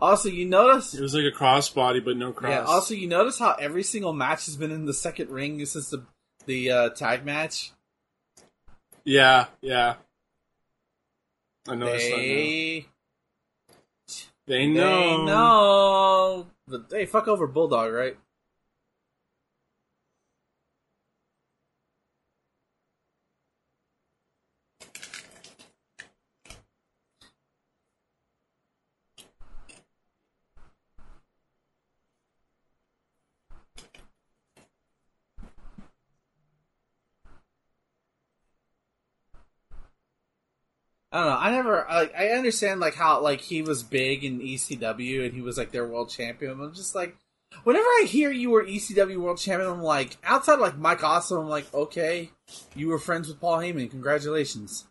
Also, 0.00 0.28
you 0.28 0.44
notice 0.46 0.94
It 0.94 1.00
was 1.00 1.14
like 1.14 1.24
a 1.24 1.36
crossbody, 1.36 2.04
but 2.04 2.16
no 2.16 2.32
cross. 2.32 2.50
yeah, 2.50 2.62
also 2.62 2.94
you 2.94 3.08
notice 3.08 3.38
how 3.38 3.54
every 3.58 3.82
single 3.82 4.12
match 4.12 4.46
has 4.46 4.56
been 4.56 4.70
in 4.70 4.86
the 4.86 4.94
second 4.94 5.30
ring 5.30 5.64
since 5.66 5.90
the 5.90 6.04
the 6.46 6.70
uh, 6.70 6.88
tag 6.90 7.24
match? 7.24 7.72
yeah, 9.04 9.46
yeah. 9.60 9.96
I 11.68 11.74
noticed 11.74 12.08
that. 12.10 12.16
now. 12.16 12.84
They 14.46 14.66
know. 14.66 15.18
they 15.18 15.24
know. 15.26 16.46
But 16.66 16.84
hey, 16.90 17.04
fuck 17.06 17.28
over 17.28 17.46
Bulldog, 17.46 17.92
right? 17.92 18.16
I 41.10 41.18
don't 41.18 41.26
know. 41.30 41.38
I 41.38 41.50
never. 41.50 41.86
Like, 41.90 42.14
I 42.14 42.28
understand 42.30 42.80
like 42.80 42.94
how 42.94 43.20
like 43.22 43.40
he 43.40 43.62
was 43.62 43.82
big 43.82 44.24
in 44.24 44.40
ECW 44.40 45.24
and 45.24 45.34
he 45.34 45.40
was 45.40 45.56
like 45.56 45.72
their 45.72 45.86
world 45.86 46.10
champion. 46.10 46.60
I'm 46.60 46.74
just 46.74 46.94
like, 46.94 47.16
whenever 47.64 47.86
I 47.86 48.04
hear 48.06 48.30
you 48.30 48.50
were 48.50 48.64
ECW 48.64 49.16
world 49.16 49.38
champion, 49.38 49.70
I'm 49.70 49.82
like, 49.82 50.18
outside 50.22 50.58
like 50.58 50.76
Mike 50.76 51.02
Awesome, 51.02 51.38
I'm 51.38 51.48
like, 51.48 51.72
okay, 51.72 52.30
you 52.74 52.88
were 52.88 52.98
friends 52.98 53.28
with 53.28 53.40
Paul 53.40 53.58
Heyman. 53.58 53.90
Congratulations. 53.90 54.86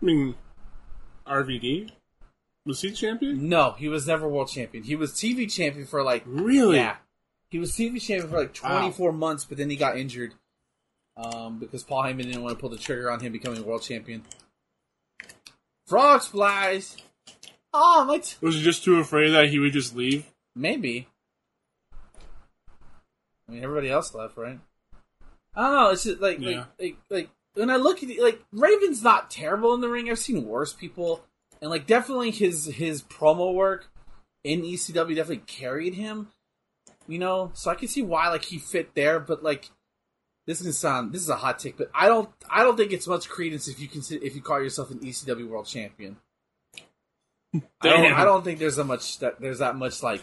I 0.00 0.04
mean, 0.04 0.34
RVD 1.26 1.90
was 2.64 2.80
he 2.80 2.92
champion? 2.92 3.48
No, 3.48 3.72
he 3.72 3.88
was 3.88 4.06
never 4.06 4.28
world 4.28 4.48
champion. 4.48 4.84
He 4.84 4.96
was 4.96 5.12
TV 5.12 5.52
champion 5.52 5.86
for 5.86 6.02
like 6.02 6.22
Really? 6.26 6.76
yeah, 6.76 6.96
he 7.50 7.58
was 7.58 7.72
TV 7.72 8.00
champion 8.00 8.30
for 8.30 8.38
like 8.40 8.56
Wow. 8.62 8.78
24 8.80 9.12
months, 9.12 9.44
but 9.44 9.58
then 9.58 9.68
he 9.68 9.76
got 9.76 9.98
injured. 9.98 10.34
Um, 11.16 11.58
because 11.58 11.82
Paul 11.82 12.04
Heyman 12.04 12.24
didn't 12.24 12.42
want 12.42 12.56
to 12.56 12.60
pull 12.60 12.70
the 12.70 12.78
trigger 12.78 13.10
on 13.10 13.20
him 13.20 13.32
becoming 13.32 13.64
world 13.64 13.82
champion. 13.82 14.22
Frog 15.86 16.22
splash. 16.22 16.94
Oh, 17.74 18.04
my. 18.06 18.18
T- 18.18 18.36
Was 18.40 18.54
he 18.56 18.62
just 18.62 18.84
too 18.84 18.98
afraid 18.98 19.30
that 19.30 19.48
he 19.50 19.58
would 19.58 19.72
just 19.72 19.94
leave? 19.94 20.26
Maybe. 20.54 21.08
I 23.48 23.52
mean, 23.52 23.62
everybody 23.64 23.90
else 23.90 24.14
left, 24.14 24.36
right? 24.36 24.58
I 25.54 25.62
don't 25.62 25.72
know. 25.72 25.90
It's 25.90 26.04
just 26.04 26.20
like, 26.20 26.38
Yeah. 26.40 26.58
like, 26.58 26.66
like, 26.80 26.96
like, 27.10 27.28
when 27.54 27.70
I 27.70 27.76
look 27.76 28.02
at 28.02 28.08
it, 28.08 28.22
like, 28.22 28.42
Raven's 28.52 29.02
not 29.02 29.30
terrible 29.30 29.74
in 29.74 29.80
the 29.82 29.88
ring. 29.88 30.08
I've 30.10 30.18
seen 30.18 30.46
worse 30.46 30.72
people, 30.72 31.24
and 31.60 31.70
like, 31.70 31.86
definitely 31.86 32.30
his 32.30 32.64
his 32.66 33.02
promo 33.02 33.52
work 33.52 33.90
in 34.44 34.62
ECW 34.62 35.14
definitely 35.14 35.44
carried 35.46 35.94
him. 35.94 36.28
You 37.06 37.18
know, 37.18 37.50
so 37.54 37.70
I 37.70 37.74
can 37.74 37.88
see 37.88 38.00
why 38.02 38.28
like 38.30 38.44
he 38.46 38.58
fit 38.58 38.94
there, 38.94 39.20
but 39.20 39.42
like, 39.42 39.68
this 40.46 40.60
is 40.60 40.66
gonna 40.66 40.72
sound 40.72 41.12
this 41.12 41.22
is 41.22 41.28
a 41.28 41.36
hot 41.36 41.58
take, 41.58 41.76
but 41.76 41.90
I 41.94 42.08
don't 42.08 42.28
I 42.50 42.62
don't 42.62 42.76
think 42.76 42.92
it's 42.92 43.06
much 43.06 43.28
credence 43.28 43.68
if 43.68 43.78
you 43.80 43.88
consider 43.88 44.24
if 44.24 44.34
you 44.34 44.42
call 44.42 44.60
yourself 44.62 44.90
an 44.90 44.98
ECW 45.00 45.48
World 45.48 45.66
Champion. 45.66 46.16
I 47.54 47.60
don't. 47.82 48.12
I 48.14 48.24
don't 48.24 48.42
think 48.44 48.58
there's 48.58 48.76
that 48.76 48.84
much 48.84 49.18
that 49.18 49.40
there's 49.40 49.58
that 49.58 49.76
much 49.76 50.02
like 50.02 50.22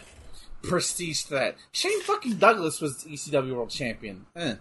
prestige 0.62 1.22
to 1.24 1.30
that. 1.34 1.56
Shane 1.72 2.02
fucking 2.02 2.36
Douglas 2.36 2.80
was 2.80 3.04
ECW 3.04 3.54
World 3.54 3.70
Champion. 3.70 4.26
Eh. 4.34 4.54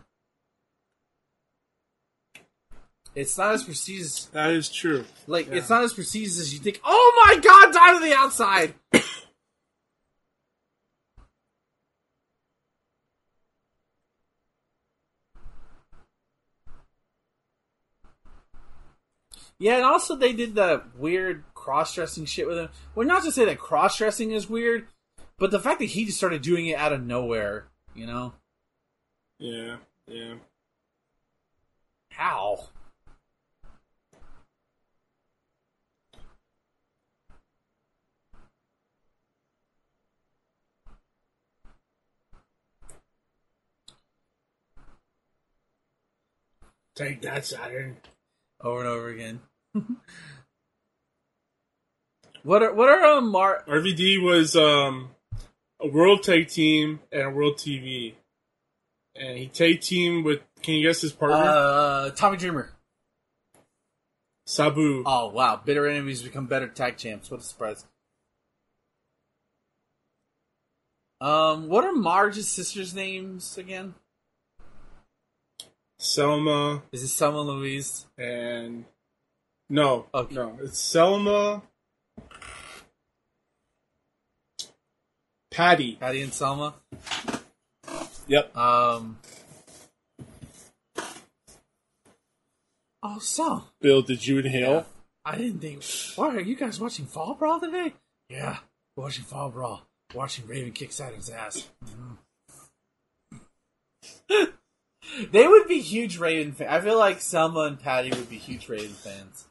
It's 3.15 3.37
not 3.37 3.55
as 3.55 3.63
prestigious. 3.63 4.25
That 4.25 4.51
is 4.51 4.69
true. 4.69 5.03
Like 5.27 5.47
Yeah. 5.47 5.55
it's 5.55 5.69
not 5.69 5.83
as 5.83 5.93
prestigious 5.93 6.39
as 6.39 6.53
you 6.53 6.59
think. 6.59 6.79
Oh 6.83 7.25
my 7.25 7.39
god! 7.41 7.73
Dive 7.73 7.97
to 7.99 8.05
the 8.07 8.13
outside. 8.15 8.75
Yeah, 19.59 19.75
and 19.75 19.83
also 19.83 20.15
they 20.15 20.31
did 20.31 20.55
the 20.55 20.83
weird 20.97 21.43
cross 21.53 21.93
dressing 21.93 22.23
shit 22.25 22.47
with 22.47 22.57
him. 22.57 22.69
Well, 22.95 23.05
not 23.05 23.23
to 23.23 23.31
say 23.31 23.43
that 23.45 23.59
cross 23.59 23.97
dressing 23.97 24.31
is 24.31 24.49
weird, 24.49 24.87
but 25.37 25.51
the 25.51 25.59
fact 25.59 25.79
that 25.79 25.85
he 25.85 26.05
just 26.05 26.17
started 26.17 26.41
doing 26.41 26.67
it 26.67 26.77
out 26.77 26.93
of 26.93 27.05
nowhere, 27.05 27.67
you 27.93 28.07
know? 28.07 28.33
Yeah, 29.37 29.77
yeah. 30.07 30.35
How? 32.11 32.69
Take 46.95 47.21
that, 47.21 47.45
Saturn. 47.45 47.97
Over 48.61 48.79
and 48.79 48.87
over 48.89 49.09
again. 49.09 49.39
what 52.43 52.61
are 52.61 52.73
what 52.73 52.89
are 52.89 53.03
um 53.05 53.31
Mar- 53.31 53.63
RVD 53.67 54.21
was 54.21 54.55
um, 54.55 55.11
a 55.79 55.87
world 55.87 56.23
tag 56.23 56.49
team 56.49 56.99
and 57.11 57.21
a 57.23 57.29
world 57.29 57.55
TV, 57.57 58.15
and 59.15 59.37
he 59.37 59.47
tag 59.47 59.81
team 59.81 60.23
with. 60.23 60.41
Can 60.61 60.73
you 60.73 60.87
guess 60.87 61.01
his 61.01 61.13
partner? 61.13 61.37
uh 61.37 62.09
Tommy 62.11 62.37
Dreamer? 62.37 62.73
Sabu. 64.45 65.03
Oh 65.05 65.29
wow, 65.29 65.61
bitter 65.63 65.87
enemies 65.87 66.21
become 66.21 66.47
better 66.47 66.67
tag 66.67 66.97
champs. 66.97 67.31
What 67.31 67.39
a 67.39 67.43
surprise. 67.43 67.85
Um, 71.21 71.67
what 71.67 71.83
are 71.83 71.91
Marge's 71.91 72.47
sisters' 72.47 72.95
names 72.95 73.57
again? 73.57 73.93
Selma 75.99 76.81
Is 76.93 77.03
it 77.03 77.09
Selma 77.09 77.41
Louise? 77.41 78.05
and 78.17 78.85
no, 79.69 80.07
Okay. 80.13 80.33
no, 80.33 80.57
it's 80.63 80.79
Selma, 80.79 81.61
Patty. 85.51 85.95
Patty 85.97 86.21
and 86.21 86.33
Selma. 86.33 86.73
Yep. 88.27 88.55
Um. 88.55 89.19
Oh, 93.03 93.19
so 93.19 93.63
Bill, 93.81 94.01
did 94.01 94.25
you 94.25 94.39
inhale? 94.39 94.85
I 95.25 95.37
didn't 95.37 95.59
think. 95.59 95.83
Why 96.15 96.35
are 96.35 96.39
you 96.39 96.55
guys 96.55 96.79
watching 96.79 97.05
Fall 97.05 97.35
Brawl 97.35 97.59
today? 97.59 97.93
Yeah, 98.29 98.57
watching 98.95 99.25
Fall 99.25 99.49
Brawl. 99.49 99.81
Watching 100.15 100.47
Raven 100.47 100.71
kick 100.71 100.91
Saturn's 100.91 101.29
ass. 101.29 101.67
Mhm. 103.31 104.53
they 105.31 105.47
would 105.47 105.67
be 105.67 105.81
huge 105.81 106.17
Raven 106.17 106.53
fans. 106.53 106.71
I 106.71 106.81
feel 106.81 106.97
like 106.97 107.21
Selma 107.21 107.61
and 107.61 107.79
Patty 107.79 108.09
would 108.09 108.29
be 108.29 108.37
huge 108.37 108.67
Raven 108.69 108.89
fans. 108.89 109.47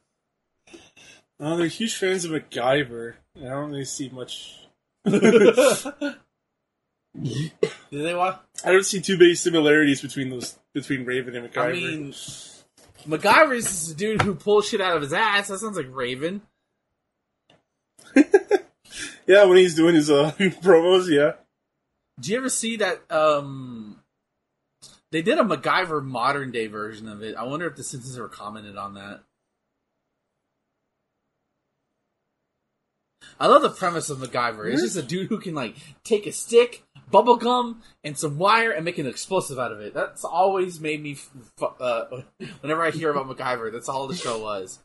Oh, 1.40 1.56
they're 1.56 1.68
huge 1.68 1.96
fans 1.96 2.24
of 2.24 2.32
MacGyver. 2.32 3.14
I 3.36 3.40
don't 3.40 3.70
really 3.70 3.84
see 3.84 4.08
much. 4.08 4.56
Did 5.04 5.54
they 7.90 8.14
watch? 8.14 8.40
I 8.64 8.72
don't 8.72 8.84
see 8.84 9.00
too 9.00 9.16
many 9.16 9.34
similarities 9.34 10.02
between 10.02 10.30
those 10.30 10.58
between 10.74 11.04
Raven 11.04 11.36
and 11.36 11.48
MacGyver. 11.48 11.68
I 11.68 11.72
mean, 11.72 12.12
MacGyver 13.06 13.54
is 13.54 13.90
a 13.90 13.94
dude 13.94 14.22
who 14.22 14.34
pulls 14.34 14.68
shit 14.68 14.80
out 14.80 14.96
of 14.96 15.02
his 15.02 15.12
ass. 15.12 15.48
That 15.48 15.58
sounds 15.58 15.76
like 15.76 15.86
Raven. 15.90 16.42
yeah, 19.26 19.44
when 19.44 19.58
he's 19.58 19.74
doing 19.74 19.94
his 19.94 20.10
uh, 20.10 20.32
promos, 20.38 21.08
yeah. 21.08 21.32
Do 22.20 22.32
you 22.32 22.38
ever 22.38 22.48
see 22.48 22.76
that? 22.76 23.00
Um, 23.10 23.97
they 25.10 25.22
did 25.22 25.38
a 25.38 25.42
MacGyver 25.42 26.04
modern 26.04 26.50
day 26.50 26.66
version 26.66 27.08
of 27.08 27.22
it. 27.22 27.34
I 27.36 27.44
wonder 27.44 27.66
if 27.66 27.76
the 27.76 27.84
Simpsons 27.84 28.16
ever 28.16 28.28
commented 28.28 28.76
on 28.76 28.94
that. 28.94 29.22
I 33.40 33.46
love 33.46 33.62
the 33.62 33.70
premise 33.70 34.10
of 34.10 34.18
MacGyver. 34.18 34.70
It's 34.70 34.82
just 34.82 34.96
a 34.96 35.02
dude 35.02 35.28
who 35.28 35.38
can 35.38 35.54
like 35.54 35.76
take 36.02 36.26
a 36.26 36.32
stick, 36.32 36.82
bubble 37.10 37.36
gum, 37.36 37.82
and 38.02 38.18
some 38.18 38.36
wire 38.36 38.72
and 38.72 38.84
make 38.84 38.98
an 38.98 39.06
explosive 39.06 39.58
out 39.58 39.72
of 39.72 39.80
it. 39.80 39.94
That's 39.94 40.24
always 40.24 40.80
made 40.80 41.02
me. 41.02 41.16
Uh, 41.60 42.04
whenever 42.60 42.82
I 42.84 42.90
hear 42.90 43.10
about 43.10 43.28
MacGyver, 43.28 43.72
that's 43.72 43.88
all 43.88 44.08
the 44.08 44.16
show 44.16 44.42
was. 44.42 44.80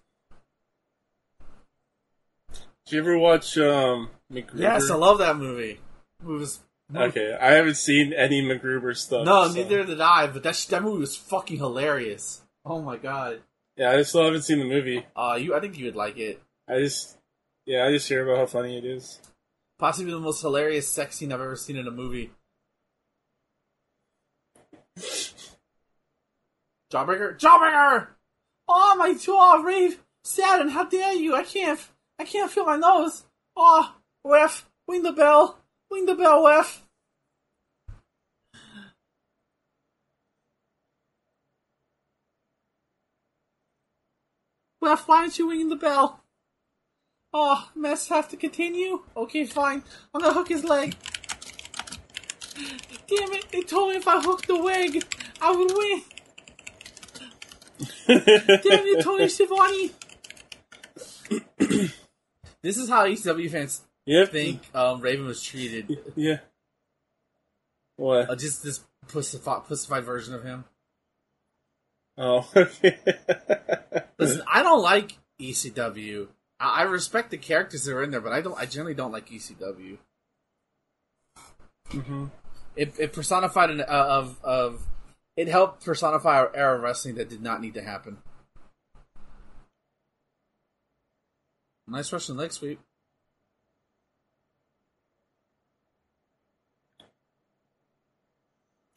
Did 2.85 2.95
you 2.95 2.99
ever 2.99 3.17
watch 3.17 3.57
um, 3.57 4.09
MacGruber? 4.31 4.59
Yes, 4.59 4.89
I 4.89 4.95
love 4.95 5.17
that 5.17 5.37
movie. 5.37 5.79
It 6.21 6.27
was 6.27 6.59
Okay, 6.95 7.35
I 7.39 7.51
haven't 7.53 7.75
seen 7.75 8.13
any 8.13 8.41
MacGruber 8.41 8.95
stuff. 8.95 9.25
no, 9.25 9.47
so- 9.47 9.53
neither 9.53 9.83
did 9.83 10.01
I. 10.01 10.27
But 10.27 10.43
that 10.43 10.55
sh- 10.55 10.65
that 10.65 10.83
movie 10.83 10.99
was 10.99 11.15
fucking 11.15 11.57
hilarious. 11.57 12.41
Oh 12.65 12.81
my 12.81 12.97
god. 12.97 13.41
Yeah, 13.75 13.91
I 13.91 14.03
still 14.03 14.23
haven't 14.25 14.43
seen 14.43 14.59
the 14.59 14.65
movie. 14.65 15.05
Uh, 15.15 15.37
you, 15.41 15.55
I 15.55 15.59
think 15.59 15.77
you 15.77 15.85
would 15.85 15.95
like 15.95 16.17
it. 16.17 16.41
I 16.67 16.79
just, 16.79 17.17
yeah, 17.65 17.85
I 17.85 17.91
just 17.91 18.07
hear 18.07 18.23
about 18.23 18.37
how 18.37 18.45
funny 18.45 18.77
it 18.77 18.85
is. 18.85 19.19
Possibly 19.79 20.11
the 20.13 20.19
most 20.19 20.41
hilarious 20.41 20.87
sex 20.87 21.15
scene 21.17 21.33
I've 21.33 21.41
ever 21.41 21.55
seen 21.55 21.77
in 21.77 21.87
a 21.87 21.91
movie. 21.91 22.29
Jawbreaker, 26.91 27.37
Jawbreaker! 27.39 28.07
Oh 28.67 28.95
my 28.97 29.13
jaw, 29.15 29.53
Reeve, 29.63 29.99
Saturn, 30.23 30.69
how 30.69 30.85
dare 30.85 31.13
you? 31.13 31.35
I 31.35 31.43
can't, 31.43 31.79
I 32.19 32.23
can't 32.25 32.51
feel 32.51 32.65
my 32.65 32.77
nose. 32.77 33.23
Oh, 33.55 33.95
Wef, 34.25 34.63
ring 34.87 35.01
the 35.03 35.11
bell, 35.11 35.57
ring 35.93 36.05
the 36.05 36.15
bell, 36.15 36.43
Wef. 36.43 36.79
Wef, 44.83 45.07
why 45.07 45.17
aren't 45.19 45.39
you 45.39 45.49
ringing 45.49 45.69
the 45.69 45.77
bell? 45.77 46.19
Oh, 47.31 47.69
mess 47.75 48.09
have 48.09 48.27
to 48.29 48.37
continue? 48.37 49.03
Okay, 49.15 49.45
fine. 49.45 49.83
I'm 50.13 50.21
gonna 50.21 50.33
hook 50.33 50.49
his 50.49 50.63
leg. 50.63 50.95
Damn 53.07 53.33
it, 53.33 53.49
they 53.51 53.61
told 53.61 53.91
me 53.91 53.97
if 53.97 54.07
I 54.07 54.21
hooked 54.21 54.47
the 54.47 54.55
leg, 54.55 55.03
I 55.41 55.55
would 55.55 55.71
win. 55.71 56.01
Damn 58.07 58.85
you, 58.85 59.01
Tony 59.01 59.29
Schiavone. 59.29 59.91
this 62.61 62.77
is 62.77 62.89
how 62.89 63.05
ECW 63.05 63.49
fans 63.49 63.81
Yep. 64.05 64.31
think 64.31 64.61
um, 64.75 65.01
Raven 65.01 65.25
was 65.25 65.41
treated. 65.41 65.97
Yeah. 66.15 66.39
What? 67.95 68.29
Uh, 68.29 68.35
just 68.35 68.63
this 68.63 68.81
pussified, 69.07 69.65
pussified 69.67 70.03
version 70.03 70.33
of 70.33 70.43
him. 70.43 70.65
Oh. 72.17 72.47
Listen, 74.19 74.41
I 74.47 74.63
don't 74.63 74.81
like 74.81 75.17
ECW. 75.39 76.27
I, 76.59 76.79
I 76.79 76.81
respect 76.83 77.31
the 77.31 77.37
characters 77.37 77.85
that 77.85 77.93
are 77.93 78.03
in 78.03 78.11
there, 78.11 78.21
but 78.21 78.33
I 78.33 78.41
don't. 78.41 78.57
I 78.59 78.65
generally 78.65 78.93
don't 78.93 79.11
like 79.11 79.29
ECW. 79.29 79.97
hmm 81.89 82.25
It, 82.75 82.93
it 82.99 83.13
personified 83.13 83.69
an 83.69 83.81
uh, 83.81 83.85
of 83.87 84.37
of 84.43 84.85
it 85.35 85.47
helped 85.47 85.85
personify 85.85 86.37
our 86.37 86.55
era 86.55 86.75
of 86.75 86.83
wrestling 86.83 87.15
that 87.15 87.29
did 87.29 87.41
not 87.41 87.61
need 87.61 87.73
to 87.75 87.81
happen. 87.83 88.17
Nice 91.87 92.13
Russian 92.13 92.37
leg 92.37 92.51
sweep. 92.51 92.79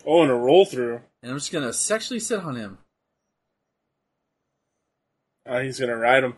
Oh, 0.07 0.23
and 0.23 0.31
a 0.31 0.35
roll 0.35 0.65
through. 0.65 1.01
And 1.23 1.33
I'm 1.33 1.39
just 1.39 1.53
gonna 1.53 1.73
sexually 1.73 2.21
sit 2.21 2.41
on 2.41 2.55
him. 2.55 2.79
Oh, 5.45 5.61
he's 5.61 5.81
gonna 5.81 5.97
ride 5.97 6.23
him. 6.25 6.35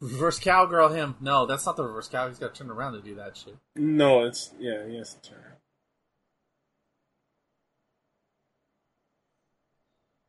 Reverse 0.00 0.38
cowgirl 0.38 0.88
him. 0.88 1.16
No, 1.20 1.46
that's 1.46 1.66
not 1.66 1.76
the 1.76 1.84
reverse 1.84 2.08
cow. 2.08 2.26
He's 2.26 2.38
got 2.38 2.54
to 2.54 2.58
turn 2.58 2.70
around 2.70 2.94
to 2.94 3.02
do 3.02 3.14
that 3.16 3.36
shit. 3.36 3.56
No, 3.76 4.24
it's 4.24 4.52
yeah, 4.58 4.86
he 4.88 4.96
has 4.96 5.14
to 5.14 5.30
turn. 5.30 5.38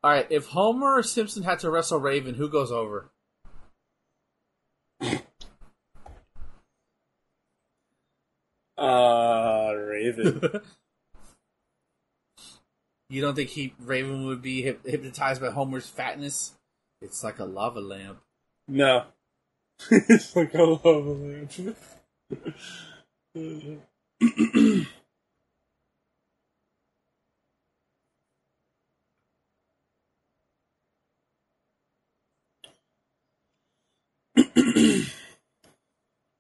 All 0.04 0.12
right, 0.12 0.28
if 0.30 0.48
Homer 0.48 0.96
or 0.98 1.04
Simpson 1.04 1.44
had 1.44 1.60
to 1.60 1.70
wrestle 1.70 2.00
Raven, 2.00 2.36
who 2.36 2.50
goes 2.50 2.72
over? 2.72 3.12
Uh, 8.78 9.74
Raven. 9.76 10.42
You 13.12 13.22
don't 13.22 13.36
think 13.36 13.50
he 13.50 13.74
Raven 13.78 14.26
would 14.26 14.42
be 14.42 14.64
hyp- 14.64 14.90
hypnotized 14.90 15.42
by 15.42 15.50
Homer's 15.50 15.86
fatness? 15.86 16.54
It's 17.02 17.26
like 17.26 17.40
a 17.40 17.44
lava 17.44 17.82
lamp. 17.82 18.22
no. 18.70 19.04
it's 19.92 20.34
like 20.34 20.54
a 20.54 20.64
lava 20.64 21.12
lamp. 21.12 21.52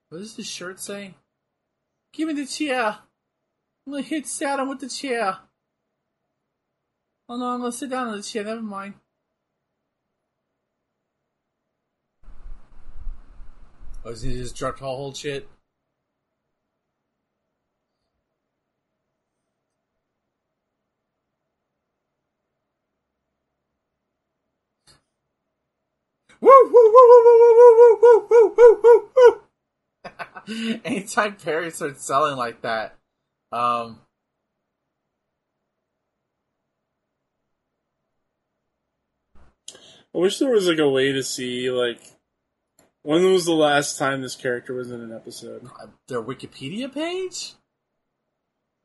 What 0.07 0.19
does 0.19 0.35
the 0.35 0.43
shirt 0.43 0.80
say? 0.80 1.15
Give 2.14 2.30
me 2.30 2.34
the 2.34 2.45
chair. 2.45 2.98
I'm 3.85 3.93
gonna 3.93 4.03
hit 4.03 4.26
Saturn 4.26 4.69
with 4.69 4.80
the 4.80 4.88
chair. 4.88 5.38
Oh 7.32 7.38
no, 7.38 7.45
I'm 7.45 7.62
gonna 7.62 7.72
sit 7.72 7.90
down 7.90 8.10
in 8.10 8.18
the 8.18 8.22
chair, 8.22 8.44
never 8.44 8.62
mind. 8.62 8.95
Oh, 14.03 14.14
he 14.14 14.34
just 14.34 14.53
dropped 14.58 14.82
all 14.82 14.98
whole 14.98 15.14
shit? 15.14 15.48
Anytime 30.84 31.38
Perry 31.38 31.72
starts 31.72 32.06
selling 32.06 32.36
like 32.36 32.62
that, 32.64 32.98
um, 33.53 34.02
I 40.14 40.18
wish 40.18 40.40
there 40.40 40.52
was 40.52 40.68
like 40.68 40.80
a 40.80 40.90
way 40.90 41.12
to 41.12 41.24
see 41.24 41.70
like 41.72 42.02
when 43.04 43.24
was 43.32 43.46
the 43.46 43.54
last 43.54 43.98
time 43.98 44.22
this 44.22 44.36
character 44.36 44.74
was 44.74 44.92
in 44.92 45.02
an 45.02 45.14
episode. 45.14 45.66
Uh, 45.82 45.88
their 46.08 46.22
Wikipedia 46.22 46.94
page. 46.94 47.54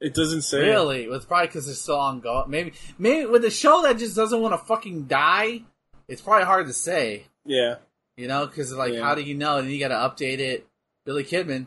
It 0.01 0.15
doesn't 0.15 0.43
say. 0.43 0.61
Really? 0.61 1.07
Well, 1.09 1.17
it's 1.17 1.27
probably 1.27 1.47
because 1.49 1.69
it's 1.69 1.81
still 1.81 1.99
ongoing. 1.99 2.51
Maybe, 2.51 2.73
maybe 2.99 3.27
with 3.27 3.45
a 3.45 3.51
show 3.51 3.83
that 3.83 3.99
just 3.99 4.15
doesn't 4.15 4.41
want 4.41 4.53
to 4.53 4.67
fucking 4.67 5.05
die, 5.05 5.63
it's 6.07 6.21
probably 6.21 6.45
hard 6.45 6.67
to 6.67 6.75
say. 6.75 7.25
Yeah. 7.47 7.77
You 8.19 8.29
know, 8.29 8.47
because 8.47 8.73
like, 8.75 8.93
Yeah. 8.93 9.03
how 9.03 9.15
do 9.15 9.23
you 9.23 9.35
know? 9.35 9.57
And 9.59 9.71
you 9.71 9.79
got 9.81 9.89
to 9.89 10.25
update 10.25 10.39
it. 10.39 10.67
Billy 11.07 11.25
Kidman. 11.25 11.67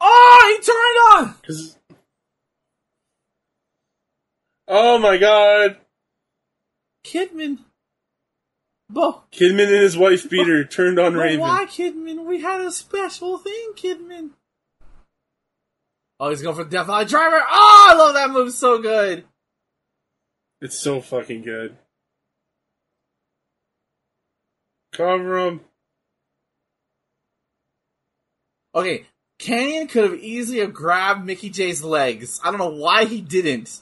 Oh, 0.00 0.56
he 0.56 0.64
turned 0.64 1.28
on. 1.30 1.34
Cause. 1.46 1.78
Oh 4.68 4.98
my 4.98 5.16
god! 5.16 5.76
Kidman. 7.04 7.58
But, 8.88 9.30
Kidman 9.32 9.64
and 9.64 9.82
his 9.82 9.96
wife 9.96 10.30
beater 10.30 10.64
turned 10.64 10.98
on 10.98 11.14
but 11.14 11.20
Raven. 11.20 11.40
why, 11.40 11.66
Kidman? 11.66 12.24
We 12.24 12.40
had 12.40 12.60
a 12.60 12.70
special 12.70 13.38
thing, 13.38 13.72
Kidman. 13.74 14.30
Oh, 16.18 16.30
he's 16.30 16.40
going 16.42 16.56
for 16.56 16.64
the 16.64 16.70
Death 16.70 16.88
Eye 16.88 17.04
Driver. 17.04 17.40
Oh, 17.40 17.86
I 17.90 17.94
love 17.94 18.14
that 18.14 18.30
move 18.30 18.52
so 18.52 18.80
good. 18.80 19.24
It's 20.60 20.78
so 20.78 21.00
fucking 21.00 21.42
good. 21.42 21.76
Cover 24.92 25.38
him. 25.46 25.60
Okay, 28.74 29.04
Kanyon 29.38 29.88
could 29.88 30.04
have 30.04 30.20
easily 30.20 30.60
have 30.60 30.72
grabbed 30.72 31.26
Mickey 31.26 31.50
J's 31.50 31.82
legs. 31.82 32.40
I 32.42 32.50
don't 32.50 32.58
know 32.58 32.68
why 32.68 33.04
he 33.04 33.20
didn't. 33.20 33.80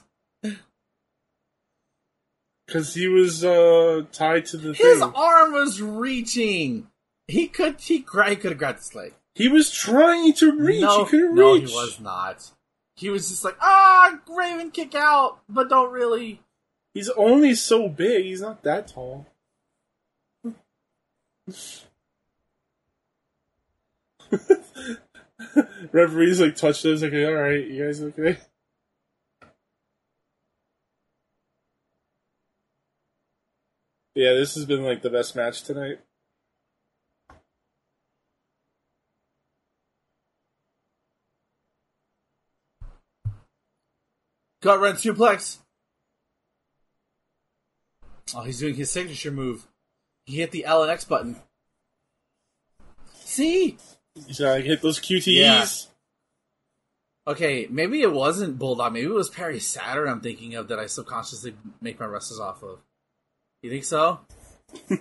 Because 2.66 2.95
he 2.95 3.09
was 3.09 3.45
uh, 3.45 4.03
tied 4.12 4.47
to 4.47 4.57
the 4.57 4.74
thing. 4.74 4.86
His 4.86 5.01
thing. 5.01 5.12
arm 5.15 5.53
was 5.53 5.82
reaching. 5.82 6.89
He 7.28 7.47
could 7.47 7.81
he, 7.81 7.99
gra- 8.01 8.31
he 8.31 8.36
could 8.36 8.53
have 8.53 8.59
grabbed 8.59 8.78
his 8.78 8.95
leg. 8.95 9.15
He 9.35 9.49
was 9.49 9.70
trying 9.70 10.32
to 10.35 10.53
reach. 10.53 10.82
no, 10.82 11.05
he 11.05 11.11
couldn't 11.11 11.31
reach. 11.31 11.36
no, 11.36 11.55
reach. 11.55 11.70
he 11.70 11.74
was 11.74 12.01
not. 12.01 12.51
He 12.97 13.11
was 13.11 13.28
just 13.28 13.45
like, 13.45 13.57
ah, 13.61 14.19
Raven 14.28 14.70
kick 14.70 14.95
out, 14.95 15.41
but 15.49 15.69
don't 15.69 15.93
really. 15.93 16.41
He's 16.95 17.11
only 17.11 17.55
so 17.55 17.89
big. 17.89 18.24
He's 18.24 18.41
not 18.41 18.62
that 18.62 18.86
tall. 18.89 19.27
Referees 25.93 26.41
like 26.41 26.57
touched 26.57 26.85
us. 26.86 27.03
Like, 27.03 27.12
all 27.12 27.32
right, 27.32 27.66
you 27.66 27.85
guys 27.85 28.01
okay? 28.01 28.39
Yeah, 34.15 34.35
this 34.35 34.55
has 34.55 34.65
been 34.65 34.85
like 34.85 35.03
the 35.03 35.11
best 35.11 35.35
match 35.35 35.62
tonight. 35.62 35.99
Gutwrench 44.62 45.03
suplex. 45.03 45.59
Oh, 48.35 48.43
he's 48.43 48.61
doing 48.61 48.74
his 48.74 48.91
signature 48.91 49.31
move. 49.31 49.66
He 50.24 50.36
hit 50.36 50.53
the 50.53 50.65
L 50.65 50.82
and 50.82 50.91
X 50.91 51.05
button. 51.05 51.36
See? 53.24 53.77
You 54.15 54.35
gotta 54.39 54.62
hit 54.62 54.81
those 54.81 55.01
QTEs. 55.01 55.27
Yeah. 55.27 55.66
Okay, 57.27 57.66
maybe 57.69 58.01
it 58.01 58.12
wasn't 58.12 58.59
Bulldog. 58.59 58.93
Maybe 58.93 59.07
it 59.07 59.12
was 59.12 59.28
Perry 59.28 59.59
Saturn 59.59 60.09
I'm 60.09 60.20
thinking 60.20 60.55
of 60.55 60.69
that 60.69 60.78
I 60.78 60.86
subconsciously 60.86 61.55
make 61.81 61.99
my 61.99 62.07
wrestlers 62.07 62.41
off 62.41 62.62
of. 62.62 62.78
You 63.65 63.70
think 63.70 63.85
so? 63.85 64.20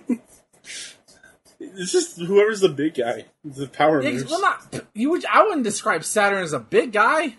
It's 1.60 1.92
just 1.92 2.18
whoever's 2.18 2.60
the 2.60 2.68
big 2.68 2.94
guy. 2.94 3.24
The 3.44 3.66
power 3.66 4.02
Yeah, 4.02 4.10
moves. 4.10 4.30
well, 4.30 4.40
not 4.40 4.84
you. 4.94 5.10
Would 5.10 5.24
I 5.26 5.42
wouldn't 5.42 5.64
describe 5.64 6.04
Saturn 6.04 6.42
as 6.42 6.52
a 6.52 6.58
big 6.60 6.92
guy. 6.92 7.36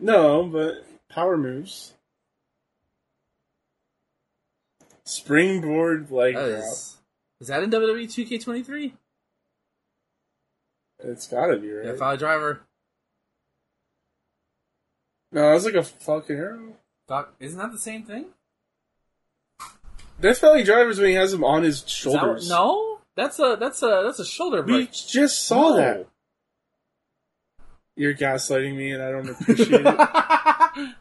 No, 0.00 0.44
but 0.44 0.84
power 1.08 1.36
moves. 1.36 1.94
Springboard 5.04 6.10
like 6.10 6.34
That 6.34 6.48
is, 6.48 6.96
is 7.40 7.48
that 7.48 7.62
in 7.62 7.70
WWE 7.70 8.04
2K23? 8.06 8.92
It's 11.00 11.26
gotta 11.28 11.56
be 11.58 11.70
right. 11.72 11.96
Yeah, 11.96 12.16
Driver. 12.16 12.62
no, 15.32 15.52
it's 15.54 15.64
like 15.64 15.74
a 15.74 15.82
fucking 15.84 16.36
arrow. 16.36 16.76
Doc, 17.06 17.34
isn't 17.40 17.58
that 17.58 17.72
the 17.72 17.78
same 17.78 18.02
thing? 18.02 18.26
Death 20.20 20.40
Valley 20.40 20.64
Drivers 20.64 20.98
when 20.98 21.08
he 21.10 21.14
has 21.14 21.32
him 21.32 21.44
on 21.44 21.62
his 21.62 21.76
Is 21.76 21.82
that 21.84 21.90
shoulders. 21.90 22.48
no, 22.48 22.98
that's 23.16 23.38
a 23.38 23.56
that's 23.58 23.82
a 23.82 24.02
that's 24.04 24.18
a 24.18 24.24
shoulder 24.24 24.62
we 24.62 24.72
break. 24.72 24.92
just 24.92 25.44
saw 25.46 25.70
No. 25.70 25.76
that. 25.76 26.06
You're 27.96 28.14
gaslighting 28.14 28.76
me, 28.76 28.92
and 28.92 29.02
I 29.02 29.10
don't 29.10 29.28
appreciate 29.28 29.82
it. 29.84 30.94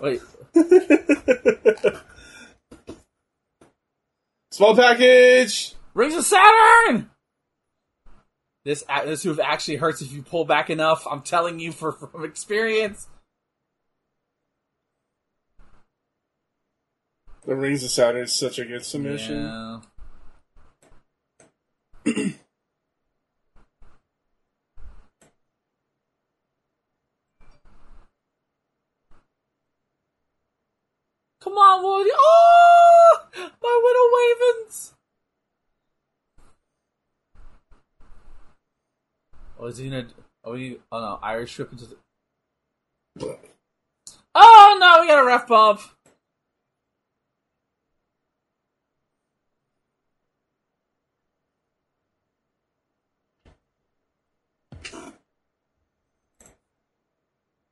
Wait, 0.00 0.22
Small 4.50 4.74
package. 4.74 5.74
Rings 5.94 6.14
of 6.16 6.24
Saturn. 6.24 7.10
This 8.64 8.84
this 9.04 9.24
move 9.24 9.40
actually 9.40 9.76
hurts 9.76 10.02
if 10.02 10.12
you 10.12 10.22
pull 10.22 10.44
back 10.44 10.70
enough. 10.70 11.06
I'm 11.10 11.22
telling 11.22 11.58
you 11.60 11.72
for 11.72 11.92
from 11.92 12.24
experience. 12.24 13.06
The 17.50 17.56
Rings 17.56 17.82
of 17.82 17.90
Saturn 17.90 18.22
is 18.22 18.32
such 18.32 18.60
a 18.60 18.64
good 18.64 18.84
submission. 18.84 19.42
Yeah. 19.42 19.80
Come 31.42 31.54
on, 31.54 31.82
Woody! 31.82 32.10
Oh, 32.14 33.18
my 33.60 33.80
Widow 33.82 34.06
Wavens! 34.14 34.94
Oh, 39.58 39.66
is 39.66 39.78
he 39.78 39.90
gonna? 39.90 40.06
Oh, 40.44 40.52
we, 40.52 40.78
oh 40.92 41.00
no, 41.00 41.18
Irish 41.20 41.58
whip 41.58 41.72
into 41.72 41.86
the. 41.86 41.96
Oh 44.36 44.76
no, 44.78 45.00
we 45.00 45.08
got 45.08 45.20
a 45.20 45.26
ref 45.26 45.48
bump. 45.48 45.80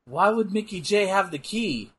Why 0.09 0.31
would 0.31 0.53
Mickey 0.53 0.81
J 0.81 1.07
have 1.07 1.31
the 1.31 1.39
key? 1.39 1.93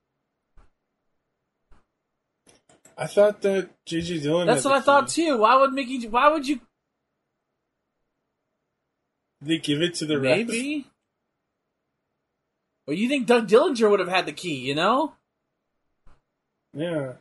I 2.98 3.06
thought 3.06 3.42
that 3.44 3.70
JJ 3.86 4.24
Dillon. 4.24 4.48
That's 4.48 4.66
what 4.66 4.74
I 4.74 4.82
thought 4.82 5.08
too. 5.10 5.38
Why 5.38 5.56
would 5.56 5.74
Mickey? 5.74 6.08
Why 6.08 6.30
would 6.30 6.48
you? 6.48 6.60
They 9.42 9.60
give 9.60 9.82
it 9.82 9.94
to 9.96 10.06
the 10.06 10.20
ref? 10.20 10.38
Maybe. 10.38 10.88
Or 12.88 12.94
you 12.94 13.08
think 13.08 13.28
Doug 13.28 13.48
Dillinger 13.48 13.90
would 13.90 14.00
have 14.00 14.10
had 14.10 14.26
the 14.26 14.34
key? 14.34 14.56
You 14.56 14.74
know? 14.74 15.14
Yeah. 16.74 17.14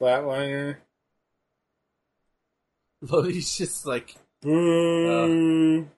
Flatliner. 0.00 0.78
Lodi's 3.08 3.56
just 3.56 3.86
like, 3.86 4.14
Boo. 4.42 5.88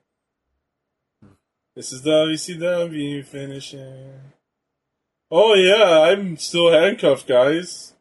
this 1.75 1.91
is 1.91 2.01
WCW 2.01 3.25
finishing. 3.25 4.13
Oh 5.29 5.53
yeah, 5.53 5.99
I'm 6.01 6.37
still 6.37 6.71
handcuffed, 6.71 7.27
guys. 7.27 7.93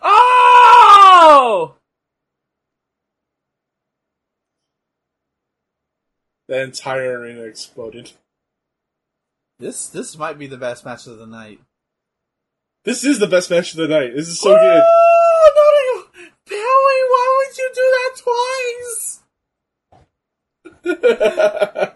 oh! 0.00 1.74
The 6.46 6.62
entire 6.62 7.18
arena 7.18 7.42
exploded. 7.42 8.12
This 9.58 9.88
this 9.88 10.16
might 10.16 10.38
be 10.38 10.46
the 10.46 10.56
best 10.56 10.84
match 10.84 11.06
of 11.08 11.18
the 11.18 11.26
night. 11.26 11.60
This 12.84 13.04
is 13.04 13.18
the 13.20 13.26
best 13.28 13.50
match 13.50 13.70
of 13.72 13.76
the 13.78 13.86
night. 13.88 14.10
This 14.14 14.28
is 14.28 14.40
so 14.40 14.50
good. 14.50 14.82
Oh, 14.84 15.50
no, 15.54 16.22
no, 16.22 16.30
Billy, 16.48 17.02
why 17.12 17.26
would 17.38 17.56
you 17.58 17.70
do 17.74 17.86
that 17.98 18.12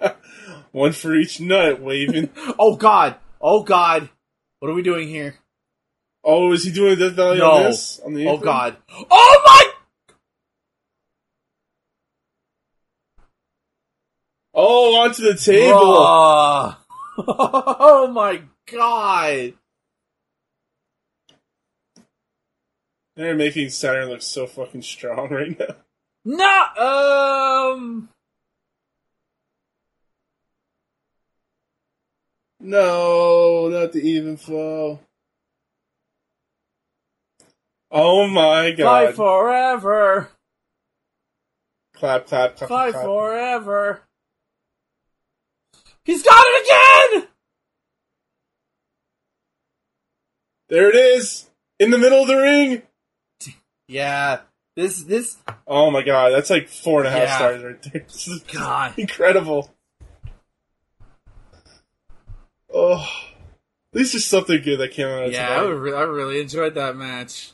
twice? 0.06 0.14
One 0.72 0.92
for 0.92 1.14
each 1.16 1.40
nut 1.40 1.80
waving. 1.80 2.30
Oh 2.58 2.76
God! 2.76 3.16
Oh 3.40 3.62
God! 3.62 4.08
What 4.60 4.70
are 4.70 4.74
we 4.74 4.82
doing 4.82 5.08
here? 5.08 5.36
Oh, 6.24 6.52
is 6.52 6.64
he 6.64 6.72
doing 6.72 6.92
a 6.92 6.96
Death 6.96 7.12
Valley 7.12 7.38
No. 7.38 7.50
on 7.50 7.62
this? 7.64 8.00
On 8.04 8.14
the 8.14 8.28
Oh? 8.28 8.38
God! 8.38 8.76
Oh 9.10 9.42
my! 9.44 9.62
Oh, 14.54 14.96
onto 15.02 15.22
the 15.22 15.34
table. 15.34 15.80
Bruh. 15.80 16.76
oh 17.28 18.10
my 18.12 18.42
God! 18.72 19.54
They're 23.16 23.34
making 23.34 23.70
Saturn 23.70 24.08
look 24.08 24.22
so 24.22 24.46
fucking 24.46 24.82
strong 24.82 25.28
right 25.30 25.58
now. 25.58 25.74
No, 26.24 27.74
um, 27.76 28.08
No, 32.66 33.68
not 33.68 33.92
the 33.92 34.00
even 34.00 34.36
flow. 34.36 34.98
Oh 37.92 38.26
my 38.26 38.72
god. 38.72 39.06
fight 39.06 39.14
forever, 39.14 40.30
clap, 41.94 42.26
clap, 42.26 42.56
clap, 42.56 42.68
fight 42.68 42.92
clap. 42.92 43.04
forever. 43.04 44.02
He's 46.04 46.22
got 46.22 46.44
it 46.44 46.64
again! 46.64 47.28
There 50.68 50.88
it 50.90 50.96
is! 50.96 51.48
In 51.78 51.90
the 51.90 51.98
middle 51.98 52.22
of 52.22 52.28
the 52.28 52.36
ring! 52.36 52.82
Yeah, 53.88 54.40
this 54.74 55.02
this 55.04 55.36
Oh 55.66 55.90
my 55.90 56.02
god, 56.02 56.30
that's 56.32 56.50
like 56.50 56.68
four 56.68 57.00
and 57.00 57.08
a 57.08 57.10
half 57.10 57.28
Yeah. 57.28 57.36
stars 57.36 57.62
right 57.62 57.82
there. 57.92 58.02
This 58.08 58.28
is 58.28 58.42
God. 58.44 58.94
incredible. 58.98 59.70
Oh, 62.72 63.06
at 63.94 63.98
least 63.98 64.12
there's 64.12 64.24
something 64.26 64.60
good 64.62 64.78
that 64.80 64.90
came 64.90 65.06
out 65.06 65.24
of 65.24 65.32
Yeah, 65.32 65.48
I, 65.50 65.60
tonight. 65.60 65.70
re- 65.72 65.92
I 65.94 66.02
really 66.02 66.40
enjoyed 66.40 66.74
that 66.74 66.96
match. 66.96 67.52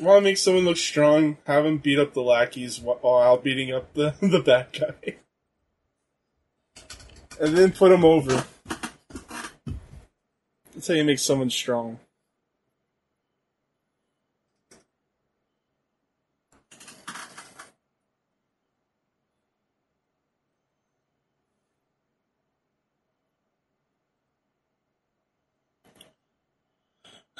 Want 0.00 0.18
to 0.22 0.30
make 0.30 0.36
someone 0.38 0.64
look 0.64 0.76
strong? 0.76 1.38
Have 1.44 1.66
him 1.66 1.78
beat 1.78 1.98
up 1.98 2.14
the 2.14 2.22
lackeys 2.22 2.78
wh- 2.78 3.02
while 3.02 3.36
beating 3.36 3.72
up 3.72 3.92
the 3.94 4.14
the 4.22 4.40
bad 4.40 4.68
guy, 4.72 5.16
and 7.40 7.56
then 7.56 7.72
put 7.72 7.90
them 7.90 8.04
over. 8.04 8.44
That's 10.74 10.88
how 10.88 10.94
you 10.94 11.04
make 11.04 11.18
someone 11.18 11.50
strong. 11.50 11.98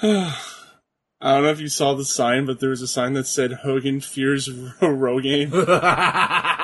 I 1.20 1.32
don't 1.32 1.42
know 1.42 1.50
if 1.50 1.58
you 1.60 1.68
saw 1.68 1.94
the 1.94 2.04
sign, 2.04 2.46
but 2.46 2.60
there 2.60 2.70
was 2.70 2.82
a 2.82 2.86
sign 2.86 3.14
that 3.14 3.26
said 3.26 3.52
Hogan 3.52 4.00
fears 4.00 4.48
Rogaine. 4.80 5.50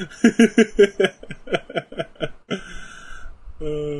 Uh, 3.60 3.99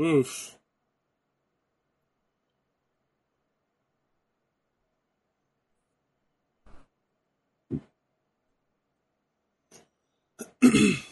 oof. 0.00 0.56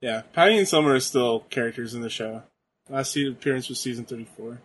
yeah, 0.00 0.22
Patty 0.32 0.58
and 0.58 0.68
Summer 0.68 0.94
are 0.94 1.00
still 1.00 1.40
characters 1.50 1.94
in 1.94 2.02
the 2.02 2.10
show. 2.10 2.42
Last 2.88 3.16
appearance 3.16 3.68
was 3.68 3.80
season 3.80 4.04
34. 4.04 4.60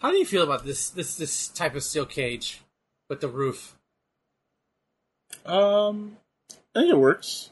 How 0.00 0.12
do 0.12 0.16
you 0.16 0.26
feel 0.26 0.44
about 0.44 0.64
this 0.64 0.90
this 0.90 1.16
this 1.16 1.48
type 1.48 1.74
of 1.74 1.82
steel 1.82 2.06
cage 2.06 2.60
with 3.08 3.20
the 3.20 3.28
roof? 3.28 3.76
Um, 5.44 6.16
I 6.74 6.80
think 6.80 6.90
it 6.92 6.98
works. 6.98 7.50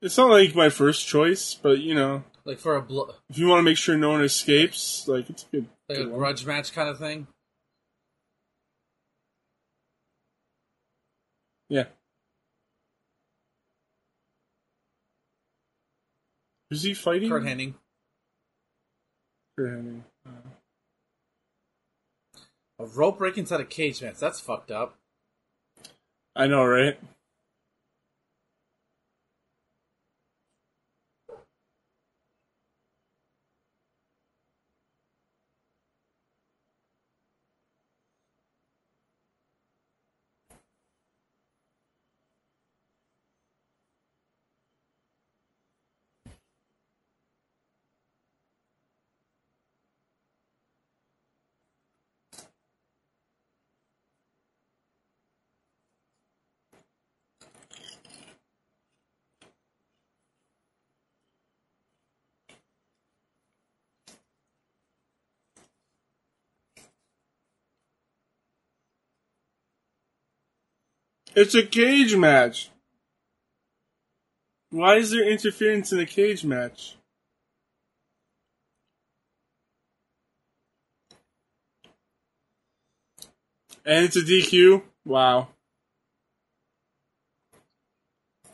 It's 0.00 0.16
not 0.16 0.30
like 0.30 0.54
my 0.54 0.68
first 0.68 1.06
choice, 1.06 1.54
but 1.54 1.78
you 1.80 1.94
know, 1.94 2.22
Like 2.44 2.58
for 2.58 2.76
a 2.76 2.82
blo- 2.82 3.14
if 3.30 3.38
you 3.38 3.48
want 3.48 3.58
to 3.58 3.62
make 3.64 3.76
sure 3.76 3.96
no 3.96 4.10
one 4.10 4.22
escapes, 4.22 5.06
like 5.08 5.28
it's 5.30 5.44
a 5.44 5.46
good. 5.56 5.66
like 5.88 5.98
a 5.98 6.02
good 6.02 6.10
one. 6.10 6.18
grudge 6.20 6.46
match 6.46 6.72
kind 6.72 6.88
of 6.88 6.98
thing? 6.98 7.26
Yeah. 11.68 11.84
Who's 16.70 16.82
he 16.82 16.94
fighting? 16.94 17.28
Curt 17.30 17.44
Hennig. 17.44 17.74
Curt 19.56 19.70
Hennig. 19.70 20.02
A 22.78 22.86
rope 22.86 23.18
break 23.18 23.36
inside 23.36 23.60
a 23.60 23.64
cage 23.64 24.02
match. 24.02 24.18
That's 24.18 24.40
fucked 24.40 24.70
up. 24.70 24.96
I 26.36 26.46
know, 26.46 26.64
right? 26.64 26.98
It's 71.40 71.54
a 71.54 71.62
cage 71.62 72.16
match. 72.16 72.68
Why 74.70 74.96
is 74.96 75.12
there 75.12 75.22
interference 75.22 75.92
in 75.92 76.00
a 76.00 76.04
cage 76.04 76.44
match? 76.44 76.96
And 83.86 84.04
it's 84.04 84.16
a 84.16 84.22
DQ. 84.22 84.82
Wow. 85.04 85.50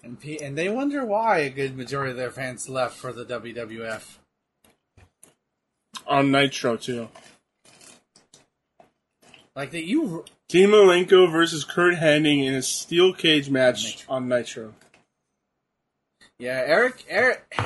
And, 0.03 0.21
P- 0.21 0.43
and 0.43 0.59
they 0.59 0.69
wonder 0.69 1.07
why 1.07 1.39
a 1.39 1.49
good 1.49 1.79
majority 1.79 2.11
of 2.11 2.19
their 2.19 2.31
fans 2.31 2.69
left 2.69 2.99
for 2.99 3.15
the 3.15 3.25
WWF. 3.25 4.19
On 6.07 6.31
Nitro 6.31 6.77
too. 6.77 7.09
Like 9.57 9.71
that, 9.71 9.85
you 9.85 10.25
Dean 10.49 10.71
Malenko 10.71 11.31
versus 11.31 11.65
Curt 11.65 11.95
Hennig 11.95 12.45
in 12.45 12.55
a 12.55 12.63
steel 12.63 13.13
cage 13.13 13.49
match 13.49 13.85
Nitro. 13.85 14.15
on 14.15 14.29
Nitro. 14.29 14.75
Yeah, 16.39 16.63
Eric, 16.67 17.05
Eric, 17.09 17.57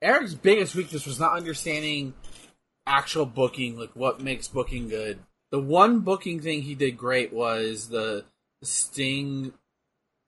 Eric's 0.00 0.34
biggest 0.34 0.74
weakness 0.74 1.04
was 1.04 1.20
not 1.20 1.36
understanding 1.36 2.14
actual 2.86 3.26
booking, 3.26 3.78
like 3.78 3.90
what 3.94 4.20
makes 4.20 4.48
booking 4.48 4.88
good. 4.88 5.18
The 5.50 5.60
one 5.60 6.00
booking 6.00 6.40
thing 6.40 6.62
he 6.62 6.74
did 6.74 6.96
great 6.96 7.32
was 7.32 7.88
the 7.88 8.24
Sting 8.62 9.52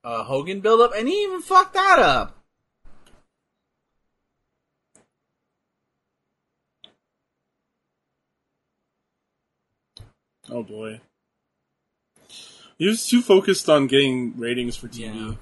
uh, 0.03 0.23
Hogan 0.23 0.61
buildup, 0.61 0.93
and 0.95 1.07
he 1.07 1.23
even 1.23 1.41
fucked 1.41 1.73
that 1.73 1.99
up. 1.99 2.37
Oh 10.51 10.63
boy. 10.63 10.99
He 12.77 12.85
was 12.85 13.07
too 13.07 13.21
focused 13.21 13.69
on 13.69 13.87
getting 13.87 14.37
ratings 14.37 14.75
for 14.75 14.87
TV. 14.89 15.15
Yeah. 15.15 15.33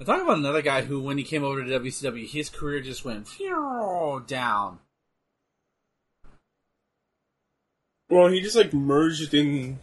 I 0.00 0.04
talk 0.04 0.22
about 0.22 0.38
another 0.38 0.62
guy 0.62 0.82
who, 0.82 1.00
when 1.00 1.18
he 1.18 1.24
came 1.24 1.44
over 1.44 1.64
to 1.64 1.80
WCW, 1.80 2.28
his 2.28 2.50
career 2.50 2.80
just 2.80 3.04
went 3.04 3.28
phew, 3.28 4.22
down. 4.26 4.80
Well, 8.10 8.28
he 8.28 8.40
just 8.40 8.56
like 8.56 8.72
merged 8.74 9.32
in, 9.34 9.78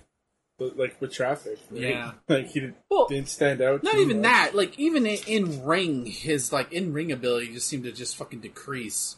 like 0.60 1.00
with 1.00 1.14
traffic. 1.14 1.58
right? 1.72 1.82
Yeah. 1.82 2.12
like 2.28 2.48
he 2.48 2.60
did, 2.60 2.76
Well, 2.90 3.08
didn't 3.08 3.30
stand 3.30 3.62
out. 3.62 3.84
Not 3.84 3.96
even 3.96 4.18
much. 4.18 4.24
that. 4.24 4.56
Like 4.56 4.78
even 4.78 5.06
in, 5.06 5.18
in 5.28 5.66
ring, 5.66 6.06
his 6.06 6.52
like 6.52 6.72
in 6.72 6.94
ring 6.94 7.12
ability 7.12 7.54
just 7.54 7.68
seemed 7.68 7.86
to 7.86 7.92
just 7.92 8.16
fucking 8.18 8.42
decrease. 8.42 9.16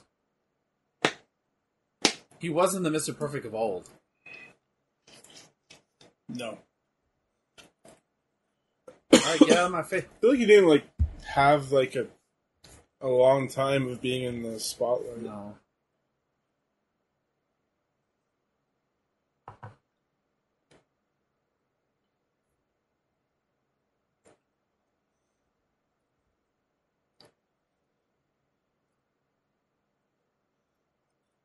He 2.40 2.50
wasn't 2.50 2.84
the 2.84 2.92
Mister 2.92 3.14
Perfect 3.14 3.46
of 3.46 3.56
old. 3.56 3.90
No, 6.30 6.58
All 9.24 9.30
right, 9.32 9.40
get 9.40 9.58
out 9.58 9.72
my 9.72 9.84
face. 9.84 10.04
I 10.04 10.20
feel 10.22 10.30
like 10.32 10.40
he 10.40 10.46
didn't 10.46 10.70
like 10.70 10.84
have 11.26 11.72
like 11.72 11.96
a 11.96 12.08
a 13.00 13.08
long 13.08 13.48
time 13.48 13.88
of 13.88 14.02
being 14.02 14.24
in 14.24 14.44
the 14.44 14.60
spotlight. 14.60 15.22
No. 15.22 15.56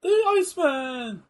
The 0.02 0.24
Iceman. 0.38 1.22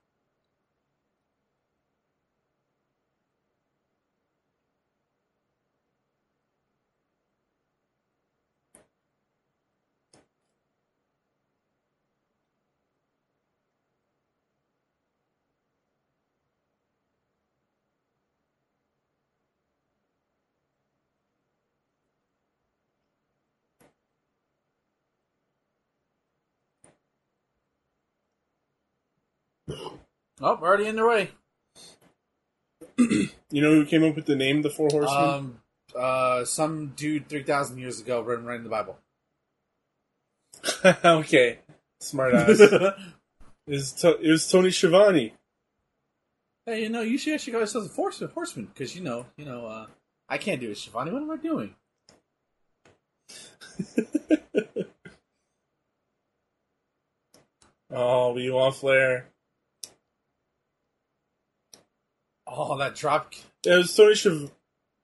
Oh, 30.40 30.56
already 30.56 30.86
in 30.86 30.96
the 30.96 31.06
way. 31.06 31.30
You 33.50 33.62
know 33.62 33.70
who 33.70 33.86
came 33.86 34.04
up 34.04 34.14
with 34.14 34.26
the 34.26 34.36
name 34.36 34.60
the 34.60 34.68
Four 34.68 34.90
Horsemen? 34.92 35.24
Um, 35.24 35.60
uh, 35.98 36.44
some 36.44 36.88
dude 36.88 37.26
three 37.26 37.42
thousand 37.42 37.78
years 37.78 37.98
ago 37.98 38.20
written 38.20 38.44
right 38.44 38.58
in 38.58 38.62
the 38.62 38.68
Bible. 38.68 38.98
okay, 40.84 41.60
smart 41.98 42.34
ass. 42.34 42.60
it, 42.60 42.94
was 43.66 43.92
to- 43.92 44.20
it 44.20 44.30
was 44.30 44.50
Tony 44.50 44.70
Schiavone. 44.70 45.32
Hey, 46.66 46.82
you 46.82 46.90
know, 46.90 47.00
you 47.00 47.16
should 47.16 47.32
actually 47.32 47.52
call 47.52 47.62
yourself 47.62 47.86
a 47.86 47.88
force 47.88 48.22
horseman 48.34 48.66
because 48.66 48.94
you 48.94 49.02
know, 49.02 49.24
you 49.38 49.46
know, 49.46 49.64
uh, 49.64 49.86
I 50.28 50.36
can't 50.36 50.60
do 50.60 50.70
it, 50.70 50.76
Schiavone. 50.76 51.10
What 51.10 51.22
am 51.22 51.30
I 51.30 51.36
doing? 51.36 51.74
Oh, 57.90 58.34
we 58.34 58.50
want 58.50 58.74
Flair. 58.74 59.30
Oh, 62.48 62.78
that 62.78 62.94
drop. 62.94 63.34
Yeah, 63.64 63.74
it 63.74 63.78
was 63.78 63.94
Tony 63.94 64.14
Schiavone. 64.14 64.50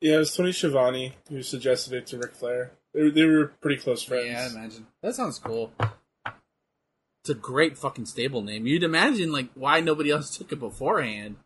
Yeah, 0.00 0.16
it 0.16 0.18
was 0.18 0.34
Tony 0.34 0.52
Schiavone 0.52 1.14
who 1.28 1.42
suggested 1.42 1.92
it 1.92 2.06
to 2.08 2.18
Ric 2.18 2.32
Flair. 2.34 2.72
They, 2.92 3.10
they 3.10 3.24
were 3.24 3.52
pretty 3.60 3.80
close 3.80 4.02
friends. 4.02 4.26
Yeah, 4.28 4.42
I 4.42 4.46
imagine 4.46 4.86
that 5.02 5.14
sounds 5.14 5.38
cool. 5.38 5.72
It's 7.22 7.30
a 7.30 7.34
great 7.34 7.78
fucking 7.78 8.06
stable 8.06 8.42
name. 8.42 8.66
You'd 8.66 8.82
imagine 8.82 9.32
like 9.32 9.48
why 9.54 9.80
nobody 9.80 10.10
else 10.10 10.36
took 10.36 10.52
it 10.52 10.60
beforehand. 10.60 11.36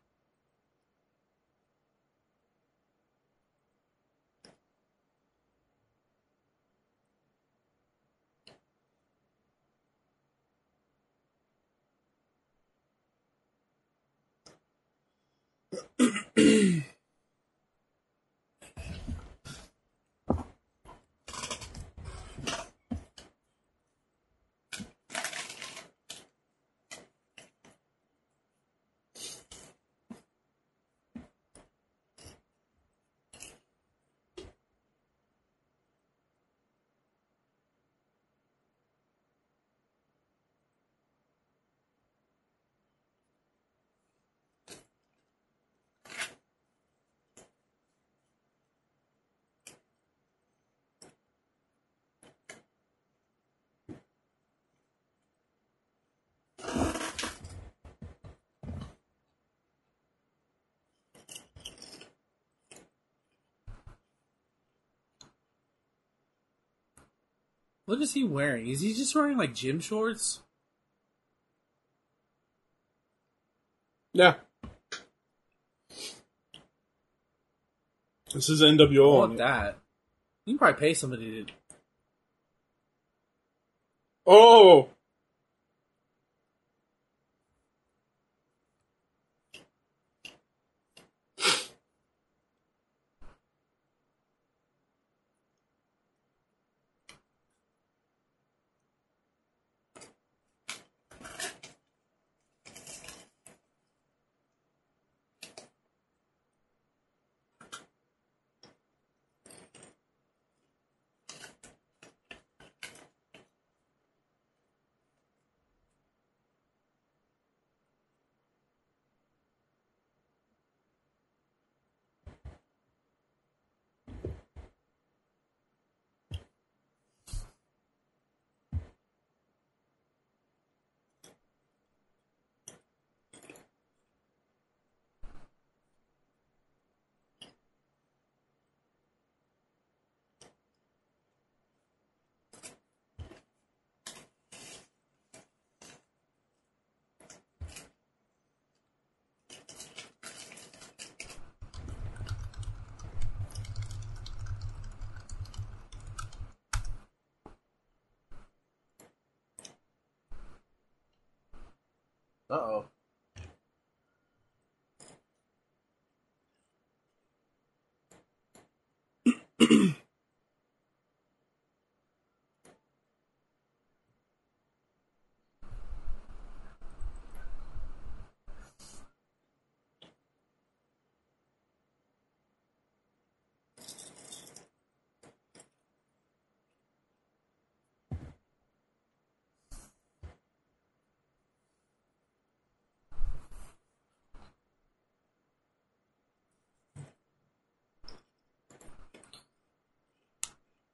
What 67.88 68.02
is 68.02 68.12
he 68.12 68.22
wearing? 68.22 68.68
Is 68.68 68.82
he 68.82 68.92
just 68.92 69.14
wearing 69.14 69.38
like 69.38 69.54
gym 69.54 69.80
shorts? 69.80 70.40
Yeah. 74.12 74.34
This 78.34 78.50
is 78.50 78.62
I 78.62 78.66
NWO. 78.66 79.14
want 79.14 79.30
on 79.30 79.36
that. 79.36 79.78
You 80.44 80.52
can 80.52 80.58
probably 80.58 80.78
pay 80.78 80.92
somebody 80.92 81.46
to. 81.46 81.52
Oh! 84.26 84.90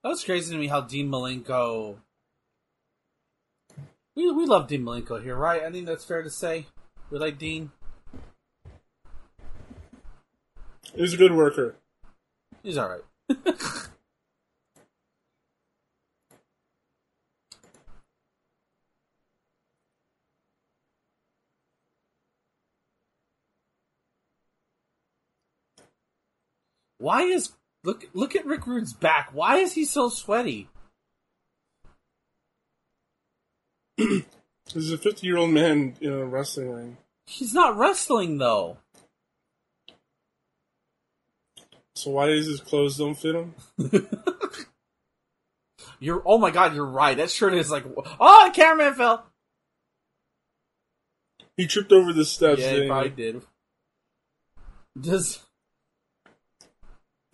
That 0.04 0.10
was 0.10 0.22
crazy 0.22 0.52
to 0.52 0.60
me 0.60 0.66
how 0.66 0.82
Dean 0.82 1.10
Malenko. 1.10 1.96
We 4.14 4.30
we 4.30 4.44
love 4.44 4.68
Dean 4.68 4.82
Malenko 4.82 5.22
here, 5.22 5.34
right? 5.34 5.62
I 5.62 5.72
think 5.72 5.86
that's 5.86 6.04
fair 6.04 6.22
to 6.22 6.28
say. 6.28 6.66
We 7.10 7.18
like 7.18 7.38
Dean. 7.38 7.70
He's 10.94 11.14
a 11.14 11.16
good 11.16 11.32
worker. 11.32 11.76
He's 12.62 12.76
all 12.76 12.90
right. 12.90 13.00
Why 26.98 27.22
is 27.22 27.52
look 27.84 28.06
look 28.14 28.34
at 28.34 28.46
Rick 28.46 28.66
Rude's 28.66 28.92
back? 28.92 29.30
Why 29.32 29.58
is 29.58 29.74
he 29.74 29.84
so 29.84 30.08
sweaty? 30.08 30.68
He's 33.96 34.90
a 34.92 34.98
50 34.98 35.26
year 35.26 35.36
old 35.36 35.50
man 35.50 35.94
in 36.00 36.12
a 36.12 36.24
wrestling 36.24 36.70
ring. 36.70 36.96
He's 37.26 37.54
not 37.54 37.76
wrestling 37.76 38.38
though. 38.38 38.78
So 41.94 42.10
why 42.10 42.26
does 42.26 42.46
his 42.46 42.60
clothes 42.60 42.96
don't 42.96 43.14
fit 43.14 43.36
him? 43.36 43.54
You're 46.00 46.22
oh 46.26 46.38
my 46.38 46.50
god, 46.50 46.74
you're 46.74 46.84
right. 46.84 47.16
That 47.16 47.30
shirt 47.30 47.54
is 47.54 47.70
like 47.70 47.84
oh, 48.20 48.46
the 48.46 48.52
cameraman 48.54 48.94
fell. 48.94 49.24
He 51.56 51.66
tripped 51.66 51.92
over 51.92 52.12
the 52.12 52.24
steps. 52.24 52.60
Yeah, 52.60 52.72
he 52.72 52.86
probably 52.88 53.10
did. 53.10 53.42
Just 55.00 55.40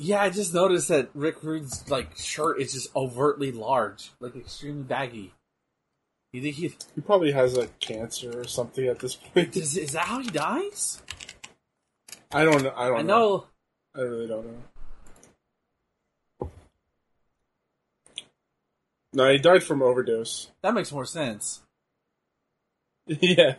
yeah, 0.02 0.22
I 0.22 0.30
just 0.30 0.54
noticed 0.54 0.88
that 0.88 1.10
Rick 1.14 1.42
Rude's 1.42 1.88
like 1.90 2.16
shirt 2.16 2.58
is 2.58 2.72
just 2.72 2.88
overtly 2.96 3.52
large, 3.52 4.10
like 4.18 4.34
extremely 4.34 4.82
baggy. 4.82 5.34
You 6.32 6.40
think 6.40 6.56
he 6.56 6.74
He 6.94 7.00
probably 7.02 7.32
has 7.32 7.54
like 7.56 7.78
cancer 7.80 8.40
or 8.40 8.44
something 8.44 8.86
at 8.86 8.98
this 8.98 9.16
point. 9.16 9.54
is, 9.56 9.76
is 9.76 9.92
that 9.92 10.06
how 10.06 10.20
he 10.20 10.30
dies? 10.30 11.02
I 12.32 12.44
don't 12.44 12.62
know. 12.62 12.72
I 12.74 12.88
don't 12.88 12.98
I 12.98 13.02
know. 13.02 13.28
know. 13.28 13.46
I 13.94 14.00
really 14.00 14.26
don't 14.26 14.46
know. 14.46 16.50
No, 19.12 19.30
he 19.30 19.38
died 19.38 19.64
from 19.64 19.82
overdose. 19.82 20.50
That 20.62 20.72
makes 20.72 20.92
more 20.92 21.04
sense. 21.04 21.60
yeah. 23.06 23.56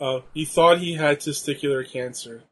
Oh, 0.00 0.24
he 0.32 0.46
thought 0.46 0.78
he 0.78 0.94
had 0.94 1.20
testicular 1.20 1.86
cancer, 1.86 2.42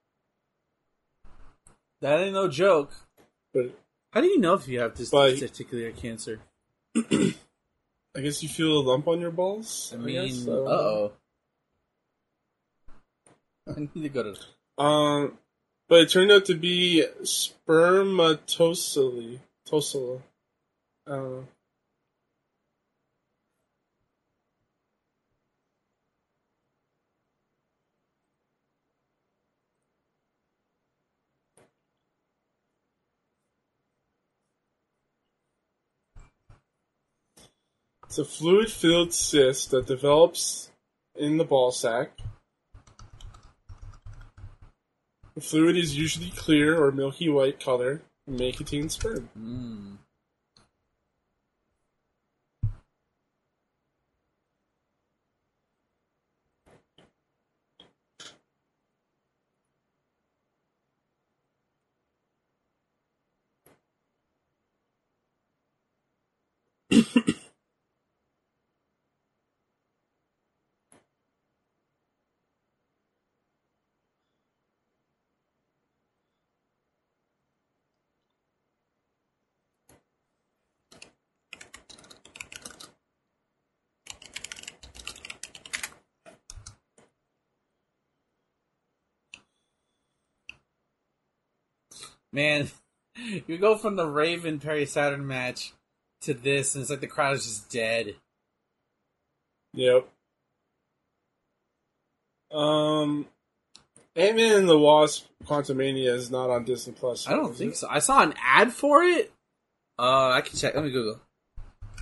That 2.03 2.21
ain't 2.21 2.35
no 2.35 2.49
joke. 2.49 2.93
but 3.55 3.71
How 4.13 4.21
do 4.21 4.27
you 4.27 4.39
know 4.39 4.55
if 4.55 4.69
you 4.69 4.81
have 4.81 4.97
this 4.97 5.11
But- 5.11 5.35
testicular 5.35 5.97
cancer? 5.97 6.41
I 6.95 7.35
guess 8.21 8.43
you 8.43 8.49
feel 8.49 8.79
a 8.79 8.83
lump 8.83 9.07
on 9.09 9.21
your 9.21 9.31
balls. 9.31 9.93
I 9.95 9.99
mean, 9.99 10.49
uh 10.49 10.53
oh. 10.53 11.13
I 13.69 13.89
need 13.95 14.03
to 14.03 14.09
go 14.09 14.35
to. 14.35 14.83
Um, 14.83 15.39
but 15.89 16.01
it 16.03 16.11
turned 16.11 16.31
out 16.33 16.45
to 16.47 16.55
be 16.55 17.05
spermatocyte. 17.23 19.41
Tosila. 19.69 20.23
I 21.07 21.11
don't 21.11 21.31
know. 21.31 21.47
It's 38.09 38.17
a 38.17 38.25
fluid 38.25 38.73
filled 38.73 39.13
cyst 39.13 39.71
that 39.71 39.87
develops 39.87 40.71
in 41.15 41.37
the 41.37 41.45
ball 41.45 41.71
sack. 41.71 42.13
The 45.35 45.43
fluid 45.43 45.77
is 45.77 45.95
usually 45.95 46.31
clear 46.31 46.83
or 46.83 46.91
milky 46.91 47.29
white 47.29 47.61
color 47.61 48.01
and 48.27 48.39
may 48.39 48.51
contain 48.51 48.89
sperm. 48.89 49.29
Mm. 49.39 49.99
Man, 92.39 92.71
you 93.49 93.59
go 93.59 93.77
from 93.77 93.97
the 93.97 94.07
Raven 94.07 94.61
Perry 94.61 94.87
Saturn 94.87 95.27
match 95.27 95.73
to 96.21 96.33
this, 96.35 96.77
and 96.77 96.83
it's 96.83 96.91
like 96.91 97.01
the 97.01 97.09
crowd 97.09 97.35
is 97.35 97.45
just 97.45 97.69
dead. 97.69 98.15
Yep. 99.75 100.09
Um, 102.53 103.27
Ant 104.15 104.37
Man 104.37 104.57
and 104.61 104.69
the 104.69 104.79
Wasp: 104.79 105.27
Quantumania 105.45 106.15
is 106.15 106.31
not 106.31 106.49
on 106.49 106.63
Disney 106.63 106.93
Plus. 106.93 107.27
I 107.27 107.33
don't 107.33 107.57
think 107.57 107.73
it? 107.73 107.79
so. 107.79 107.89
I 107.91 107.99
saw 107.99 108.23
an 108.23 108.35
ad 108.41 108.73
for 108.73 109.03
it. 109.03 109.33
Uh, 109.99 110.31
I 110.31 110.41
can 110.43 110.57
check. 110.57 110.77
Let 110.77 110.85
me 110.85 110.93
Google. 110.93 111.21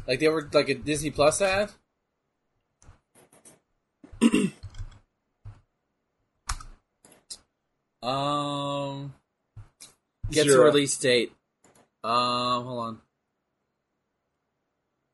Like 0.06 0.20
they 0.20 0.28
were 0.28 0.46
like 0.52 0.68
a 0.68 0.74
Disney 0.74 1.12
Plus 1.12 1.40
ad. 1.40 1.70
um, 8.02 9.14
gets 10.30 10.50
a 10.50 10.60
release 10.60 10.96
date. 10.96 11.32
Um, 12.02 12.64
hold 12.64 12.78
on. 12.80 12.98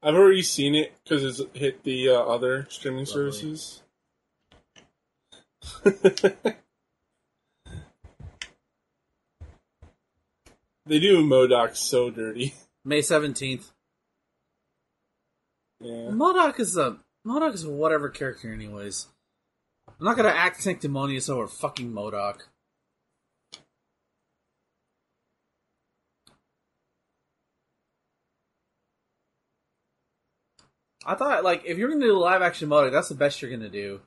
I've 0.03 0.15
already 0.15 0.43
seen 0.43 0.75
it 0.75 0.93
because 1.05 1.25
it's 1.25 1.41
hit 1.57 1.85
the 1.85 2.09
uh, 2.09 2.21
other 2.21 2.67
streaming 2.71 3.05
Lovely. 3.07 3.13
services. 3.13 3.83
they 10.87 10.99
do 10.99 11.25
MODOK 11.25 11.77
so 11.77 12.11
dirty. 12.11 12.55
May 12.85 13.01
seventeenth. 13.01 13.71
Yeah. 15.81 16.11
MODOK 16.11 16.59
is 16.59 16.77
a 16.77 16.97
MODOK 17.27 17.55
is 17.55 17.63
a 17.65 17.71
whatever 17.71 18.09
character, 18.09 18.53
anyways. 18.53 19.07
I'm 19.89 20.05
not 20.05 20.17
gonna 20.17 20.31
act 20.31 20.63
sanctimonious 20.63 21.29
over 21.29 21.47
fucking 21.47 21.93
MODOK. 21.93 22.41
I 31.05 31.15
thought, 31.15 31.45
like, 31.45 31.63
if 31.65 31.79
you're 31.79 31.89
gonna 31.89 32.05
do 32.05 32.17
live 32.19 32.43
action 32.43 32.69
MODOK, 32.69 32.93
that's 32.93 33.09
the 33.09 33.15
best 33.15 33.43
you're 33.43 33.51
gonna 33.51 33.69
do. 33.69 34.01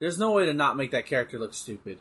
There's 0.00 0.18
no 0.18 0.32
way 0.32 0.46
to 0.46 0.52
not 0.52 0.76
make 0.76 0.90
that 0.90 1.06
character 1.06 1.38
look 1.38 1.54
stupid. 1.54 2.00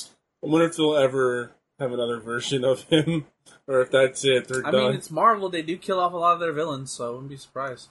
I 0.00 0.46
wonder 0.46 0.66
if 0.66 0.76
they'll 0.76 0.96
ever 0.96 1.52
have 1.78 1.92
another 1.92 2.20
version 2.20 2.64
of 2.64 2.82
him, 2.84 3.26
or 3.66 3.82
if 3.82 3.90
that's 3.90 4.24
it. 4.24 4.48
They're 4.48 4.66
I 4.66 4.70
done. 4.70 4.84
mean, 4.84 4.94
it's 4.94 5.10
Marvel; 5.10 5.48
they 5.48 5.62
do 5.62 5.76
kill 5.76 6.00
off 6.00 6.12
a 6.12 6.16
lot 6.16 6.34
of 6.34 6.40
their 6.40 6.52
villains, 6.52 6.92
so 6.92 7.06
I 7.08 7.10
wouldn't 7.10 7.30
be 7.30 7.36
surprised. 7.36 7.88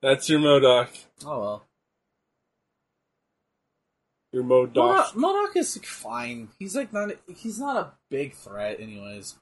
That's 0.00 0.28
your 0.28 0.40
MODOK. 0.40 0.88
Oh 1.26 1.40
well. 1.40 1.66
Your 4.32 4.44
MODOK. 4.44 5.14
MODOK, 5.14 5.56
is 5.56 5.76
fine. 5.82 6.48
He's 6.58 6.76
like 6.76 6.92
not. 6.92 7.10
He's 7.36 7.58
not 7.58 7.76
a 7.76 7.92
big 8.08 8.34
threat, 8.34 8.80
anyways. 8.80 9.34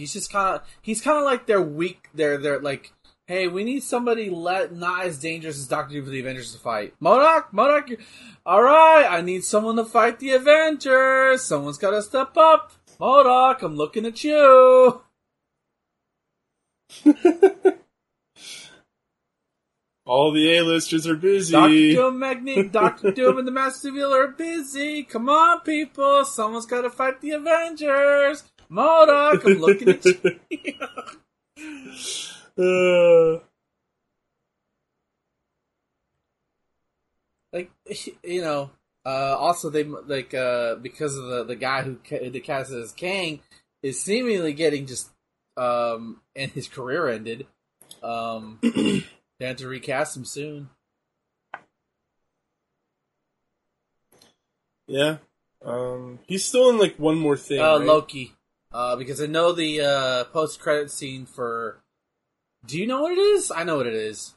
He's 0.00 0.12
just 0.12 0.32
kind 0.32 0.56
of. 0.56 0.62
He's 0.82 1.00
kind 1.00 1.18
of 1.18 1.24
like 1.24 1.46
their 1.46 1.62
weak. 1.62 2.08
They're 2.14 2.38
they're 2.38 2.60
like, 2.60 2.92
hey, 3.26 3.46
we 3.46 3.62
need 3.62 3.84
somebody 3.84 4.28
let 4.28 4.74
not 4.74 5.04
as 5.04 5.18
dangerous 5.18 5.56
as 5.56 5.68
Doctor 5.68 5.94
Doom 5.94 6.04
for 6.04 6.10
the 6.10 6.18
Avengers 6.18 6.52
to 6.52 6.58
fight. 6.58 6.94
MODOK, 7.00 7.52
MODOK, 7.52 8.00
all 8.44 8.62
right. 8.62 9.06
I 9.08 9.20
need 9.20 9.44
someone 9.44 9.76
to 9.76 9.84
fight 9.84 10.18
the 10.18 10.32
Avengers. 10.32 11.44
Someone's 11.44 11.78
got 11.78 11.90
to 11.90 12.02
step 12.02 12.36
up. 12.36 12.72
MODOK, 12.98 13.62
I'm 13.62 13.76
looking 13.76 14.04
at 14.04 14.24
you. 14.24 15.02
All 20.10 20.32
the 20.32 20.56
A-listers 20.56 21.06
are 21.06 21.14
busy. 21.14 21.52
Doctor 21.52 21.92
Doom, 21.92 22.18
Magneto, 22.18 22.62
Doctor 22.64 23.10
Doom, 23.14 23.38
and 23.38 23.46
the 23.46 23.52
Master 23.52 23.92
Revealer 23.92 24.24
are 24.24 24.28
busy. 24.28 25.04
Come 25.04 25.28
on, 25.28 25.60
people. 25.60 26.24
Someone's 26.24 26.66
got 26.66 26.80
to 26.80 26.90
fight 26.90 27.20
the 27.20 27.30
Avengers. 27.30 28.42
MODOK, 28.70 29.44
I'm 29.44 29.60
looking 29.60 29.88
at 29.88 30.04
you. 30.04 30.74
Uh, 32.58 33.40
like 37.52 37.70
you 38.22 38.42
know 38.42 38.70
uh 39.06 39.34
also 39.38 39.70
they 39.70 39.84
like 39.84 40.34
uh 40.34 40.74
because 40.74 41.16
of 41.16 41.24
the 41.26 41.44
the 41.44 41.56
guy 41.56 41.82
who 41.82 41.96
ca- 42.06 42.28
the 42.28 42.40
cast 42.40 42.70
as 42.70 42.92
kang 42.92 43.40
is 43.82 44.02
seemingly 44.02 44.52
getting 44.52 44.84
just 44.84 45.10
um 45.56 46.20
and 46.36 46.50
his 46.50 46.68
career 46.68 47.08
ended 47.08 47.46
um 48.02 48.58
they 48.62 49.46
had 49.46 49.56
to 49.58 49.68
recast 49.68 50.16
him 50.16 50.24
soon 50.24 50.68
yeah. 54.90 55.18
Um, 55.64 56.18
he's 56.26 56.44
still 56.44 56.68
in 56.70 56.78
like 56.78 56.96
one 56.96 57.16
more 57.16 57.36
thing. 57.36 57.60
uh 57.60 57.78
right? 57.78 57.86
loki 57.86 58.34
uh 58.72 58.96
because 58.96 59.20
i 59.20 59.26
know 59.26 59.52
the 59.52 59.80
uh 59.80 60.24
post 60.24 60.60
credit 60.60 60.90
scene 60.90 61.26
for 61.26 61.80
do 62.66 62.78
you 62.78 62.86
know 62.86 63.02
what 63.02 63.12
it 63.12 63.18
is 63.18 63.50
i 63.50 63.64
know 63.64 63.76
what 63.76 63.86
it 63.86 63.94
is 63.94 64.34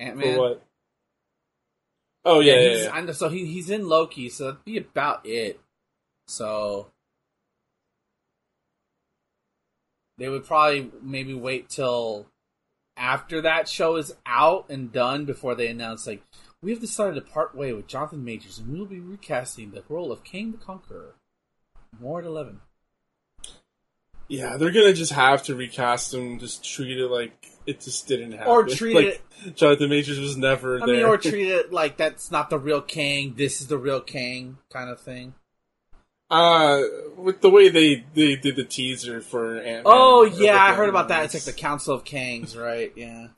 ant-man 0.00 0.38
what? 0.38 0.62
Oh 2.24 2.40
yeah, 2.40 2.58
yeah, 2.58 2.76
yeah. 2.84 3.00
Know, 3.02 3.12
so 3.12 3.28
he, 3.28 3.44
he's 3.44 3.68
in 3.68 3.86
Loki, 3.86 4.28
so 4.30 4.44
that'd 4.46 4.64
be 4.64 4.78
about 4.78 5.26
it. 5.26 5.60
So 6.26 6.88
they 10.16 10.28
would 10.28 10.46
probably 10.46 10.90
maybe 11.02 11.34
wait 11.34 11.68
till 11.68 12.26
after 12.96 13.42
that 13.42 13.68
show 13.68 13.96
is 13.96 14.14
out 14.24 14.66
and 14.70 14.92
done 14.92 15.24
before 15.24 15.54
they 15.54 15.66
announce 15.66 16.06
like 16.06 16.22
we 16.62 16.70
have 16.70 16.80
decided 16.80 17.16
to 17.16 17.20
part 17.20 17.54
way 17.54 17.72
with 17.72 17.88
Jonathan 17.88 18.24
Majors 18.24 18.58
and 18.58 18.72
we 18.72 18.78
will 18.78 18.86
be 18.86 19.00
recasting 19.00 19.72
the 19.72 19.82
role 19.88 20.12
of 20.12 20.24
Kang 20.24 20.52
the 20.52 20.58
Conqueror. 20.58 21.16
More 22.00 22.20
at 22.20 22.26
eleven. 22.26 22.60
Yeah, 24.28 24.56
they're 24.56 24.70
gonna 24.72 24.94
just 24.94 25.12
have 25.12 25.42
to 25.44 25.54
recast 25.54 26.14
him. 26.14 26.38
Just 26.38 26.64
treat 26.64 26.98
it 26.98 27.08
like 27.08 27.32
it 27.66 27.80
just 27.80 28.06
didn't 28.08 28.32
happen. 28.32 28.48
Or 28.48 28.64
treat 28.64 28.94
like, 28.94 29.22
it 29.46 29.56
Jonathan 29.56 29.90
Majors 29.90 30.18
was 30.18 30.36
never 30.36 30.82
I 30.82 30.86
there. 30.86 30.96
mean, 30.96 31.04
or 31.04 31.18
treat 31.18 31.48
it 31.48 31.72
like 31.72 31.96
that's 31.98 32.30
not 32.30 32.48
the 32.50 32.58
real 32.58 32.80
Kang, 32.80 33.34
this 33.36 33.60
is 33.60 33.66
the 33.68 33.78
real 33.78 34.00
Kang 34.00 34.58
kind 34.72 34.88
of 34.88 34.98
thing. 35.00 35.34
uh, 36.30 36.80
with 37.18 37.42
the 37.42 37.50
way 37.50 37.68
they 37.68 38.04
they 38.14 38.34
did 38.36 38.56
the 38.56 38.64
teaser 38.64 39.20
for 39.20 39.58
Ant. 39.60 39.82
Oh 39.84 40.24
yeah, 40.24 40.56
I 40.62 40.74
heard 40.74 40.88
about 40.88 41.08
that. 41.08 41.24
It's 41.26 41.34
like 41.34 41.42
the 41.44 41.52
Council 41.52 41.94
of 41.94 42.04
Kangs, 42.04 42.56
right? 42.56 42.92
Yeah. 42.96 43.28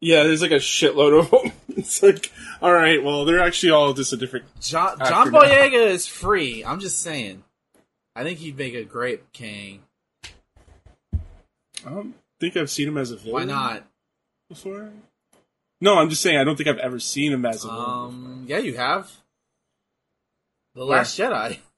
yeah. 0.00 0.22
There's 0.24 0.42
like 0.42 0.50
a 0.50 0.56
shitload 0.56 1.18
of 1.18 1.30
them. 1.30 1.52
it's 1.68 2.02
like, 2.02 2.30
all 2.60 2.72
right, 2.72 3.02
well, 3.02 3.24
they're 3.24 3.40
actually 3.42 3.72
all 3.72 3.94
just 3.94 4.12
a 4.12 4.18
different. 4.18 4.44
John 4.60 4.98
John 4.98 5.32
now. 5.32 5.40
Boyega 5.40 5.86
is 5.86 6.06
free. 6.06 6.62
I'm 6.62 6.80
just 6.80 7.00
saying. 7.00 7.42
I 8.16 8.22
think 8.22 8.38
he'd 8.38 8.56
make 8.56 8.74
a 8.74 8.84
great 8.84 9.32
king. 9.32 9.82
I 11.84 11.90
don't 11.90 12.14
think 12.40 12.56
I've 12.56 12.70
seen 12.70 12.88
him 12.88 12.96
as 12.96 13.10
a 13.10 13.16
villain. 13.16 13.32
Why 13.32 13.44
not? 13.44 13.84
before? 14.48 14.90
No, 15.80 15.98
I'm 15.98 16.08
just 16.10 16.22
saying 16.22 16.38
I 16.38 16.44
don't 16.44 16.56
think 16.56 16.68
I've 16.68 16.78
ever 16.78 16.98
seen 17.00 17.32
him 17.32 17.44
as 17.44 17.64
a 17.64 17.68
villain. 17.68 17.84
Um, 17.84 18.44
yeah, 18.48 18.58
you 18.58 18.76
have. 18.76 19.10
The 20.74 20.84
Last 20.84 21.18
Jedi. 21.18 21.58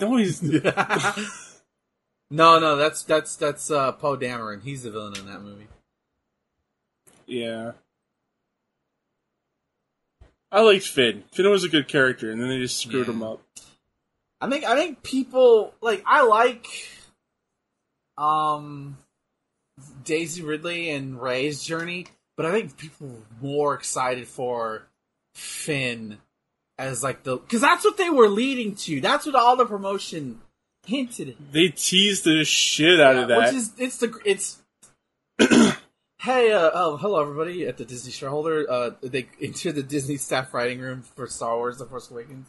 No, 0.00 0.16
he's 0.16 0.40
no, 0.42 0.62
no, 2.30 2.76
that's 2.76 3.02
that's 3.02 3.34
that's 3.34 3.68
uh, 3.68 3.90
Poe 3.92 4.16
Dameron. 4.16 4.62
He's 4.62 4.84
the 4.84 4.92
villain 4.92 5.18
in 5.18 5.26
that 5.26 5.42
movie. 5.42 5.66
yeah. 7.26 7.72
I 10.50 10.60
liked 10.62 10.86
Finn. 10.86 11.24
Finn 11.32 11.50
was 11.50 11.64
a 11.64 11.68
good 11.68 11.88
character, 11.88 12.30
and 12.30 12.40
then 12.40 12.48
they 12.48 12.58
just 12.58 12.78
screwed 12.78 13.06
Yeah. 13.06 13.12
him 13.12 13.22
up. 13.22 13.42
I 14.40 14.48
think 14.48 14.64
I 14.64 14.76
think 14.76 15.02
people 15.02 15.74
like 15.80 16.02
I 16.06 16.22
like 16.22 16.66
um 18.16 18.96
Daisy 20.04 20.42
Ridley 20.42 20.90
and 20.90 21.20
Rey's 21.20 21.62
journey, 21.62 22.06
but 22.36 22.46
I 22.46 22.52
think 22.52 22.76
people 22.76 23.08
were 23.08 23.22
more 23.40 23.74
excited 23.74 24.26
for 24.28 24.86
Finn 25.34 26.18
as 26.78 27.02
like 27.02 27.24
the 27.24 27.36
because 27.36 27.60
that's 27.60 27.84
what 27.84 27.96
they 27.96 28.10
were 28.10 28.28
leading 28.28 28.74
to. 28.76 29.00
That's 29.00 29.26
what 29.26 29.34
all 29.34 29.56
the 29.56 29.66
promotion 29.66 30.40
hinted. 30.86 31.30
At. 31.30 31.52
They 31.52 31.68
teased 31.68 32.24
the 32.24 32.44
shit 32.44 33.00
out 33.00 33.16
of 33.16 33.28
that. 33.28 33.38
Which 33.38 33.54
is 33.54 33.72
it's 33.78 33.98
the 33.98 34.18
it's. 34.24 34.62
hey, 36.20 36.52
uh, 36.52 36.70
oh, 36.74 36.96
hello 36.96 37.20
everybody 37.20 37.66
at 37.66 37.76
the 37.76 37.84
Disney 37.84 38.10
shareholder. 38.12 38.66
Uh, 38.68 38.90
they 39.02 39.28
entered 39.40 39.76
the 39.76 39.82
Disney 39.82 40.16
staff 40.16 40.52
writing 40.52 40.80
room 40.80 41.02
for 41.02 41.26
Star 41.26 41.56
Wars: 41.56 41.78
The 41.78 41.86
Force 41.86 42.10
Awakens. 42.10 42.48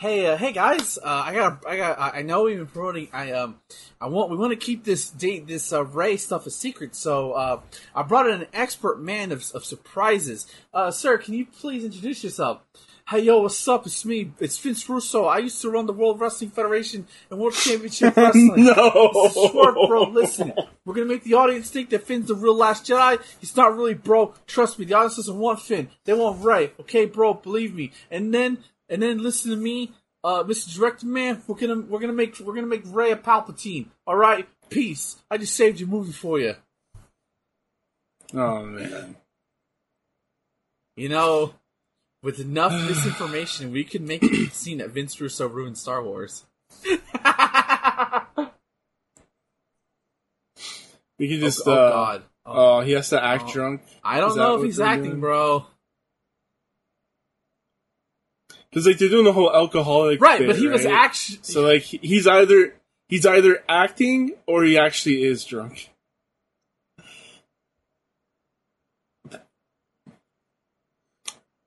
Hey, 0.00 0.24
uh, 0.24 0.38
hey 0.38 0.52
guys! 0.52 0.96
Uh, 0.96 1.24
I 1.26 1.34
got, 1.34 1.62
I 1.68 1.76
got, 1.76 2.14
I 2.14 2.22
know 2.22 2.44
we've 2.44 2.56
been 2.56 2.66
promoting. 2.66 3.08
I 3.12 3.32
um, 3.32 3.60
I 4.00 4.08
want, 4.08 4.30
we 4.30 4.38
want 4.38 4.50
to 4.50 4.56
keep 4.56 4.82
this 4.82 5.10
date, 5.10 5.46
this 5.46 5.74
uh, 5.74 5.84
Rey 5.84 6.16
stuff 6.16 6.46
a 6.46 6.50
secret. 6.50 6.96
So 6.96 7.32
uh, 7.32 7.60
I 7.94 8.02
brought 8.04 8.26
in 8.26 8.40
an 8.40 8.46
expert 8.54 8.98
man 8.98 9.30
of, 9.30 9.44
of 9.54 9.62
surprises. 9.62 10.46
Uh, 10.72 10.90
sir, 10.90 11.18
can 11.18 11.34
you 11.34 11.44
please 11.44 11.84
introduce 11.84 12.24
yourself? 12.24 12.62
Hey, 13.10 13.24
yo, 13.24 13.42
what's 13.42 13.68
up? 13.68 13.84
It's 13.84 14.06
me. 14.06 14.32
It's 14.40 14.56
Vince 14.56 14.88
Russo. 14.88 15.26
I 15.26 15.36
used 15.36 15.60
to 15.60 15.68
run 15.68 15.84
the 15.84 15.92
World 15.92 16.18
Wrestling 16.18 16.48
Federation 16.48 17.06
and 17.30 17.38
World 17.38 17.52
Championship 17.52 18.16
Wrestling. 18.16 18.54
no, 18.56 19.28
Swerve, 19.30 19.74
bro, 19.86 20.04
listen. 20.04 20.54
We're 20.86 20.94
gonna 20.94 21.08
make 21.08 21.24
the 21.24 21.34
audience 21.34 21.68
think 21.68 21.90
that 21.90 22.04
Finn's 22.04 22.28
the 22.28 22.34
real 22.34 22.56
Last 22.56 22.86
Jedi. 22.86 23.22
He's 23.38 23.54
not 23.54 23.76
really, 23.76 23.92
bro. 23.92 24.32
Trust 24.46 24.78
me, 24.78 24.86
the 24.86 24.94
audience 24.94 25.16
doesn't 25.16 25.38
want 25.38 25.60
Finn. 25.60 25.90
They 26.06 26.14
want 26.14 26.42
Rey. 26.42 26.72
Okay, 26.80 27.04
bro, 27.04 27.34
believe 27.34 27.74
me. 27.74 27.92
And 28.10 28.32
then, 28.32 28.64
and 28.90 29.02
then 29.02 29.22
listen 29.22 29.50
to 29.52 29.56
me, 29.56 29.92
uh, 30.24 30.42
Mr. 30.44 30.74
Director 30.74 31.06
Man. 31.06 31.42
We're 31.46 31.56
gonna, 31.56 31.80
we're 31.80 32.00
gonna 32.00 32.12
make, 32.12 32.38
we're 32.40 32.54
gonna 32.54 32.66
make 32.66 32.82
Rey 32.86 33.12
a 33.12 33.16
Palpatine. 33.16 33.86
All 34.06 34.16
right, 34.16 34.46
peace. 34.68 35.16
I 35.30 35.38
just 35.38 35.54
saved 35.56 35.80
your 35.80 35.88
movie 35.88 36.12
for 36.12 36.38
you. 36.38 36.56
oh 38.34 38.62
man. 38.64 39.16
You 40.96 41.08
know, 41.08 41.54
with 42.22 42.40
enough 42.40 42.72
misinformation, 42.88 43.72
we 43.72 43.84
could 43.84 44.02
make 44.02 44.22
it 44.22 44.52
seem 44.52 44.78
that 44.78 44.90
Vince 44.90 45.18
Russo 45.20 45.48
ruined 45.48 45.78
Star 45.78 46.02
Wars. 46.02 46.44
We 51.18 51.28
could 51.28 51.42
Oh, 51.42 51.46
just. 51.46 51.68
oh, 51.68 51.72
uh, 51.72 51.90
God. 51.90 52.22
Oh, 52.46 52.52
Oh, 52.78 52.80
he 52.80 52.92
has 52.92 53.10
to 53.10 53.22
act 53.22 53.44
Oh. 53.48 53.52
drunk. 53.52 53.82
I 54.02 54.20
don't 54.20 54.36
know 54.36 54.56
if 54.56 54.64
he's 54.64 54.80
acting, 54.80 55.04
doing? 55.10 55.20
bro. 55.20 55.66
Because 58.70 58.86
like 58.86 58.98
they're 58.98 59.08
doing 59.08 59.24
the 59.24 59.32
whole 59.32 59.52
alcoholic, 59.52 60.20
Right, 60.20 60.46
but 60.46 60.56
he 60.56 60.68
was 60.68 60.84
right? 60.84 60.94
actually. 60.94 61.38
So 61.42 61.62
like 61.62 61.82
he's 61.82 62.26
either 62.26 62.74
he's 63.08 63.26
either 63.26 63.62
acting 63.68 64.32
or 64.46 64.62
he 64.64 64.78
actually 64.78 65.24
is 65.24 65.44
drunk. 65.44 65.90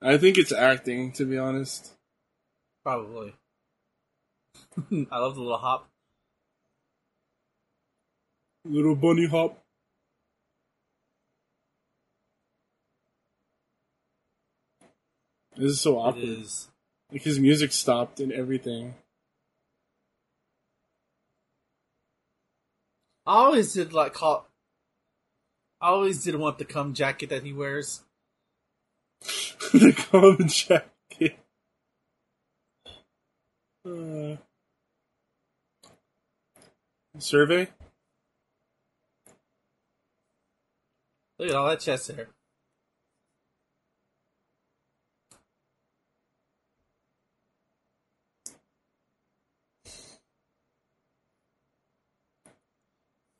I 0.01 0.17
think 0.17 0.37
it's 0.37 0.51
acting, 0.51 1.11
to 1.13 1.25
be 1.25 1.37
honest. 1.37 1.93
Probably. 2.83 3.33
I 5.11 5.17
love 5.19 5.35
the 5.35 5.41
little 5.41 5.57
hop. 5.57 5.87
Little 8.65 8.95
bunny 8.95 9.27
hop. 9.27 9.59
This 15.55 15.71
is 15.73 15.81
so 15.81 15.93
It 15.99 16.01
awkward. 16.01 16.23
is. 16.23 16.67
Like 17.13 17.21
his 17.21 17.39
music 17.39 17.71
stopped 17.71 18.19
and 18.19 18.31
everything. 18.31 18.95
I 23.27 23.35
always 23.35 23.71
did 23.71 23.93
like 23.93 24.13
call. 24.13 24.47
I 25.79 25.89
always 25.89 26.23
did 26.23 26.35
want 26.35 26.57
the 26.57 26.65
cum 26.65 26.95
jacket 26.95 27.29
that 27.29 27.43
he 27.43 27.53
wears. 27.53 28.01
the 29.21 29.93
common 29.93 30.47
jacket. 30.47 31.37
Uh, 33.87 34.37
survey? 37.19 37.67
Look 41.37 41.49
at 41.49 41.55
all 41.55 41.69
that 41.69 41.79
chest 41.79 42.11
hair. 42.11 42.29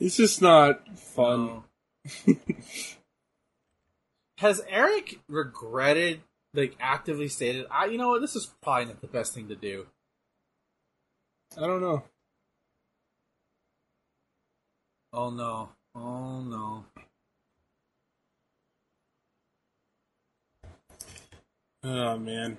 It's 0.04 0.18
just 0.18 0.42
not 0.42 0.98
fun. 1.00 1.64
No. 2.28 2.36
Has 4.38 4.62
Eric 4.68 5.20
regretted, 5.30 6.20
like, 6.54 6.76
actively 6.78 7.30
stated, 7.30 7.68
"I, 7.72 7.86
you 7.86 7.98
know 7.98 8.10
what, 8.10 8.20
this 8.20 8.36
is 8.36 8.52
probably 8.62 8.88
not 8.88 9.00
the 9.00 9.08
best 9.08 9.34
thing 9.34 9.48
to 9.48 9.56
do." 9.56 9.88
I 11.58 11.62
don't 11.62 11.80
know. 11.80 12.04
Oh 15.14 15.30
no! 15.30 15.70
Oh 15.96 16.42
no! 16.42 16.86
Oh 21.82 22.18
man. 22.18 22.58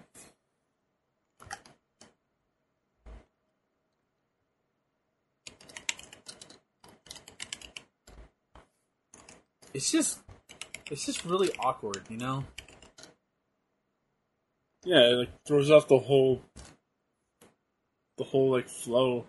It's 9.74 9.90
just, 9.90 10.20
it's 10.90 11.04
just 11.04 11.24
really 11.24 11.50
awkward, 11.58 12.02
you 12.08 12.16
know. 12.16 12.44
Yeah, 14.84 15.00
it 15.10 15.14
like 15.14 15.30
throws 15.46 15.70
off 15.70 15.88
the 15.88 15.98
whole 15.98 16.42
the 18.18 18.24
whole 18.24 18.50
like 18.50 18.68
flow. 18.68 19.26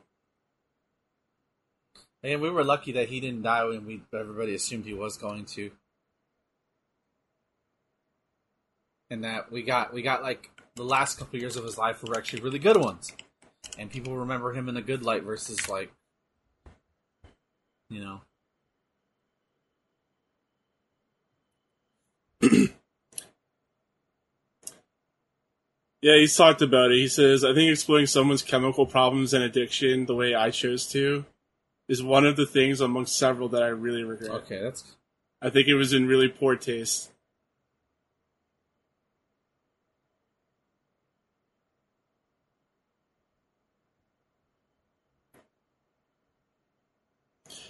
And 2.21 2.41
we 2.41 2.49
were 2.49 2.63
lucky 2.63 2.91
that 2.93 3.09
he 3.09 3.19
didn't 3.19 3.43
die 3.43 3.63
when 3.63 3.85
we 3.85 4.01
everybody 4.13 4.53
assumed 4.53 4.85
he 4.85 4.93
was 4.93 5.17
going 5.17 5.45
to. 5.45 5.71
And 9.09 9.23
that 9.23 9.51
we 9.51 9.63
got 9.63 9.93
we 9.93 10.01
got 10.01 10.23
like 10.23 10.49
the 10.75 10.83
last 10.83 11.17
couple 11.17 11.39
years 11.39 11.55
of 11.55 11.63
his 11.63 11.77
life 11.77 12.03
were 12.03 12.17
actually 12.17 12.41
really 12.41 12.59
good 12.59 12.77
ones. 12.77 13.13
And 13.77 13.89
people 13.89 14.15
remember 14.17 14.53
him 14.53 14.67
in 14.69 14.77
a 14.77 14.81
good 14.81 15.03
light 15.03 15.23
versus 15.23 15.69
like 15.69 15.91
you 17.89 18.01
know. 18.01 18.21
Yeah, 26.05 26.17
he's 26.17 26.37
talked 26.37 26.61
about 26.61 26.91
it. 26.91 26.99
He 26.99 27.07
says, 27.07 27.43
I 27.43 27.55
think 27.55 27.71
exploring 27.71 28.05
someone's 28.05 28.43
chemical 28.43 28.85
problems 28.85 29.33
and 29.33 29.43
addiction 29.43 30.05
the 30.05 30.13
way 30.13 30.35
I 30.35 30.51
chose 30.51 30.85
to 30.89 31.25
is 31.89 32.03
one 32.03 32.27
of 32.27 32.35
the 32.35 32.45
things 32.45 32.79
amongst 32.79 33.17
several 33.17 33.49
that 33.49 33.63
I 33.63 33.69
really 33.69 34.03
regret. 34.03 34.29
Okay, 34.29 34.61
that's 34.61 34.83
I 35.41 35.49
think 35.49 35.67
it 35.67 35.73
was 35.73 35.93
in 35.93 36.05
really 36.05 36.27
poor 36.27 36.57
taste. 36.57 37.09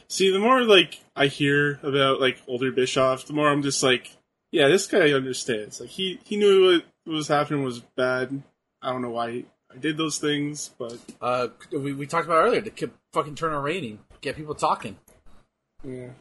See, 0.10 0.30
the 0.30 0.40
more 0.40 0.66
like 0.66 0.99
I 1.16 1.28
hear 1.28 1.80
about 1.84 2.20
like 2.20 2.41
older 2.49 2.74
Bischoff, 2.74 3.28
the 3.28 3.32
more 3.34 3.48
I'm 3.48 3.64
just 3.64 3.82
like, 3.82 4.12
yeah, 4.56 4.69
this 4.69 4.88
guy 4.88 5.11
understands. 5.11 5.82
Like 5.82 5.90
he 5.90 6.18
he 6.23 6.38
knew 6.38 6.82
what 7.06 7.14
was 7.14 7.27
happening 7.27 7.61
was 7.61 7.82
bad. 7.82 8.41
I 8.82 8.90
don't 8.90 9.02
know 9.02 9.10
why 9.10 9.44
I 9.69 9.77
did 9.77 9.98
those 9.98 10.18
things, 10.18 10.72
but 10.80 10.98
uh 11.22 11.49
we, 11.73 11.91
we 11.91 12.07
talked 12.07 12.26
about 12.26 12.45
earlier 12.45 12.61
to 12.61 12.69
keep 12.69 12.94
fucking 13.11 13.36
turn 13.36 13.52
on 13.52 13.61
raining, 13.61 13.99
get 14.22 14.38
people 14.38 14.56
talking. 14.56 14.95
yeah. 15.84 16.11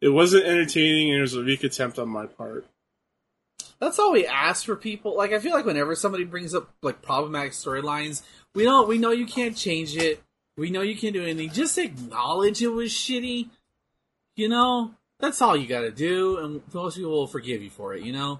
It 0.00 0.08
wasn't 0.08 0.44
entertaining, 0.44 1.10
and 1.10 1.18
it 1.18 1.22
was 1.22 1.34
a 1.34 1.42
weak 1.42 1.62
attempt 1.62 1.98
on 1.98 2.08
my 2.08 2.26
part. 2.26 2.66
That's 3.80 3.98
all 4.00 4.12
we 4.12 4.26
ask 4.26 4.64
for 4.64 4.74
people. 4.74 5.16
Like 5.16 5.32
I 5.32 5.38
feel 5.38 5.52
like 5.52 5.66
whenever 5.66 5.94
somebody 5.94 6.24
brings 6.24 6.52
up 6.52 6.68
like 6.82 7.00
problematic 7.00 7.52
storylines, 7.52 8.22
we 8.56 8.64
don't 8.64 8.88
we 8.88 8.98
know 8.98 9.12
you 9.12 9.26
can't 9.26 9.56
change 9.56 9.96
it. 9.96 10.20
We 10.56 10.70
know 10.70 10.80
you 10.80 10.96
can't 10.96 11.14
do 11.14 11.22
anything. 11.22 11.50
Just 11.52 11.78
acknowledge 11.78 12.60
it 12.60 12.72
was 12.72 12.90
shitty. 12.90 13.50
You 14.38 14.48
know? 14.48 14.94
That's 15.18 15.42
all 15.42 15.56
you 15.56 15.66
gotta 15.66 15.90
do, 15.90 16.38
and 16.38 16.62
most 16.72 16.96
people 16.96 17.10
will 17.10 17.26
forgive 17.26 17.60
you 17.60 17.70
for 17.70 17.92
it, 17.94 18.04
you 18.04 18.12
know? 18.12 18.38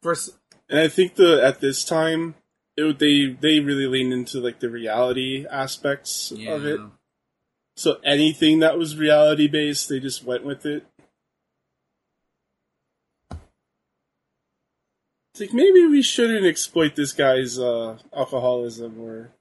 First 0.00 0.36
And 0.70 0.78
I 0.78 0.86
think 0.86 1.16
the 1.16 1.42
at 1.44 1.60
this 1.60 1.84
time, 1.84 2.36
it, 2.76 3.00
they 3.00 3.36
they 3.40 3.58
really 3.58 3.88
leaned 3.88 4.12
into 4.12 4.38
like 4.38 4.60
the 4.60 4.70
reality 4.70 5.46
aspects 5.50 6.32
yeah. 6.34 6.52
of 6.52 6.64
it. 6.64 6.80
So 7.74 7.98
anything 8.04 8.60
that 8.60 8.78
was 8.78 8.96
reality 8.96 9.48
based, 9.48 9.88
they 9.88 9.98
just 9.98 10.22
went 10.22 10.44
with 10.44 10.64
it. 10.64 10.86
It's 15.32 15.40
like 15.40 15.52
maybe 15.52 15.86
we 15.86 16.02
shouldn't 16.02 16.46
exploit 16.46 16.94
this 16.94 17.12
guy's 17.12 17.58
uh, 17.58 17.98
alcoholism 18.16 19.00
or 19.00 19.32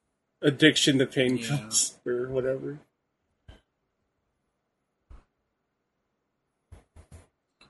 addiction 0.41 0.97
to 0.97 1.05
painkillers 1.05 1.93
or 2.07 2.27
whatever. 2.29 2.79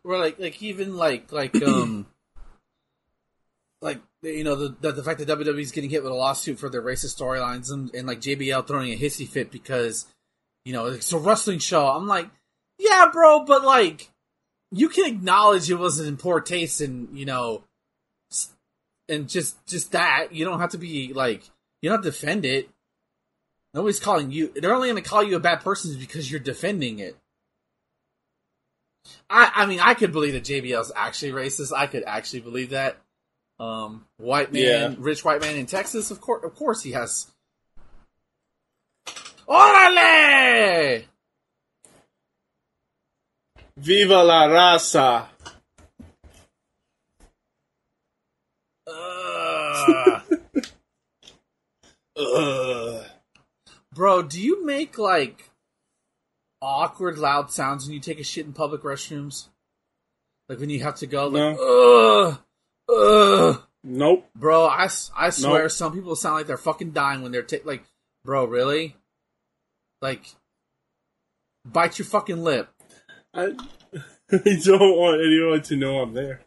Or 0.03 0.18
like 0.18 0.40
like 0.40 0.61
even 0.61 0.98
like 0.98 1.32
like 1.32 1.56
um 1.64 2.07
like 3.82 3.99
you 4.22 4.44
know 4.44 4.56
the, 4.56 4.76
the 4.80 4.91
the 4.91 5.03
fact 5.03 5.19
that 5.19 5.28
WWE's 5.28 5.72
getting 5.72 5.90
hit 5.90 6.03
with 6.03 6.11
a 6.11 6.15
lawsuit 6.15 6.60
for 6.60 6.69
their 6.69 6.82
racist 6.82 7.19
storylines 7.19 7.72
and, 7.72 7.94
and 7.94 8.07
like 8.07 8.22
JBL 8.22 8.68
throwing 8.68 8.91
a 8.91 8.98
hissy 8.98 9.28
fit 9.28 9.52
because 9.52 10.06
you 10.65 10.73
know 10.73 10.88
it's 10.88 11.14
a 11.14 11.18
wrestling 11.18 11.60
show. 11.60 11.88
I'm 11.88 12.07
like, 12.07 12.30
yeah, 12.78 13.10
bro, 13.11 13.45
but 13.45 13.64
like 13.64 14.10
you 14.72 14.90
can 14.90 15.06
acknowledge 15.06 15.69
it 15.69 15.76
wasn't 15.76 16.10
in 16.10 16.18
poor 16.18 16.41
taste 16.41 16.82
and 16.82 17.18
you 17.18 17.26
know 17.26 17.64
and 19.10 19.28
just 19.28 19.64
just 19.68 19.91
that 19.91 20.34
you 20.34 20.45
don't 20.45 20.60
have 20.60 20.72
to 20.72 20.78
be 20.78 21.14
like 21.14 21.44
you 21.82 21.90
don't 21.90 21.98
have 21.98 22.06
to 22.06 22.11
defend 22.11 22.45
it. 22.45 22.69
Nobody's 23.73 23.99
calling 23.99 24.32
you. 24.32 24.52
They're 24.56 24.73
only 24.73 24.90
going 24.90 25.02
to 25.02 25.10
call 25.10 25.23
you 25.23 25.38
a 25.38 25.40
bad 25.40 25.61
person 25.61 25.98
because 25.98 26.30
you're 26.30 26.41
defending 26.41 26.99
it. 26.99 27.15
I 29.30 29.52
I 29.56 29.65
mean 29.65 29.80
I 29.80 29.94
could 29.94 30.11
believe 30.11 30.34
that 30.34 30.44
JBL's 30.44 30.91
actually 30.95 31.32
racist. 31.32 31.73
I 31.76 31.88
could 31.88 32.03
actually 32.06 32.41
believe 32.41 32.69
that. 32.72 32.98
Um, 33.60 34.06
white 34.18 34.52
man, 34.52 34.64
Yeah. 34.64 34.95
rich 34.98 35.23
white 35.23 35.40
man 35.41 35.56
in 35.56 35.68
Texas. 35.68 36.10
Of 36.10 36.19
course, 36.19 36.44
of 36.44 36.56
course 36.56 36.82
he 36.82 36.91
has. 36.94 37.28
Orale! 39.48 41.03
Viva 43.78 44.23
la 44.23 44.48
raza! 44.48 45.28
Ugh. 48.88 50.23
Ugh. 52.18 53.06
Bro, 53.94 54.23
do 54.23 54.41
you 54.41 54.65
make 54.65 54.98
like 54.98 55.49
awkward 56.62 57.18
loud 57.18 57.52
sounds 57.52 57.86
when 57.86 57.94
you 57.94 58.00
take 58.00 58.20
a 58.20 58.24
shit 58.24 58.46
in 58.46 58.54
public 58.54 58.82
restrooms? 58.84 59.48
Like 60.50 60.60
when 60.60 60.70
you 60.70 60.84
have 60.84 60.96
to 60.98 61.08
go 61.08 61.28
like 61.28 61.58
ugh 61.60 62.40
ugh 62.94 63.64
Nope. 63.84 64.30
Bro, 64.36 64.68
I, 64.68 64.90
I 65.18 65.32
swear 65.32 65.64
Nope. 65.64 65.72
some 65.72 65.94
people 65.94 66.16
sound 66.16 66.36
like 66.36 66.46
they're 66.48 66.58
fucking 66.58 66.92
dying 66.92 67.24
when 67.24 67.32
they're 67.32 67.42
ta- 67.42 67.58
like 67.66 67.84
bro, 68.24 68.46
really? 68.46 68.96
Like 70.02 70.24
bite 71.66 71.98
your 71.98 72.06
fucking 72.06 72.44
lip. 72.44 72.70
I, 73.34 73.56
I 74.32 74.38
don't 74.64 74.98
want 74.98 75.22
anyone 75.22 75.62
to 75.64 75.76
know 75.76 76.00
I'm 76.00 76.14
there. 76.14 76.42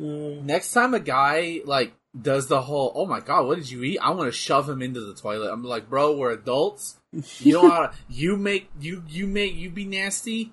Uh, 0.00 0.42
Next 0.42 0.72
time 0.72 0.94
a 0.94 1.00
guy 1.00 1.60
like 1.64 1.94
does 2.20 2.46
the 2.48 2.62
whole 2.62 2.92
"Oh 2.94 3.06
my 3.06 3.20
god, 3.20 3.46
what 3.46 3.56
did 3.56 3.70
you 3.70 3.82
eat?" 3.82 3.98
I 3.98 4.10
want 4.10 4.28
to 4.28 4.32
shove 4.36 4.68
him 4.68 4.82
into 4.82 5.00
the 5.00 5.14
toilet. 5.14 5.50
I'm 5.52 5.64
like, 5.64 5.88
"Bro, 5.88 6.16
we're 6.16 6.32
adults. 6.32 6.96
You 7.38 7.52
don't 7.54 7.68
wanna, 7.68 7.92
you 8.08 8.36
make 8.36 8.68
you 8.80 9.02
you 9.08 9.26
make 9.26 9.54
you 9.54 9.70
be 9.70 9.84
nasty, 9.86 10.52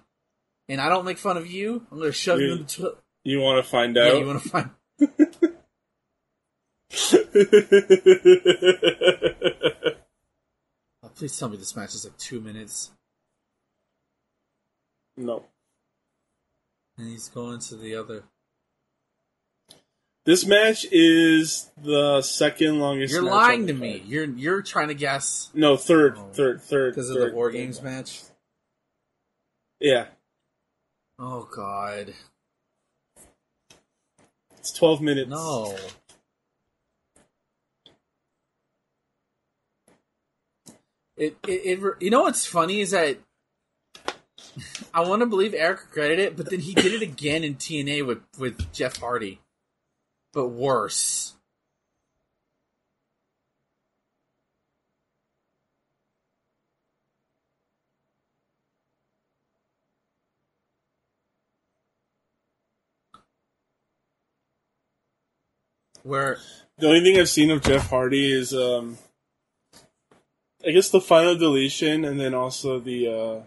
and 0.69 0.80
I 0.80 0.88
don't 0.90 1.03
make 1.06 1.18
fun 1.18 1.35
of 1.38 1.45
you. 1.48 1.85
I'm 1.91 1.99
gonna 1.99 2.11
shove 2.14 2.40
you 2.40 2.45
You- 2.48 2.52
in 2.53 2.57
the 2.60 2.64
toilet. 2.65 2.98
you 3.23 3.40
want 3.41 3.64
to 3.64 3.69
find 3.69 3.95
Yeah, 3.95 4.03
out? 4.03 4.19
you 4.19 4.26
want 4.26 4.44
to 4.44 4.49
find? 4.49 4.69
Oh, 11.06 11.10
please 11.15 11.38
tell 11.38 11.49
me 11.49 11.57
this 11.57 11.76
match 11.76 11.94
is 11.95 12.06
like 12.06 12.18
two 12.18 12.40
minutes, 12.40 12.91
no. 15.18 15.44
and 16.98 17.10
he's 17.10 17.27
going 17.30 17.60
to 17.60 17.76
the 17.76 17.95
other. 17.95 18.23
This 20.26 20.45
match 20.45 20.86
is 20.90 21.70
the 21.84 22.22
second 22.22 22.80
longest. 22.80 23.14
You're 23.14 23.24
lying 23.24 23.68
to 23.68 23.74
me. 23.74 24.00
card. 24.00 24.10
You're 24.10 24.26
you're 24.26 24.62
trying 24.62 24.88
to 24.88 24.94
guess 24.94 25.50
No, 25.54 25.76
third, 25.76 26.16
Oh. 26.18 26.30
third, 26.34 26.62
third. 26.62 26.94
because 26.95 27.10
of 27.10 27.18
the 27.20 27.32
War 27.34 27.52
Games 27.52 27.82
match. 27.82 28.22
Yeah, 29.82 30.08
Oh 31.20 31.48
God, 31.54 32.14
it's 34.58 34.72
twelve 34.72 35.02
minutes. 35.02 35.30
no. 35.30 35.76
It, 41.16 41.38
it, 41.48 41.80
it, 41.80 41.95
you 42.02 42.10
know 42.10 42.24
what's 42.24 42.45
funny 42.45 42.82
is 42.82 42.91
that 42.91 43.18
I 44.94 45.02
want 45.08 45.22
to 45.22 45.26
believe 45.26 45.54
Eric 45.54 45.82
regretted 45.90 46.20
it, 46.20 46.36
but 46.36 46.50
then 46.50 46.60
he 46.60 46.74
did 46.74 46.94
it 46.94 47.02
again 47.02 47.44
in 47.44 47.56
TNA 47.56 48.06
with, 48.06 48.20
with 48.40 48.72
Jeff 48.74 48.98
Hardy, 48.98 49.40
but 50.34 50.47
worse. 50.47 51.35
Where 66.03 66.38
The 66.77 66.88
only 66.88 67.01
thing 67.01 67.18
I've 67.19 67.30
seen 67.30 67.49
of 67.49 67.61
Jeff 67.64 67.89
Hardy 67.89 68.30
is, 68.31 68.53
um, 68.53 68.97
I 70.65 70.72
guess 70.72 70.89
the 70.89 70.99
final 70.99 71.38
deletion, 71.38 72.03
and 72.03 72.19
then 72.19 72.34
also 72.34 72.80
the, 72.80 73.07
uh, 73.07 73.41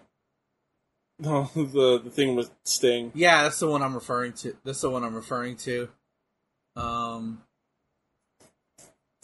no, 1.19 1.51
the 1.55 2.01
the 2.03 2.11
thing 2.11 2.35
with 2.35 2.51
Sting. 2.65 3.13
Yeah, 3.15 3.43
that's 3.43 3.59
the 3.59 3.69
one 3.69 3.83
I'm 3.83 3.95
referring 3.95 4.33
to. 4.35 4.57
That's 4.65 4.81
the 4.81 4.91
one 4.91 5.05
I'm 5.05 5.15
referring 5.15 5.57
to. 5.59 5.91
Um, 6.77 7.43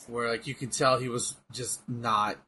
where 0.06 0.28
like 0.28 0.46
you 0.46 0.54
could 0.54 0.72
tell 0.72 0.98
he 0.98 1.08
was 1.08 1.36
just 1.52 1.86
not, 1.88 2.38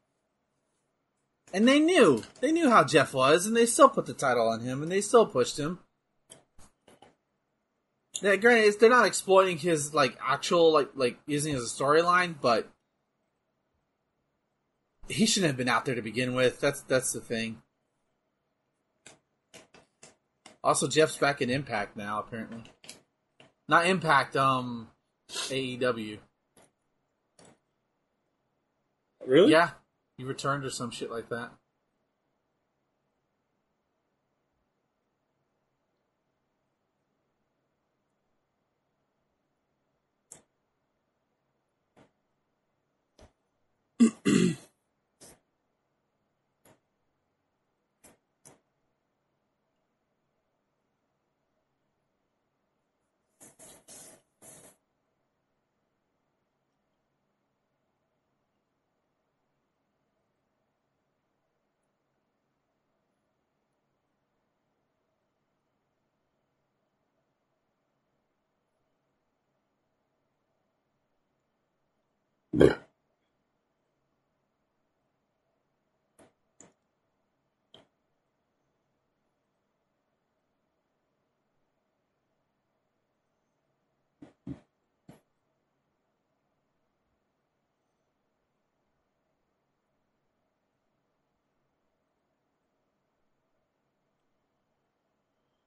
and 1.52 1.68
they 1.68 1.78
knew 1.78 2.22
they 2.40 2.52
knew 2.52 2.70
how 2.70 2.84
Jeff 2.84 3.14
was, 3.14 3.46
and 3.46 3.56
they 3.56 3.66
still 3.66 3.88
put 3.88 4.06
the 4.06 4.14
title 4.14 4.48
on 4.48 4.60
him, 4.60 4.82
and 4.82 4.90
they 4.90 5.00
still 5.00 5.26
pushed 5.26 5.58
him. 5.58 5.78
Yeah, 8.22 8.36
granted, 8.36 8.78
they're 8.80 8.88
not 8.88 9.06
exploiting 9.06 9.58
his 9.58 9.92
like 9.92 10.16
actual 10.24 10.72
like 10.72 10.90
like 10.94 11.18
using 11.26 11.54
as 11.54 11.62
a 11.62 11.66
storyline, 11.66 12.36
but 12.40 12.70
he 15.08 15.26
shouldn't 15.26 15.50
have 15.50 15.56
been 15.56 15.68
out 15.68 15.84
there 15.84 15.94
to 15.94 16.02
begin 16.02 16.34
with. 16.34 16.60
That's 16.60 16.82
that's 16.82 17.12
the 17.12 17.20
thing. 17.20 17.62
Also, 20.62 20.88
Jeff's 20.88 21.18
back 21.18 21.42
in 21.42 21.50
Impact 21.50 21.94
now, 21.94 22.18
apparently. 22.20 22.62
Not 23.68 23.86
Impact, 23.86 24.34
um, 24.34 24.88
AEW. 25.30 26.18
Really? 29.26 29.52
Yeah, 29.52 29.70
he 30.18 30.24
returned 30.24 30.64
or 30.64 30.70
some 30.70 30.90
shit 30.90 31.10
like 31.10 31.28
that. 31.30 31.50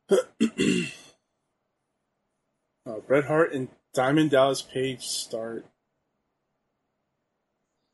Uh, 0.09 0.17
Bret 3.05 3.25
Hart 3.25 3.51
and 3.53 3.67
Diamond 3.93 4.31
Dallas 4.31 4.61
Page 4.61 5.05
start. 5.05 5.65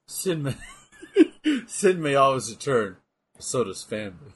Sin 0.08 0.44
may, 0.44 0.56
Sin 1.68 2.02
may 2.02 2.14
always 2.16 2.50
return. 2.52 2.98
So 3.40 3.64
does 3.64 3.84
family. 3.84 4.34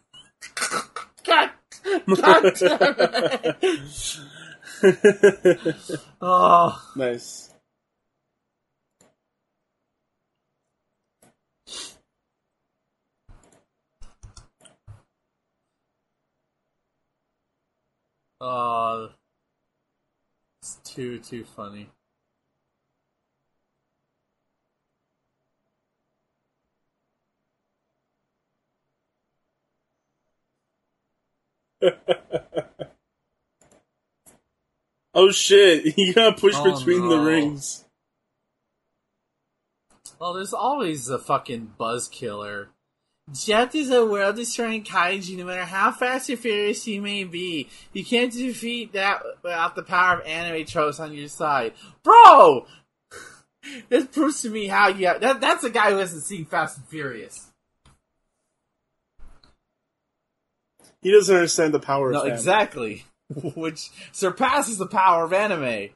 God, 0.56 1.52
God 2.16 2.54
damn 2.56 2.96
it. 4.84 5.76
Oh, 6.22 6.82
nice. 6.96 7.54
Oh, 18.42 19.10
it's 20.62 20.76
too 20.84 21.20
too 21.20 21.44
funny. 21.44 21.90
Oh 35.18 35.32
shit! 35.32 35.94
He 35.96 36.14
got 36.14 36.38
pushed 36.38 36.60
Oh, 36.62 36.78
between 36.78 37.10
the 37.10 37.18
rings. 37.18 37.86
Well, 40.20 40.34
there's 40.34 40.54
always 40.54 41.10
a 41.10 41.18
fucking 41.18 41.74
buzz 41.76 42.08
killer. 42.08 42.70
Jet 43.34 43.76
is 43.76 43.90
a 43.90 44.06
world-destroying 44.06 44.86
kaiju, 44.86 45.38
no 45.38 45.46
matter 45.46 45.66
how 45.66 45.92
fast 45.92 46.30
or 46.30 46.38
furious 46.38 46.88
you 46.88 47.02
may 47.02 47.26
be. 47.26 47.68
You 47.92 48.06
can't 48.06 48.32
defeat 48.32 48.94
that 48.94 49.22
without 49.44 49.76
the 49.76 49.84
power 49.84 50.20
of 50.20 50.26
anime 50.26 50.66
tropes 50.66 51.00
on 51.02 51.14
your 51.14 51.28
side. 51.28 51.74
Bro! 52.04 52.68
this 53.90 54.06
proves 54.08 54.42
to 54.44 54.50
me 54.50 54.68
how 54.68 54.88
you 54.88 55.20
that, 55.20 55.42
that's 55.42 55.66
a 55.66 55.70
guy 55.70 55.92
who 55.92 55.98
hasn't 55.98 56.24
seen 56.24 56.46
Fast 56.46 56.78
and 56.78 56.88
Furious. 56.88 57.52
He 61.02 61.12
doesn't 61.12 61.36
understand 61.36 61.74
the 61.74 61.80
power 61.80 62.12
No, 62.12 62.20
of 62.20 62.24
family. 62.24 62.34
exactly. 62.38 63.06
Which 63.56 63.90
surpasses 64.14 64.78
the 64.78 64.88
power 64.88 65.26
of 65.26 65.34
anime. 65.34 65.90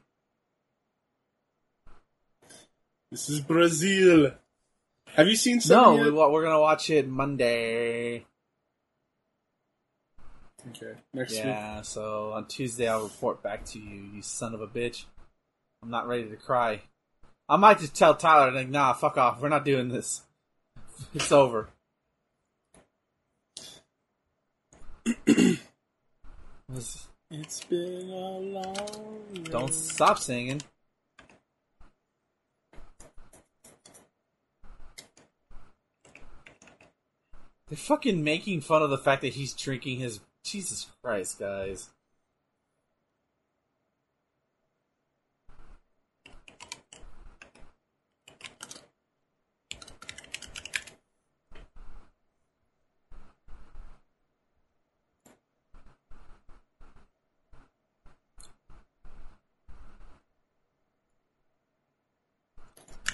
This 3.10 3.28
is 3.30 3.40
Brazil. 3.40 4.32
Have 5.14 5.28
you 5.28 5.36
seen 5.36 5.56
No, 5.56 5.60
some 5.60 6.00
we, 6.00 6.04
yet? 6.06 6.14
we're 6.14 6.42
gonna 6.42 6.60
watch 6.60 6.90
it 6.90 7.08
Monday. 7.08 8.24
Okay, 10.70 10.94
next 11.12 11.32
week. 11.32 11.44
Yeah, 11.44 11.82
so 11.82 12.32
on 12.32 12.46
Tuesday 12.46 12.88
I'll 12.88 13.02
report 13.02 13.42
back 13.42 13.64
to 13.66 13.78
you, 13.78 14.08
you 14.14 14.22
son 14.22 14.54
of 14.54 14.62
a 14.62 14.68
bitch. 14.68 15.04
I'm 15.82 15.90
not 15.90 16.06
ready 16.06 16.28
to 16.28 16.36
cry. 16.36 16.82
I 17.48 17.56
might 17.56 17.80
just 17.80 17.94
tell 17.94 18.14
Tyler, 18.14 18.52
like, 18.52 18.68
nah, 18.68 18.92
fuck 18.92 19.18
off, 19.18 19.40
we're 19.40 19.48
not 19.48 19.64
doing 19.64 19.88
this. 19.88 20.22
It's 21.14 21.32
over. 21.32 21.68
It's 27.34 27.64
been 27.64 28.10
a 28.10 28.38
long. 28.38 29.44
Don't 29.44 29.72
stop 29.72 30.18
singing. 30.18 30.60
They're 37.68 37.76
fucking 37.76 38.22
making 38.22 38.60
fun 38.60 38.82
of 38.82 38.90
the 38.90 38.98
fact 38.98 39.22
that 39.22 39.34
he's 39.34 39.54
drinking 39.54 40.00
his. 40.00 40.20
Jesus 40.44 40.88
Christ, 41.02 41.38
guys. 41.38 41.88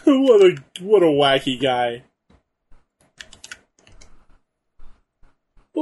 what 0.05 0.41
a 0.41 0.57
what 0.81 1.03
a 1.03 1.07
wacky 1.07 1.61
guy. 1.61 2.03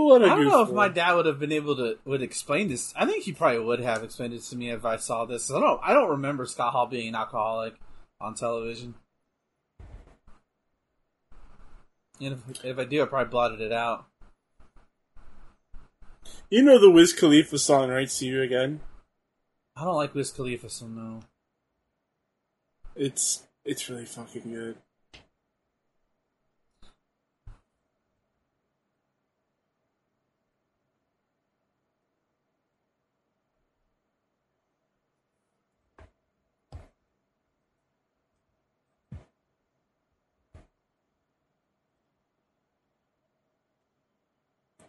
What 0.04 0.22
I 0.22 0.28
don't 0.28 0.44
know 0.44 0.62
if 0.62 0.70
my 0.70 0.88
dad 0.88 1.14
would 1.14 1.26
have 1.26 1.38
been 1.38 1.52
able 1.52 1.74
to 1.76 1.98
would 2.04 2.20
explain 2.20 2.68
this. 2.68 2.92
I 2.96 3.06
think 3.06 3.24
he 3.24 3.32
probably 3.32 3.60
would 3.60 3.80
have 3.80 4.04
explained 4.04 4.34
it 4.34 4.42
to 4.42 4.56
me 4.56 4.70
if 4.70 4.84
I 4.84 4.96
saw 4.96 5.24
this. 5.24 5.50
I 5.50 5.58
don't. 5.58 5.80
I 5.82 5.94
don't 5.94 6.10
remember 6.10 6.44
Scott 6.44 6.72
Hall 6.72 6.86
being 6.86 7.08
an 7.08 7.14
alcoholic 7.14 7.74
on 8.20 8.34
television. 8.34 8.94
And 12.20 12.34
if, 12.34 12.64
if 12.64 12.78
I 12.78 12.84
do, 12.84 13.02
I 13.02 13.06
probably 13.06 13.30
blotted 13.30 13.60
it 13.60 13.72
out. 13.72 14.06
You 16.50 16.62
know 16.62 16.78
the 16.78 16.90
Wiz 16.90 17.12
Khalifa 17.12 17.58
song, 17.58 17.88
right? 17.88 18.10
See 18.10 18.26
you 18.26 18.42
again. 18.42 18.80
I 19.76 19.84
don't 19.84 19.96
like 19.96 20.14
Wiz 20.14 20.30
Khalifa, 20.30 20.68
so 20.68 20.86
no. 20.86 21.20
It's 22.94 23.44
it's 23.64 23.88
really 23.88 24.04
fucking 24.04 24.52
good. 24.52 24.76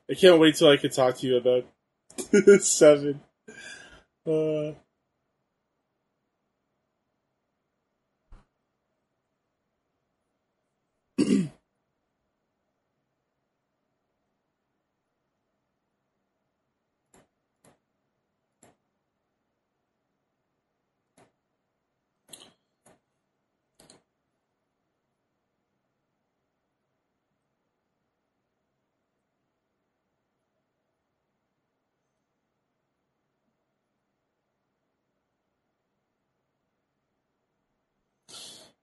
I 0.09 0.13
can't 0.13 0.39
wait 0.39 0.55
till 0.55 0.69
I 0.69 0.77
can 0.77 0.89
talk 0.89 1.17
to 1.17 1.27
you 1.27 1.37
about 1.37 1.65
seven. 2.61 3.21
Uh, 4.25 4.73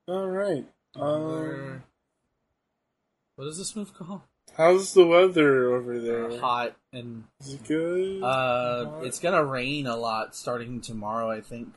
all 0.09 0.29
right. 0.29 0.65
Um, 0.97 1.83
what 3.37 3.49
is 3.49 3.59
this 3.59 3.75
move 3.75 3.95
called? 3.95 4.21
how's 4.57 4.93
the 4.95 5.07
weather 5.07 5.75
over 5.75 5.99
there? 5.99 6.39
Hot 6.39 6.77
and 6.93 7.25
Is 7.41 7.55
it 7.55 7.65
good? 7.67 8.23
uh, 8.23 8.85
Hot? 8.85 9.07
it's 9.07 9.19
gonna 9.19 9.45
rain 9.45 9.87
a 9.87 9.97
lot 9.97 10.37
starting 10.37 10.81
tomorrow. 10.81 11.31
I 11.31 11.41
think. 11.41 11.75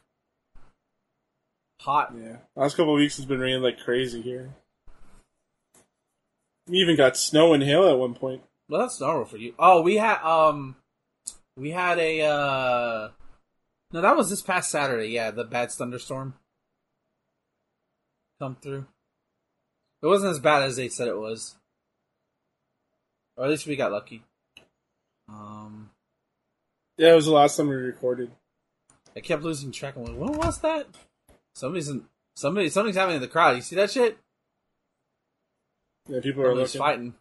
Hot. 1.81 2.13
Yeah, 2.21 2.37
last 2.55 2.75
couple 2.75 2.93
of 2.93 2.97
weeks 2.99 3.17
has 3.17 3.25
been 3.25 3.39
raining 3.39 3.61
like 3.63 3.79
crazy 3.79 4.21
here. 4.21 4.49
We 6.67 6.77
even 6.79 6.97
got 6.97 7.15
snow 7.17 7.53
and 7.53 7.63
hail 7.63 7.87
at 7.87 7.97
one 7.97 8.13
point. 8.13 8.41
Well, 8.69 8.81
that's 8.81 8.99
normal 8.99 9.25
for 9.25 9.37
you. 9.37 9.53
Oh, 9.57 9.81
we 9.81 9.95
had 9.95 10.21
um, 10.21 10.75
we 11.55 11.71
had 11.71 11.97
a 11.97 12.21
uh, 12.23 13.09
no, 13.93 14.01
that 14.01 14.17
was 14.17 14.29
this 14.29 14.41
past 14.41 14.69
Saturday. 14.69 15.07
Yeah, 15.07 15.31
the 15.31 15.45
bad 15.45 15.71
thunderstorm 15.71 16.33
come 18.39 18.55
through. 18.61 18.85
It 20.01 20.07
wasn't 20.07 20.31
as 20.31 20.39
bad 20.39 20.64
as 20.64 20.76
they 20.76 20.89
said 20.89 21.07
it 21.07 21.18
was, 21.18 21.55
or 23.35 23.45
at 23.45 23.49
least 23.49 23.65
we 23.65 23.76
got 23.76 23.91
lucky. 23.91 24.23
Um, 25.27 25.89
Yeah, 26.97 27.11
it 27.14 27.15
was 27.15 27.26
the 27.26 27.31
last 27.31 27.57
time 27.57 27.68
we 27.69 27.76
recorded. 27.76 28.31
I 29.15 29.19
kept 29.19 29.43
losing 29.43 29.72
track. 29.72 29.95
I'm 29.95 30.03
like, 30.05 30.15
when 30.15 30.38
was 30.38 30.59
that? 30.59 30.88
Somebody's 31.55 31.89
in, 31.89 32.05
somebody 32.35 32.69
something's 32.69 32.95
happening 32.95 33.15
in 33.15 33.22
the 33.22 33.27
crowd. 33.27 33.55
You 33.55 33.61
see 33.64 33.76
that 33.77 33.91
shit? 33.91 34.18
Yeah, 36.07 36.19
people 36.22 36.43
are 36.43 36.55
looking. 36.55 36.80
fighting. 36.80 37.14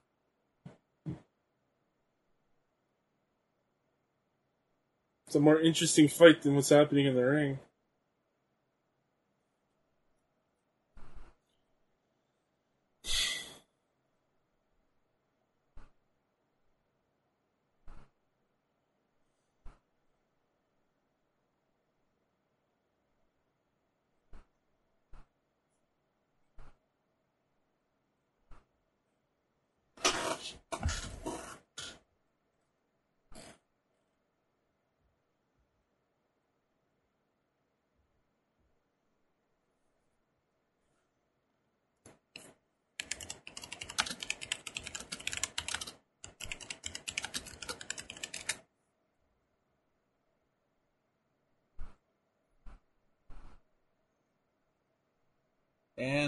It's 5.27 5.35
a 5.35 5.41
more 5.41 5.59
interesting 5.61 6.09
fight 6.09 6.43
than 6.43 6.55
what's 6.55 6.69
happening 6.69 7.07
in 7.07 7.15
the 7.17 7.25
ring. 7.25 7.59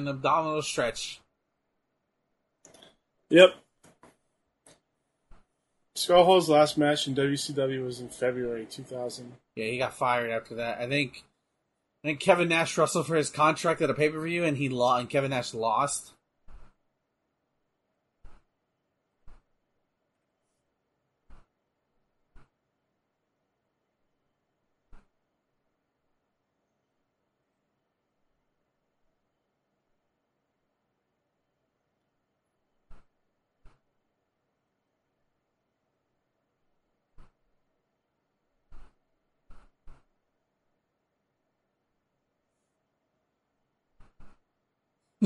Abdominal 0.09 0.63
stretch. 0.63 1.21
Yep. 3.31 3.55
Scott 5.95 6.25
Hall's 6.25 6.49
last 6.49 6.79
match 6.79 7.09
in 7.09 7.15
WCW 7.15 7.85
was 7.85 8.01
in 8.01 8.09
February 8.09 8.67
2000. 8.71 9.33
Yeah, 9.57 9.67
he 9.67 9.79
got 9.79 9.95
fired 9.95 10.31
after 10.31 10.55
that. 10.57 10.79
I 10.81 10.89
think. 10.89 11.25
I 12.05 12.09
think 12.09 12.21
Kevin 12.21 12.49
Nash 12.49 12.79
wrestled 12.79 13.09
for 13.09 13.17
his 13.17 13.29
contract 13.29 13.83
at 13.83 13.91
a 13.91 13.95
pay 13.95 14.09
per 14.09 14.21
view, 14.21 14.45
and 14.45 14.57
he 14.57 14.69
lost. 14.69 15.01
And 15.01 15.11
Kevin 15.11 15.31
Nash 15.31 15.53
lost. 15.53 16.13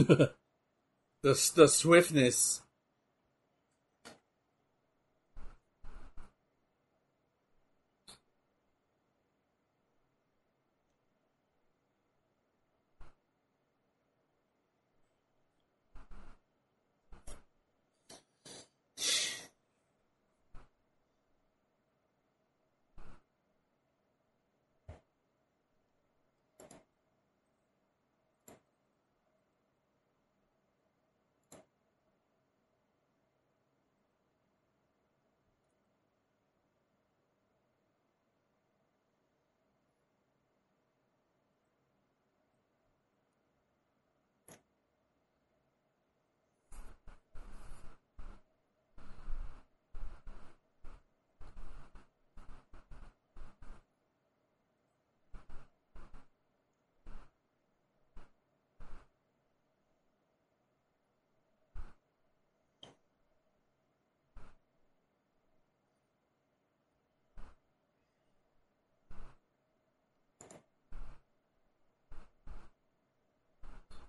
the 1.22 1.52
the 1.54 1.68
swiftness. 1.68 2.62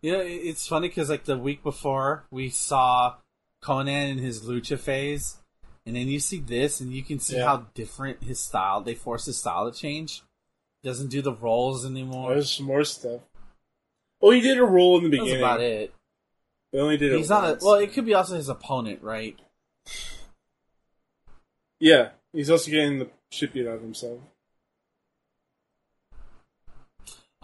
It- 0.03 0.11
it's 0.47 0.67
funny 0.67 0.89
because 0.89 1.09
like 1.09 1.23
the 1.25 1.37
week 1.37 1.63
before 1.63 2.25
we 2.29 2.49
saw 2.49 3.15
Konnan 3.63 4.11
in 4.11 4.17
his 4.19 4.43
lucha 4.43 4.77
phase, 4.77 5.37
and 5.85 5.95
then 5.95 6.07
you 6.09 6.19
see 6.19 6.39
this, 6.39 6.79
and 6.81 6.91
you 6.93 7.01
can 7.03 7.19
see 7.19 7.37
Yeah. 7.37 7.45
how 7.45 7.57
different 7.73 8.23
his 8.23 8.39
style. 8.39 8.81
They 8.81 8.95
forced 8.95 9.25
his 9.25 9.37
style 9.37 9.71
to 9.71 9.77
change. 9.77 10.21
Doesn't 10.83 11.07
do 11.09 11.21
the 11.21 11.33
rolls 11.33 11.85
anymore. 11.85 12.31
There's 12.33 12.51
some 12.51 12.65
more 12.65 12.83
stuff. 12.83 13.21
Oh, 14.21 14.31
he 14.31 14.41
did 14.41 14.57
a 14.57 14.63
roll 14.65 14.97
in 14.97 15.05
the 15.05 15.09
That's 15.09 15.21
beginning. 15.23 15.41
about 15.43 15.61
it. 15.61 15.93
They 16.73 16.79
only 16.79 16.97
did 16.97 17.13
it 17.13 17.17
He's 17.17 17.29
not 17.29 17.43
a 17.61 17.65
well. 17.65 17.75
It 17.75 17.93
could 17.93 18.05
be 18.05 18.13
also 18.13 18.35
his 18.35 18.49
opponent, 18.49 19.01
right? 19.01 19.39
Yeah, 21.79 22.11
he's 22.31 22.49
also 22.49 22.71
getting 22.71 22.99
the 22.99 23.09
shit 23.31 23.53
beat 23.53 23.67
out 23.67 23.75
of 23.75 23.81
himself. 23.81 24.19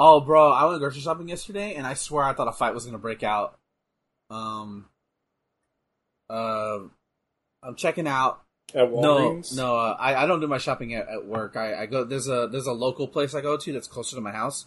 Oh, 0.02 0.22
bro, 0.22 0.50
I 0.52 0.64
went 0.66 0.80
grocery 0.80 1.02
shopping 1.02 1.28
yesterday, 1.28 1.76
and 1.76 1.86
I 1.86 1.94
swear 1.94 2.24
I 2.24 2.34
thought 2.34 2.48
a 2.48 2.54
fight 2.54 2.74
was 2.74 2.86
gonna 2.86 2.98
break 2.98 3.22
out. 3.22 3.58
Um, 4.30 4.86
uh, 6.30 6.80
I'm 7.64 7.76
checking 7.76 8.08
out. 8.08 8.42
At 8.74 8.92
No, 8.92 9.32
Walgreens? 9.32 9.56
no, 9.56 9.76
uh, 9.78 9.98
I, 10.00 10.24
I 10.24 10.26
don't 10.28 10.40
do 10.42 10.48
my 10.48 10.60
shopping 10.60 10.94
at, 10.94 11.08
at 11.10 11.26
work. 11.26 11.58
I, 11.58 11.74
I 11.82 11.86
go 11.88 12.04
there's 12.04 12.28
a 12.28 12.48
there's 12.52 12.68
a 12.68 12.72
local 12.72 13.08
place 13.08 13.34
I 13.34 13.42
go 13.42 13.58
to 13.58 13.74
that's 13.74 13.88
closer 13.88 14.16
to 14.16 14.22
my 14.22 14.32
house. 14.32 14.66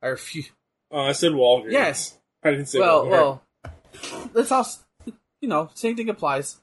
I 0.00 0.06
refuse. 0.08 0.50
Oh, 0.90 1.00
I 1.00 1.12
said 1.12 1.32
Walgreens. 1.32 1.72
Yes. 1.72 2.16
I 2.44 2.50
didn't 2.52 2.66
say 2.66 2.78
Well, 2.78 3.06
Walmart. 3.06 3.10
well, 3.10 3.42
that's 4.32 4.52
all. 4.52 4.66
You 5.40 5.48
know, 5.48 5.68
same 5.74 5.96
thing 5.96 6.08
applies. 6.08 6.56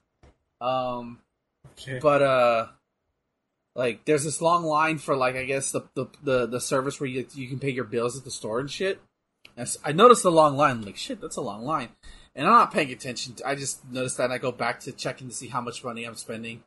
Um, 0.61 1.19
Okay. 1.73 1.99
but 1.99 2.21
uh, 2.21 2.67
like 3.81 4.05
there's 4.05 4.23
this 4.23 4.41
long 4.41 4.63
line 4.63 4.99
for 4.99 5.17
like 5.17 5.35
I 5.35 5.43
guess 5.45 5.71
the 5.71 5.81
the 5.95 6.05
the, 6.21 6.45
the 6.45 6.61
service 6.61 6.99
where 6.99 7.09
you 7.09 7.25
you 7.33 7.47
can 7.47 7.57
pay 7.57 7.71
your 7.71 7.83
bills 7.83 8.15
at 8.15 8.23
the 8.23 8.29
store 8.29 8.59
and 8.59 8.69
shit. 8.69 9.01
And 9.57 9.67
I 9.83 9.91
noticed 9.91 10.21
the 10.21 10.31
long 10.31 10.55
line. 10.55 10.77
I'm 10.77 10.81
like 10.83 10.97
shit, 10.97 11.19
that's 11.19 11.35
a 11.35 11.41
long 11.41 11.65
line. 11.65 11.89
And 12.35 12.45
I'm 12.45 12.53
not 12.53 12.71
paying 12.71 12.91
attention. 12.91 13.35
I 13.43 13.55
just 13.55 13.83
noticed 13.89 14.17
that 14.17 14.25
and 14.25 14.33
I 14.33 14.37
go 14.37 14.51
back 14.51 14.81
to 14.81 14.91
checking 14.91 15.29
to 15.29 15.33
see 15.33 15.47
how 15.47 15.61
much 15.61 15.83
money 15.83 16.03
I'm 16.03 16.13
spending. 16.13 16.63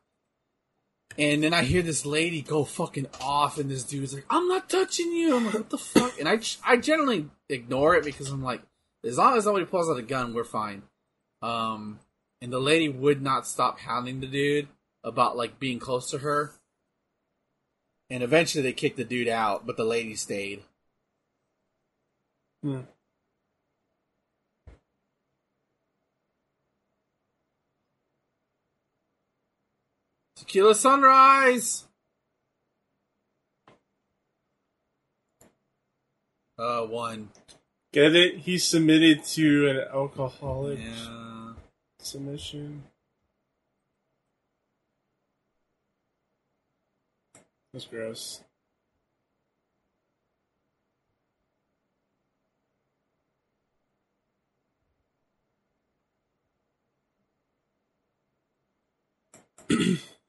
And 1.16 1.44
then 1.44 1.54
I 1.54 1.62
hear 1.62 1.82
this 1.82 2.04
lady 2.04 2.42
go 2.42 2.64
fucking 2.64 3.06
off, 3.20 3.58
and 3.58 3.70
this 3.70 3.84
dude's 3.84 4.12
like, 4.12 4.26
"I'm 4.28 4.48
not 4.48 4.68
touching 4.68 5.12
you." 5.12 5.36
I'm 5.36 5.44
like, 5.44 5.54
"What 5.54 5.70
the 5.70 5.78
fuck?" 5.78 6.18
And 6.18 6.28
I 6.28 6.40
I 6.66 6.76
generally 6.78 7.30
ignore 7.48 7.94
it 7.94 8.04
because 8.04 8.28
I'm 8.30 8.42
like, 8.42 8.62
as 9.04 9.18
long 9.18 9.36
as 9.36 9.46
nobody 9.46 9.66
pulls 9.66 9.88
out 9.88 9.98
a 9.98 10.02
gun, 10.02 10.34
we're 10.34 10.42
fine. 10.42 10.82
Um, 11.42 12.00
and 12.42 12.52
the 12.52 12.58
lady 12.58 12.88
would 12.88 13.22
not 13.22 13.46
stop 13.46 13.78
hounding 13.78 14.18
the 14.18 14.26
dude 14.26 14.66
about 15.04 15.36
like 15.36 15.60
being 15.60 15.78
close 15.78 16.10
to 16.10 16.18
her. 16.18 16.54
And 18.14 18.22
eventually 18.22 18.62
they 18.62 18.72
kicked 18.72 18.96
the 18.96 19.02
dude 19.02 19.26
out, 19.26 19.66
but 19.66 19.76
the 19.76 19.82
lady 19.84 20.14
stayed. 20.14 20.62
Hmm. 22.62 22.82
Tequila 30.36 30.76
Sunrise. 30.76 31.88
Uh, 36.56 36.82
one. 36.86 37.30
Get 37.92 38.14
it? 38.14 38.38
He 38.38 38.58
submitted 38.58 39.24
to 39.24 39.68
an 39.70 39.78
alcoholic 39.92 40.78
Yeah. 40.78 41.54
submission. 41.98 42.84
That's 47.74 47.86
gross. 47.86 48.42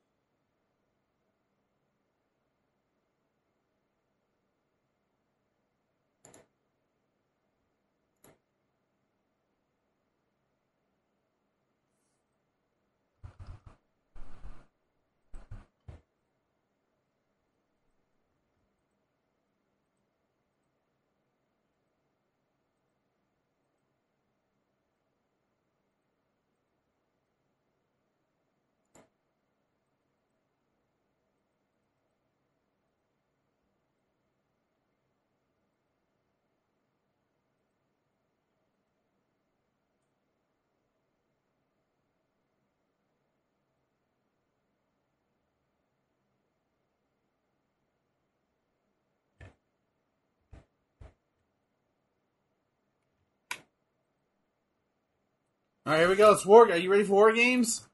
All 55.85 55.93
right, 55.93 55.99
here 55.99 56.09
we 56.09 56.15
go. 56.15 56.31
It's 56.31 56.45
war. 56.45 56.63
Are 56.71 56.77
you 56.77 56.89
ready 56.89 57.03
for 57.03 57.13
war 57.13 57.31
games? 57.31 57.87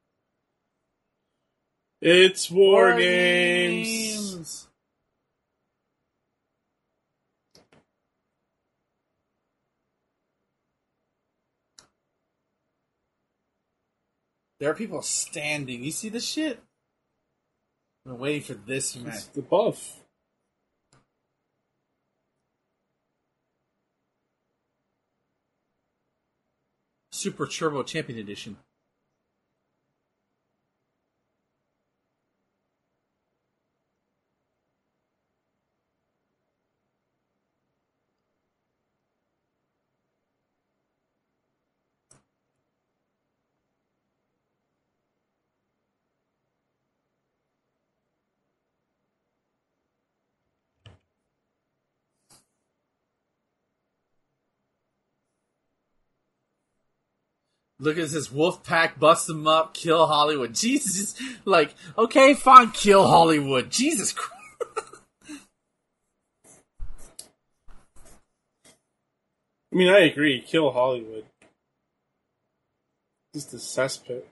It's 2.01 2.49
War, 2.49 2.97
games. 2.97 4.67
There 14.59 14.69
are 14.69 14.73
people 14.73 15.01
standing. 15.01 15.83
You 15.83 15.91
see 15.91 16.09
this 16.09 16.25
shit? 16.25 16.59
I've 18.05 18.13
been 18.13 18.19
waiting 18.19 18.41
for 18.41 18.53
this 18.53 18.95
match. 18.95 19.15
It's 19.15 19.25
the 19.27 19.41
buff. 19.43 20.00
Super 27.21 27.45
Turbo 27.45 27.83
Champion 27.83 28.17
Edition. 28.17 28.57
Look 57.81 57.97
at 57.97 58.09
this 58.09 58.31
wolf 58.31 58.63
pack, 58.63 58.99
bust 58.99 59.25
them 59.25 59.47
up, 59.47 59.73
kill 59.73 60.05
Hollywood. 60.05 60.53
Jesus, 60.55 61.19
like, 61.45 61.73
okay, 61.97 62.35
fine, 62.35 62.69
kill 62.69 63.07
Hollywood. 63.07 63.71
Jesus 63.71 64.13
Christ. 64.13 64.31
I 69.73 69.77
mean, 69.77 69.89
I 69.89 70.01
agree. 70.01 70.41
Kill 70.41 70.71
Hollywood. 70.71 71.25
Just 73.33 73.53
a 73.53 73.57
cesspit. 73.57 74.23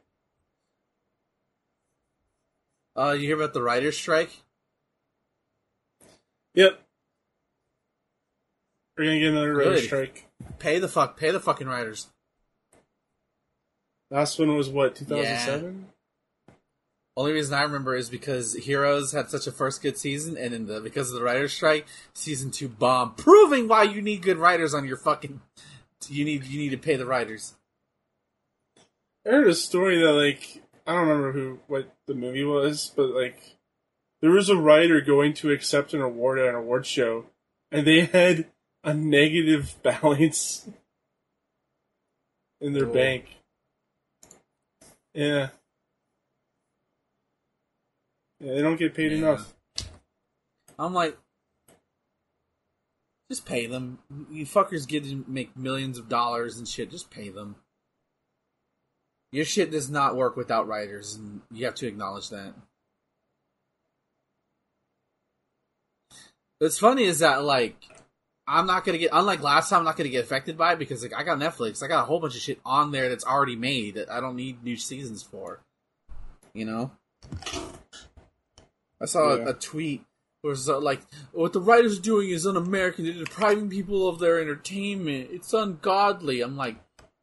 Uh, 2.95 3.13
you 3.13 3.27
hear 3.27 3.37
about 3.37 3.53
the 3.53 3.63
writer's 3.63 3.97
strike? 3.97 4.41
Yep. 6.53 6.79
We're 8.97 9.05
gonna 9.05 9.19
get 9.19 9.29
another 9.29 9.55
writer 9.55 9.71
Good. 9.71 9.83
strike. 9.85 10.27
Pay 10.59 10.77
the 10.77 10.89
fuck, 10.89 11.17
pay 11.17 11.31
the 11.31 11.39
fucking 11.39 11.67
writers. 11.67 12.09
Last 14.11 14.39
one 14.39 14.55
was 14.55 14.69
what, 14.69 14.95
2007? 14.95 15.85
Only 17.15 17.33
reason 17.33 17.53
I 17.53 17.63
remember 17.63 17.95
is 17.95 18.09
because 18.09 18.53
Heroes 18.53 19.11
had 19.11 19.29
such 19.29 19.45
a 19.45 19.51
first 19.51 19.81
good 19.81 19.97
season, 19.97 20.37
and 20.37 20.53
in 20.53 20.67
the 20.67 20.79
because 20.79 21.09
of 21.09 21.15
the 21.15 21.23
writer's 21.23 21.51
strike, 21.51 21.85
season 22.13 22.49
two 22.49 22.69
bomb, 22.69 23.13
proving 23.15 23.67
why 23.67 23.83
you 23.83 24.01
need 24.01 24.21
good 24.21 24.37
writers 24.37 24.73
on 24.73 24.87
your 24.87 24.95
fucking. 24.95 25.41
You 26.07 26.23
need 26.23 26.45
you 26.45 26.59
need 26.59 26.69
to 26.69 26.77
pay 26.77 26.95
the 26.95 27.05
writers. 27.05 27.55
I 29.27 29.31
heard 29.31 29.47
a 29.47 29.53
story 29.53 30.01
that 30.01 30.13
like 30.13 30.63
I 30.87 30.93
don't 30.93 31.07
remember 31.07 31.31
who 31.33 31.59
what 31.67 31.93
the 32.07 32.13
movie 32.13 32.45
was, 32.45 32.93
but 32.95 33.09
like 33.09 33.57
there 34.21 34.31
was 34.31 34.47
a 34.47 34.55
writer 34.55 35.01
going 35.01 35.33
to 35.35 35.51
accept 35.51 35.93
an 35.93 36.01
award 36.01 36.39
at 36.39 36.47
an 36.47 36.55
award 36.55 36.85
show, 36.85 37.25
and 37.69 37.85
they 37.85 38.05
had 38.05 38.47
a 38.83 38.93
negative 38.93 39.75
balance 39.83 40.69
in 42.61 42.71
their 42.71 42.85
bank. 42.85 43.38
Yeah. 45.13 45.49
Yeah, 48.39 48.53
they 48.53 48.61
don't 48.61 48.77
get 48.77 48.93
paid 48.93 49.11
Yeah. 49.11 49.17
enough. 49.17 49.53
I'm 50.77 50.93
like, 50.93 51.17
just 53.29 53.45
pay 53.45 53.65
them. 53.67 53.99
You 54.31 54.45
fuckers 54.45 54.87
get 54.87 55.03
to 55.03 55.23
make 55.27 55.55
millions 55.57 55.97
of 55.97 56.09
dollars 56.09 56.57
and 56.57 56.67
shit. 56.67 56.89
Just 56.89 57.11
pay 57.11 57.29
them. 57.29 57.57
Your 59.31 59.45
shit 59.45 59.69
does 59.71 59.89
not 59.89 60.15
work 60.15 60.35
without 60.35 60.67
writers, 60.67 61.15
and 61.15 61.41
you 61.51 61.65
have 61.65 61.75
to 61.75 61.87
acknowledge 61.87 62.29
that. 62.29 62.55
What's 66.57 66.79
funny 66.79 67.03
is 67.03 67.19
that 67.19 67.43
like 67.43 67.75
I'm 68.49 68.65
not 68.65 68.83
gonna 68.85 68.97
get 68.97 69.11
unlike 69.13 69.41
last 69.41 69.69
time. 69.69 69.79
I'm 69.79 69.85
not 69.85 69.95
gonna 69.97 70.09
get 70.09 70.23
affected 70.23 70.57
by 70.57 70.73
it 70.73 70.79
because 70.79 71.03
like 71.03 71.13
I 71.13 71.23
got 71.23 71.37
Netflix. 71.39 71.83
I 71.83 71.87
got 71.87 72.03
a 72.03 72.05
whole 72.05 72.19
bunch 72.19 72.35
of 72.35 72.41
shit 72.41 72.59
on 72.65 72.91
there 72.91 73.07
that's 73.09 73.25
already 73.25 73.55
made 73.55 73.95
that 73.95 74.11
I 74.11 74.19
don't 74.19 74.35
need 74.35 74.63
new 74.63 74.75
seasons 74.77 75.21
for. 75.23 75.61
You 76.53 76.65
know. 76.65 76.91
I 79.01 79.05
saw 79.05 79.35
Yeah. 79.35 79.43
a, 79.43 79.49
a 79.49 79.53
tweet 79.53 80.03
where 80.41 80.53
it's 80.53 80.67
uh, 80.67 80.79
like, 80.79 81.01
"What 81.31 81.53
the 81.53 81.61
writers 81.61 81.99
are 81.99 82.01
doing 82.01 82.29
is 82.29 82.45
un-American. 82.47 83.05
They're 83.05 83.13
depriving 83.25 83.69
people 83.69 84.07
of 84.09 84.19
their 84.19 84.39
entertainment. 84.39 85.29
It's 85.31 85.53
ungodly." 85.53 86.41
I'm 86.41 86.57
like, 86.57 86.77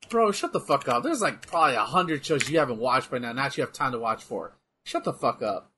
bro, 0.08 0.32
shut 0.32 0.52
the 0.52 0.60
fuck 0.60 0.88
up. 0.88 1.02
There's 1.02 1.20
like 1.22 1.46
probably 1.46 1.74
a 1.76 1.80
hundred 1.84 2.24
shows 2.24 2.48
you 2.48 2.58
haven't 2.58 2.78
watched 2.78 3.10
by 3.10 3.18
now. 3.18 3.32
Not 3.32 3.56
you 3.56 3.62
have 3.64 3.72
time 3.72 3.92
to 3.92 3.98
watch 3.98 4.22
for. 4.22 4.52
Shut 4.84 5.04
the 5.04 5.12
fuck 5.12 5.42
up. 5.42 5.70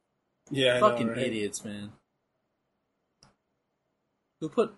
Yeah, 0.50 0.74
I 0.76 0.80
know, 0.80 0.88
Fucking 0.90 1.08
right? 1.08 1.18
idiots, 1.18 1.64
man. 1.64 1.92
Who 4.40 4.48
put? 4.48 4.74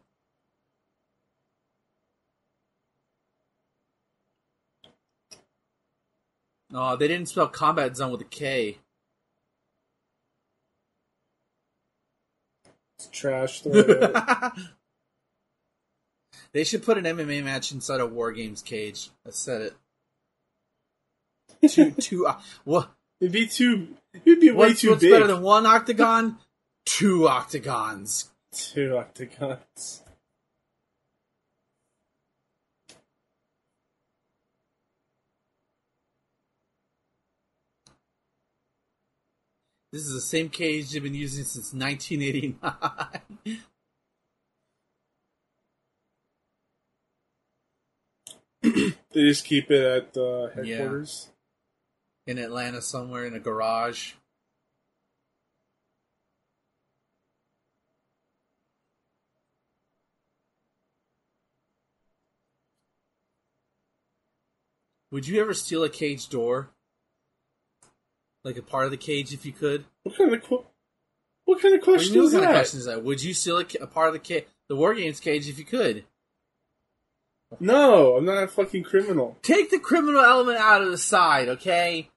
No, 6.71 6.97
they 6.97 7.09
didn't 7.09 7.29
spell 7.29 7.49
combat 7.49 7.97
zone 7.97 8.13
with 8.13 8.21
a 8.21 8.25
K. 8.25 8.79
It's 12.99 13.09
trash. 13.09 13.67
Out. 13.67 14.53
they 16.53 16.65
should 16.65 16.85
put 16.85 16.99
an 16.99 17.05
MMA 17.05 17.43
match 17.43 17.73
inside 17.73 18.01
a 18.01 18.07
War 18.07 18.31
Games 18.33 18.63
cage. 18.63 19.11
I 19.27 19.31
said 19.31 19.63
it. 21.63 21.71
Two, 21.71 21.91
two. 22.01 22.27
Uh, 22.27 22.39
what? 22.65 22.91
It'd 23.21 23.33
be 23.33 23.47
too. 23.47 23.89
It'd 24.25 24.41
be 24.41 24.51
way 24.51 24.69
What's, 24.69 24.81
too 24.81 24.91
what's 24.91 25.03
big. 25.03 25.13
better 25.13 25.27
than 25.27 25.43
one 25.43 25.67
octagon? 25.67 26.39
Two 26.87 27.29
octagons. 27.29 28.31
two 28.53 28.97
octagons. 28.97 30.03
This 39.93 40.03
is 40.03 40.13
the 40.13 40.21
same 40.21 40.49
cage 40.49 40.91
they've 40.93 41.03
been 41.03 41.15
using 41.15 41.45
since 41.45 41.73
1989. 41.75 43.59
They 48.63 49.23
just 49.23 49.45
keep 49.45 49.71
it 49.71 49.85
at 49.85 50.13
the 50.15 50.53
headquarters. 50.55 51.31
in 52.27 52.39
Atlanta 52.39 52.81
somewhere 52.81 53.25
in 53.25 53.35
a 53.35 53.41
garage. 53.41 54.13
Would 65.11 65.27
you 65.27 65.41
ever 65.41 65.55
steal 65.55 65.83
a 65.83 65.89
cage 65.91 66.29
door? 66.29 66.71
Like 68.45 68.57
a 68.57 68.63
part 68.63 68.87
of 68.87 68.91
the 68.91 68.97
cage 68.97 69.35
if 69.35 69.45
you 69.45 69.53
could? 69.53 69.85
What 70.03 70.17
kind 70.17 70.33
of 70.33 70.43
qu- 70.43 70.65
what 71.45 71.61
kind 71.61 71.75
of 71.75 71.83
question 71.83 72.17
is 72.17 72.33
what 72.33 72.33
kind 72.33 72.45
of 72.45 72.49
that? 72.51 72.55
question 72.55 72.79
is 72.81 72.87
that? 72.87 73.05
Would 73.05 73.23
you 73.23 73.35
steal 73.35 73.59
a, 73.59 73.67
a 73.81 73.87
part 73.87 74.09
of 74.09 74.15
the 74.15 74.21
ca- 74.21 74.47
the 74.69 74.77
War 74.77 74.95
Games 74.95 75.21
cage 75.21 75.49
if 75.49 75.59
you 75.59 75.65
could? 75.65 76.05
No, 77.59 78.17
I'm 78.17 78.25
not 78.25 78.43
a 78.43 78.49
fucking 78.49 78.85
criminal. 78.85 79.37
Take 79.43 79.71
the 79.71 79.81
criminal 79.81 80.21
element 80.21 80.59
out 80.59 80.83
of 80.83 80.91
the 80.91 80.99
side, 80.99 81.49
okay? 81.49 82.09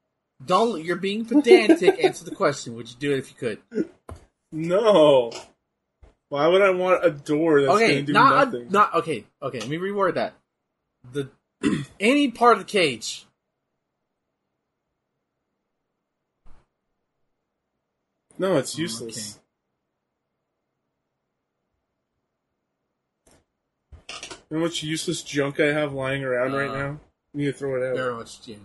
Don't 0.45 0.83
you're 0.83 0.95
being 0.95 1.25
pedantic. 1.25 1.97
Answer 2.03 2.25
the 2.25 2.35
question. 2.35 2.75
Would 2.75 2.89
you 2.89 2.95
do 2.99 3.11
it 3.11 3.19
if 3.19 3.29
you 3.31 3.35
could? 3.37 3.87
No. 4.51 5.31
Why 6.29 6.47
would 6.47 6.61
I 6.61 6.71
want 6.71 7.05
a 7.05 7.11
door 7.11 7.61
that's 7.61 7.73
okay, 7.73 7.87
going 7.87 7.99
to 7.99 8.05
do 8.07 8.13
not 8.13 8.45
nothing? 8.45 8.67
not 8.69 8.93
okay. 8.95 9.25
Okay, 9.41 9.59
let 9.59 9.69
me 9.69 9.77
reword 9.77 10.15
that. 10.15 10.33
The 11.11 11.29
any 11.99 12.29
part 12.29 12.53
of 12.53 12.59
the 12.59 12.71
cage. 12.71 13.25
No, 18.43 18.57
it's 18.57 18.77
Oh, 18.77 18.81
useless. 18.81 19.39
You 24.09 24.25
know 24.51 24.57
how 24.59 24.65
much 24.65 24.83
useless 24.83 25.21
junk 25.23 25.61
I 25.61 25.67
have 25.67 25.93
lying 25.93 26.25
around 26.25 26.51
right 26.51 26.69
Uh, 26.69 26.73
now? 26.77 26.99
I 27.33 27.37
need 27.37 27.45
to 27.45 27.53
throw 27.53 27.81
it 27.81 27.87
out. 27.89 27.95
Very 27.95 28.13
much, 28.15 28.45
yeah. 28.45 28.57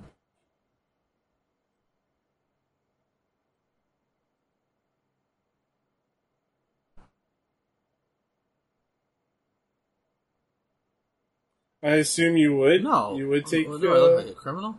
I 11.81 11.91
assume 11.91 12.37
you 12.37 12.57
would. 12.57 12.83
No, 12.83 13.17
you 13.17 13.29
would 13.29 13.47
take. 13.47 13.69
Oh, 13.69 13.79
do 13.79 13.95
I 13.95 13.99
look 13.99 14.13
uh, 14.13 14.23
like 14.23 14.33
a 14.33 14.35
criminal? 14.35 14.77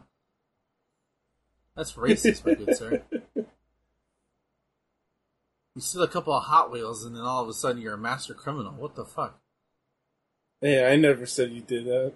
That's 1.73 1.93
racist, 1.93 2.45
my 2.45 2.55
good 2.55 2.75
sir. 2.75 3.01
You 5.79 5.83
steal 5.83 6.03
a 6.03 6.09
couple 6.09 6.33
of 6.33 6.43
Hot 6.43 6.73
Wheels, 6.73 7.05
and 7.05 7.15
then 7.15 7.23
all 7.23 7.41
of 7.41 7.47
a 7.47 7.53
sudden 7.53 7.81
you're 7.81 7.93
a 7.93 7.97
master 7.97 8.33
criminal. 8.33 8.73
What 8.73 8.95
the 8.95 9.05
fuck? 9.05 9.39
Hey, 10.59 10.85
I 10.85 10.97
never 10.97 11.25
said 11.25 11.51
you 11.53 11.61
did 11.61 11.85
that. 11.85 12.15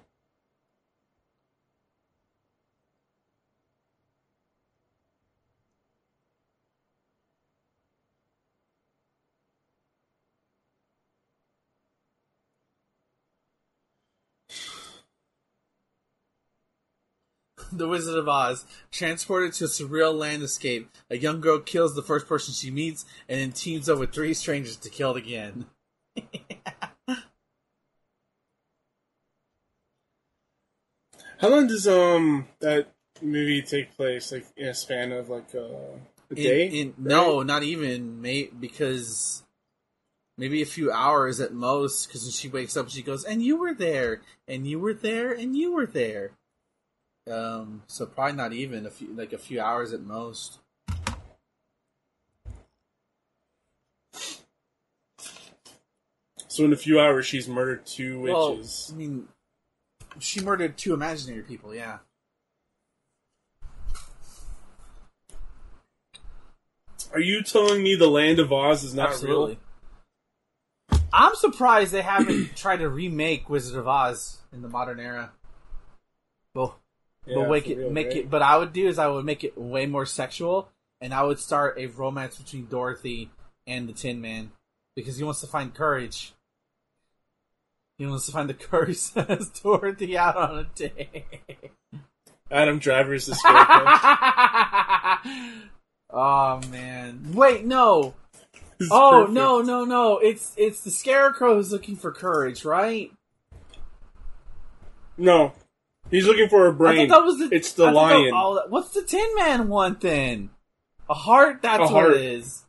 The 17.78 17.88
Wizard 17.88 18.18
of 18.18 18.28
Oz. 18.28 18.66
Transported 18.92 19.54
to 19.54 19.66
a 19.66 19.68
surreal 19.68 20.14
landscape, 20.14 20.90
a 21.10 21.18
young 21.18 21.42
girl 21.42 21.60
kills 21.60 21.96
the 21.96 22.02
first 22.04 22.28
person 22.28 22.54
she 22.54 22.72
meets 22.72 23.06
and 23.28 23.40
then 23.40 23.52
teams 23.52 23.90
up 23.90 24.00
with 24.00 24.14
three 24.14 24.34
strangers 24.34 24.76
to 24.78 24.90
kill 24.90 25.16
it 25.16 25.18
again. 25.18 25.66
How 31.40 31.50
long 31.50 31.68
does 31.68 31.88
um 31.88 32.48
that 32.60 32.88
movie 33.22 33.62
take 33.62 33.96
place? 33.98 34.32
Like 34.32 34.46
in 34.56 34.68
a 34.68 34.74
span 34.74 35.12
of 35.12 35.30
like 35.30 35.54
uh, 35.54 35.60
a 36.32 36.36
In- 36.36 36.36
day? 36.36 36.68
in- 36.68 36.94
no, 36.98 37.44
not 37.44 37.64
even, 37.64 38.22
mate, 38.22 38.60
because 38.62 39.44
maybe 40.38 40.62
a 40.62 40.66
few 40.66 40.90
hours 40.92 41.40
at 41.42 41.54
most. 41.54 42.08
Because 42.08 42.24
when 42.24 42.32
she 42.32 42.48
wakes 42.48 42.78
up, 42.78 42.90
she 42.90 43.02
goes, 43.02 43.24
"And 43.26 43.42
you 43.44 43.58
were 43.58 43.74
there, 43.74 44.22
and 44.48 44.66
you 44.66 44.80
were 44.80 44.94
there, 44.94 45.32
and 45.34 45.56
you 45.56 45.74
were 45.74 45.86
there." 45.86 46.32
Um, 47.30 47.84
so 47.88 48.06
probably 48.06 48.36
not 48.36 48.54
even 48.54 48.86
a 48.86 48.90
few, 48.90 49.14
like 49.16 49.34
a 49.34 49.38
few 49.38 49.62
hours 49.62 49.94
at 49.94 50.02
most. 50.02 50.60
So 56.48 56.66
in 56.66 56.74
a 56.74 56.78
few 56.78 57.00
hours, 57.00 57.26
she's 57.26 57.48
murdered 57.48 57.86
two 57.86 58.22
Well, 58.22 58.58
witches. 58.58 58.92
I 58.94 58.98
mean, 58.98 59.28
she 60.20 60.42
murdered 60.42 60.78
two 60.78 60.94
imaginary 60.94 61.42
people. 61.42 61.74
Yeah. 61.74 62.00
Are 67.12 67.20
you 67.20 67.42
telling 67.42 67.82
me 67.82 67.96
the 67.96 68.08
Land 68.08 68.40
of 68.40 68.52
Oz 68.52 68.84
is 68.84 68.94
not 68.94 69.10
Absolutely. 69.10 69.58
real? 70.92 71.00
I'm 71.12 71.36
surprised 71.36 71.92
they 71.92 72.02
haven't 72.02 72.56
tried 72.56 72.78
to 72.78 72.90
remake 72.90 73.50
Wizard 73.50 73.78
of 73.78 73.88
Oz 73.88 74.40
in 74.52 74.62
the 74.62 74.70
modern 74.70 75.00
era. 75.00 75.32
Well, 76.54 76.80
Yeah, 77.26 77.36
but 77.36 77.50
make 77.50 77.68
it 77.68 77.78
real, 77.78 77.90
make 77.90 78.08
right? 78.08 78.18
it. 78.18 78.30
But 78.30 78.42
I 78.42 78.58
would 78.58 78.74
do 78.74 78.88
is 78.88 79.00
I 79.00 79.08
would 79.08 79.26
make 79.26 79.44
it 79.44 79.58
way 79.58 79.86
more 79.86 80.06
sexual, 80.06 80.70
and 81.02 81.14
I 81.14 81.24
would 81.24 81.40
start 81.40 81.78
a 81.78 81.88
romance 81.88 82.38
between 82.38 82.68
Dorothy 82.68 83.30
and 83.66 83.88
the 83.88 83.94
Tin 83.94 84.20
Man 84.22 84.52
because 84.96 85.18
he 85.18 85.24
wants 85.24 85.42
to 85.42 85.48
find 85.48 85.74
courage. 85.74 86.34
He 87.98 88.06
wants 88.06 88.26
to 88.26 88.32
find 88.32 88.50
the 88.50 88.54
courage 88.72 89.12
that 89.12 89.30
has 89.30 89.50
Dorothy 89.50 90.18
out 90.18 90.36
on 90.36 90.60
a 90.60 90.64
date. 90.76 91.72
Adam 92.52 92.80
Driver's 92.80 93.26
the 93.26 93.36
scarecrow. 93.36 93.86
oh 96.12 96.62
man! 96.70 97.32
Wait, 97.34 97.66
no. 97.66 98.14
Oh 98.92 99.12
perfect. 99.22 99.34
no, 99.34 99.62
no, 99.62 99.86
no! 99.86 100.18
It's 100.18 100.54
it's 100.58 100.82
the 100.82 100.92
Scarecrow 100.92 101.56
who's 101.56 101.72
looking 101.72 101.96
for 101.96 102.12
courage, 102.12 102.66
right? 102.66 103.12
no! 105.18 105.54
He's 106.14 106.28
looking 106.28 106.48
for 106.48 106.68
a 106.68 106.70
I 106.70 106.74
brain. 106.76 107.10
thought 107.10 107.22
that 107.22 107.26
was 107.26 107.40
the. 107.40 107.50
It's 107.52 107.74
the 107.74 107.86
I 107.88 107.94
thought 107.94 108.10
that- 108.10 108.16
lion. 108.32 108.56
that- 108.56 108.70
what's 108.70 108.90
the 108.92 109.02
Tin 109.02 109.28
Man 109.36 109.68
want 109.68 110.00
then? 110.02 110.52
A 111.10 111.14
heart. 111.16 111.62
That's 111.64 111.90
A 111.90 111.94
what 111.94 112.12
it 112.12 112.22
is. 112.22 112.64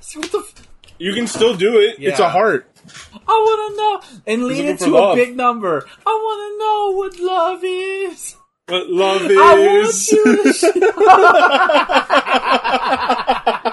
So 0.00 0.20
what 0.20 0.32
the? 0.32 0.38
F- 0.38 0.66
You 0.98 1.12
can 1.12 1.26
still 1.26 1.54
do 1.54 1.78
it. 1.78 1.96
It's 1.98 2.18
a 2.18 2.30
heart. 2.30 2.66
I 3.12 3.18
want 3.32 3.60
to 3.72 3.76
know 3.76 4.00
and 4.32 4.44
lead 4.46 4.64
it 4.64 4.78
to 4.80 4.96
a 4.96 5.14
big 5.14 5.36
number. 5.36 5.86
I 6.06 6.10
want 6.10 6.40
to 6.48 6.58
know 6.58 6.92
what 6.96 7.20
love 7.20 7.60
is. 7.62 8.36
What 8.68 8.88
love 8.88 9.22
I 9.22 9.54
want 9.54 9.86
is. 9.88 10.14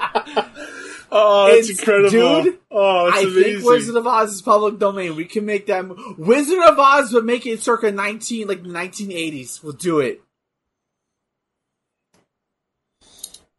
oh, 1.14 1.46
that's 1.46 1.70
It's- 1.70 1.78
incredible. 1.78 2.10
dude, 2.42 2.58
oh, 2.70 3.06
I 3.10 3.20
amazing. 3.20 3.42
think 3.42 3.64
Wizard 3.64 3.96
of 3.96 4.06
Oz 4.06 4.32
is 4.34 4.42
public 4.42 4.78
domain. 4.78 5.16
We 5.16 5.24
can 5.24 5.46
make 5.46 5.66
that 5.68 5.86
mo- 5.86 6.14
Wizard 6.18 6.58
of 6.62 6.78
Oz, 6.78 7.12
but 7.12 7.24
make 7.24 7.46
it 7.46 7.62
circa 7.62 7.90
nineteen, 7.90 8.46
like 8.48 8.62
nineteen 8.62 9.10
eighties. 9.12 9.62
We'll 9.62 9.72
do 9.72 10.00
it. 10.00 10.20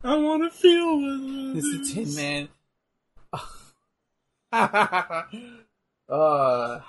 I 0.04 0.16
want 0.18 0.44
to 0.44 0.52
feel 0.56 1.02
what 1.02 1.56
This 1.56 1.66
is. 1.66 1.94
Tin 1.94 2.16
Man. 2.16 2.50
uh, 6.10 6.80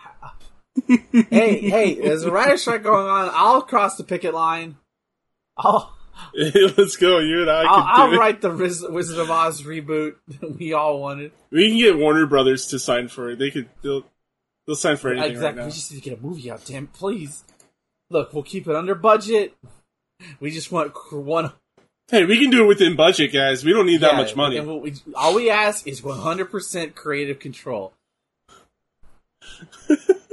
hey, 0.87 1.59
hey, 1.71 1.95
there's 1.95 2.25
a 2.25 2.31
rider 2.31 2.57
strike 2.59 2.83
going 2.83 3.07
on. 3.07 3.31
I'll 3.33 3.63
cross 3.63 3.97
the 3.97 4.05
picket 4.05 4.35
line. 4.35 4.77
I'll 5.57 5.97
Let's 6.35 6.97
go. 6.97 7.19
You 7.19 7.43
and 7.43 7.51
I 7.51 7.63
I'll, 7.65 7.75
can 7.75 7.83
do 7.83 8.03
I'll 8.03 8.13
it. 8.13 8.17
write 8.19 8.41
the 8.41 8.51
Riz- 8.51 8.85
Wizard 8.89 9.19
of 9.19 9.31
Oz 9.31 9.63
reboot 9.63 10.15
that 10.41 10.57
we 10.59 10.73
all 10.73 11.01
wanted. 11.01 11.33
We 11.51 11.69
can 11.69 11.79
get 11.79 11.99
Warner 11.99 12.27
Brothers 12.27 12.67
to 12.69 12.79
sign 12.79 13.09
for 13.09 13.31
it. 13.31 13.39
They 13.39 13.51
could. 13.51 13.69
They'll. 13.83 14.05
They'll 14.67 14.75
sign 14.75 14.97
for 14.97 15.13
anything 15.13 15.31
exactly. 15.31 15.61
right 15.61 15.67
we 15.67 15.73
just 15.73 15.93
need 15.93 16.03
to 16.03 16.11
get 16.11 16.19
a 16.19 16.23
movie 16.23 16.51
out, 16.51 16.65
damn, 16.65 16.89
please. 16.89 17.45
Look, 18.11 18.33
we'll 18.33 18.43
keep 18.43 18.67
it 18.67 18.75
under 18.75 18.97
budget. 18.97 19.55
We 20.41 20.51
just 20.51 20.73
want 20.73 20.93
one. 21.13 21.53
Hey, 22.09 22.25
we 22.25 22.41
can 22.41 22.51
do 22.51 22.65
it 22.65 22.67
within 22.67 22.97
budget, 22.97 23.33
guys. 23.33 23.65
We 23.65 23.73
don't 23.73 23.87
need 23.87 24.01
that 24.01 24.17
much 24.17 24.35
money. 24.37 24.57
And 24.57 24.81
we, 24.81 24.95
all 25.15 25.35
we 25.35 25.51
ask 25.51 25.87
is 25.87 26.01
100% 26.01 26.95
creative 26.95 27.39
control. 27.39 27.93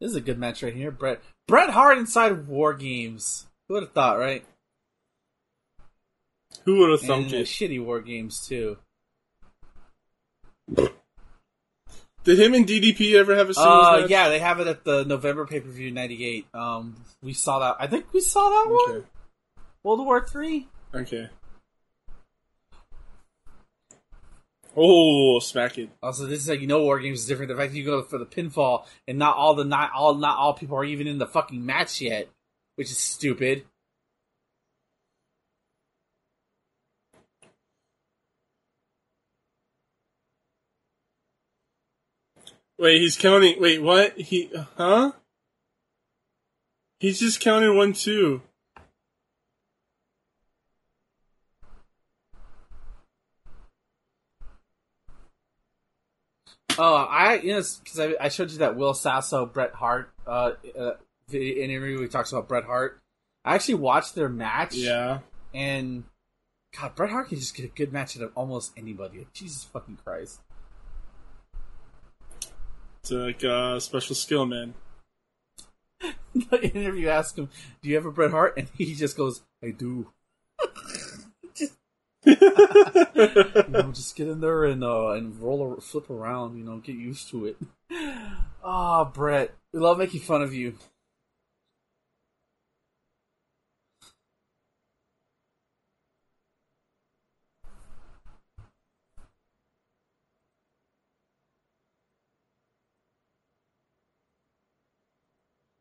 This 0.00 0.10
is 0.10 0.16
a 0.16 0.20
good 0.20 0.38
match 0.38 0.62
right 0.62 0.74
here. 0.74 0.90
Bret 0.90 1.20
Bret 1.48 1.70
Hart 1.70 1.98
inside 1.98 2.46
War 2.46 2.74
Games. 2.74 3.46
Who 3.68 3.74
would 3.74 3.82
have 3.84 3.92
thought, 3.92 4.18
right? 4.18 4.44
Who 6.64 6.78
would 6.78 7.00
have 7.00 7.10
uh, 7.10 7.14
it? 7.14 7.46
shitty 7.46 7.82
War 7.84 8.00
Games 8.00 8.46
too. 8.46 8.76
Did 12.24 12.40
him 12.40 12.54
and 12.54 12.66
DDP 12.66 13.14
ever 13.14 13.36
have 13.36 13.50
a 13.50 13.54
singles 13.54 13.86
Uh, 13.86 14.00
match? 14.00 14.10
yeah, 14.10 14.28
they 14.28 14.40
have 14.40 14.58
it 14.58 14.66
at 14.66 14.82
the 14.84 15.04
November 15.04 15.46
pay 15.46 15.60
per 15.60 15.68
view 15.68 15.92
'98. 15.92 16.46
Um, 16.52 16.96
we 17.22 17.32
saw 17.32 17.60
that. 17.60 17.76
I 17.78 17.86
think 17.86 18.12
we 18.12 18.20
saw 18.20 18.48
that 18.50 18.66
one. 18.68 19.04
World 19.84 20.00
War 20.04 20.26
Three. 20.26 20.66
Okay. 20.92 21.28
Oh, 24.78 25.38
smack 25.38 25.78
it. 25.78 25.88
Also, 26.02 26.26
this 26.26 26.40
is 26.40 26.48
like 26.48 26.60
you 26.60 26.66
know, 26.66 26.82
War 26.82 27.00
Games 27.00 27.20
is 27.20 27.26
different. 27.26 27.48
The 27.48 27.56
fact 27.56 27.72
that 27.72 27.78
you 27.78 27.84
go 27.84 28.02
for 28.02 28.18
the 28.18 28.26
pinfall 28.26 28.84
and 29.08 29.18
not 29.18 29.36
all 29.36 29.54
the 29.54 29.64
not 29.64 29.90
all 29.94 30.14
not 30.14 30.36
all 30.36 30.52
people 30.52 30.76
are 30.76 30.84
even 30.84 31.06
in 31.06 31.18
the 31.18 31.26
fucking 31.26 31.64
match 31.64 32.02
yet, 32.02 32.28
which 32.76 32.90
is 32.90 32.98
stupid. 32.98 33.64
Wait, 42.78 43.00
he's 43.00 43.16
counting. 43.16 43.58
Wait, 43.58 43.80
what? 43.82 44.18
He, 44.18 44.50
uh, 44.54 44.64
huh? 44.76 45.12
He's 47.00 47.20
just 47.20 47.40
counting 47.40 47.74
one, 47.74 47.94
two. 47.94 48.42
Oh, 56.78 56.94
I 56.94 57.36
you 57.36 57.54
know 57.54 57.62
because 57.82 58.00
I, 58.00 58.14
I 58.20 58.28
showed 58.28 58.50
you 58.50 58.58
that 58.58 58.76
Will 58.76 58.94
Sasso 58.94 59.46
Bret 59.46 59.72
Hart 59.72 60.12
uh, 60.26 60.52
uh 60.78 60.92
interview. 61.32 61.94
where 61.94 62.02
he 62.02 62.08
talks 62.08 62.32
about 62.32 62.48
Bret 62.48 62.64
Hart. 62.64 63.00
I 63.44 63.54
actually 63.54 63.74
watched 63.74 64.14
their 64.14 64.28
match. 64.28 64.74
Yeah. 64.74 65.20
and 65.54 66.04
God, 66.78 66.94
Bret 66.94 67.10
Hart 67.10 67.28
can 67.28 67.38
just 67.38 67.54
get 67.54 67.64
a 67.64 67.68
good 67.68 67.92
match 67.92 68.16
out 68.16 68.24
of 68.24 68.32
almost 68.34 68.72
anybody. 68.76 69.18
Like, 69.18 69.32
Jesus 69.32 69.64
fucking 69.64 69.98
Christ. 70.04 70.40
It's 73.00 73.10
like 73.10 73.44
uh, 73.44 73.80
special 73.80 74.14
skill, 74.14 74.46
man. 74.46 74.74
the 76.34 76.70
interview 76.74 77.08
asked 77.08 77.38
him, 77.38 77.48
"Do 77.80 77.88
you 77.88 77.94
have 77.94 78.04
a 78.04 78.10
Bret 78.10 78.32
Hart?" 78.32 78.54
And 78.58 78.68
he 78.76 78.94
just 78.94 79.16
goes, 79.16 79.42
"I 79.62 79.70
do." 79.70 80.12
you 83.16 83.64
know, 83.68 83.92
just 83.92 84.16
get 84.16 84.28
in 84.28 84.40
there 84.40 84.64
and 84.64 84.82
uh, 84.82 85.10
and 85.10 85.40
roll, 85.40 85.74
a, 85.74 85.80
flip 85.80 86.10
around. 86.10 86.58
You 86.58 86.64
know, 86.64 86.78
get 86.78 86.96
used 86.96 87.30
to 87.30 87.46
it. 87.46 87.56
Ah, 88.68 89.04
Bret, 89.04 89.54
we 89.72 89.78
love 89.78 89.96
making 89.96 90.18
fun 90.18 90.42
of 90.42 90.52
you. 90.52 90.76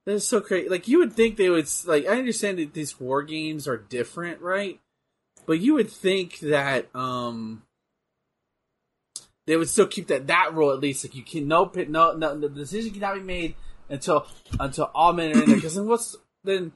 That's 0.06 0.26
so 0.26 0.40
crazy. 0.40 0.70
Like 0.70 0.88
you 0.88 1.00
would 1.00 1.14
think 1.14 1.38
they 1.38 1.50
would 1.50 1.68
like. 1.86 2.06
I 2.06 2.18
understand 2.20 2.60
that 2.60 2.74
these 2.74 3.00
war 3.00 3.24
games 3.24 3.68
are 3.68 3.78
different, 3.78 4.40
right? 4.42 4.80
But 5.46 5.60
you 5.60 5.76
would 5.76 5.90
think 5.90 6.40
that 6.40 6.88
um 6.96 7.64
they 9.48 9.56
would 9.56 9.70
still 9.70 9.88
keep 9.88 10.08
that 10.08 10.28
that 10.28 10.54
rule 10.54 10.72
at 10.72 10.80
least. 10.80 11.04
Like 11.06 11.16
you 11.16 11.24
can 11.24 11.48
no 11.48 11.66
pit 11.66 11.90
no 11.90 12.14
no 12.14 12.38
the 12.38 12.50
decision 12.50 12.94
cannot 12.94 13.16
be 13.16 13.22
made 13.22 13.56
until 13.90 14.28
until 14.60 14.92
all 14.94 15.14
men 15.14 15.30
are 15.36 15.42
in 15.42 15.50
there. 15.50 15.56
Because 15.56 15.76
then 15.76 15.88
what's 15.88 16.16
then 16.44 16.72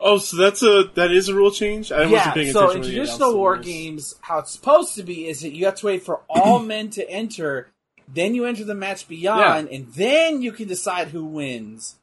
Oh, 0.00 0.18
so 0.18 0.36
that's 0.36 0.62
a 0.62 0.90
that 0.94 1.12
is 1.12 1.28
a 1.28 1.34
rule 1.34 1.50
change. 1.50 1.92
I 1.92 2.00
wasn't 2.00 2.12
yeah. 2.12 2.32
paying 2.32 2.52
So 2.52 2.70
in 2.70 2.82
traditional 2.82 3.36
war 3.36 3.56
games, 3.56 4.16
how 4.20 4.40
it's 4.40 4.50
supposed 4.50 4.96
to 4.96 5.02
be 5.02 5.26
is 5.26 5.40
that 5.40 5.52
you 5.54 5.64
have 5.66 5.76
to 5.76 5.86
wait 5.86 6.02
for 6.02 6.22
all 6.28 6.58
men 6.74 6.90
to 6.90 7.08
enter, 7.08 7.68
then 8.12 8.34
you 8.34 8.44
enter 8.44 8.64
the 8.64 8.74
match 8.74 9.06
beyond, 9.08 9.68
and 9.68 9.86
then 9.94 10.42
you 10.42 10.52
can 10.52 10.68
decide 10.68 11.08
who 11.08 11.24
wins. 11.24 11.96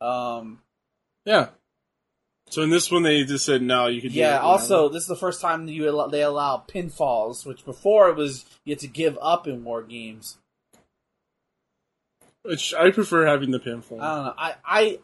Um. 0.00 0.60
Yeah. 1.24 1.48
So 2.48 2.62
in 2.62 2.70
this 2.70 2.90
one, 2.92 3.02
they 3.02 3.24
just 3.24 3.44
said 3.44 3.60
no. 3.62 3.86
You 3.88 4.00
could. 4.00 4.12
do 4.12 4.18
Yeah. 4.18 4.38
Also, 4.38 4.88
this 4.88 5.02
is 5.02 5.08
the 5.08 5.16
first 5.16 5.40
time 5.40 5.66
you 5.68 5.90
allow, 5.90 6.06
they 6.06 6.22
allow 6.22 6.62
pinfalls, 6.68 7.44
which 7.44 7.64
before 7.64 8.08
it 8.08 8.16
was 8.16 8.44
you 8.64 8.72
had 8.72 8.78
to 8.80 8.86
give 8.88 9.18
up 9.20 9.46
in 9.48 9.64
war 9.64 9.82
games. 9.82 10.38
which 12.42 12.72
I 12.74 12.90
prefer 12.92 13.26
having 13.26 13.50
the 13.50 13.58
pinfall. 13.58 14.00
I 14.00 14.14
don't 14.14 14.24
know. 14.24 14.34
I 14.38 14.54
I 14.64 14.98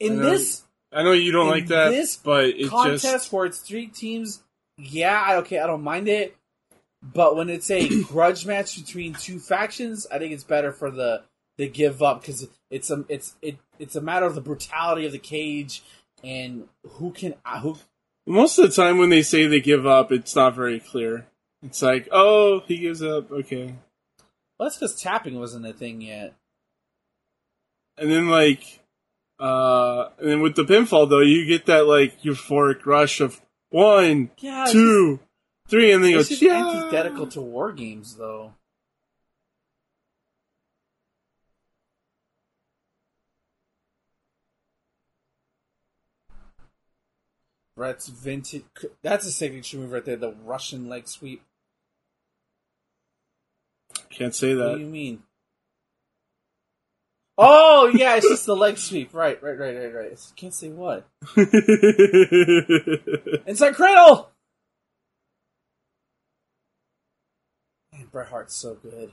in 0.00 0.12
I 0.12 0.22
know 0.22 0.30
this 0.30 0.62
I 0.92 1.02
know 1.04 1.12
you 1.12 1.30
don't 1.32 1.48
like 1.48 1.68
that, 1.68 1.90
this 1.90 2.16
but 2.16 2.46
it 2.46 2.68
contest 2.68 3.04
just 3.04 3.32
where 3.32 3.46
it's 3.46 3.58
three 3.58 3.86
teams, 3.86 4.42
yeah, 4.76 5.20
I- 5.24 5.36
okay, 5.36 5.58
I 5.60 5.66
don't 5.66 5.82
mind 5.84 6.08
it. 6.08 6.34
But 7.00 7.36
when 7.36 7.48
it's 7.48 7.70
a 7.70 8.02
grudge 8.02 8.44
match 8.44 8.76
between 8.76 9.14
two 9.14 9.38
factions, 9.38 10.06
I 10.10 10.18
think 10.18 10.32
it's 10.32 10.42
better 10.44 10.72
for 10.72 10.90
the 10.90 11.22
the 11.58 11.68
give 11.68 12.02
up 12.02 12.20
because 12.22 12.48
it's 12.70 12.90
a 12.90 13.04
it's 13.08 13.36
it 13.42 13.58
it's 13.78 13.94
a 13.94 14.00
matter 14.00 14.26
of 14.26 14.34
the 14.34 14.40
brutality 14.40 15.06
of 15.06 15.12
the 15.12 15.18
cage 15.18 15.82
and 16.24 16.64
who 16.84 17.12
can 17.12 17.34
who 17.62 17.76
most 18.26 18.58
of 18.58 18.68
the 18.68 18.74
time 18.76 18.98
when 18.98 19.08
they 19.10 19.22
say 19.22 19.46
they 19.46 19.60
give 19.60 19.86
up, 19.86 20.12
it's 20.12 20.36
not 20.36 20.54
very 20.54 20.80
clear. 20.80 21.26
It's 21.62 21.82
like, 21.82 22.08
oh, 22.12 22.60
he 22.66 22.78
gives 22.78 23.02
up. 23.02 23.30
Okay, 23.30 23.74
well, 24.58 24.68
that's 24.68 24.76
because 24.76 25.00
tapping 25.00 25.38
wasn't 25.38 25.66
a 25.66 25.72
thing 25.72 26.00
yet. 26.00 26.34
and 27.96 28.10
then 28.10 28.28
like, 28.28 28.80
uh, 29.40 30.08
and 30.18 30.28
then 30.30 30.40
with 30.40 30.56
the 30.56 30.64
pinfall 30.64 31.08
though, 31.08 31.20
you 31.20 31.46
get 31.46 31.66
that 31.66 31.86
like 31.86 32.22
euphoric 32.22 32.84
rush 32.86 33.20
of 33.20 33.40
one, 33.70 34.30
Yeah, 34.38 34.66
two, 34.70 35.20
three, 35.68 35.92
and 35.92 36.02
then 36.04 36.12
you 36.12 36.18
It's 36.20 36.28
go, 36.28 36.32
just 36.34 36.42
yeah. 36.42 36.66
antithetical 36.68 37.26
to 37.28 37.40
war 37.40 37.72
games, 37.72 38.16
though. 38.16 38.54
That's 47.78 48.08
vintage. 48.08 48.64
That's 49.02 49.26
a 49.26 49.32
signature 49.32 49.78
move 49.78 49.92
right 49.92 50.04
there. 50.04 50.16
The 50.16 50.34
Russian 50.44 50.88
leg 50.88 51.06
sweep. 51.08 51.42
Can't 54.10 54.34
say 54.34 54.54
that. 54.54 54.68
What 54.68 54.74
do 54.74 54.80
you 54.80 54.86
mean? 54.86 55.22
Oh 57.40 57.90
yeah, 57.94 58.16
it's 58.16 58.28
just 58.28 58.46
the 58.46 58.56
leg 58.56 58.78
sweep. 58.78 59.14
Right, 59.14 59.40
right, 59.40 59.56
right, 59.56 59.76
right, 59.76 59.94
right. 59.94 60.32
Can't 60.34 60.52
say 60.52 60.70
what. 60.70 61.06
Inside 63.46 63.76
cradle. 63.76 64.30
Man, 67.92 68.06
Bret 68.10 68.28
Hart's 68.28 68.56
so 68.56 68.74
good. 68.74 69.12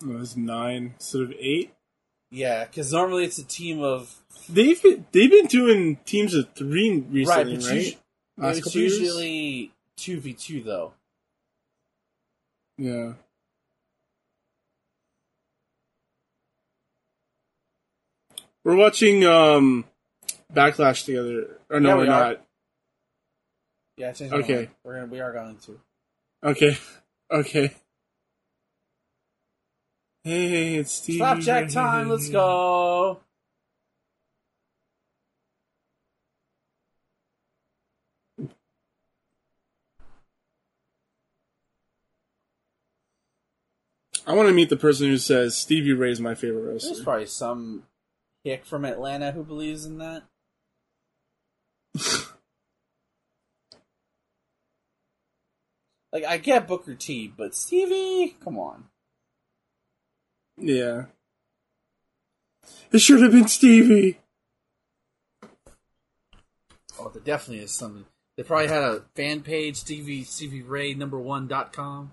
It 0.00 0.06
was 0.06 0.36
nine 0.36 0.94
instead 0.94 1.22
of 1.22 1.32
eight. 1.38 1.72
Yeah, 2.30 2.64
because 2.64 2.92
normally 2.92 3.24
it's 3.24 3.38
a 3.38 3.44
team 3.44 3.82
of 3.82 4.14
They've 4.48 4.80
been, 4.80 5.06
they've 5.12 5.30
been 5.30 5.46
doing 5.46 5.96
teams 6.04 6.34
of 6.34 6.52
three 6.54 7.00
right, 7.00 7.46
recently, 7.46 7.98
but 8.36 8.46
right? 8.46 8.56
it's 8.58 8.74
usually 8.74 9.72
two 9.96 10.20
v 10.20 10.34
two 10.34 10.62
though. 10.62 10.92
Yeah. 12.78 13.14
We're 18.62 18.76
watching 18.76 19.24
um 19.24 19.84
Backlash 20.52 21.04
together. 21.04 21.58
Or 21.70 21.80
no, 21.80 21.90
Yeah, 21.90 21.94
we 21.94 22.00
we 22.02 22.08
are 22.08 22.10
not. 22.10 22.46
Yeah, 23.96 24.08
I 24.08 24.12
changed 24.12 24.32
my 24.32 24.40
Okay. 24.40 24.54
mind. 24.54 24.68
We're 24.84 24.94
gonna 24.94 25.06
we 25.06 25.20
are 25.20 25.32
going 25.32 25.56
to. 25.56 25.80
Okay. 26.44 26.76
Okay. 27.28 27.74
Hey, 30.26 30.74
it's 30.74 30.92
Steve. 30.92 31.18
Slapjack 31.18 31.68
time. 31.68 32.08
Let's 32.08 32.28
go. 32.28 33.20
I 44.26 44.34
want 44.34 44.48
to 44.48 44.52
meet 44.52 44.68
the 44.68 44.76
person 44.76 45.06
who 45.06 45.16
says 45.16 45.56
Stevie 45.56 45.92
Ray 45.92 46.10
is 46.10 46.18
my 46.18 46.34
favorite 46.34 46.70
There's 46.70 46.88
wrestler. 46.88 47.04
probably 47.04 47.26
some 47.26 47.84
hick 48.42 48.66
from 48.66 48.84
Atlanta 48.84 49.30
who 49.30 49.44
believes 49.44 49.86
in 49.86 49.98
that. 49.98 50.24
like 56.12 56.24
I 56.24 56.38
get 56.38 56.66
Booker 56.66 56.96
T, 56.96 57.32
but 57.36 57.54
Stevie, 57.54 58.36
come 58.42 58.58
on. 58.58 58.86
Yeah. 60.58 61.06
It 62.92 62.98
should 62.98 63.22
have 63.22 63.32
been 63.32 63.48
Stevie. 63.48 64.18
Oh, 66.98 67.10
there 67.10 67.22
definitely 67.22 67.64
is 67.64 67.72
something. 67.72 68.06
They 68.36 68.42
probably 68.42 68.68
had 68.68 68.82
a 68.82 69.02
fan 69.14 69.42
page, 69.42 69.76
Stevie 69.76 70.24
Stevie 70.24 70.62
Ray 70.62 70.94
number 70.94 71.18
one 71.18 71.46
dot 71.46 71.72
com. 71.72 72.12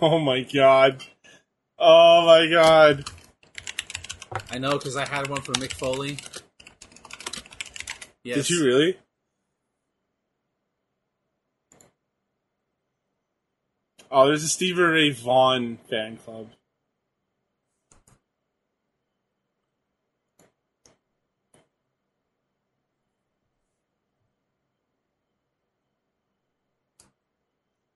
Oh 0.00 0.18
my 0.18 0.42
god. 0.42 1.04
Oh 1.78 2.24
my 2.26 2.46
god. 2.50 3.10
I 4.50 4.58
know 4.58 4.72
because 4.72 4.96
I 4.96 5.06
had 5.06 5.28
one 5.28 5.42
for 5.42 5.52
Mick 5.52 5.72
Foley. 5.72 6.18
Yes. 8.24 8.36
Did 8.36 8.50
you 8.50 8.64
really? 8.64 8.98
Oh, 14.10 14.26
there's 14.26 14.44
a 14.44 14.48
Stevie 14.48 14.82
Ray 14.82 15.10
Vaughan 15.10 15.78
fan 15.88 16.18
club. 16.18 16.48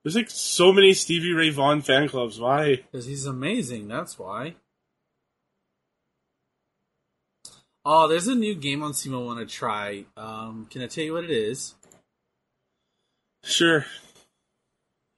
There's 0.07 0.15
like 0.15 0.29
so 0.29 0.71
many 0.71 0.93
Stevie 0.93 1.33
Ray 1.33 1.49
Vaughan 1.49 1.81
fan 1.81 2.07
clubs. 2.07 2.39
Why? 2.39 2.77
Because 2.77 3.07
he's 3.07 3.25
amazing, 3.25 3.89
that's 3.89 4.17
why. 4.17 4.55
Oh, 7.83 8.07
there's 8.07 8.29
a 8.29 8.33
new 8.33 8.55
game 8.55 8.83
on 8.83 8.93
Steam 8.93 9.15
I 9.15 9.17
want 9.17 9.39
to 9.39 9.45
try. 9.45 10.05
Um, 10.15 10.65
can 10.71 10.81
I 10.81 10.87
tell 10.87 11.03
you 11.03 11.11
what 11.11 11.25
it 11.25 11.29
is? 11.29 11.75
Sure. 13.43 13.85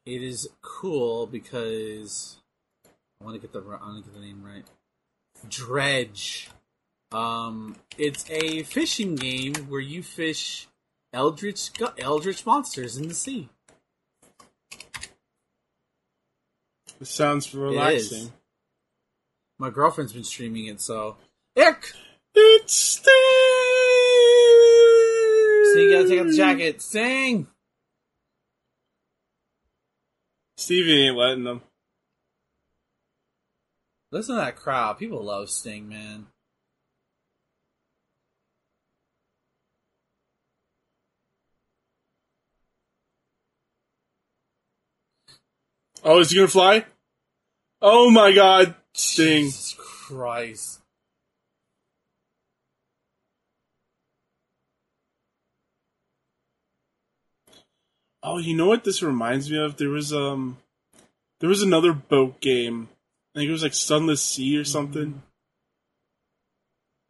It 0.08 0.24
is 0.24 0.50
cool 0.64 1.27
because 1.27 2.38
I 3.22 3.26
want 3.26 3.35
to 3.35 3.42
get 3.42 3.53
the 3.53 3.59
I 3.59 3.85
want 3.85 4.03
to 4.03 4.09
get 4.09 4.19
the 4.19 4.26
name 4.26 4.42
right. 4.43 4.66
Dredge. 5.48 6.50
Um, 7.11 7.76
it's 7.95 8.27
a 8.32 8.64
fishing 8.64 9.16
game 9.16 9.53
where 9.68 9.82
you 9.82 10.01
fish 10.01 10.68
eldritch 11.14 11.69
eldritch 12.00 12.43
monsters 12.43 12.98
in 12.98 13.08
the 13.08 13.14
sea. 13.14 13.50
It 17.00 17.08
sounds 17.08 17.53
relaxing. 17.56 18.32
My 19.58 19.69
girlfriend's 19.69 20.14
been 20.14 20.24
streaming 20.24 20.66
it, 20.68 20.82
so 20.82 21.18
ick. 21.56 21.94
It's 22.36 22.74
Steve. 22.74 23.11
So 25.74 25.80
you 25.80 25.92
gotta 25.92 26.10
take 26.10 26.22
off 26.22 26.28
the 26.28 26.36
jacket. 26.36 26.82
Sting. 26.82 27.48
Stevie 30.58 31.08
ain't 31.08 31.18
letting 31.18 31.44
them. 31.45 31.61
Listen 34.11 34.36
to 34.36 34.42
that 34.42 34.56
crowd. 34.56 34.98
People 34.98 35.24
love 35.24 35.50
Sting, 35.50 35.88
man. 35.88 36.28
Oh, 46.03 46.19
is 46.19 46.32
he 46.32 46.38
gonna 46.38 46.48
fly? 46.48 46.86
Oh 47.82 48.10
my 48.10 48.32
god, 48.32 48.76
Sting. 48.94 49.45
Jesus 49.45 49.76
Christ. 49.78 50.80
Oh, 58.22 58.38
you 58.38 58.56
know 58.56 58.68
what 58.68 58.84
this 58.84 59.02
reminds 59.02 59.50
me 59.50 59.58
of? 59.58 59.78
There 59.78 59.90
was 59.90 60.11
um, 60.14 60.58
there 61.40 61.50
was 61.50 61.61
another 61.61 61.94
boat 61.94 62.42
game. 62.42 62.90
I 63.36 63.40
think 63.40 63.50
it 63.50 63.53
was 63.53 63.64
like 63.64 63.74
Sunless 63.74 64.22
Sea 64.22 64.58
or 64.58 64.66
something. 64.66 65.22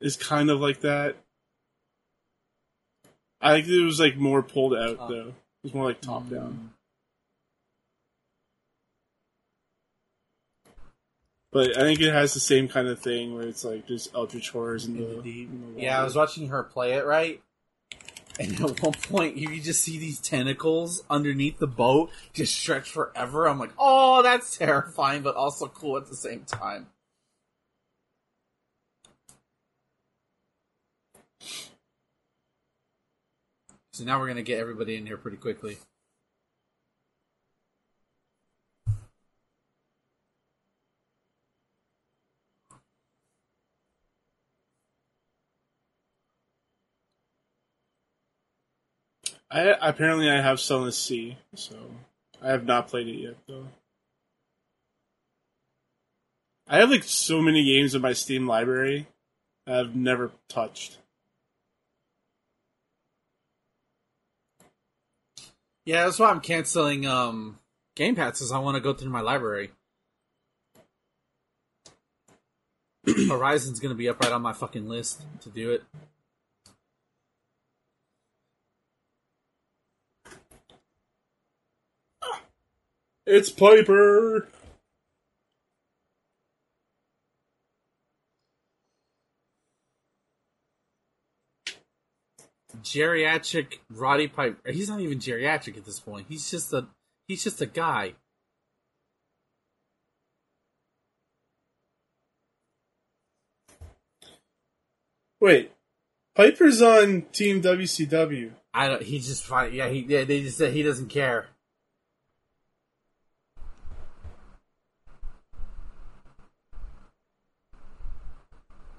It's 0.01 0.15
kind 0.15 0.49
of 0.49 0.59
like 0.59 0.81
that. 0.81 1.15
I 3.41 3.55
think 3.55 3.67
it 3.69 3.83
was 3.83 3.99
like 3.99 4.17
more 4.17 4.43
pulled 4.43 4.73
out 4.75 4.97
Oh. 4.99 5.07
though. 5.09 5.27
It 5.29 5.63
was 5.63 5.73
more 5.73 5.85
like 5.85 6.01
top 6.01 6.29
down. 6.29 6.71
But 11.51 11.77
I 11.77 11.81
think 11.81 11.99
it 11.99 12.13
has 12.13 12.33
the 12.33 12.39
same 12.39 12.67
kind 12.67 12.87
of 12.87 12.99
thing 12.99 13.33
where 13.33 13.47
it's 13.47 13.65
like 13.65 13.87
there's 13.87 14.09
eldritch 14.13 14.51
horrors 14.51 14.85
in 14.85 14.97
the, 14.97 15.19
in 15.19 15.73
the 15.75 15.81
Yeah, 15.81 15.99
I 15.99 16.03
was 16.03 16.15
watching 16.15 16.49
her 16.49 16.63
play 16.63 16.93
it 16.93 17.05
right, 17.05 17.41
and 18.39 18.53
at 18.61 18.81
one 18.81 18.93
point 18.93 19.35
you 19.35 19.59
just 19.59 19.81
see 19.81 19.97
these 19.97 20.19
tentacles 20.19 21.03
underneath 21.09 21.57
the 21.57 21.67
boat 21.67 22.11
just 22.33 22.53
stretch 22.55 22.91
forever. 22.91 23.47
I'm 23.47 23.57
like, 23.57 23.73
oh, 23.79 24.21
that's 24.21 24.57
terrifying, 24.57 25.23
but 25.23 25.35
also 25.35 25.67
cool 25.67 25.97
at 25.97 26.07
the 26.07 26.15
same 26.15 26.43
time. 26.45 26.87
So 33.91 34.05
now 34.05 34.19
we're 34.19 34.27
gonna 34.27 34.43
get 34.43 34.59
everybody 34.59 34.95
in 34.95 35.07
here 35.07 35.17
pretty 35.17 35.37
quickly. 35.37 35.79
I 49.51 49.75
apparently 49.81 50.29
I 50.29 50.41
have 50.41 50.59
Sunless 50.59 50.97
Sea, 50.97 51.37
so 51.55 51.75
I 52.41 52.49
have 52.49 52.65
not 52.65 52.87
played 52.87 53.07
it 53.07 53.17
yet 53.17 53.35
though. 53.47 53.65
I 56.67 56.77
have 56.77 56.91
like 56.91 57.03
so 57.03 57.41
many 57.41 57.65
games 57.65 57.95
in 57.95 58.01
my 58.01 58.13
Steam 58.13 58.45
library 58.45 59.07
I've 59.65 59.95
never 59.95 60.31
touched. 60.47 60.97
Yeah, 65.85 66.05
that's 66.05 66.19
why 66.19 66.29
I'm 66.29 66.41
canceling 66.41 67.07
um, 67.07 67.57
Game 67.95 68.15
Passes. 68.15 68.51
I 68.51 68.59
want 68.59 68.75
to 68.75 68.81
go 68.81 68.93
through 68.93 69.09
my 69.09 69.21
library. 69.21 69.71
Horizon's 73.27 73.79
gonna 73.79 73.95
be 73.95 74.09
up 74.09 74.19
right 74.19 74.31
on 74.31 74.43
my 74.43 74.53
fucking 74.53 74.87
list 74.87 75.23
to 75.41 75.49
do 75.49 75.71
it. 75.71 75.83
It's 83.31 83.51
Piper. 83.51 84.47
Geriatric 92.81 93.77
Roddy 93.91 94.27
Piper. 94.27 94.71
He's 94.71 94.89
not 94.89 95.01
even 95.01 95.19
geriatric 95.19 95.77
at 95.77 95.85
this 95.85 95.99
point. 95.99 96.25
He's 96.27 96.49
just 96.49 96.73
a 96.73 96.87
he's 97.27 97.43
just 97.43 97.61
a 97.61 97.67
guy. 97.67 98.15
Wait, 105.39 105.71
Piper's 106.33 106.81
on 106.81 107.27
Team 107.31 107.61
WCW. 107.61 108.53
I 108.73 108.87
don't. 108.87 109.03
He 109.03 109.19
just 109.19 109.45
find 109.45 109.71
yeah. 109.71 109.87
He 109.87 109.99
yeah, 109.99 110.23
they 110.23 110.41
just 110.41 110.57
said 110.57 110.73
he 110.73 110.81
doesn't 110.81 111.09
care. 111.09 111.49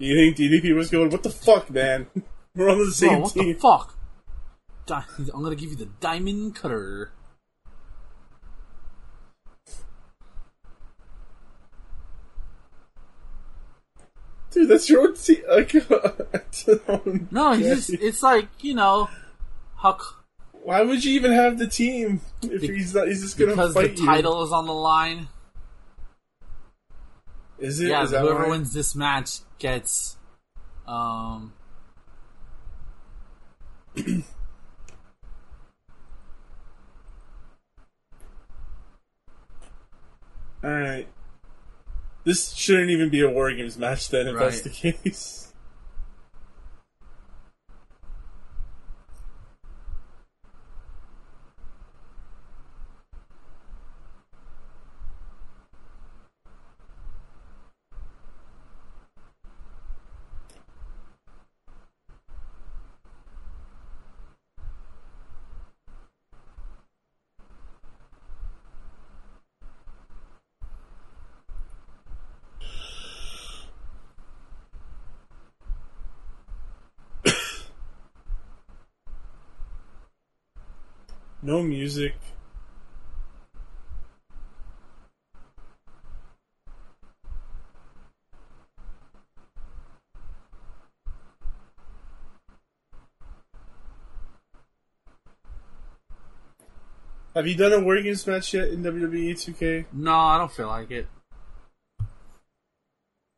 Do 0.01 0.07
you 0.07 0.15
think 0.33 0.35
DDP 0.35 0.73
was 0.75 0.89
going? 0.89 1.11
What 1.11 1.21
the 1.21 1.29
fuck, 1.29 1.69
man? 1.69 2.07
We're 2.55 2.69
on 2.71 2.79
the 2.79 2.85
Bro, 2.85 2.89
same 2.91 3.21
what 3.21 3.33
team. 3.33 3.53
the 3.53 3.59
fuck? 3.59 3.95
Di- 4.87 5.05
I'm 5.31 5.43
gonna 5.43 5.55
give 5.55 5.69
you 5.69 5.75
the 5.75 5.85
diamond 5.99 6.55
cutter. 6.55 7.11
Dude, 14.51 14.67
that's 14.69 14.89
your 14.89 15.01
own 15.01 15.15
team. 15.15 15.43
Like, 15.49 15.73
No, 17.31 17.53
he's 17.53 17.87
just, 17.87 17.89
it's 17.91 18.21
like 18.23 18.47
you 18.61 18.73
know, 18.73 19.09
how 19.77 19.97
c- 19.97 20.05
Why 20.51 20.81
would 20.81 21.03
you 21.05 21.13
even 21.13 21.31
have 21.31 21.57
the 21.57 21.67
team 21.67 22.21
if 22.43 22.61
Be- 22.61 22.67
he's 22.75 22.93
not? 22.93 23.07
He's 23.07 23.21
just 23.21 23.37
gonna 23.37 23.51
because 23.51 23.73
the 23.73 23.81
fight 23.81 23.97
you. 23.97 24.05
title 24.05 24.43
is 24.43 24.51
on 24.51 24.65
the 24.65 24.73
line. 24.73 25.29
Is 27.61 27.79
it? 27.79 27.89
Yeah, 27.89 28.03
Is 28.03 28.09
whoever 28.09 28.43
why? 28.43 28.49
wins 28.49 28.73
this 28.73 28.95
match 28.95 29.39
gets 29.59 30.17
um 30.87 31.53
All 40.63 40.69
right. 40.69 41.07
This 42.23 42.53
shouldn't 42.53 42.91
even 42.91 43.09
be 43.09 43.21
a 43.21 43.29
War 43.29 43.51
Games 43.51 43.77
match 43.77 44.09
then, 44.09 44.27
if 44.27 44.37
that's 44.37 44.61
the 44.61 44.69
case. 44.69 45.50
No 81.51 81.61
music. 81.61 82.15
Have 97.35 97.45
you 97.45 97.55
done 97.55 97.73
a 97.73 97.81
War 97.81 98.01
Games 98.01 98.25
match 98.25 98.53
yet 98.53 98.69
in 98.69 98.81
WWE 98.81 99.33
2K? 99.33 99.87
No, 99.91 100.13
I 100.13 100.37
don't 100.37 100.53
feel 100.53 100.67
like 100.67 100.89
it. 100.89 101.07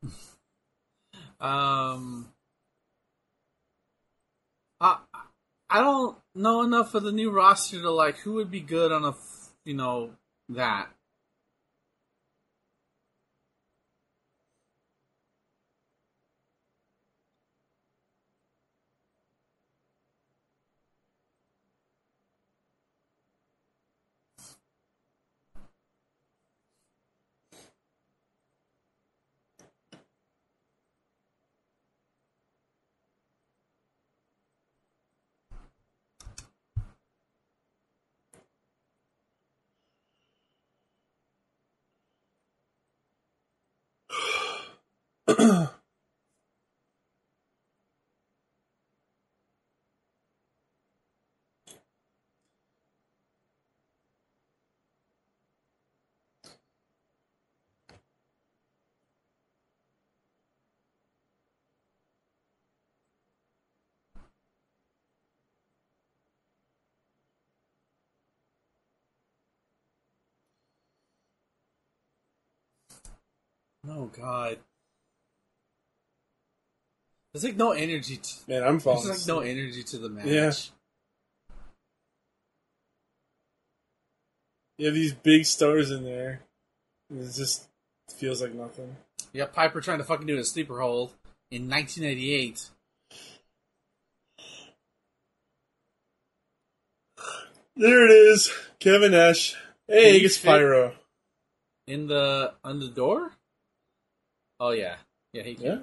um, 1.42 2.32
I 4.80 5.00
I 5.68 5.80
don't 5.82 6.16
know 6.36 6.64
enough 6.64 6.96
of 6.96 7.04
the 7.04 7.12
new 7.12 7.32
roster 7.32 7.82
to 7.82 7.92
like 7.92 8.18
who 8.20 8.34
would 8.34 8.52
be 8.52 8.62
good 8.62 8.92
on 8.92 9.06
a 9.06 9.16
you 9.66 9.74
know 9.74 10.12
that. 10.50 10.93
Oh 73.88 74.06
god. 74.06 74.60
There's 77.34 77.44
like 77.44 77.58
no 77.58 77.72
energy. 77.72 78.18
To, 78.18 78.34
Man, 78.48 78.64
I'm 78.64 78.80
falling. 78.80 79.08
there's 79.08 79.28
like 79.28 79.36
no 79.36 79.40
energy 79.42 79.84
to 79.84 79.98
the 79.98 80.10
match. 80.10 80.26
Yeah. 80.26 80.52
You 84.78 84.86
have 84.88 84.96
these 84.96 85.14
big 85.14 85.46
stars 85.46 85.92
in 85.92 86.04
there. 86.04 86.42
It 87.14 87.34
just 87.34 87.68
feels 88.10 88.42
like 88.42 88.54
nothing. 88.54 88.96
You 89.34 89.40
Yeah, 89.42 89.46
Piper 89.46 89.82
trying 89.82 90.00
to 90.00 90.04
fucking 90.04 90.28
do 90.28 90.38
a 90.38 90.44
sleeper 90.44 90.80
hold 90.80 91.14
in 91.52 91.70
1988. 91.70 92.70
There 97.76 98.06
it 98.06 98.12
is. 98.12 98.52
Kevin 98.80 99.12
Nash. 99.12 99.56
Hey, 99.88 100.14
he 100.14 100.20
gets 100.22 100.38
pyro. 100.38 100.94
In 101.88 102.08
the 102.08 102.54
on 102.64 102.80
the 102.80 102.88
door? 102.88 103.32
Oh 104.66 104.72
yeah. 104.72 104.96
Yeah, 105.34 105.44
he 105.44 105.56
can. 105.56 105.66
Yeah. 105.66 105.80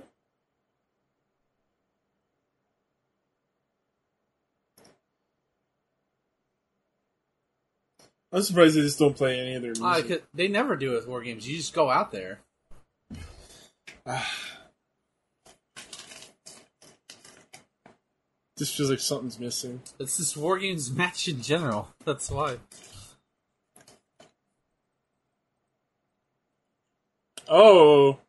I'm 8.32 8.42
surprised 8.42 8.74
they 8.76 8.80
just 8.80 8.98
don't 8.98 9.14
play 9.14 9.38
any 9.38 9.54
of 9.54 9.60
their 9.60 9.74
music. 9.78 10.08
'cause 10.08 10.20
they 10.32 10.48
never 10.48 10.76
do 10.76 10.92
it 10.92 10.96
with 10.96 11.06
war 11.08 11.20
games. 11.20 11.46
You 11.46 11.58
just 11.58 11.74
go 11.74 11.90
out 11.90 12.10
there. 12.10 12.40
just 18.56 18.74
feels 18.78 18.88
like 18.88 19.00
something's 19.00 19.38
missing. 19.38 19.82
It's 19.98 20.16
this 20.16 20.34
war 20.34 20.58
games 20.58 20.90
match 20.96 21.28
in 21.28 21.42
general. 21.42 21.90
That's 22.06 22.30
why. 22.30 22.56
Oh. 27.46 28.20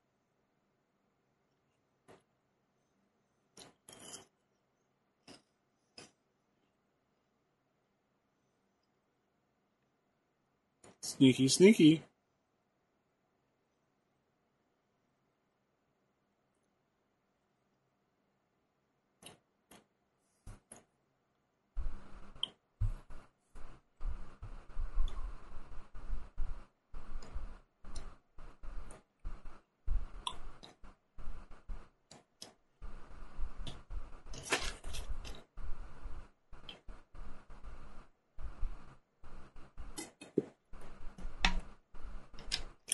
Sneaky, 11.21 11.49
sneaky. 11.49 12.01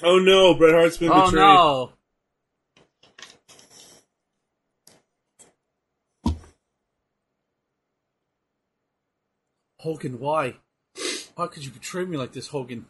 Oh 0.10 0.20
no, 0.20 0.54
Bret 0.54 0.74
Hart's 0.74 0.98
been 0.98 1.12
Oh 1.12 1.26
betrayed. 1.26 1.42
no! 1.44 1.92
Hogan, 9.80 10.18
why? 10.18 10.56
How 11.36 11.48
could 11.48 11.66
you 11.66 11.72
betray 11.72 12.06
me 12.06 12.16
like 12.16 12.32
this, 12.32 12.48
Hogan? 12.48 12.86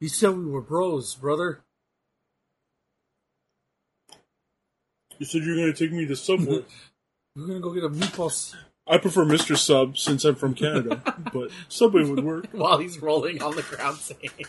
You 0.00 0.08
said 0.08 0.30
we 0.30 0.46
were 0.46 0.62
bros, 0.62 1.14
brother. 1.14 1.60
You 5.18 5.26
said 5.26 5.42
you 5.42 5.50
were 5.50 5.56
going 5.56 5.74
to 5.74 5.78
take 5.78 5.92
me 5.92 6.06
to 6.06 6.16
Subway. 6.16 6.64
We're 7.36 7.48
gonna 7.48 7.60
go 7.60 7.74
get 7.74 7.84
a 7.84 7.90
meatball 7.90 8.54
I 8.86 8.96
prefer 8.96 9.26
Mr. 9.26 9.58
Sub 9.58 9.98
since 9.98 10.24
I'm 10.24 10.36
from 10.36 10.54
Canada, 10.54 11.02
but 11.32 11.50
Subway 11.68 12.04
would 12.04 12.24
work. 12.24 12.46
while 12.52 12.78
he's 12.78 13.00
rolling 13.00 13.42
on 13.42 13.56
the 13.56 13.62
ground 13.62 13.98
saying, 13.98 14.46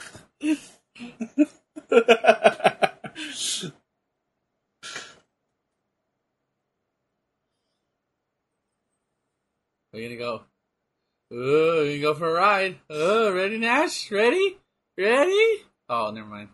We're 9.93 10.01
gonna 10.01 10.15
go. 10.17 10.41
Oh, 11.31 11.83
you 11.83 12.01
go 12.01 12.15
for 12.15 12.30
a 12.30 12.33
ride. 12.33 12.77
Oh, 12.89 13.31
ready, 13.31 13.59
Nash? 13.59 14.11
Ready? 14.11 14.57
Ready? 14.97 15.63
Oh, 15.88 16.09
never 16.11 16.27
mind. 16.27 16.49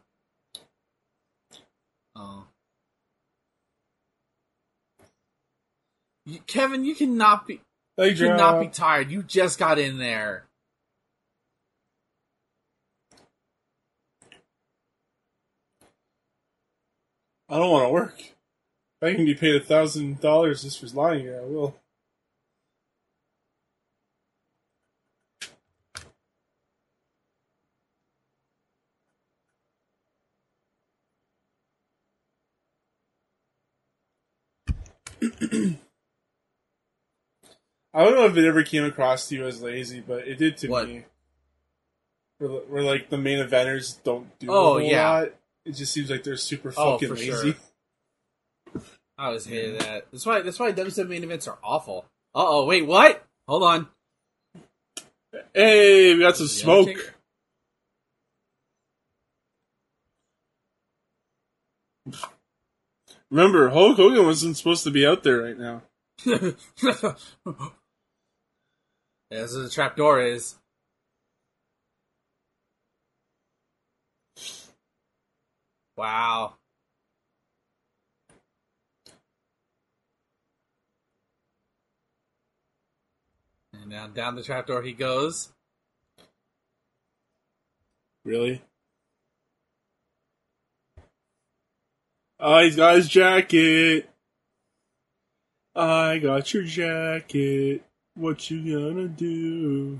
Oh. 2.15 2.43
You, 6.25 6.39
Kevin, 6.47 6.83
you 6.83 6.95
cannot 6.95 7.47
be 7.47 7.61
you 7.97 8.15
cannot 8.15 8.59
be 8.61 8.67
tired. 8.67 9.09
You 9.11 9.23
just 9.23 9.57
got 9.57 9.79
in 9.79 9.99
there. 9.99 10.48
I 17.49 17.57
don't 17.57 17.71
want 17.71 17.85
to 17.87 17.93
work. 17.93 18.19
If 18.19 19.03
I 19.03 19.15
can 19.15 19.25
be 19.25 19.35
paid 19.35 19.55
a 19.55 19.59
thousand 19.63 20.21
dollars 20.21 20.63
just 20.63 20.79
for 20.79 20.87
lying 20.87 21.21
here, 21.21 21.39
I 21.41 21.45
will. 21.45 21.75
I 37.93 38.03
don't 38.03 38.15
know 38.15 38.25
if 38.25 38.37
it 38.37 38.45
ever 38.47 38.63
came 38.63 38.85
across 38.85 39.27
to 39.29 39.35
you 39.35 39.45
as 39.47 39.61
lazy, 39.61 40.01
but 40.01 40.27
it 40.27 40.37
did 40.37 40.57
to 40.57 40.69
What? 40.69 40.87
me. 40.87 41.05
Where, 42.39 42.49
where 42.49 42.83
like 42.83 43.09
the 43.09 43.17
main 43.17 43.39
eventers 43.45 44.01
don't 44.03 44.37
do 44.39 44.49
Oh, 44.49 44.77
a 44.77 44.81
whole 44.81 44.91
yeah. 44.91 44.97
lot. 44.97 45.29
It 45.65 45.73
just 45.75 45.93
seems 45.93 46.09
like 46.09 46.23
they're 46.23 46.37
super 46.37 46.73
Oh, 46.77 46.93
fucking 46.93 47.09
for 47.09 47.15
lazy. 47.15 47.53
sure. 48.73 48.83
I 49.17 49.25
always 49.27 49.45
hated 49.45 49.81
that. 49.81 50.07
That's 50.11 50.25
why. 50.25 50.41
That's 50.41 50.59
why 50.59 50.71
WWE 50.71 51.07
main 51.09 51.23
events 51.23 51.47
are 51.47 51.57
awful. 51.63 52.05
Uh 52.33 52.43
oh. 52.45 52.65
Wait. 52.65 52.85
What? 52.87 53.23
Hold 53.47 53.63
on. 53.63 53.87
Hey, 55.53 56.13
we 56.13 56.21
got 56.21 56.37
some 56.37 56.47
smoke. 56.47 57.13
Remember, 63.29 63.69
Hulk 63.69 63.97
Hogan 63.97 64.25
wasn't 64.25 64.57
supposed 64.57 64.83
to 64.85 64.91
be 64.91 65.05
out 65.05 65.23
there 65.23 65.41
right 65.43 65.57
now. 65.57 65.83
yeah, 66.25 66.53
is 69.31 69.53
the 69.53 69.69
trap 69.71 69.95
door 69.95 70.21
is. 70.21 70.55
Wow. 75.99 76.53
And 83.73 83.89
now 83.89 84.07
down 84.07 84.35
the 84.35 84.43
trapdoor 84.43 84.81
he 84.81 84.93
goes. 84.93 85.49
Really? 88.23 88.61
Oh, 92.39 92.59
he's 92.59 92.77
got 92.77 92.95
his 92.95 93.09
jacket. 93.09 94.09
I 95.75 96.19
got 96.19 96.53
your 96.53 96.63
jacket. 96.63 97.83
What 98.15 98.49
you 98.49 98.79
gonna 98.79 99.09
do? 99.09 99.99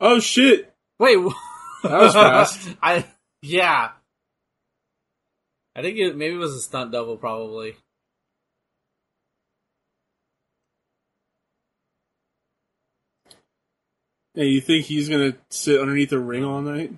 Oh 0.00 0.18
shit! 0.18 0.72
Wait, 0.98 1.18
That 1.82 2.00
was 2.00 2.14
fast. 2.14 2.68
I 2.82 3.04
yeah. 3.42 3.90
I 5.76 5.82
think 5.82 5.98
it 5.98 6.16
maybe 6.16 6.34
it 6.34 6.38
was 6.38 6.54
a 6.54 6.60
stunt 6.60 6.92
double, 6.92 7.16
probably. 7.16 7.76
Hey, 14.34 14.46
you 14.46 14.60
think 14.60 14.86
he's 14.86 15.08
gonna 15.08 15.36
sit 15.50 15.80
underneath 15.80 16.12
a 16.12 16.18
ring 16.18 16.44
all 16.44 16.62
night? 16.62 16.92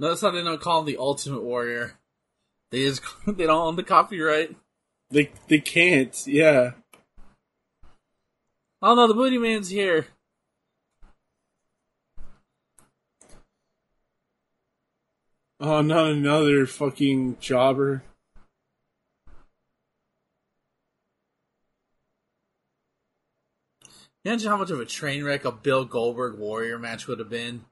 Notice 0.00 0.22
how 0.22 0.30
they 0.30 0.42
don't 0.42 0.62
call 0.62 0.80
him 0.80 0.86
the 0.86 0.96
Ultimate 0.96 1.42
Warrior. 1.42 1.92
They 2.70 2.84
just 2.84 3.02
they 3.26 3.44
don't 3.44 3.66
own 3.66 3.76
the 3.76 3.82
copyright. 3.82 4.56
They 5.10 5.30
they 5.46 5.60
can't. 5.60 6.16
Yeah. 6.26 6.72
Oh 8.80 8.94
no, 8.94 9.06
the 9.06 9.12
Booty 9.12 9.36
Man's 9.36 9.68
here. 9.68 10.06
Oh, 15.60 15.82
not 15.82 16.12
another 16.12 16.64
fucking 16.64 17.36
jobber. 17.38 18.02
Imagine 24.24 24.48
how 24.48 24.56
much 24.56 24.70
of 24.70 24.80
a 24.80 24.86
train 24.86 25.22
wreck 25.22 25.44
a 25.44 25.52
Bill 25.52 25.84
Goldberg 25.84 26.38
Warrior 26.38 26.78
match 26.78 27.06
would 27.06 27.18
have 27.18 27.28
been. 27.28 27.66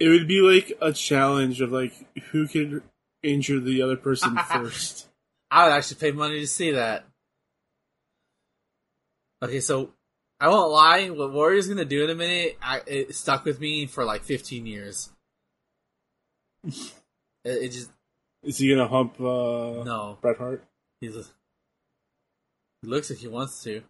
It 0.00 0.08
would 0.08 0.28
be 0.28 0.40
like 0.40 0.72
a 0.80 0.92
challenge 0.92 1.60
of 1.60 1.72
like 1.72 1.92
who 2.30 2.46
could 2.46 2.82
injure 3.22 3.60
the 3.60 3.82
other 3.82 3.96
person 3.96 4.36
first. 4.50 5.08
I 5.50 5.64
would 5.64 5.72
actually 5.72 5.98
pay 5.98 6.12
money 6.12 6.40
to 6.40 6.46
see 6.46 6.72
that. 6.72 7.04
Okay, 9.42 9.60
so 9.60 9.92
I 10.40 10.48
won't 10.48 10.70
lie. 10.70 11.08
What 11.08 11.32
Warrior's 11.32 11.68
gonna 11.68 11.84
do 11.84 12.04
in 12.04 12.10
a 12.10 12.14
minute, 12.14 12.58
I, 12.62 12.82
it 12.86 13.14
stuck 13.14 13.44
with 13.44 13.60
me 13.60 13.86
for 13.86 14.04
like 14.04 14.22
15 14.22 14.66
years. 14.66 15.10
it, 16.64 16.74
it 17.44 17.68
just 17.72 17.90
Is 18.42 18.58
he 18.58 18.70
gonna 18.70 18.88
hump 18.88 19.20
uh, 19.20 19.84
no. 19.84 20.18
Bret 20.20 20.38
Hart? 20.38 20.64
He's 21.00 21.16
a, 21.16 21.24
he 22.82 22.88
looks 22.88 23.10
like 23.10 23.18
he 23.20 23.28
wants 23.28 23.62
to. 23.64 23.82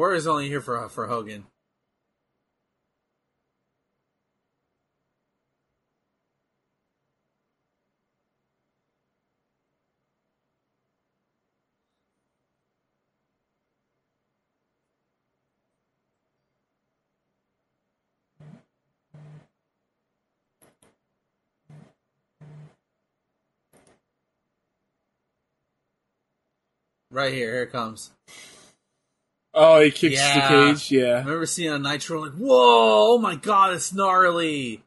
Warrior's 0.00 0.26
only 0.26 0.48
here 0.48 0.62
for 0.62 0.88
for 0.88 1.08
Hogan. 1.08 1.44
Right 27.10 27.34
here, 27.34 27.52
here 27.52 27.62
it 27.64 27.72
comes. 27.72 28.12
Oh, 29.62 29.78
he 29.82 29.90
kicks 29.90 30.14
Yeah. 30.16 30.34
the 30.64 30.72
cage. 30.72 30.90
Yeah, 30.90 31.06
I 31.16 31.18
remember 31.18 31.44
seeing 31.44 31.70
on 31.70 31.82
Nitro, 31.82 32.22
like, 32.22 32.32
whoa, 32.32 33.14
oh 33.14 33.18
my 33.18 33.34
god, 33.36 33.74
it's 33.74 33.92
gnarly. 33.92 34.82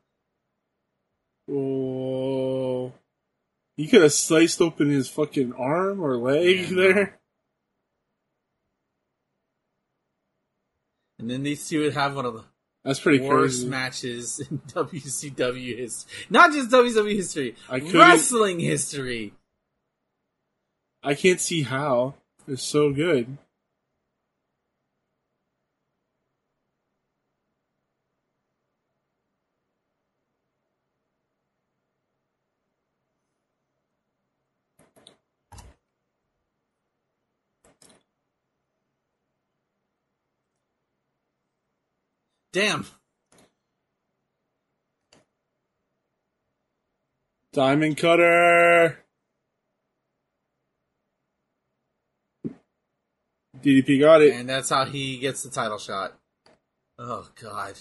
Oh, 1.48 2.92
he 3.78 3.86
could 3.88 4.02
have 4.02 4.14
sliced 4.14 4.62
open 4.62 4.90
his 4.90 5.08
fucking 5.10 5.54
arm 5.54 6.00
or 6.02 6.18
leg 6.18 6.70
Yeah, 6.72 6.76
there. 6.76 7.20
And 11.20 11.30
then 11.30 11.44
these 11.44 11.68
two 11.70 11.82
would 11.82 11.94
have 11.94 12.16
one 12.16 12.26
of 12.26 12.34
the 12.34 12.44
That's 12.84 13.00
pretty 13.00 13.24
worst 13.24 13.58
crazy. 13.58 13.70
matches 13.70 14.40
in 14.52 14.58
WCW 14.60 15.78
history. 15.78 16.26
Not 16.30 16.52
just 16.52 16.70
WCW 16.72 17.16
history, 17.16 17.56
I 17.70 17.78
wrestling 17.80 18.60
history. 18.60 19.34
I 21.04 21.14
can't 21.16 21.40
see 21.40 21.62
how. 21.64 22.16
It's 22.48 22.64
so 22.64 22.92
good. 22.92 23.38
Damn. 42.54 42.86
Diamond 47.52 47.98
cutter. 47.98 49.00
DDP 53.60 54.00
got 54.00 54.22
it. 54.22 54.36
And 54.36 54.48
that's 54.48 54.70
how 54.70 54.86
he 54.86 55.18
gets 55.18 55.42
the 55.42 55.50
title 55.50 55.80
shot. 55.80 56.14
Oh, 57.00 57.28
God. 57.42 57.74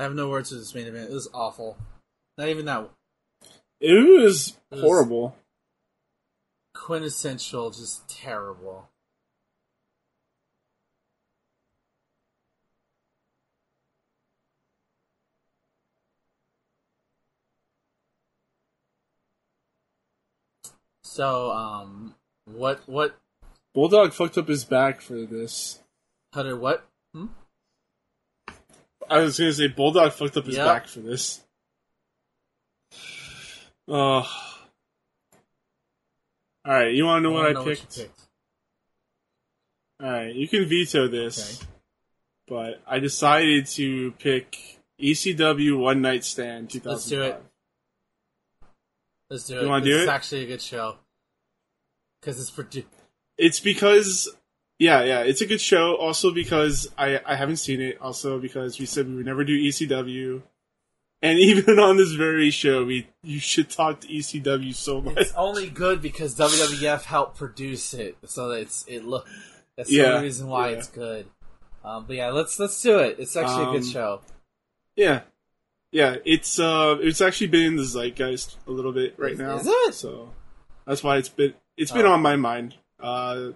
I 0.00 0.04
have 0.04 0.14
no 0.14 0.30
words 0.30 0.48
for 0.48 0.54
this 0.54 0.74
main 0.74 0.86
event. 0.86 1.10
It 1.10 1.12
was 1.12 1.28
awful. 1.34 1.76
Not 2.38 2.48
even 2.48 2.64
that 2.64 2.88
It 3.80 3.92
was 4.22 4.56
It 4.70 4.76
was- 4.76 4.80
horrible. 4.80 5.36
quintessential, 6.72 7.70
just 7.70 8.08
terrible. 8.08 8.88
So, 21.04 21.50
um, 21.50 22.14
what, 22.46 22.80
what, 22.88 23.18
Bulldog 23.74 24.14
fucked 24.14 24.38
up 24.38 24.48
his 24.48 24.64
back 24.64 25.02
for 25.02 25.26
this. 25.26 25.80
Hunter, 26.32 26.56
what? 26.56 26.86
Hmm? 27.12 27.26
I 29.10 29.18
was 29.18 29.38
gonna 29.38 29.52
say 29.52 29.66
Bulldog 29.68 30.12
fucked 30.12 30.36
up 30.36 30.46
his 30.46 30.56
Yep. 30.56 30.66
back 30.66 30.86
for 30.86 31.00
this. 31.00 31.40
Oh. 33.88 34.24
Alright, 36.66 36.94
you 36.94 37.04
wanna 37.04 37.22
know 37.22 37.30
what 37.32 37.38
wanna 37.38 37.48
I 37.48 37.52
know 37.54 37.64
picked? 37.64 37.96
you 37.98 38.04
picked. 38.04 38.20
Alright, 40.02 40.34
you 40.34 40.46
can 40.48 40.68
veto 40.68 41.08
this, 41.08 41.58
Okay. 41.62 41.70
but 42.46 42.82
I 42.86 43.00
decided 43.00 43.66
to 43.68 44.12
pick 44.12 44.78
ECW 44.98 45.78
One 45.78 46.02
Night 46.02 46.24
Stand 46.24 46.70
2005. 46.70 46.92
Let's 46.92 47.06
do 47.08 47.22
it. 47.22 47.42
Let's 49.30 49.46
do 49.46 49.58
it. 49.58 49.62
You 49.62 49.68
wanna 49.68 49.84
do 49.84 49.92
This 49.92 50.02
is 50.02 50.08
it? 50.08 50.10
actually 50.10 50.44
a 50.44 50.46
good 50.46 50.62
show. 50.62 50.98
Because 52.20 52.40
it's 52.40 52.50
produ- 52.50 52.86
It's 53.38 53.58
because, 53.60 54.28
yeah, 54.80 55.04
yeah, 55.04 55.20
it's 55.20 55.40
a 55.42 55.46
good 55.46 55.60
show. 55.60 55.94
Also 55.94 56.32
because 56.32 56.88
I 56.98 57.20
I 57.24 57.36
haven't 57.36 57.58
seen 57.58 57.80
it. 57.80 58.00
Also 58.00 58.40
because 58.40 58.80
we 58.80 58.86
said 58.86 59.06
we 59.06 59.14
would 59.16 59.26
never 59.26 59.44
do 59.44 59.52
ECW, 59.56 60.42
and 61.22 61.38
even 61.50 61.78
on 61.78 61.96
this 61.98 62.12
very 62.12 62.50
show, 62.50 62.84
we 62.84 63.06
you 63.22 63.38
should 63.38 63.70
talk 63.70 64.00
to 64.00 64.08
ECW 64.08 64.74
so 64.74 65.00
much. 65.00 65.16
It's 65.18 65.34
only 65.34 65.68
good 65.70 66.02
because 66.02 66.34
WWF 66.36 67.04
helped 67.04 67.36
produce 67.36 67.94
it, 67.94 68.16
so 68.24 68.48
that 68.48 68.60
it's 68.62 68.84
it 68.88 69.04
look. 69.04 69.28
That's 69.76 69.88
the 69.90 69.96
Yeah, 69.96 70.04
only 70.14 70.24
reason 70.24 70.48
why 70.48 70.70
yeah. 70.70 70.76
it's 70.78 70.88
good. 70.88 71.26
Um, 71.84 72.04
but 72.06 72.16
yeah, 72.16 72.30
let's 72.30 72.58
let's 72.58 72.80
do 72.82 72.98
it. 72.98 73.16
It's 73.18 73.36
actually 73.36 73.64
a 73.64 73.66
Um, 73.68 73.76
good 73.76 73.86
show. 73.86 74.20
Yeah, 74.96 75.20
yeah, 75.92 76.16
it's 76.24 76.58
uh, 76.58 76.96
it's 77.00 77.20
actually 77.20 77.46
been 77.48 77.64
in 77.66 77.76
the 77.76 77.84
zeitgeist 77.84 78.56
a 78.66 78.70
little 78.70 78.92
bit 78.92 79.14
right 79.18 79.36
now. 79.36 79.56
is 79.56 79.66
it? 79.66 79.94
So 79.94 80.30
that's 80.86 81.02
why 81.04 81.16
it's 81.18 81.28
been 81.28 81.54
it's 81.76 81.92
been 81.92 82.06
Oh. 82.06 82.12
on 82.12 82.22
my 82.22 82.36
mind. 82.36 82.74
Uh, 82.98 83.52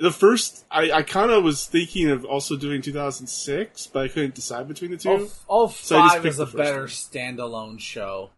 the 0.00 0.10
first 0.12 0.64
I 0.70 0.90
I 0.90 1.02
kind 1.02 1.30
of 1.30 1.42
was 1.44 1.66
thinking 1.66 2.10
of 2.10 2.24
also 2.24 2.56
doing 2.56 2.82
2006, 2.82 3.86
but 3.88 4.04
I 4.04 4.08
couldn't 4.08 4.34
decide 4.34 4.68
between 4.68 4.90
the 4.92 4.96
two. 4.96 5.10
Oh, 5.10 5.30
oh 5.48 5.68
So 5.68 5.98
I 5.98 6.02
just 6.02 6.16
five 6.16 6.26
is 6.26 6.38
a 6.38 6.46
better 6.46 6.80
one. 6.80 6.88
standalone 6.88 7.80
show. 7.80 8.30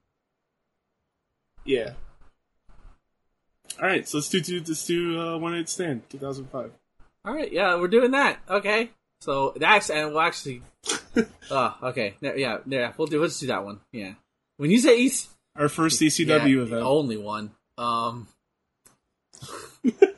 Yeah. 1.64 1.92
All 3.80 3.86
right, 3.86 4.06
so 4.06 4.18
let's 4.18 4.28
do, 4.28 4.40
do 4.40 4.58
let's 4.58 4.84
do 4.84 5.18
uh, 5.20 5.38
one 5.38 5.52
night 5.52 5.68
stand 5.68 6.02
2005. 6.10 6.72
All 7.24 7.34
right, 7.34 7.50
yeah, 7.52 7.76
we're 7.76 7.88
doing 7.88 8.10
that. 8.10 8.38
Okay, 8.48 8.90
so 9.20 9.54
that's 9.56 9.90
and 9.90 10.10
we'll 10.10 10.20
actually. 10.20 10.62
oh, 11.50 11.76
okay, 11.84 12.14
Yeah, 12.20 12.58
yeah. 12.66 12.92
We'll 12.96 13.06
do. 13.08 13.20
Let's 13.22 13.38
do 13.40 13.46
that 13.48 13.64
one. 13.64 13.80
Yeah. 13.92 14.14
When 14.56 14.70
you 14.70 14.78
say 14.78 14.98
East, 14.98 15.30
Our 15.56 15.68
first 15.68 16.00
ECW 16.00 16.26
yeah, 16.28 16.62
event. 16.62 16.82
only 16.82 17.16
one. 17.16 17.52
Um. 17.78 18.28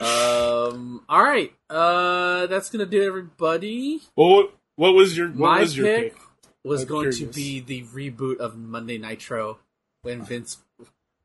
um. 0.00 1.02
All 1.08 1.22
right. 1.22 1.52
Uh, 1.70 2.46
that's 2.46 2.70
gonna 2.70 2.86
do 2.86 3.02
it, 3.02 3.06
everybody. 3.06 4.00
Well, 4.16 4.28
what, 4.36 4.54
what 4.76 4.94
was 4.94 5.16
your 5.16 5.28
what 5.28 5.38
My 5.50 5.60
was 5.60 5.76
your 5.76 5.86
pick 5.86 6.14
pick? 6.14 6.22
was 6.64 6.82
I'm 6.82 6.88
going 6.88 7.12
to 7.12 7.26
be 7.26 7.60
the 7.60 7.82
reboot 7.84 8.38
of 8.38 8.56
Monday 8.56 8.98
Nitro 8.98 9.58
when 10.02 10.22
Vince. 10.22 10.58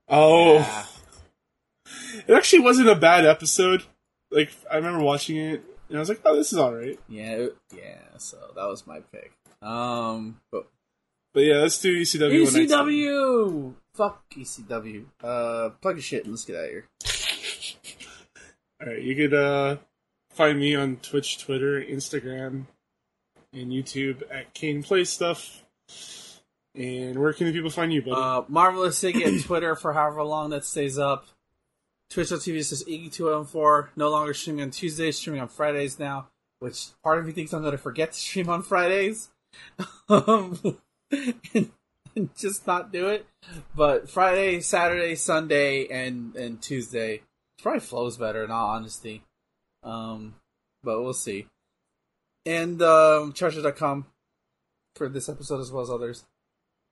Oh, 0.07 0.55
Yeah. 0.55 0.85
it 2.27 2.33
actually 2.33 2.59
wasn't 2.63 2.89
a 2.89 2.95
bad 2.95 3.25
episode. 3.25 3.83
Like 4.31 4.51
I 4.71 4.77
remember 4.77 5.03
watching 5.03 5.37
it. 5.37 5.63
and 5.89 5.97
I 5.97 5.99
was 5.99 6.09
like, 6.09 6.21
oh, 6.25 6.35
this 6.35 6.51
is 6.51 6.57
all 6.59 6.73
right. 6.73 6.99
Yeah, 7.07 7.47
yeah. 7.75 7.99
So 8.17 8.37
that 8.55 8.65
was 8.67 8.87
my 8.87 8.99
pick. 9.11 9.31
Um, 9.61 10.39
but 10.51 10.67
But 11.33 11.41
yeah, 11.41 11.57
let's 11.57 11.79
do 11.79 11.95
ECW. 12.01 12.43
one 12.45 12.53
night 12.53 12.69
stand. 12.69 12.87
ECW. 12.89 13.73
Fuck 13.95 14.23
ECW. 14.35 15.05
Uh, 15.23 15.69
plug 15.81 15.95
your 15.95 16.01
shit 16.01 16.23
and 16.23 16.33
let's 16.33 16.45
get 16.45 16.55
out 16.55 16.65
of 16.65 16.69
here. 16.71 16.85
All 18.83 18.91
right, 18.91 19.01
you 19.01 19.15
could 19.15 19.33
uh, 19.33 19.77
find 20.31 20.59
me 20.59 20.75
on 20.75 20.97
Twitch, 20.97 21.37
Twitter, 21.37 21.81
Instagram, 21.81 22.65
and 23.53 23.71
YouTube 23.71 24.23
at 24.29 24.53
Kane 24.53 24.83
Play 24.83 25.05
Stuff. 25.05 25.63
And 26.75 27.17
where 27.17 27.31
can 27.31 27.47
the 27.47 27.53
people 27.53 27.69
find 27.69 27.93
you, 27.93 28.01
buddy? 28.01 28.19
Uh, 28.19 28.41
Marvelous 28.49 29.01
Iggy 29.01 29.39
at 29.39 29.45
Twitter 29.45 29.75
for 29.75 29.93
however 29.93 30.23
long 30.23 30.49
that 30.49 30.65
stays 30.65 30.97
up. 30.97 31.27
Twitch.tv 32.09 32.65
says 32.65 32.83
Iggy214. 32.83 33.89
No 33.95 34.09
longer 34.09 34.33
streaming 34.33 34.63
on 34.63 34.71
Tuesdays, 34.71 35.17
streaming 35.17 35.41
on 35.41 35.47
Fridays 35.47 35.97
now. 35.97 36.27
Which 36.59 36.87
part 37.03 37.19
of 37.19 37.25
me 37.25 37.31
thinks 37.31 37.53
I'm 37.53 37.61
going 37.61 37.71
to 37.71 37.77
forget 37.77 38.11
to 38.11 38.19
stream 38.19 38.49
on 38.49 38.63
Fridays. 38.63 39.29
um, 40.09 40.59
and, 41.11 41.71
and 42.15 42.35
just 42.35 42.67
not 42.67 42.91
do 42.91 43.07
it. 43.07 43.27
But 43.75 44.09
Friday, 44.09 44.59
Saturday, 44.59 45.15
Sunday, 45.15 45.87
and, 45.87 46.35
and 46.35 46.61
Tuesday 46.61 47.21
probably 47.63 47.79
flows 47.79 48.17
better 48.17 48.43
in 48.43 48.51
all 48.51 48.69
honesty. 48.69 49.23
Um, 49.81 50.35
but 50.83 51.01
we'll 51.01 51.13
see. 51.13 51.47
And 52.45 52.81
um, 52.81 53.33
Charger.com 53.33 54.05
for 54.95 55.09
this 55.09 55.29
episode 55.29 55.61
as 55.61 55.71
well 55.71 55.81
as 55.81 55.89
others. 55.89 56.25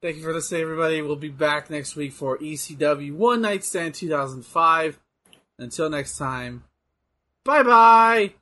Thank 0.01 0.17
you 0.17 0.23
for 0.23 0.33
listening, 0.33 0.61
everybody. 0.61 1.01
We'll 1.01 1.15
be 1.15 1.29
back 1.29 1.69
next 1.69 1.95
week 1.95 2.13
for 2.13 2.37
ECW 2.39 3.13
One 3.13 3.41
Night 3.41 3.63
Stand 3.63 3.93
2005. 3.93 4.99
Until 5.59 5.91
next 5.91 6.17
time, 6.17 6.63
bye 7.45 7.61
bye. 7.61 8.33